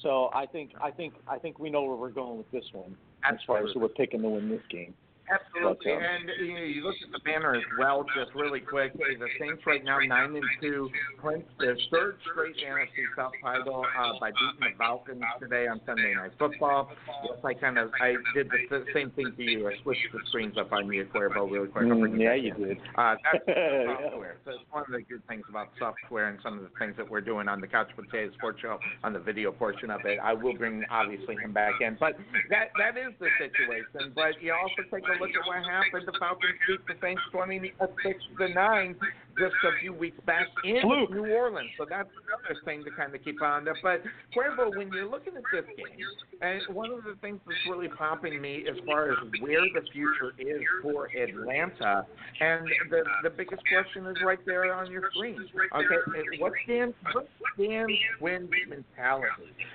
So 0.02 0.30
I 0.34 0.46
think 0.46 0.72
I 0.82 0.92
think 0.92 1.14
I 1.28 1.38
think 1.38 1.60
we 1.60 1.70
know 1.70 1.84
where 1.84 1.96
we're 1.96 2.10
going 2.10 2.38
with 2.38 2.50
this 2.52 2.64
one 2.72 2.96
as 3.24 3.38
far 3.46 3.58
as 3.58 3.72
who 3.74 3.82
we're 3.82 3.90
picking 3.90 4.22
to 4.22 4.30
win 4.30 4.50
this 4.50 4.62
game. 4.70 4.94
Absolutely, 5.30 5.94
But, 5.94 6.02
and 6.02 6.30
you, 6.42 6.54
know, 6.54 6.64
you 6.64 6.84
look 6.84 6.96
at 7.06 7.12
the 7.12 7.20
banner 7.20 7.56
as 7.56 7.64
well, 7.78 8.06
just 8.18 8.34
really 8.34 8.60
quick. 8.60 8.94
The 8.94 9.28
Saints 9.40 9.62
right 9.66 9.84
now 9.84 10.00
nine 10.00 10.36
and 10.36 10.46
two, 10.62 10.90
clinched 11.22 11.50
their 11.60 11.78
third 11.92 12.18
straight 12.32 12.56
NFC 12.58 13.06
South 13.16 13.32
title 13.44 13.86
uh, 13.86 14.20
by 14.20 14.32
beating 14.32 14.74
the 14.74 14.78
Falcons 14.78 15.22
today 15.40 15.68
on 15.68 15.82
Sunday 15.86 16.16
Night 16.16 16.32
Football. 16.40 16.92
Yes, 17.26 17.38
I 17.44 17.54
kind 17.54 17.78
of 17.78 17.92
I 18.02 18.16
did 18.34 18.50
the 18.70 18.86
same 18.94 19.12
thing 19.12 19.34
to 19.38 19.44
you. 19.44 19.68
I 19.68 19.74
switched 19.84 20.08
the 20.12 20.20
screens 20.30 20.58
up 20.58 20.72
on 20.72 20.92
you, 20.92 21.06
Cuervo, 21.14 21.50
really 21.50 21.68
quick. 21.68 21.86
Mm, 21.86 22.20
yeah, 22.20 22.34
you 22.34 22.54
did. 22.54 22.78
Uh, 22.96 23.16
that's 23.22 23.46
software. 24.02 24.38
So 24.46 24.52
it's 24.52 24.64
one 24.72 24.84
of 24.88 24.92
the 24.92 25.02
good 25.02 25.22
things 25.28 25.44
about 25.50 25.70
software 25.78 26.30
and 26.30 26.40
some 26.42 26.58
of 26.58 26.64
the 26.64 26.72
things 26.80 26.96
that 26.98 27.10
we're 27.10 27.22
doing 27.22 27.48
on 27.48 27.62
the 27.62 27.68
Couch 27.68 27.90
Potato 27.96 28.32
Sports 28.34 28.62
Show 28.62 28.80
on 29.04 29.14
the 29.14 29.20
video 29.20 29.52
portion 29.52 29.92
of 29.92 30.02
it. 30.06 30.18
I 30.24 30.34
will 30.34 30.56
bring 30.56 30.84
obviously 30.90 31.36
him 31.36 31.54
back 31.54 31.74
in, 31.82 31.98
but 32.00 32.18
that 32.50 32.70
that 32.80 32.98
is 32.98 33.14
the 33.20 33.28
situation. 33.38 34.14
But 34.16 34.42
you 34.42 34.54
also 34.54 34.90
take 34.90 35.04
a 35.04 35.19
look 35.20 35.32
at 35.32 35.46
what 35.48 35.64
happened. 35.64 36.08
The 36.08 36.18
Falcons 36.20 36.60
beat 36.68 36.80
the 36.88 36.96
Saints 37.02 37.22
twenty 37.32 37.74
six 38.04 38.20
to 38.40 38.50
nine 38.50 38.96
just 39.40 39.56
a 39.64 39.80
few 39.80 39.94
weeks 39.94 40.18
back 40.26 40.48
in 40.64 40.82
Fluke. 40.82 41.12
New 41.12 41.32
Orleans. 41.32 41.70
So 41.78 41.86
that's 41.90 42.10
another 42.10 42.60
thing 42.66 42.84
to 42.84 42.92
kind 42.92 43.16
of 43.16 43.24
keep 43.24 43.42
on. 43.42 43.64
There. 43.64 43.78
But 43.82 44.04
Cuervo, 44.36 44.76
when 44.76 44.92
you're 44.92 45.10
looking 45.10 45.36
at 45.36 45.44
this 45.52 45.66
game, 45.78 46.06
and 46.42 46.62
one 46.76 46.92
of 46.92 47.04
the 47.04 47.16
things 47.22 47.40
that's 47.46 47.58
really 47.70 47.88
popping 47.88 48.42
me 48.42 48.66
as 48.70 48.78
far 48.86 49.12
as 49.12 49.18
where 49.42 49.62
the 49.74 49.82
future 49.92 50.34
is 50.38 50.62
for 50.82 51.08
Atlanta, 51.18 52.06
and 52.40 52.68
the 52.90 53.04
the 53.24 53.30
biggest 53.30 53.62
question 53.68 54.06
is 54.08 54.18
right 54.24 54.40
there 54.46 54.74
on 54.74 54.92
your 54.92 55.10
screen. 55.16 55.40
Okay, 55.76 55.96
and 56.06 56.42
what's 56.42 56.56
Dan 56.68 56.94
what's 57.14 57.28
Dan 57.58 57.88
Quinn's 58.20 58.50
mentality? 58.68 59.28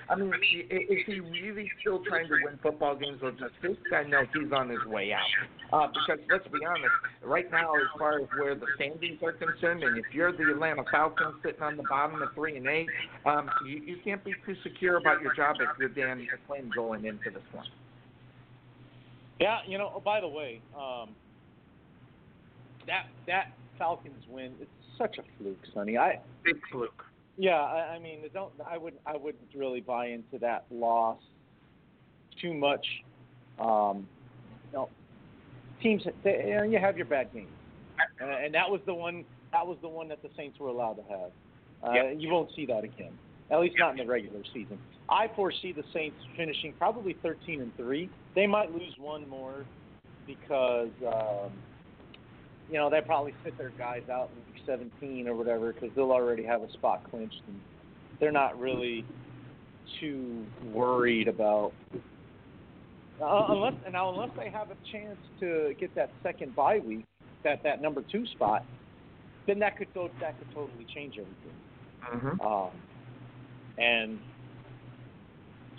I 0.08 0.14
mean, 0.16 0.32
is 0.70 0.98
he 1.06 1.20
really 1.20 1.70
still 1.80 2.02
trying 2.06 2.28
to 2.28 2.34
win 2.44 2.58
football 2.62 2.94
games, 2.96 3.20
or 3.22 3.30
does 3.32 3.50
this 3.62 3.76
guy 3.90 4.04
know 4.04 4.22
he's 4.34 4.52
on 4.52 4.68
his 4.68 4.84
way 4.86 5.12
out? 5.12 5.20
Uh, 5.72 5.88
because 5.88 6.22
let's 6.30 6.46
be 6.48 6.64
honest, 6.64 6.92
right 7.22 7.50
now, 7.50 7.74
as 7.74 7.88
far 7.98 8.20
as 8.20 8.28
where 8.38 8.54
the 8.54 8.66
standings 8.76 9.18
are 9.22 9.32
concerned, 9.32 9.53
and 9.62 9.82
if 9.98 10.04
you're 10.12 10.32
the 10.32 10.50
Atlanta 10.50 10.84
Falcons 10.90 11.34
sitting 11.42 11.62
on 11.62 11.76
the 11.76 11.82
bottom 11.88 12.22
at 12.22 12.34
three 12.34 12.56
and 12.56 12.66
eight, 12.66 12.88
um, 13.26 13.50
you, 13.66 13.78
you 13.78 13.96
can't 14.04 14.22
be 14.24 14.34
too 14.46 14.54
secure 14.62 14.96
about 14.96 15.22
your 15.22 15.34
job 15.34 15.56
if 15.60 15.68
you're 15.78 15.88
Dan 15.88 16.26
Quinn 16.46 16.70
going 16.74 17.04
into 17.04 17.30
this 17.30 17.42
one. 17.52 17.66
Yeah, 19.40 19.58
you 19.66 19.78
know. 19.78 19.92
Oh, 19.96 20.00
by 20.00 20.20
the 20.20 20.28
way, 20.28 20.60
um, 20.76 21.10
that 22.86 23.06
that 23.26 23.52
Falcons 23.78 24.22
win 24.28 24.52
it's 24.60 24.70
such 24.98 25.18
a 25.18 25.22
fluke, 25.38 25.58
Sonny. 25.72 25.98
I 25.98 26.20
Big 26.44 26.56
fluke. 26.70 27.04
yeah, 27.36 27.60
I, 27.60 27.94
I 27.94 27.98
mean, 27.98 28.20
don't 28.32 28.52
I 28.68 28.78
would 28.78 28.94
I 29.06 29.16
wouldn't 29.16 29.48
really 29.54 29.80
buy 29.80 30.06
into 30.06 30.38
that 30.40 30.66
loss 30.70 31.18
too 32.40 32.54
much. 32.54 32.86
Um, 33.58 34.06
you 34.70 34.78
know, 34.78 34.88
teams 35.82 36.02
they, 36.22 36.44
you, 36.46 36.54
know, 36.54 36.62
you 36.62 36.78
have 36.78 36.96
your 36.96 37.06
bad 37.06 37.32
games, 37.32 37.48
uh, 38.20 38.24
and 38.24 38.54
that 38.54 38.70
was 38.70 38.80
the 38.86 38.94
one 38.94 39.24
that 39.54 39.66
was 39.66 39.78
the 39.80 39.88
one 39.88 40.08
that 40.08 40.22
the 40.22 40.28
Saints 40.36 40.58
were 40.58 40.68
allowed 40.68 40.94
to 40.94 41.02
have. 41.04 41.30
Uh, 41.82 41.92
Yep. 41.92 42.14
You 42.18 42.30
won't 42.30 42.50
see 42.56 42.66
that 42.66 42.84
again, 42.84 43.12
at 43.50 43.60
least 43.60 43.76
not 43.78 43.92
in 43.92 43.98
the 43.98 44.06
regular 44.06 44.42
season. 44.52 44.78
I 45.08 45.28
foresee 45.36 45.72
the 45.72 45.84
Saints 45.92 46.16
finishing 46.36 46.74
probably 46.78 47.16
13 47.22 47.60
and 47.60 47.76
three. 47.76 48.10
They 48.34 48.46
might 48.46 48.72
lose 48.72 48.94
one 48.98 49.28
more 49.28 49.64
because 50.26 50.90
um, 51.06 51.52
you 52.70 52.78
know 52.78 52.90
they 52.90 53.00
probably 53.00 53.34
sit 53.44 53.56
their 53.58 53.70
guys 53.70 54.02
out 54.10 54.30
in 54.30 54.54
week 54.54 54.62
17 54.66 55.28
or 55.28 55.34
whatever 55.34 55.72
because 55.72 55.90
they'll 55.94 56.12
already 56.12 56.42
have 56.42 56.62
a 56.62 56.72
spot 56.72 57.02
clinched 57.10 57.42
and 57.46 57.60
they're 58.18 58.32
not 58.32 58.58
really 58.58 59.04
too 60.00 60.46
worried 60.72 61.28
about 61.28 61.72
uh, 63.22 63.46
unless 63.48 63.74
and 63.84 63.92
now 63.92 64.10
unless 64.10 64.30
they 64.36 64.50
have 64.50 64.70
a 64.70 64.76
chance 64.90 65.18
to 65.40 65.74
get 65.78 65.94
that 65.94 66.10
second 66.22 66.56
bye 66.56 66.80
week, 66.84 67.04
that 67.44 67.62
that 67.62 67.80
number 67.80 68.02
two 68.10 68.26
spot, 68.26 68.64
then 69.46 69.58
that 69.60 69.76
could 69.76 69.92
go 69.94 70.10
that 70.20 70.38
could 70.38 70.52
totally 70.54 70.86
change 70.94 71.14
everything. 71.18 71.58
Mm-hmm. 72.12 72.40
Um, 72.46 72.70
and 73.78 74.18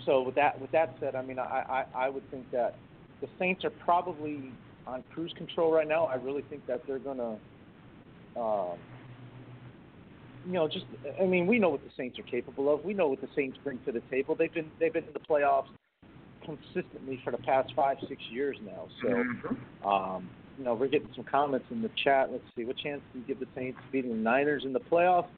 so 0.04 0.22
with 0.22 0.34
that 0.36 0.60
with 0.60 0.70
that 0.72 0.96
said, 1.00 1.14
I 1.14 1.22
mean 1.22 1.38
I, 1.38 1.84
I 1.94 2.06
I 2.06 2.08
would 2.08 2.28
think 2.30 2.50
that 2.52 2.76
the 3.20 3.28
Saints 3.38 3.64
are 3.64 3.70
probably 3.70 4.52
on 4.86 5.02
cruise 5.12 5.32
control 5.36 5.72
right 5.72 5.88
now. 5.88 6.04
I 6.04 6.14
really 6.16 6.42
think 6.42 6.66
that 6.66 6.82
they're 6.86 6.98
gonna. 6.98 7.36
Um, 8.36 8.76
you 10.46 10.52
know, 10.52 10.68
just 10.68 10.84
I 11.20 11.24
mean, 11.24 11.46
we 11.46 11.58
know 11.58 11.70
what 11.70 11.82
the 11.82 11.90
Saints 11.96 12.18
are 12.18 12.22
capable 12.22 12.72
of. 12.72 12.84
We 12.84 12.94
know 12.94 13.08
what 13.08 13.20
the 13.20 13.28
Saints 13.34 13.58
bring 13.64 13.80
to 13.86 13.92
the 13.92 14.02
table. 14.10 14.36
They've 14.36 14.52
been 14.52 14.70
they've 14.78 14.92
been 14.92 15.04
in 15.04 15.12
the 15.12 15.20
playoffs 15.20 15.64
consistently 16.44 17.20
for 17.24 17.32
the 17.32 17.38
past 17.38 17.72
five 17.74 17.96
six 18.08 18.22
years 18.30 18.56
now. 18.64 18.86
So, 19.02 19.08
Mm-hmm. 19.08 19.88
um, 19.88 20.30
you 20.58 20.64
know, 20.64 20.74
we're 20.74 20.88
getting 20.88 21.08
some 21.14 21.24
comments 21.24 21.66
in 21.70 21.82
the 21.82 21.90
chat. 22.02 22.30
Let's 22.30 22.44
see, 22.56 22.64
what 22.64 22.76
chance 22.78 23.00
do 23.12 23.18
you 23.20 23.24
give 23.26 23.40
the 23.40 23.46
Saints 23.54 23.78
beating 23.92 24.10
the 24.10 24.16
Niners 24.16 24.64
in 24.64 24.72
the 24.72 24.80
playoffs? 24.80 25.28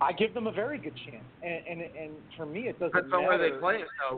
I 0.00 0.12
give 0.12 0.32
them 0.32 0.46
a 0.46 0.52
very 0.52 0.78
good 0.78 0.94
chance, 0.96 1.24
and 1.42 1.66
and, 1.66 1.80
and 1.94 2.12
for 2.36 2.46
me, 2.46 2.68
it 2.68 2.78
doesn't 2.78 2.94
Depends 2.94 3.12
on 3.12 3.22
matter. 3.22 3.38
where 3.38 3.50
they 3.50 3.58
play 3.58 3.74
it, 3.76 3.88
though. 4.08 4.16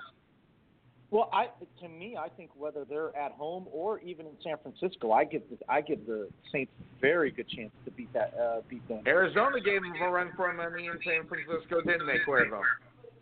Well, 1.11 1.29
I 1.33 1.49
to 1.81 1.89
me, 1.89 2.17
I 2.17 2.29
think 2.29 2.51
whether 2.57 2.85
they're 2.85 3.15
at 3.17 3.33
home 3.33 3.67
or 3.71 3.99
even 4.01 4.27
in 4.27 4.33
San 4.45 4.57
Francisco, 4.63 5.13
I 5.13 5.25
give 5.25 5.43
the, 5.51 5.59
I 5.69 5.81
give 5.81 6.07
the 6.07 6.29
Saints 6.53 6.73
a 6.81 7.01
very 7.01 7.31
good 7.31 7.49
chance 7.49 7.71
to 7.85 7.91
beat 7.91 8.13
that 8.13 8.33
uh, 8.41 8.61
beat 8.69 8.87
them. 8.89 9.03
Arizona 9.07 9.61
gave 9.61 9.83
them 9.83 9.93
a 10.01 10.09
run 10.09 10.31
for 10.37 10.53
money 10.53 10.87
in 10.87 10.99
San 11.05 11.27
Francisco, 11.27 11.81
didn't 11.81 12.07
they, 12.07 12.21
Cuervo? 12.27 12.63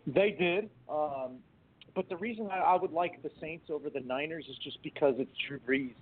They 0.07 0.31
did, 0.31 0.69
um, 0.89 1.37
but 1.95 2.07
the 2.09 2.17
reason 2.17 2.47
I, 2.51 2.59
I 2.59 2.75
would 2.75 2.91
like 2.91 3.21
the 3.23 3.31
Saints 3.41 3.65
over 3.69 3.89
the 3.89 3.99
Niners 4.01 4.45
is 4.49 4.57
just 4.63 4.81
because 4.83 5.15
it's 5.17 5.31
Drew 5.47 5.59
Brees. 5.59 5.93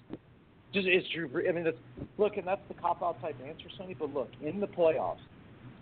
Just 0.74 0.88
it's 0.88 1.08
Drew 1.10 1.28
Brees. 1.28 1.50
I 1.50 1.52
mean, 1.52 1.64
that's, 1.64 1.78
look, 2.18 2.38
and 2.38 2.46
that's 2.46 2.62
the 2.68 2.76
cop 2.76 3.02
out 3.02 3.20
type 3.22 3.38
answer, 3.46 3.70
Sonny. 3.78 3.96
But 3.98 4.14
look, 4.14 4.32
in 4.40 4.60
the 4.60 4.68
playoffs, 4.68 5.16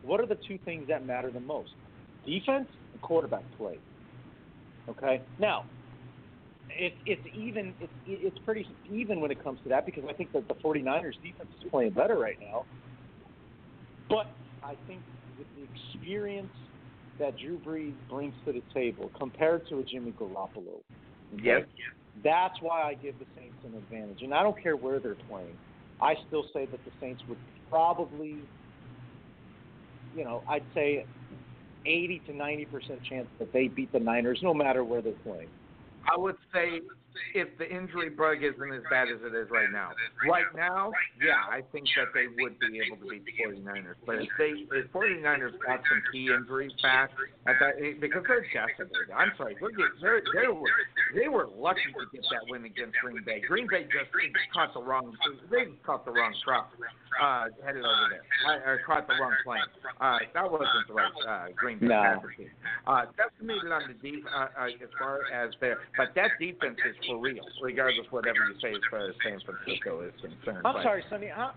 what 0.01 0.19
are 0.19 0.25
the 0.25 0.37
two 0.47 0.57
things 0.59 0.87
that 0.87 1.05
matter 1.05 1.31
the 1.31 1.39
most? 1.39 1.71
Defense 2.25 2.67
and 2.93 3.01
quarterback 3.01 3.43
play. 3.57 3.79
Okay, 4.89 5.21
now 5.37 5.65
it's 6.69 6.95
it's 7.05 7.21
even 7.33 7.73
it's 7.79 7.93
it's 8.05 8.37
pretty 8.39 8.65
even 8.89 9.19
when 9.19 9.31
it 9.31 9.43
comes 9.43 9.59
to 9.63 9.69
that 9.69 9.85
because 9.85 10.03
I 10.09 10.13
think 10.13 10.31
that 10.33 10.47
the 10.47 10.55
49ers 10.55 11.13
defense 11.21 11.49
is 11.55 11.69
playing 11.69 11.91
better 11.91 12.17
right 12.17 12.37
now. 12.41 12.65
But 14.09 14.27
I 14.63 14.75
think 14.87 15.01
with 15.37 15.47
the 15.55 15.63
experience 15.63 16.53
that 17.19 17.37
Drew 17.37 17.57
Brees 17.59 17.95
brings 18.09 18.35
to 18.45 18.53
the 18.53 18.63
table 18.73 19.11
compared 19.17 19.67
to 19.69 19.79
a 19.79 19.83
Jimmy 19.83 20.11
Garoppolo, 20.11 20.81
Yes. 21.35 21.63
that's 22.23 22.55
why 22.61 22.83
I 22.83 22.93
give 22.93 23.17
the 23.19 23.25
Saints 23.35 23.57
an 23.65 23.75
advantage. 23.77 24.21
And 24.21 24.33
I 24.33 24.43
don't 24.43 24.61
care 24.61 24.75
where 24.75 24.99
they're 24.99 25.15
playing. 25.29 25.55
I 26.01 26.15
still 26.27 26.45
say 26.53 26.65
that 26.65 26.83
the 26.85 26.91
Saints 27.01 27.21
would 27.27 27.37
probably, 27.69 28.37
you 30.15 30.23
know, 30.23 30.43
I'd 30.47 30.63
say 30.73 31.05
80 31.85 32.21
to 32.27 32.33
90 32.33 32.65
percent 32.65 33.03
chance 33.03 33.27
that 33.39 33.51
they 33.53 33.67
beat 33.67 33.91
the 33.91 33.99
Niners, 33.99 34.39
no 34.41 34.53
matter 34.53 34.83
where 34.83 35.01
they're 35.01 35.13
playing. 35.23 35.49
I 36.11 36.17
would 36.17 36.35
say 36.53 36.81
if 37.33 37.47
the 37.57 37.69
injury 37.69 38.09
bug 38.09 38.43
isn't 38.43 38.73
as 38.73 38.83
bad 38.89 39.07
as 39.09 39.19
it 39.21 39.35
is 39.35 39.49
right 39.49 39.71
now. 39.71 39.91
Right 40.29 40.49
now, 40.55 40.91
yeah, 41.21 41.43
I 41.49 41.61
think 41.71 41.85
that 41.95 42.13
they 42.13 42.27
would 42.41 42.59
be 42.59 42.81
able 42.85 42.97
to 42.97 43.09
beat 43.09 43.25
the 43.25 43.33
49ers. 43.43 43.95
But 44.05 44.15
if 44.23 44.29
they 44.37 44.65
if 44.75 44.91
49ers 44.91 45.53
got 45.65 45.81
some 45.89 46.01
key 46.11 46.29
injuries 46.33 46.73
back 46.81 47.09
at 47.45 47.55
that 47.59 47.99
because 47.99 48.23
they're 48.27 48.45
decimated. 48.53 49.11
I'm 49.15 49.31
sorry, 49.37 49.55
they're, 49.59 49.89
they're, 50.01 50.21
they 50.33 50.47
were 50.47 50.77
they 51.15 51.27
were 51.27 51.47
lucky 51.55 51.87
to 51.93 52.05
get 52.11 52.23
that 52.31 52.49
win 52.49 52.65
against 52.65 52.97
Green 53.01 53.23
Bay. 53.25 53.41
Green 53.47 53.67
Bay 53.69 53.83
just 53.83 54.11
caught 54.53 54.73
the 54.73 54.81
wrong 54.81 55.15
they 55.51 55.71
caught 55.85 56.05
the 56.05 56.11
wrong 56.11 56.33
truck 56.43 56.71
uh, 57.21 57.45
headed 57.63 57.83
over 57.83 58.07
there. 58.09 58.25
Uh, 58.45 58.69
or 58.69 58.81
caught 58.85 59.07
the 59.07 59.13
wrong 59.19 59.33
plane. 59.43 59.61
Uh, 59.99 60.17
that 60.33 60.51
wasn't 60.51 60.87
the 60.87 60.93
right 60.93 61.11
uh, 61.27 61.47
Green 61.55 61.79
Bay 61.79 61.87
No. 61.87 62.01
Packers 62.01 62.35
team. 62.37 62.49
Uh, 62.85 63.05
decimated 63.15 63.71
on 63.71 63.81
the 63.87 63.97
deep 64.01 64.25
uh, 64.33 64.47
uh, 64.59 64.65
as 64.67 64.89
far 64.99 65.21
as 65.33 65.53
there, 65.59 65.79
but 65.97 66.13
that 66.15 66.31
defense 66.39 66.77
is 66.87 66.95
for 67.07 67.17
real, 67.17 67.43
regardless 67.61 68.05
whatever 68.11 68.37
you 68.49 68.55
say 68.61 68.71
as 68.71 68.81
far 68.89 69.07
as 69.07 69.15
San 69.23 69.39
Francisco 69.39 70.01
is 70.01 70.13
concerned. 70.21 70.65
I'm 70.65 70.83
sorry, 70.83 71.03
Sonny. 71.09 71.27
How, 71.27 71.51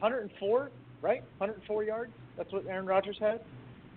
104, 0.00 0.70
right? 1.02 1.22
104 1.38 1.84
yards. 1.84 2.12
That's 2.36 2.52
what 2.52 2.66
Aaron 2.66 2.86
Rodgers 2.86 3.16
had. 3.20 3.40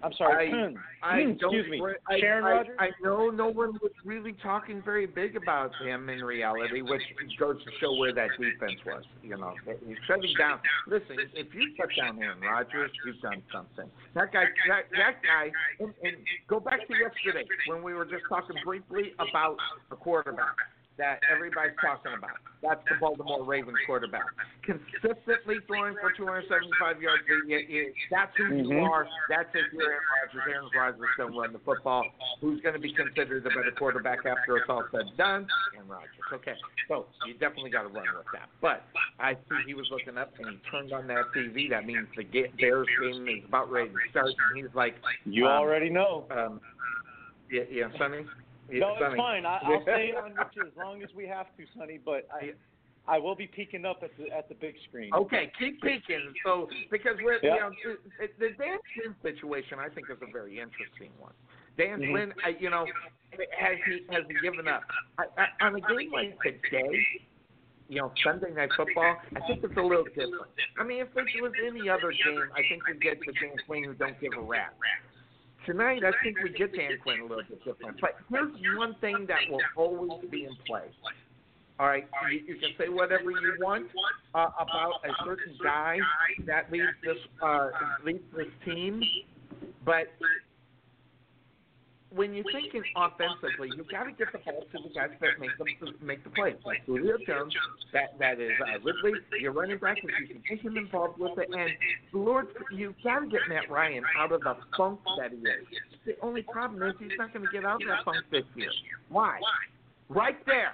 I'm 0.03 0.13
sorry. 0.13 0.51
I. 0.53 1.07
I 1.07 1.21
Hmm, 1.23 1.33
don't, 1.37 1.55
excuse 1.55 1.69
me. 1.69 1.81
I, 2.09 2.19
Sharon 2.19 2.43
I, 2.45 2.51
Rodgers. 2.51 2.77
I 2.79 2.89
know 3.03 3.29
no 3.29 3.47
one 3.47 3.73
was 3.81 3.91
really 4.03 4.33
talking 4.43 4.81
very 4.83 5.05
big 5.05 5.35
about 5.35 5.71
him 5.83 6.09
in 6.09 6.23
reality, 6.23 6.81
which 6.81 7.01
goes 7.39 7.63
to 7.63 7.71
show 7.79 7.93
where 7.95 8.13
that 8.13 8.29
defense 8.39 8.79
was. 8.85 9.03
You 9.23 9.37
know, 9.37 9.53
he's 9.87 9.97
shutting 10.07 10.33
down. 10.37 10.59
Listen, 10.87 11.17
if 11.33 11.53
you 11.53 11.73
shut 11.77 11.89
down 11.97 12.21
Aaron 12.21 12.41
Rodgers, 12.41 12.91
you've 13.05 13.21
done 13.21 13.41
something. 13.51 13.89
That 14.15 14.31
guy, 14.31 14.45
that, 14.69 14.83
that 14.91 15.15
guy, 15.23 15.51
and, 15.79 15.93
and 16.03 16.17
go 16.47 16.59
back 16.59 16.87
to 16.87 16.93
yesterday 16.93 17.47
when 17.67 17.83
we 17.83 17.93
were 17.93 18.05
just 18.05 18.23
talking 18.29 18.55
briefly 18.65 19.13
about 19.19 19.57
a 19.91 19.95
quarterback 19.95 20.55
that 20.97 21.19
everybody's 21.31 21.77
talking 21.79 22.13
about. 22.17 22.37
That's 22.61 22.81
the 22.89 22.95
Baltimore 22.99 23.45
Ravens 23.45 23.77
quarterback. 23.85 24.25
Consistently 24.65 25.57
throwing 25.67 25.93
for 26.01 26.11
275 26.17 27.01
yards. 27.01 27.23
You- 27.27 27.57
you- 27.59 27.93
That's 28.09 28.35
who 28.35 28.45
you 28.45 28.63
Mhm. 28.63 28.89
are. 28.89 29.07
That's 29.29 29.53
if 29.53 29.71
you're 29.73 29.91
Aaron 29.91 30.03
Rodgers. 30.23 30.41
Aaron 30.47 30.69
Rodgers 30.73 31.01
is 31.09 31.15
going 31.17 31.33
to 31.33 31.39
run 31.39 31.53
the 31.53 31.59
football. 31.59 32.03
Who's 32.41 32.59
going 32.61 32.73
to 32.73 32.79
be 32.81 32.91
considered 32.93 33.43
the 33.43 33.49
better 33.51 33.71
quarterback 33.71 34.25
after 34.25 34.57
it's 34.57 34.67
all 34.69 34.83
said 34.91 35.01
and 35.01 35.17
done? 35.17 35.47
Aaron 35.75 35.87
Rodgers. 35.87 36.09
Okay. 36.33 36.55
So 36.87 37.07
you 37.25 37.35
definitely 37.35 37.69
got 37.69 37.83
to 37.83 37.89
run 37.89 38.05
with 38.17 38.25
that. 38.33 38.49
But 38.59 38.83
I 39.19 39.35
see 39.35 39.63
he 39.65 39.73
was 39.75 39.89
looking 39.91 40.17
up 40.17 40.33
and 40.39 40.49
he 40.49 40.57
turned 40.71 40.91
on 40.93 41.05
that 41.07 41.31
TV. 41.33 41.69
That 41.69 41.85
means 41.85 42.07
the 42.15 42.23
Bears 42.59 42.87
game 42.99 43.27
is 43.27 43.45
about 43.45 43.69
ready 43.71 43.89
to 43.89 44.09
start. 44.09 44.27
And 44.49 44.57
he's 44.57 44.73
like, 44.73 44.95
You 45.25 45.45
um, 45.45 45.51
already 45.51 45.89
know. 45.89 46.25
Um, 46.31 46.59
yeah, 47.49 47.63
yeah, 47.69 47.91
Sonny. 47.97 48.25
Yeah, 48.69 48.79
no, 48.79 48.89
it's 48.93 49.01
Sonny. 49.01 49.17
fine. 49.17 49.45
I, 49.45 49.59
I'll 49.63 49.81
stay 49.83 50.13
on 50.23 50.31
with 50.31 50.47
you 50.55 50.63
as 50.63 50.73
long 50.77 51.03
as 51.03 51.09
we 51.15 51.25
have 51.27 51.47
to, 51.57 51.63
Sonny. 51.77 51.99
But 52.03 52.27
I, 52.33 52.53
I 53.07 53.17
will 53.19 53.35
be 53.35 53.47
peeking 53.47 53.85
up 53.85 53.99
at 54.03 54.11
the 54.17 54.29
at 54.35 54.49
the 54.49 54.55
big 54.55 54.75
screen. 54.87 55.13
Okay, 55.13 55.51
keep 55.57 55.81
peeking. 55.81 56.33
So 56.45 56.67
because 56.91 57.15
we're 57.23 57.39
you 57.41 57.49
know 57.49 57.71
the, 58.19 58.27
the 58.39 58.49
Dan 58.57 58.77
Quinn 58.93 59.15
situation, 59.23 59.79
I 59.79 59.89
think 59.89 60.07
is 60.11 60.17
a 60.21 60.31
very 60.31 60.59
interesting 60.59 61.11
one. 61.19 61.33
Dan 61.77 61.99
Mhm. 62.01 62.11
Quinn, 62.11 62.33
I, 62.43 62.49
you 62.59 62.69
know, 62.69 62.85
has 63.57 63.77
he 63.85 64.01
has 64.09 64.23
he 64.27 64.35
given 64.41 64.67
up 64.67 64.81
I, 65.19 65.25
I, 65.37 65.65
on 65.65 65.75
a 65.75 65.79
game 65.81 66.11
like 66.11 66.37
today? 66.41 66.89
You 67.87 68.01
know, 68.01 68.11
Sunday 68.21 68.51
night 68.51 68.69
football. 68.75 69.15
I 69.33 69.39
think 69.47 69.63
it's 69.63 69.77
a 69.77 69.81
little 69.81 70.03
different. 70.03 70.51
I 70.77 70.83
mean, 70.83 70.99
if 70.99 71.07
it 71.15 71.41
was 71.41 71.53
any 71.65 71.87
other 71.87 72.11
game, 72.11 72.43
I 72.53 72.59
think 72.67 72.85
we 72.85 72.97
get 72.99 73.17
the 73.21 73.31
Dan 73.39 73.55
Quinn 73.65 73.85
who 73.85 73.93
don't 73.93 74.19
give 74.19 74.33
a 74.37 74.41
rap. 74.41 74.75
Tonight, 75.67 76.01
I 76.05 76.11
think 76.23 76.37
we 76.41 76.49
get 76.51 76.73
Dan 76.73 76.91
Quinn 77.03 77.19
a 77.19 77.23
little 77.23 77.43
bit 77.43 77.59
different. 77.65 77.99
But 77.99 78.15
here's 78.29 78.77
one 78.77 78.95
thing 79.01 79.27
that 79.27 79.39
will 79.51 79.59
always 79.75 80.23
be 80.31 80.45
in 80.45 80.55
play. 80.65 80.83
All 81.77 81.87
right, 81.87 82.07
you, 82.31 82.39
you 82.47 82.55
can 82.55 82.69
say 82.77 82.87
whatever 82.87 83.29
you 83.29 83.57
want 83.59 83.87
uh, 84.33 84.47
about 84.57 84.93
a 85.03 85.11
certain 85.25 85.57
guy 85.61 85.97
that 86.45 86.71
leads 86.71 86.87
this 87.03 87.17
uh, 87.43 87.69
leads 88.05 88.23
this 88.35 88.47
team, 88.63 89.03
but 89.83 90.07
when 92.09 92.33
you're 92.33 92.45
thinking 92.51 92.83
offensively, 92.95 93.69
you've 93.75 93.89
got 93.89 94.05
to 94.05 94.11
get 94.11 94.31
the 94.31 94.39
ball 94.39 94.63
to 94.71 94.77
the 94.81 94.93
guys 94.93 95.09
that 95.19 95.39
make 95.39 95.51
the 95.57 96.05
make 96.05 96.23
the 96.23 96.29
plays. 96.29 96.55
Like 96.65 96.85
Julio 96.85 97.17
Jones, 97.27 97.53
that 97.93 98.17
that 98.19 98.39
is 98.39 98.51
uh, 98.61 98.79
Ridley, 98.79 99.19
your 99.39 99.51
running 99.51 99.77
back, 99.77 99.97
if 99.97 100.09
you 100.21 100.27
can 100.27 100.43
get 100.47 100.59
him 100.63 100.77
involved 100.77 101.19
with 101.19 101.37
it, 101.37 101.49
and 101.51 101.71
Lord, 102.13 102.47
you've 102.71 102.95
got 103.03 103.19
to 103.19 103.27
get 103.27 103.41
Matt 103.49 103.69
Ryan 103.69 104.03
out 104.17 104.31
of 104.31 104.41
the 104.41 104.55
funk 104.77 104.99
that 105.19 105.31
he 105.31 105.37
is. 105.37 105.67
The 106.05 106.15
only 106.21 106.43
problem 106.43 106.81
is 106.83 106.95
he's 106.99 107.17
not 107.17 107.33
going 107.33 107.45
to 107.45 107.51
get 107.51 107.65
out 107.65 107.81
of 107.81 107.87
that 107.87 108.05
funk 108.05 108.23
this 108.31 108.43
year. 108.55 108.71
Why? 109.09 109.39
Right 110.09 110.37
there, 110.45 110.71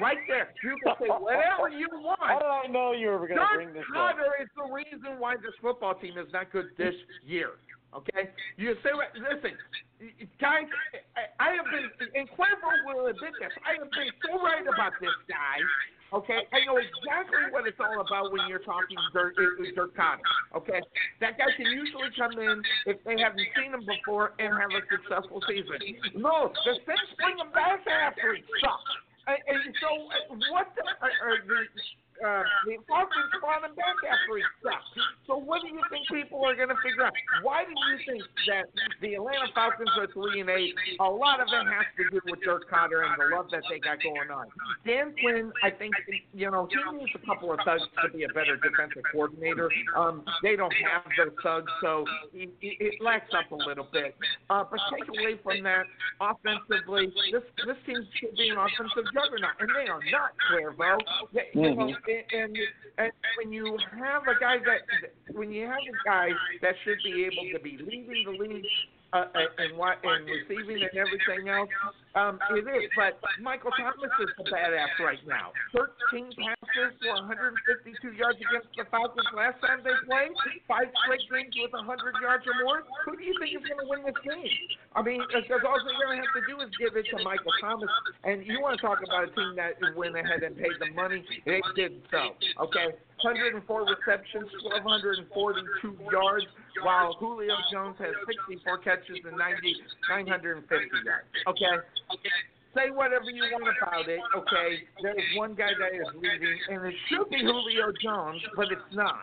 right 0.00 0.16
there. 0.26 0.54
You 0.64 0.74
can 0.82 0.94
say 0.98 1.08
whatever 1.08 1.68
you 1.68 1.86
want. 1.92 2.18
How 2.22 2.38
did 2.38 2.46
I 2.46 2.72
know 2.72 2.92
you 2.92 3.08
were 3.08 3.28
going 3.28 3.38
to 3.38 3.46
bring 3.54 3.74
this 3.74 3.84
up? 3.94 4.16
Koetter 4.16 4.42
is 4.42 4.48
the 4.56 4.72
reason 4.72 5.20
why 5.20 5.36
this 5.36 5.52
football 5.60 5.94
team 5.94 6.16
is 6.16 6.32
not 6.32 6.50
good 6.50 6.68
this 6.78 6.94
year. 7.26 7.50
Okay, 7.90 8.30
you 8.56 8.78
say 8.86 8.94
what? 8.94 9.10
Listen, 9.18 9.58
guys, 10.38 10.70
I, 11.42 11.58
have 11.58 11.66
been, 11.74 11.90
and 12.14 12.30
Cuervo 12.38 12.70
will 12.86 13.10
admit 13.10 13.34
this. 13.42 13.50
I 13.66 13.82
have 13.82 13.90
been 13.90 14.14
so 14.22 14.38
right 14.38 14.62
about 14.62 14.94
this 15.02 15.14
guy. 15.26 15.58
Okay, 16.14 16.46
I 16.54 16.66
know 16.66 16.78
exactly 16.78 17.50
what 17.50 17.66
it's 17.66 17.78
all 17.78 17.98
about 18.02 18.30
when 18.30 18.46
you're 18.46 18.62
talking 18.62 18.98
Dirk, 19.12 19.34
Dirk 19.38 19.94
Koetter. 19.94 20.22
Okay, 20.54 20.82
that 21.18 21.38
guy 21.38 21.50
can 21.54 21.66
usually 21.66 22.10
come 22.18 22.34
in 22.38 22.62
if 22.86 23.02
they 23.02 23.18
haven't 23.18 23.46
seen 23.58 23.74
him 23.74 23.86
before 23.86 24.34
and 24.38 24.54
have 24.54 24.70
a 24.70 24.82
successful 24.90 25.42
season. 25.46 25.78
No, 26.14 26.50
the 26.66 26.74
Saints 26.86 27.10
bring 27.18 27.38
him 27.38 27.50
back 27.50 27.82
after 27.86 28.34
he 28.34 28.42
sucks. 28.62 28.94
And, 29.30 29.38
and 29.38 29.74
so, 29.78 29.90
uh, 30.10 30.50
what 30.50 30.74
the, 30.74 30.82
uh, 30.82 31.06
uh, 31.06 31.42
the 31.46 31.58
uh, 32.20 32.42
the 32.66 32.76
Falcons 32.88 33.32
him 33.32 33.74
back 33.74 33.96
after 34.04 34.32
he 34.36 34.44
sucked. 34.62 34.94
So 35.26 35.36
what 35.36 35.62
do 35.62 35.68
you 35.68 35.82
think 35.90 36.06
people 36.08 36.44
are 36.44 36.54
going 36.54 36.68
to 36.68 36.80
figure 36.84 37.04
out? 37.04 37.12
Why 37.42 37.64
do 37.64 37.72
you 37.72 37.96
think 38.06 38.22
that 38.48 38.66
the 39.00 39.14
Atlanta 39.16 39.48
Falcons 39.54 39.90
are 39.98 40.08
three 40.12 40.40
and 40.40 40.50
eight? 40.50 40.74
A 41.00 41.04
lot 41.04 41.40
of 41.40 41.48
it 41.48 41.66
has 41.66 41.88
to 41.96 42.04
do 42.10 42.20
with 42.24 42.40
Dirk 42.42 42.70
Koetter 42.70 43.04
and 43.04 43.14
the 43.18 43.34
love 43.34 43.50
that 43.50 43.62
they 43.70 43.78
got 43.78 44.02
going 44.02 44.30
on. 44.30 44.46
Dan 44.86 45.14
Quinn, 45.20 45.52
I 45.62 45.70
think, 45.70 45.94
you 46.34 46.50
know, 46.50 46.68
he 46.70 46.80
needs 46.98 47.12
a 47.14 47.22
couple 47.26 47.52
of 47.52 47.60
thugs 47.64 47.82
to 48.02 48.10
be 48.12 48.24
a 48.24 48.32
better 48.32 48.56
defensive 48.56 49.04
coordinator. 49.12 49.70
Um, 49.96 50.24
they 50.42 50.56
don't 50.56 50.74
have 50.84 51.04
those 51.16 51.34
thugs, 51.42 51.72
so 51.82 52.04
it, 52.34 52.50
it, 52.60 53.00
lacks 53.00 53.30
up 53.32 53.50
a 53.52 53.56
little 53.56 53.88
bit. 53.92 54.14
Uh, 54.48 54.64
but 54.68 54.80
take 54.92 55.08
away 55.08 55.38
from 55.42 55.62
that, 55.64 55.84
offensively, 56.20 57.12
this 57.32 57.42
this 57.66 57.76
team 57.86 58.02
should 58.18 58.36
be 58.36 58.50
an 58.50 58.58
offensive 58.58 59.06
juggernaut, 59.14 59.56
and 59.60 59.70
they 59.74 59.88
are 59.88 60.00
not 60.10 60.32
Cuervo. 60.50 60.98
Mhm. 61.54 61.94
And, 62.32 62.56
and 62.98 63.12
when 63.38 63.52
you 63.52 63.78
have 63.98 64.22
a 64.24 64.38
guy 64.38 64.58
that 64.58 65.12
when 65.34 65.50
you 65.52 65.66
have 65.66 65.80
a 65.80 65.98
guy 66.04 66.28
that 66.62 66.74
should 66.84 66.98
be 67.04 67.24
able 67.24 67.46
to 67.52 67.60
be 67.62 67.78
leading 67.78 68.24
the 68.24 68.34
league 68.38 68.64
uh, 69.12 69.26
and 69.58 69.76
what 69.76 69.98
and 70.04 70.26
receiving 70.26 70.82
and 70.82 70.94
everything 70.94 71.50
else, 71.50 71.70
um, 72.14 72.38
it 72.54 72.62
is. 72.62 72.90
But 72.94 73.18
Michael 73.42 73.74
Thomas 73.74 74.10
is 74.22 74.30
a 74.38 74.44
badass 74.46 74.94
right 75.02 75.22
now. 75.26 75.50
Thirteen 75.74 76.30
passes 76.34 76.94
for 77.02 77.14
152 77.26 78.14
yards 78.14 78.38
against 78.38 78.70
the 78.76 78.86
Falcons 78.90 79.26
last 79.34 79.58
time 79.62 79.82
they 79.82 79.94
played. 80.06 80.34
Five 80.68 80.90
straight 81.26 81.50
games 81.50 81.74
with 81.74 81.86
100 81.86 82.22
yards 82.22 82.44
or 82.46 82.54
more. 82.62 82.82
Who 83.06 83.18
do 83.18 83.22
you 83.22 83.34
think 83.38 83.58
is 83.58 83.66
going 83.66 83.82
to 83.82 83.88
win 83.90 84.02
this 84.06 84.18
game? 84.22 84.46
I 84.96 85.02
mean, 85.02 85.22
because 85.22 85.46
all 85.46 85.78
they're 85.86 86.02
going 86.02 86.18
to 86.18 86.26
have 86.26 86.34
to 86.34 86.44
do 86.50 86.58
is 86.66 86.70
give 86.74 86.98
it 86.98 87.06
to 87.14 87.22
Michael 87.22 87.54
Thomas. 87.62 87.90
And 88.24 88.42
you 88.42 88.58
want 88.58 88.74
to 88.74 88.82
talk 88.82 88.98
about 89.06 89.30
a 89.30 89.30
team 89.30 89.54
that 89.54 89.78
went 89.94 90.18
ahead 90.18 90.42
and 90.42 90.58
paid 90.58 90.74
the 90.82 90.90
money? 90.98 91.22
They 91.46 91.62
did 91.78 92.02
so. 92.10 92.34
Okay, 92.66 92.98
104 93.22 93.62
receptions, 93.86 94.50
1,242 94.66 95.30
yards, 96.10 96.46
while 96.82 97.14
Julio 97.22 97.54
Jones 97.70 97.96
has 98.02 98.18
64 98.50 98.78
catches 98.82 99.22
and 99.22 99.38
90, 99.38 99.78
950 100.10 100.66
yards. 101.06 101.30
Okay. 101.46 101.74
Say 102.74 102.90
whatever 102.90 103.30
you 103.30 103.42
want 103.50 103.66
about 103.66 104.06
it, 104.08 104.20
okay? 104.34 104.86
There's 105.02 105.22
one 105.34 105.54
guy 105.54 105.70
that 105.74 105.90
is 105.90 106.06
leading, 106.14 106.58
and 106.70 106.86
it 106.86 106.94
should 107.08 107.28
be 107.30 107.42
Julio 107.42 107.90
Jones, 108.02 108.42
but 108.54 108.70
it's 108.70 108.94
not. 108.94 109.22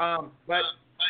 Um, 0.00 0.32
but 0.46 0.62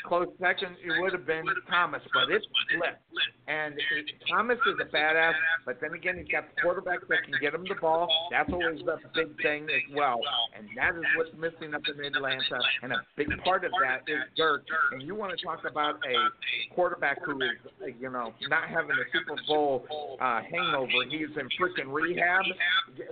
close 0.06 0.28
second, 0.40 0.76
it 0.84 1.00
would 1.00 1.12
have 1.12 1.26
been 1.26 1.44
Thomas, 1.68 2.02
but 2.12 2.30
it's 2.30 2.46
flipped. 2.76 3.00
And 3.48 3.74
it, 3.74 4.06
Thomas 4.28 4.58
is 4.66 4.78
a 4.80 4.88
badass, 4.94 5.34
but 5.66 5.80
then 5.80 5.92
again, 5.94 6.18
he's 6.18 6.30
got 6.30 6.44
the 6.54 6.62
quarterback 6.62 7.00
that 7.08 7.24
can 7.24 7.34
get 7.40 7.54
him 7.54 7.64
the 7.68 7.74
ball. 7.80 8.08
That's 8.30 8.50
always 8.52 8.80
the 8.84 8.98
big 9.14 9.34
thing 9.42 9.64
as 9.64 9.94
well. 9.94 10.20
And 10.56 10.68
that 10.76 10.94
is 10.94 11.04
what's 11.16 11.34
missing 11.34 11.74
up 11.74 11.82
in 11.88 12.04
Atlanta. 12.04 12.60
And 12.82 12.92
a 12.92 13.02
big 13.16 13.28
part 13.44 13.64
of 13.64 13.72
that 13.82 14.06
is 14.06 14.22
Dirk. 14.36 14.64
And 14.92 15.02
you 15.02 15.14
want 15.14 15.36
to 15.36 15.44
talk 15.44 15.64
about 15.68 15.96
a 16.06 16.74
quarterback 16.74 17.18
who 17.24 17.40
is, 17.42 17.94
you 17.98 18.10
know, 18.10 18.32
not 18.48 18.68
having 18.68 18.92
a 18.92 19.06
Super 19.12 19.40
Bowl 19.48 19.86
uh, 20.20 20.40
hangover. 20.50 21.04
He's 21.08 21.34
in 21.34 21.48
freaking 21.58 21.92
rehab. 21.92 22.44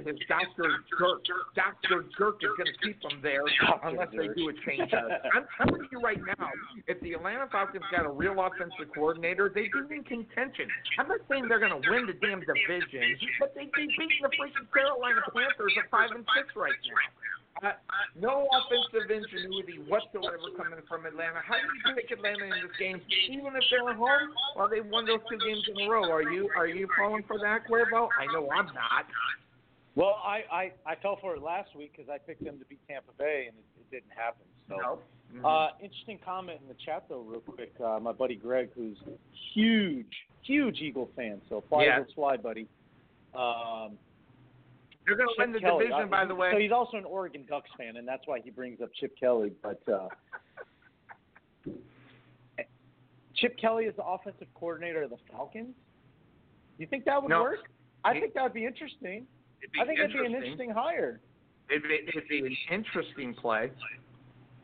His 0.04 0.16
Dr. 0.28 0.84
Dirk, 0.98 1.24
Dr. 1.54 2.04
Dirk 2.16 2.36
is 2.42 2.50
going 2.56 2.72
to 2.72 2.78
keep 2.86 3.02
him 3.02 3.20
there 3.22 3.42
unless 3.82 4.08
they 4.12 4.28
do 4.34 4.48
a 4.48 4.54
change. 4.66 4.92
I'm 4.92 5.46
telling 5.56 5.88
you 5.90 6.00
right 6.00 6.20
now, 6.38 6.48
if 6.86 7.00
the 7.00 7.12
Atlanta 7.14 7.48
Falcons 7.50 7.84
got 7.90 8.06
a 8.06 8.10
real 8.10 8.38
offensive 8.38 8.92
coordinator, 8.94 9.50
they'd 9.52 9.72
be 9.72 9.96
in 9.96 10.04
contention. 10.04 10.68
I'm 10.98 11.08
not 11.08 11.20
saying 11.28 11.48
they're 11.48 11.58
going 11.58 11.74
to 11.74 11.82
win 11.90 12.06
the 12.06 12.14
damn 12.20 12.40
division, 12.40 13.18
but 13.40 13.54
they'd 13.54 13.72
be 13.72 13.88
beating 13.96 14.22
the 14.22 14.30
freaking 14.38 14.68
Carolina 14.72 15.20
Panthers 15.34 15.74
at 15.76 15.90
five 15.90 16.10
and 16.14 16.24
six 16.36 16.54
right 16.54 16.76
now. 16.86 17.02
Uh, 17.58 17.72
no 18.14 18.46
offensive 18.54 19.10
ingenuity 19.10 19.82
whatsoever 19.90 20.46
coming 20.54 20.78
from 20.86 21.06
Atlanta. 21.06 21.42
How 21.42 21.58
do 21.58 21.66
you 21.66 21.94
pick 21.96 22.10
Atlanta 22.14 22.44
in 22.44 22.62
this 22.62 22.76
game, 22.78 23.02
even 23.26 23.50
if 23.50 23.64
they're 23.66 23.90
at 23.90 23.96
home? 23.96 24.30
Well, 24.54 24.70
they 24.70 24.80
won 24.80 25.06
those 25.06 25.18
two 25.26 25.38
games 25.42 25.66
in 25.66 25.74
a 25.82 25.90
row. 25.90 26.06
Are 26.06 26.22
you 26.22 26.48
are 26.56 26.68
you 26.68 26.86
falling 26.96 27.24
for 27.26 27.38
that, 27.40 27.66
Cuervo? 27.66 28.08
I 28.14 28.30
know 28.32 28.46
I'm 28.54 28.66
not. 28.66 29.10
Well, 29.98 30.22
I, 30.22 30.44
I, 30.52 30.72
I 30.86 30.94
fell 31.02 31.18
for 31.20 31.34
it 31.34 31.42
last 31.42 31.74
week 31.74 31.90
because 31.90 32.08
I 32.08 32.18
picked 32.18 32.44
them 32.44 32.60
to 32.60 32.64
beat 32.66 32.78
Tampa 32.86 33.10
Bay, 33.18 33.50
and 33.50 33.58
it, 33.58 33.66
it 33.74 33.90
didn't 33.90 34.14
happen. 34.14 34.46
So, 34.68 34.76
No. 34.76 34.98
Mhm. 35.32 35.44
uh, 35.44 35.74
interesting 35.80 36.18
comment 36.18 36.60
in 36.62 36.68
the 36.68 36.74
chat 36.74 37.04
though, 37.08 37.20
real 37.20 37.40
quick. 37.40 37.72
Uh, 37.80 37.98
my 38.00 38.12
buddy 38.12 38.34
Greg, 38.34 38.70
who's 38.74 38.96
huge, 39.52 40.26
huge 40.42 40.80
Eagle 40.80 41.06
fan. 41.14 41.40
So 41.48 41.60
fly 41.68 41.84
Yeah. 41.84 42.00
Eagles 42.00 42.14
fly, 42.14 42.36
buddy. 42.36 42.66
Um, 43.34 43.98
They're 45.06 45.16
going 45.16 45.28
to 45.28 45.34
win 45.38 45.52
the 45.52 45.60
Kelly, 45.60 45.84
division, 45.86 46.04
uh, 46.04 46.06
by 46.06 46.24
the 46.24 46.34
way. 46.34 46.50
So 46.52 46.58
he's 46.58 46.72
also 46.72 46.96
an 46.98 47.04
Oregon 47.04 47.44
Ducks 47.46 47.70
fan, 47.78 47.96
and 47.96 48.06
that's 48.08 48.26
why 48.26 48.40
he 48.40 48.50
brings 48.50 48.80
up 48.80 48.90
Chip 48.94 49.16
Kelly. 49.18 49.52
But 49.62 49.86
uh, 49.88 50.08
Chip 53.34 53.56
Kelly 53.58 53.84
is 53.84 53.94
the 53.96 54.04
offensive 54.04 54.48
coordinator 54.54 55.02
of 55.02 55.10
the 55.10 55.16
Falcons. 55.30 55.74
You 56.78 56.86
think 56.86 57.04
that 57.04 57.22
would 57.22 57.28
No. 57.30 57.42
work? 57.42 57.70
I 58.04 58.18
think 58.18 58.34
that 58.34 58.42
would 58.42 58.52
be 58.52 58.64
interesting. 58.66 59.26
Be 59.60 59.80
I 59.80 59.84
think 59.86 59.98
it'd 59.98 60.12
be 60.12 60.18
an 60.20 60.24
interesting. 60.26 60.34
interesting 60.52 60.70
hire. 60.70 61.20
It'd 61.70 61.82
be, 61.82 61.94
it'd 62.08 62.28
be 62.28 62.38
an 62.46 62.56
interesting 62.70 63.34
play. 63.34 63.70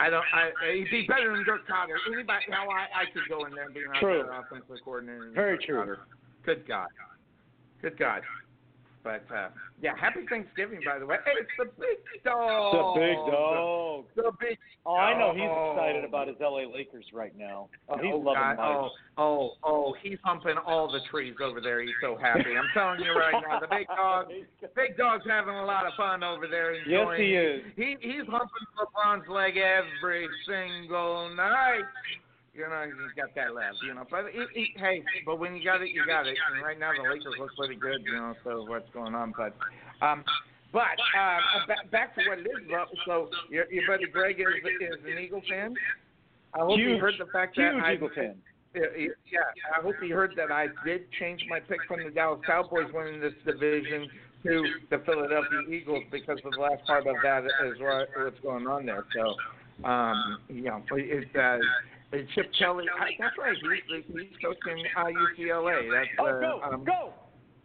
I 0.00 0.10
don't. 0.10 0.24
I, 0.32 0.50
he'd 0.74 0.90
be 0.90 1.06
better 1.06 1.32
than 1.32 1.44
Dirk 1.44 1.66
Koetter. 1.68 1.96
Anybody? 2.12 2.44
Now 2.48 2.68
I, 2.68 3.02
I 3.02 3.04
could 3.12 3.22
go 3.28 3.44
in 3.44 3.54
there 3.54 3.66
and 3.66 3.74
be 3.74 3.80
an 3.80 3.94
True. 4.00 4.28
offensive 4.28 4.82
coordinator. 4.84 5.30
Very 5.34 5.56
Dirk 5.58 5.66
true. 5.66 5.76
Koetter. 5.76 5.96
Good 6.44 6.66
God. 6.66 6.88
Good 7.80 7.98
God. 7.98 8.22
But 9.04 9.22
uh, 9.30 9.50
yeah, 9.82 9.92
happy 10.00 10.20
Thanksgiving, 10.30 10.80
by 10.84 10.98
the 10.98 11.04
way. 11.04 11.16
Hey, 11.26 11.32
it's 11.38 11.50
the 11.58 11.66
big 11.78 12.24
dog. 12.24 12.96
The 12.96 13.00
big 13.00 13.16
dog. 13.30 14.04
The 14.16 14.32
big. 14.40 14.58
Oh, 14.86 14.96
I 14.96 15.12
know 15.18 15.32
he's 15.36 15.44
excited 15.44 16.04
about 16.04 16.28
his 16.28 16.36
LA 16.40 16.64
Lakers 16.64 17.04
right 17.12 17.36
now. 17.36 17.68
Oh, 17.90 17.98
he's 17.98 18.12
oh, 18.14 18.16
loving 18.16 18.56
God. 18.56 18.58
life. 18.58 18.90
Oh, 19.18 19.20
oh, 19.22 19.50
oh, 19.62 19.94
he's 20.02 20.16
humping 20.24 20.56
all 20.66 20.90
the 20.90 21.00
trees 21.10 21.34
over 21.44 21.60
there. 21.60 21.82
He's 21.82 21.92
so 22.00 22.16
happy. 22.16 22.56
I'm 22.56 22.68
telling 22.72 23.00
you 23.00 23.12
right 23.12 23.36
now, 23.46 23.60
the 23.60 23.68
big 23.68 23.86
dog, 23.88 24.28
big 24.74 24.96
dog's 24.96 25.24
having 25.28 25.54
a 25.54 25.64
lot 25.64 25.86
of 25.86 25.92
fun 25.98 26.22
over 26.22 26.46
there. 26.48 26.74
Enjoying. 26.74 26.90
Yes, 26.90 27.00
Enjoying 27.00 27.20
he 27.76 27.86
is. 27.86 27.98
He 28.00 28.08
he's 28.08 28.26
humping 28.26 28.66
LeBron's 28.80 29.28
leg 29.28 29.58
every 29.58 30.26
single 30.48 31.28
night. 31.36 31.84
You 32.54 32.68
know, 32.70 32.84
he's 32.86 33.14
got 33.16 33.34
that 33.34 33.54
love. 33.54 33.74
You 33.86 33.94
know, 33.94 34.06
but 34.10 34.26
he, 34.30 34.46
he, 34.54 34.66
hey, 34.78 35.02
but 35.26 35.38
when 35.38 35.56
you 35.56 35.64
got 35.64 35.82
it, 35.82 35.90
you 35.90 36.06
got 36.06 36.26
it. 36.26 36.36
And 36.54 36.62
right 36.62 36.78
now, 36.78 36.92
the 36.96 37.02
Lakers 37.02 37.34
look 37.38 37.50
pretty 37.58 37.74
good. 37.74 38.02
You 38.04 38.12
know, 38.12 38.34
so 38.44 38.64
what's 38.68 38.88
going 38.94 39.14
on? 39.14 39.34
But, 39.36 39.54
um, 40.04 40.24
but 40.72 40.94
uh, 41.18 41.66
back, 41.66 41.90
back 41.90 42.14
to 42.14 42.22
what 42.28 42.38
it 42.38 42.46
is. 42.46 42.68
Bro. 42.68 42.84
So 43.06 43.28
your 43.50 43.70
your 43.72 43.86
buddy 43.86 44.06
Greg 44.06 44.38
is 44.38 44.46
is 44.80 45.04
an 45.04 45.18
Eagle 45.18 45.42
fan. 45.48 45.74
I 46.54 46.60
hope 46.60 46.78
Huge, 46.78 47.00
heard 47.00 47.14
the 47.18 47.26
fact 47.32 47.56
that 47.56 47.74
I, 47.74 47.94
Eagle 47.94 48.10
fan. 48.14 48.36
yeah, 48.74 49.40
I 49.76 49.82
hope 49.82 49.96
he 50.00 50.10
heard 50.10 50.34
that 50.36 50.52
I 50.52 50.68
did 50.84 51.10
change 51.18 51.44
my 51.50 51.58
pick 51.58 51.78
from 51.88 52.04
the 52.04 52.10
Dallas 52.10 52.40
Cowboys 52.46 52.86
winning 52.94 53.20
this 53.20 53.34
division 53.44 54.08
to 54.44 54.64
the 54.90 54.98
Philadelphia 55.04 55.62
Eagles 55.68 56.04
because 56.12 56.38
of 56.44 56.52
the 56.52 56.60
last 56.60 56.84
part 56.86 57.06
of 57.06 57.16
that 57.22 57.44
is 57.44 57.80
what, 57.80 58.08
what's 58.16 58.38
going 58.40 58.66
on 58.66 58.86
there. 58.86 59.04
So, 59.16 59.88
um, 59.88 60.38
you 60.48 60.64
know, 60.64 60.82
it, 60.92 61.28
uh, 61.34 61.58
Chip 62.34 62.50
Kelly. 62.58 62.84
I, 62.88 63.10
that's 63.18 63.36
right. 63.38 63.56
He's, 63.56 64.04
he's 64.06 64.36
coaching 64.42 64.84
uh, 64.96 65.04
UCLA. 65.06 65.90
That's 65.90 66.08
Oh, 66.18 66.26
uh, 66.26 66.40
go, 66.40 66.60
um, 66.62 66.84
go. 66.84 67.12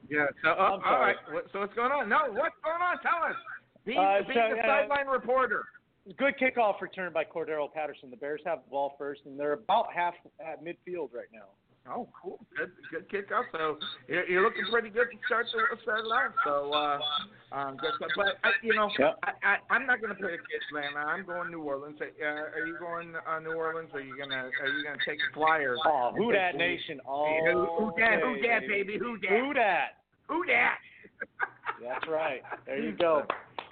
Yeah. 0.09 0.25
So, 0.43 0.55
oh, 0.57 0.81
all 0.83 0.99
right. 0.99 1.15
So 1.53 1.59
what's 1.59 1.73
going 1.75 1.91
on? 1.91 2.09
No, 2.09 2.17
what's 2.29 2.55
going 2.63 2.81
on? 2.81 2.97
Tell 3.01 3.29
us. 3.29 3.35
Be, 3.85 3.95
Uh, 3.95 4.27
be 4.27 4.33
so, 4.33 4.55
the 4.55 4.59
uh, 4.59 4.65
sideline 4.65 5.07
reporter. 5.07 5.65
Good 6.17 6.35
kickoff 6.41 6.81
return 6.81 7.13
by 7.13 7.23
Cordarrelle 7.23 7.71
Patterson. 7.71 8.09
The 8.09 8.17
Bears 8.17 8.41
have 8.45 8.59
the 8.65 8.71
ball 8.71 8.95
first, 8.97 9.21
and 9.25 9.39
they're 9.39 9.53
about 9.53 9.93
half 9.93 10.15
at 10.43 10.63
midfield 10.63 11.13
right 11.13 11.29
now. 11.31 11.53
Oh, 11.87 12.07
cool. 12.21 12.39
Good, 12.57 12.71
good 12.91 13.09
kick 13.09 13.31
off. 13.31 13.45
So 13.51 13.77
you're, 14.07 14.27
you're 14.27 14.43
looking 14.43 14.65
pretty 14.71 14.89
good 14.89 15.07
to 15.11 15.17
start 15.25 15.47
the 15.51 15.77
start 15.81 16.05
live. 16.05 16.31
So, 16.45 16.71
uh, 16.71 16.99
um. 17.51 17.77
But 18.15 18.37
I, 18.43 18.51
you 18.61 18.75
know, 18.75 18.89
Yep. 18.97 19.19
I, 19.23 19.31
I, 19.47 19.73
I'm 19.73 19.85
not 19.85 20.01
going 20.01 20.15
to 20.15 20.21
pick 20.21 20.39
Atlanta. 20.69 20.99
I'm 21.05 21.25
going 21.25 21.45
to 21.45 21.51
New 21.51 21.61
Orleans. 21.61 21.97
Uh, 22.01 22.25
are 22.25 22.65
you 22.65 22.77
going 22.79 23.13
uh, 23.15 23.39
New 23.39 23.53
Orleans? 23.53 23.89
Or 23.93 23.99
are 23.99 24.03
you 24.03 24.17
gonna 24.17 24.49
Are 24.61 24.67
you 24.67 24.83
gonna 24.83 24.97
take 25.05 25.17
the 25.17 25.33
Flyers? 25.33 25.79
Oh, 25.85 26.11
who 26.15 26.31
that 26.31 26.55
nation? 26.55 26.99
Who, 27.05 27.11
Oh, 27.11 27.75
who 27.79 28.01
that? 28.01 28.19
Who 28.21 28.41
that, 28.47 28.67
baby? 28.67 28.97
Who 28.99 29.17
that? 29.19 29.29
Who 29.29 29.53
that? 29.53 29.87
Who 30.27 30.45
that? 30.47 30.77
That's 31.81 32.07
right. 32.07 32.41
There 32.65 32.77
you 32.79 32.91
go. 32.99 33.23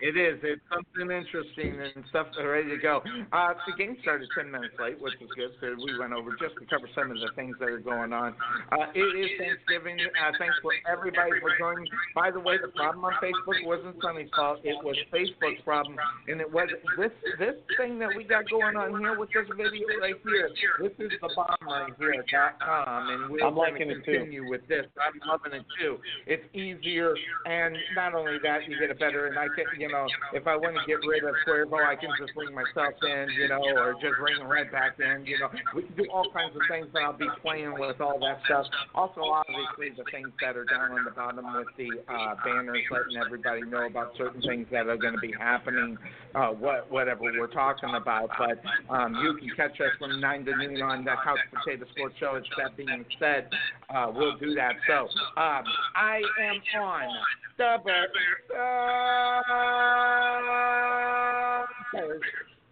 It 0.02 0.15
is. 0.18 0.40
It's 0.44 0.61
something 0.69 1.10
interesting 1.10 1.80
and 1.82 2.06
stuff 2.10 2.28
ready 2.38 2.69
to 2.69 2.78
go. 2.78 3.02
Uh, 3.32 3.53
the 3.65 3.74
game 3.78 3.98
started 4.02 4.30
10 4.38 4.52
minutes 4.52 4.76
late, 4.80 5.02
which 5.02 5.15
is 5.22 5.30
good. 5.36 5.52
So 5.60 5.74
we 5.74 5.98
went 5.98 6.14
over 6.14 6.32
just 6.38 6.53
to 6.60 6.65
cover 6.69 6.88
some 6.94 7.11
of 7.11 7.18
the 7.18 7.30
things 7.36 7.56
that 7.60 7.69
are 7.69 7.82
going 7.82 8.14
on. 8.14 8.36
Uh, 8.72 8.94
it 8.94 9.11
is 9.18 9.30
Thanksgiving. 9.41 9.98
Uh, 9.98 10.32
thanks 10.38 10.56
for 10.61 10.72
everybody 10.86 11.40
for 11.41 11.49
joining. 11.57 11.90
By 12.14 12.32
the 12.32 12.40
way, 12.40 12.57
the 12.61 12.69
problem 12.69 13.06
on 13.06 13.14
Facebook 13.22 13.57
wasn't 13.65 13.98
Sonny's 14.02 14.30
fault. 14.36 14.60
It 14.64 14.78
was 14.84 14.95
Facebook's 15.10 15.61
problem, 15.64 15.98
and 16.28 16.41
it 16.41 16.49
was 16.52 16.69
this 16.98 17.11
this 17.40 17.56
thing 17.78 17.99
that 17.99 18.10
we 18.15 18.24
got 18.24 18.49
going 18.49 18.76
on 18.76 18.99
here 18.99 19.18
with 19.18 19.30
this 19.34 19.48
video 19.49 19.88
right 20.02 20.15
here. 20.24 20.49
This 20.82 20.94
is 20.99 21.11
the 21.22 21.30
bomb 21.36 21.57
right 21.65 21.94
here. 21.98 22.14
Dot 22.32 22.60
com, 22.60 23.10
and 23.10 23.30
we're 23.30 23.40
going 23.40 23.78
to 23.78 23.95
continue 24.02 24.49
with 24.49 24.61
this. 24.68 24.86
I'm 24.99 25.19
loving 25.26 25.60
it 25.60 25.65
too. 25.80 25.98
It's 26.26 26.44
easier, 26.53 27.15
and 27.45 27.76
not 27.95 28.14
only 28.14 28.38
that, 28.44 28.68
you 28.68 28.78
get 28.80 28.91
a 28.91 28.95
better. 28.95 29.28
And 29.28 29.38
I 29.38 29.48
can, 29.56 29.65
you 29.80 29.86
know, 29.89 30.05
if 30.34 30.47
I 30.47 30.55
want 30.55 30.76
to 30.76 30.84
get 30.88 30.99
rid 31.07 31.23
of 31.23 31.35
Cuervo, 31.47 31.85
I 31.85 31.95
can 31.95 32.09
just 32.19 32.34
bring 32.34 32.53
myself 32.53 32.93
in, 33.03 33.27
you 33.38 33.47
know, 33.47 33.61
or 33.76 33.93
just 33.93 34.15
bring 34.19 34.43
Red 34.47 34.72
back 34.72 34.99
in, 34.99 35.26
you 35.26 35.39
know. 35.39 35.49
We 35.76 35.84
can 35.84 35.95
do 35.95 36.05
all 36.11 36.30
kinds 36.31 36.55
of 36.55 36.61
things, 36.69 36.88
and 36.93 37.03
I'll 37.03 37.18
be 37.18 37.30
playing 37.41 37.73
with 37.77 38.01
all 38.01 38.19
that 38.19 38.39
stuff. 38.45 38.65
Also, 38.95 39.22
obviously, 39.22 39.95
the 39.95 40.03
things 40.11 40.30
that 40.41 40.57
are 40.57 40.65
down 40.65 40.91
on 40.91 41.03
the 41.03 41.11
bottom 41.11 41.45
with 41.55 41.68
the 41.77 41.89
uh, 42.07 42.35
banners, 42.43 42.81
letting 42.91 43.18
everybody 43.18 43.61
know 43.64 43.85
about 43.85 44.11
certain 44.18 44.41
things 44.41 44.68
that 44.72 44.88
are 44.88 44.97
going 44.97 45.14
to 45.14 45.22
be 45.22 45.34
happening, 45.38 45.97
uh, 46.35 46.49
what 46.49 46.89
whatever 46.91 47.22
we're 47.22 47.47
talking 47.47 47.95
about. 47.95 48.30
But 48.38 48.61
um, 48.93 49.15
you 49.23 49.38
can 49.38 49.55
catch 49.55 49.80
us 49.81 49.93
from 49.99 50.19
nine 50.19 50.45
to 50.45 50.55
noon 50.55 50.81
on 50.81 51.03
the 51.03 51.15
Couch 51.23 51.39
Potato 51.53 51.85
Sports 51.91 52.15
Show. 52.19 52.39
That 52.57 52.76
being 52.77 53.05
said, 53.19 53.49
uh, 53.93 54.11
we'll 54.14 54.38
do 54.38 54.53
that. 54.55 54.73
So 54.88 55.07
um, 55.39 55.64
I 55.95 56.22
am 56.41 56.81
on 56.81 57.09
the 57.57 57.77
Bears. 57.85 58.07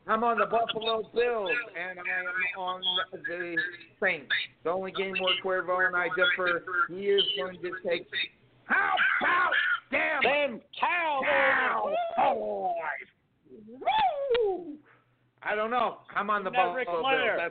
I'm 0.07 0.23
on 0.23 0.37
the 0.37 0.45
Buffalo 0.45 1.01
Bills, 1.15 1.49
and 1.75 1.99
I 1.99 2.01
am 2.01 2.59
on 2.59 2.81
the 3.11 3.57
Saints. 4.01 4.31
The 4.63 4.69
only 4.69 4.91
game 4.91 5.15
where 5.19 5.63
Cuervo 5.63 5.87
and 5.87 5.95
I 5.95 6.09
differ, 6.09 6.63
he 6.89 7.07
is 7.07 7.23
going 7.37 7.59
to 7.61 7.71
take 7.87 8.07
how 8.65 8.93
about 9.21 9.51
damn 9.91 10.23
Them 10.23 10.61
Cowboys. 10.79 11.95
Cowboys. 12.15 12.73
Woo! 13.79 14.77
I 15.43 15.55
don't 15.55 15.71
know. 15.71 15.97
I'm 16.15 16.29
on 16.29 16.43
the 16.43 16.49
Isn't 16.49 16.63
that 16.63 16.73
Ric 16.73 16.87
Buffalo 16.87 17.09
Bills. 17.09 17.49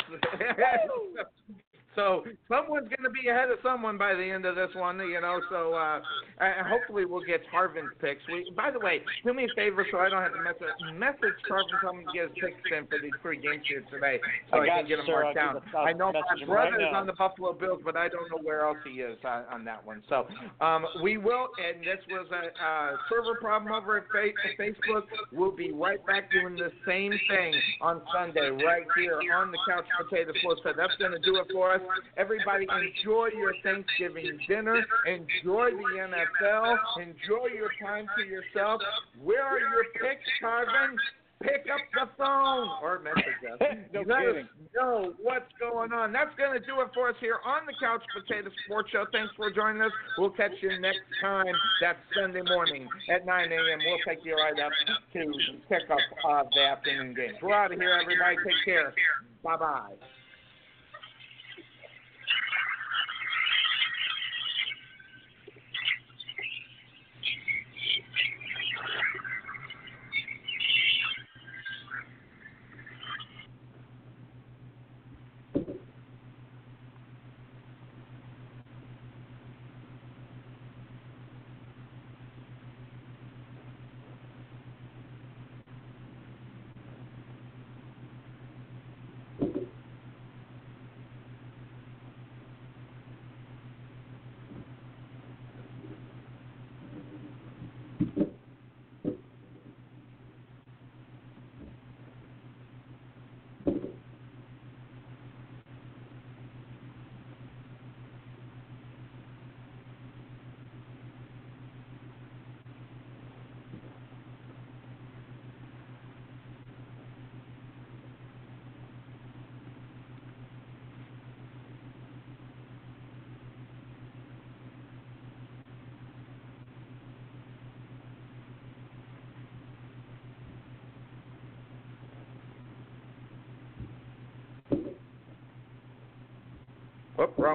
That's 1.17 1.29
so 1.95 2.25
someone's 2.49 2.89
going 2.89 3.05
to 3.05 3.11
be 3.11 3.29
ahead 3.29 3.51
of 3.51 3.59
someone 3.63 3.99
by 3.99 4.15
the 4.15 4.25
end 4.25 4.45
of 4.45 4.57
this 4.57 4.71
one, 4.75 4.99
you 4.99 5.21
know. 5.21 5.41
So 5.51 5.75
uh, 5.75 6.01
and 6.41 6.67
hopefully 6.67 7.05
we'll 7.05 7.25
get 7.25 7.43
Tarvin's 7.53 7.95
picks. 8.01 8.23
We, 8.29 8.51
by 8.57 8.71
the 8.71 8.81
way, 8.81 9.03
do 9.25 9.33
me 9.33 9.45
a 9.45 9.55
favor 9.55 9.87
so 9.91 9.99
I 9.99 10.09
don't 10.09 10.23
have 10.23 10.33
to 10.33 10.43
message 10.43 10.75
message 10.95 11.39
Tarvin 11.49 12.05
to 12.05 12.13
get 12.13 12.29
his 12.29 12.37
picks 12.41 12.71
in 12.77 12.87
for 12.87 12.99
these 13.01 13.15
three 13.23 13.39
games 13.39 13.63
here 13.69 13.85
today, 13.91 14.19
so 14.51 14.59
I 14.59 14.63
I, 14.63 14.67
can 14.67 14.89
get 14.89 14.97
them 14.99 15.07
marked 15.07 15.37
down. 15.37 15.61
I 15.77 15.93
know 15.93 16.13
my 16.13 16.47
brother 16.47 16.77
right 16.77 16.81
is 16.81 16.95
on 16.95 17.07
the 17.07 17.13
Buffalo 17.13 17.53
Bills, 17.53 17.81
but 17.85 17.97
I 17.97 18.09
don't 18.09 18.29
know 18.31 18.43
where 18.43 18.67
else 18.67 18.79
he 18.85 19.01
is 19.01 19.19
on, 19.25 19.45
on 19.51 19.65
that 19.65 19.85
one. 19.85 20.03
So 20.09 20.27
um, 20.61 20.85
we 21.03 21.19
will, 21.19 21.49
and 21.59 21.81
this 21.81 22.03
was 22.11 22.27
a 22.33 22.51
uh, 22.51 22.97
server 23.09 23.39
problem 23.41 23.73
over 23.73 23.99
at 23.99 24.05
fa- 24.11 24.35
Facebook. 24.59 25.05
We'll 25.33 25.55
be 25.55 25.71
right 25.73 26.05
back 26.07 26.31
doing 26.31 26.57
the 26.57 26.73
same 26.87 27.13
thing 27.29 27.55
on 27.81 28.03
Sunday, 28.13 28.51
right 28.51 28.87
here 28.97 29.21
on 29.35 29.51
the 29.51 29.59
Couch 29.69 29.87
Potato 30.03 30.33
Sports. 30.41 30.61
So 30.65 30.73
that's 30.77 30.95
going 30.99 31.13
to 31.13 31.21
do 31.21 31.37
it 31.37 31.47
for 31.53 31.75
us. 31.75 31.81
Everybody, 32.17 32.67
enjoy 32.71 33.29
your 33.37 33.55
Thanksgiving 33.63 34.39
dinner. 34.49 34.85
Enjoy 35.07 35.71
the 35.71 36.09
NFL. 36.09 36.77
Enjoy 37.01 37.47
your 37.55 37.71
time 37.83 38.07
to 38.19 38.25
yourself. 38.25 38.81
Where 39.23 39.43
are 39.45 39.59
your 39.59 39.85
picks, 39.95 40.29
Carvin? 40.41 40.97
Pick 41.43 41.67
up 41.69 41.81
the 41.93 42.09
phone 42.17 42.69
or 42.81 43.01
message 43.01 43.43
us. 43.53 43.59
No 43.93 44.01
Let 44.07 44.25
kidding. 44.25 44.43
us 44.45 44.49
know 44.75 45.13
what's 45.21 45.51
going 45.61 45.93
on. 45.93 46.13
That's 46.13 46.35
going 46.39 46.53
to 46.59 46.65
do 46.65 46.81
it 46.81 46.89
for 46.95 47.11
us 47.11 47.17
here 47.21 47.39
on 47.45 47.67
the 47.67 47.75
Couch 47.79 48.03
Potato 48.17 48.49
Sports 48.65 48.91
Show. 48.91 49.05
Thanks 49.13 49.33
for 49.37 49.51
joining 49.53 49.83
us. 49.83 49.93
We'll 50.17 50.31
catch 50.31 50.53
you 50.63 50.81
next 50.81 51.05
time. 51.21 51.53
That's 51.83 51.99
Sunday 52.17 52.43
morning 52.43 52.89
at 53.13 53.27
9 53.27 53.53
a.m. 53.53 53.79
We'll 53.85 53.99
take 54.09 54.25
you 54.25 54.35
right 54.37 54.59
up 54.59 54.73
to 55.13 55.33
pick 55.69 55.91
up 55.91 55.99
uh, 56.27 56.43
the 56.55 56.63
afternoon 56.63 57.15
games. 57.15 57.35
We're 57.43 57.55
out 57.55 57.73
of 57.73 57.79
here, 57.79 57.99
everybody. 58.01 58.37
Take 58.37 58.65
care. 58.65 58.95
Bye 59.43 59.57
bye. 59.57 59.95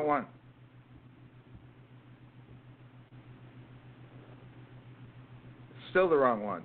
One. 0.05 0.25
Still 5.91 6.09
the 6.09 6.15
wrong 6.15 6.43
one. 6.43 6.63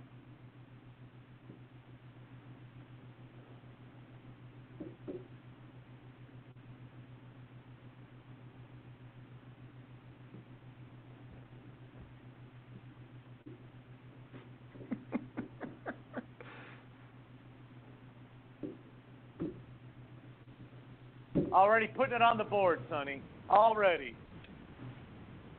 Already 21.65 21.86
putting 21.86 22.12
it 22.12 22.20
on 22.20 22.36
the 22.36 22.45
board, 22.45 22.78
Sonny. 22.91 23.23
Already. 23.49 24.15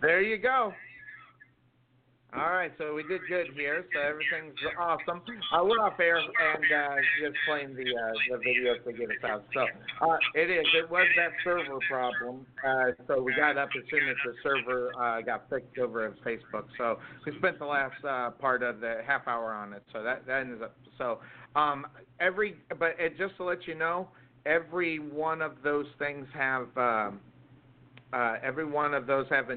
There 0.03 0.21
you 0.21 0.37
go. 0.37 0.71
All 2.37 2.51
right, 2.51 2.71
so 2.77 2.93
we 2.93 3.01
did 3.01 3.21
good 3.27 3.47
here. 3.55 3.83
So 3.91 4.01
everything's 4.01 4.53
awesome. 4.79 5.23
Uh, 5.51 5.63
we're 5.63 5.79
off 5.79 5.99
air 5.99 6.17
and 6.17 6.63
uh, 6.63 6.95
just 7.19 7.35
playing 7.47 7.73
the 7.73 7.89
uh, 7.89 8.11
the 8.29 8.37
video 8.37 8.75
to 8.85 8.93
get 8.93 9.09
us 9.09 9.23
out. 9.27 9.45
So 9.51 9.61
uh, 10.05 10.17
it 10.35 10.51
is. 10.51 10.65
It 10.77 10.91
was 10.91 11.07
that 11.17 11.31
server 11.43 11.79
problem. 11.89 12.45
Uh, 12.63 12.91
so 13.07 13.23
we 13.23 13.33
got 13.35 13.57
up 13.57 13.69
as 13.75 13.83
soon 13.89 14.07
as 14.07 14.15
the 14.23 14.33
server 14.43 14.91
uh, 15.01 15.21
got 15.21 15.49
fixed 15.49 15.79
over 15.79 16.05
at 16.05 16.13
Facebook. 16.23 16.65
So 16.77 16.99
we 17.25 17.35
spent 17.39 17.57
the 17.57 17.65
last 17.65 17.95
uh, 18.07 18.29
part 18.29 18.61
of 18.61 18.79
the 18.79 18.97
half 19.07 19.27
hour 19.27 19.53
on 19.53 19.73
it. 19.73 19.81
So 19.91 20.03
that 20.03 20.27
that 20.27 20.41
ends 20.41 20.61
up. 20.61 20.75
So 20.99 21.17
um, 21.55 21.87
every 22.19 22.57
but 22.77 22.95
it, 22.99 23.17
just 23.17 23.37
to 23.37 23.43
let 23.43 23.65
you 23.65 23.73
know, 23.73 24.09
every 24.45 24.99
one 24.99 25.41
of 25.41 25.53
those 25.63 25.87
things 25.99 26.27
have. 26.33 26.67
Um, 26.77 27.19
uh, 28.13 28.35
every 28.41 28.65
one 28.65 28.93
of 28.93 29.07
those 29.07 29.25
have 29.29 29.49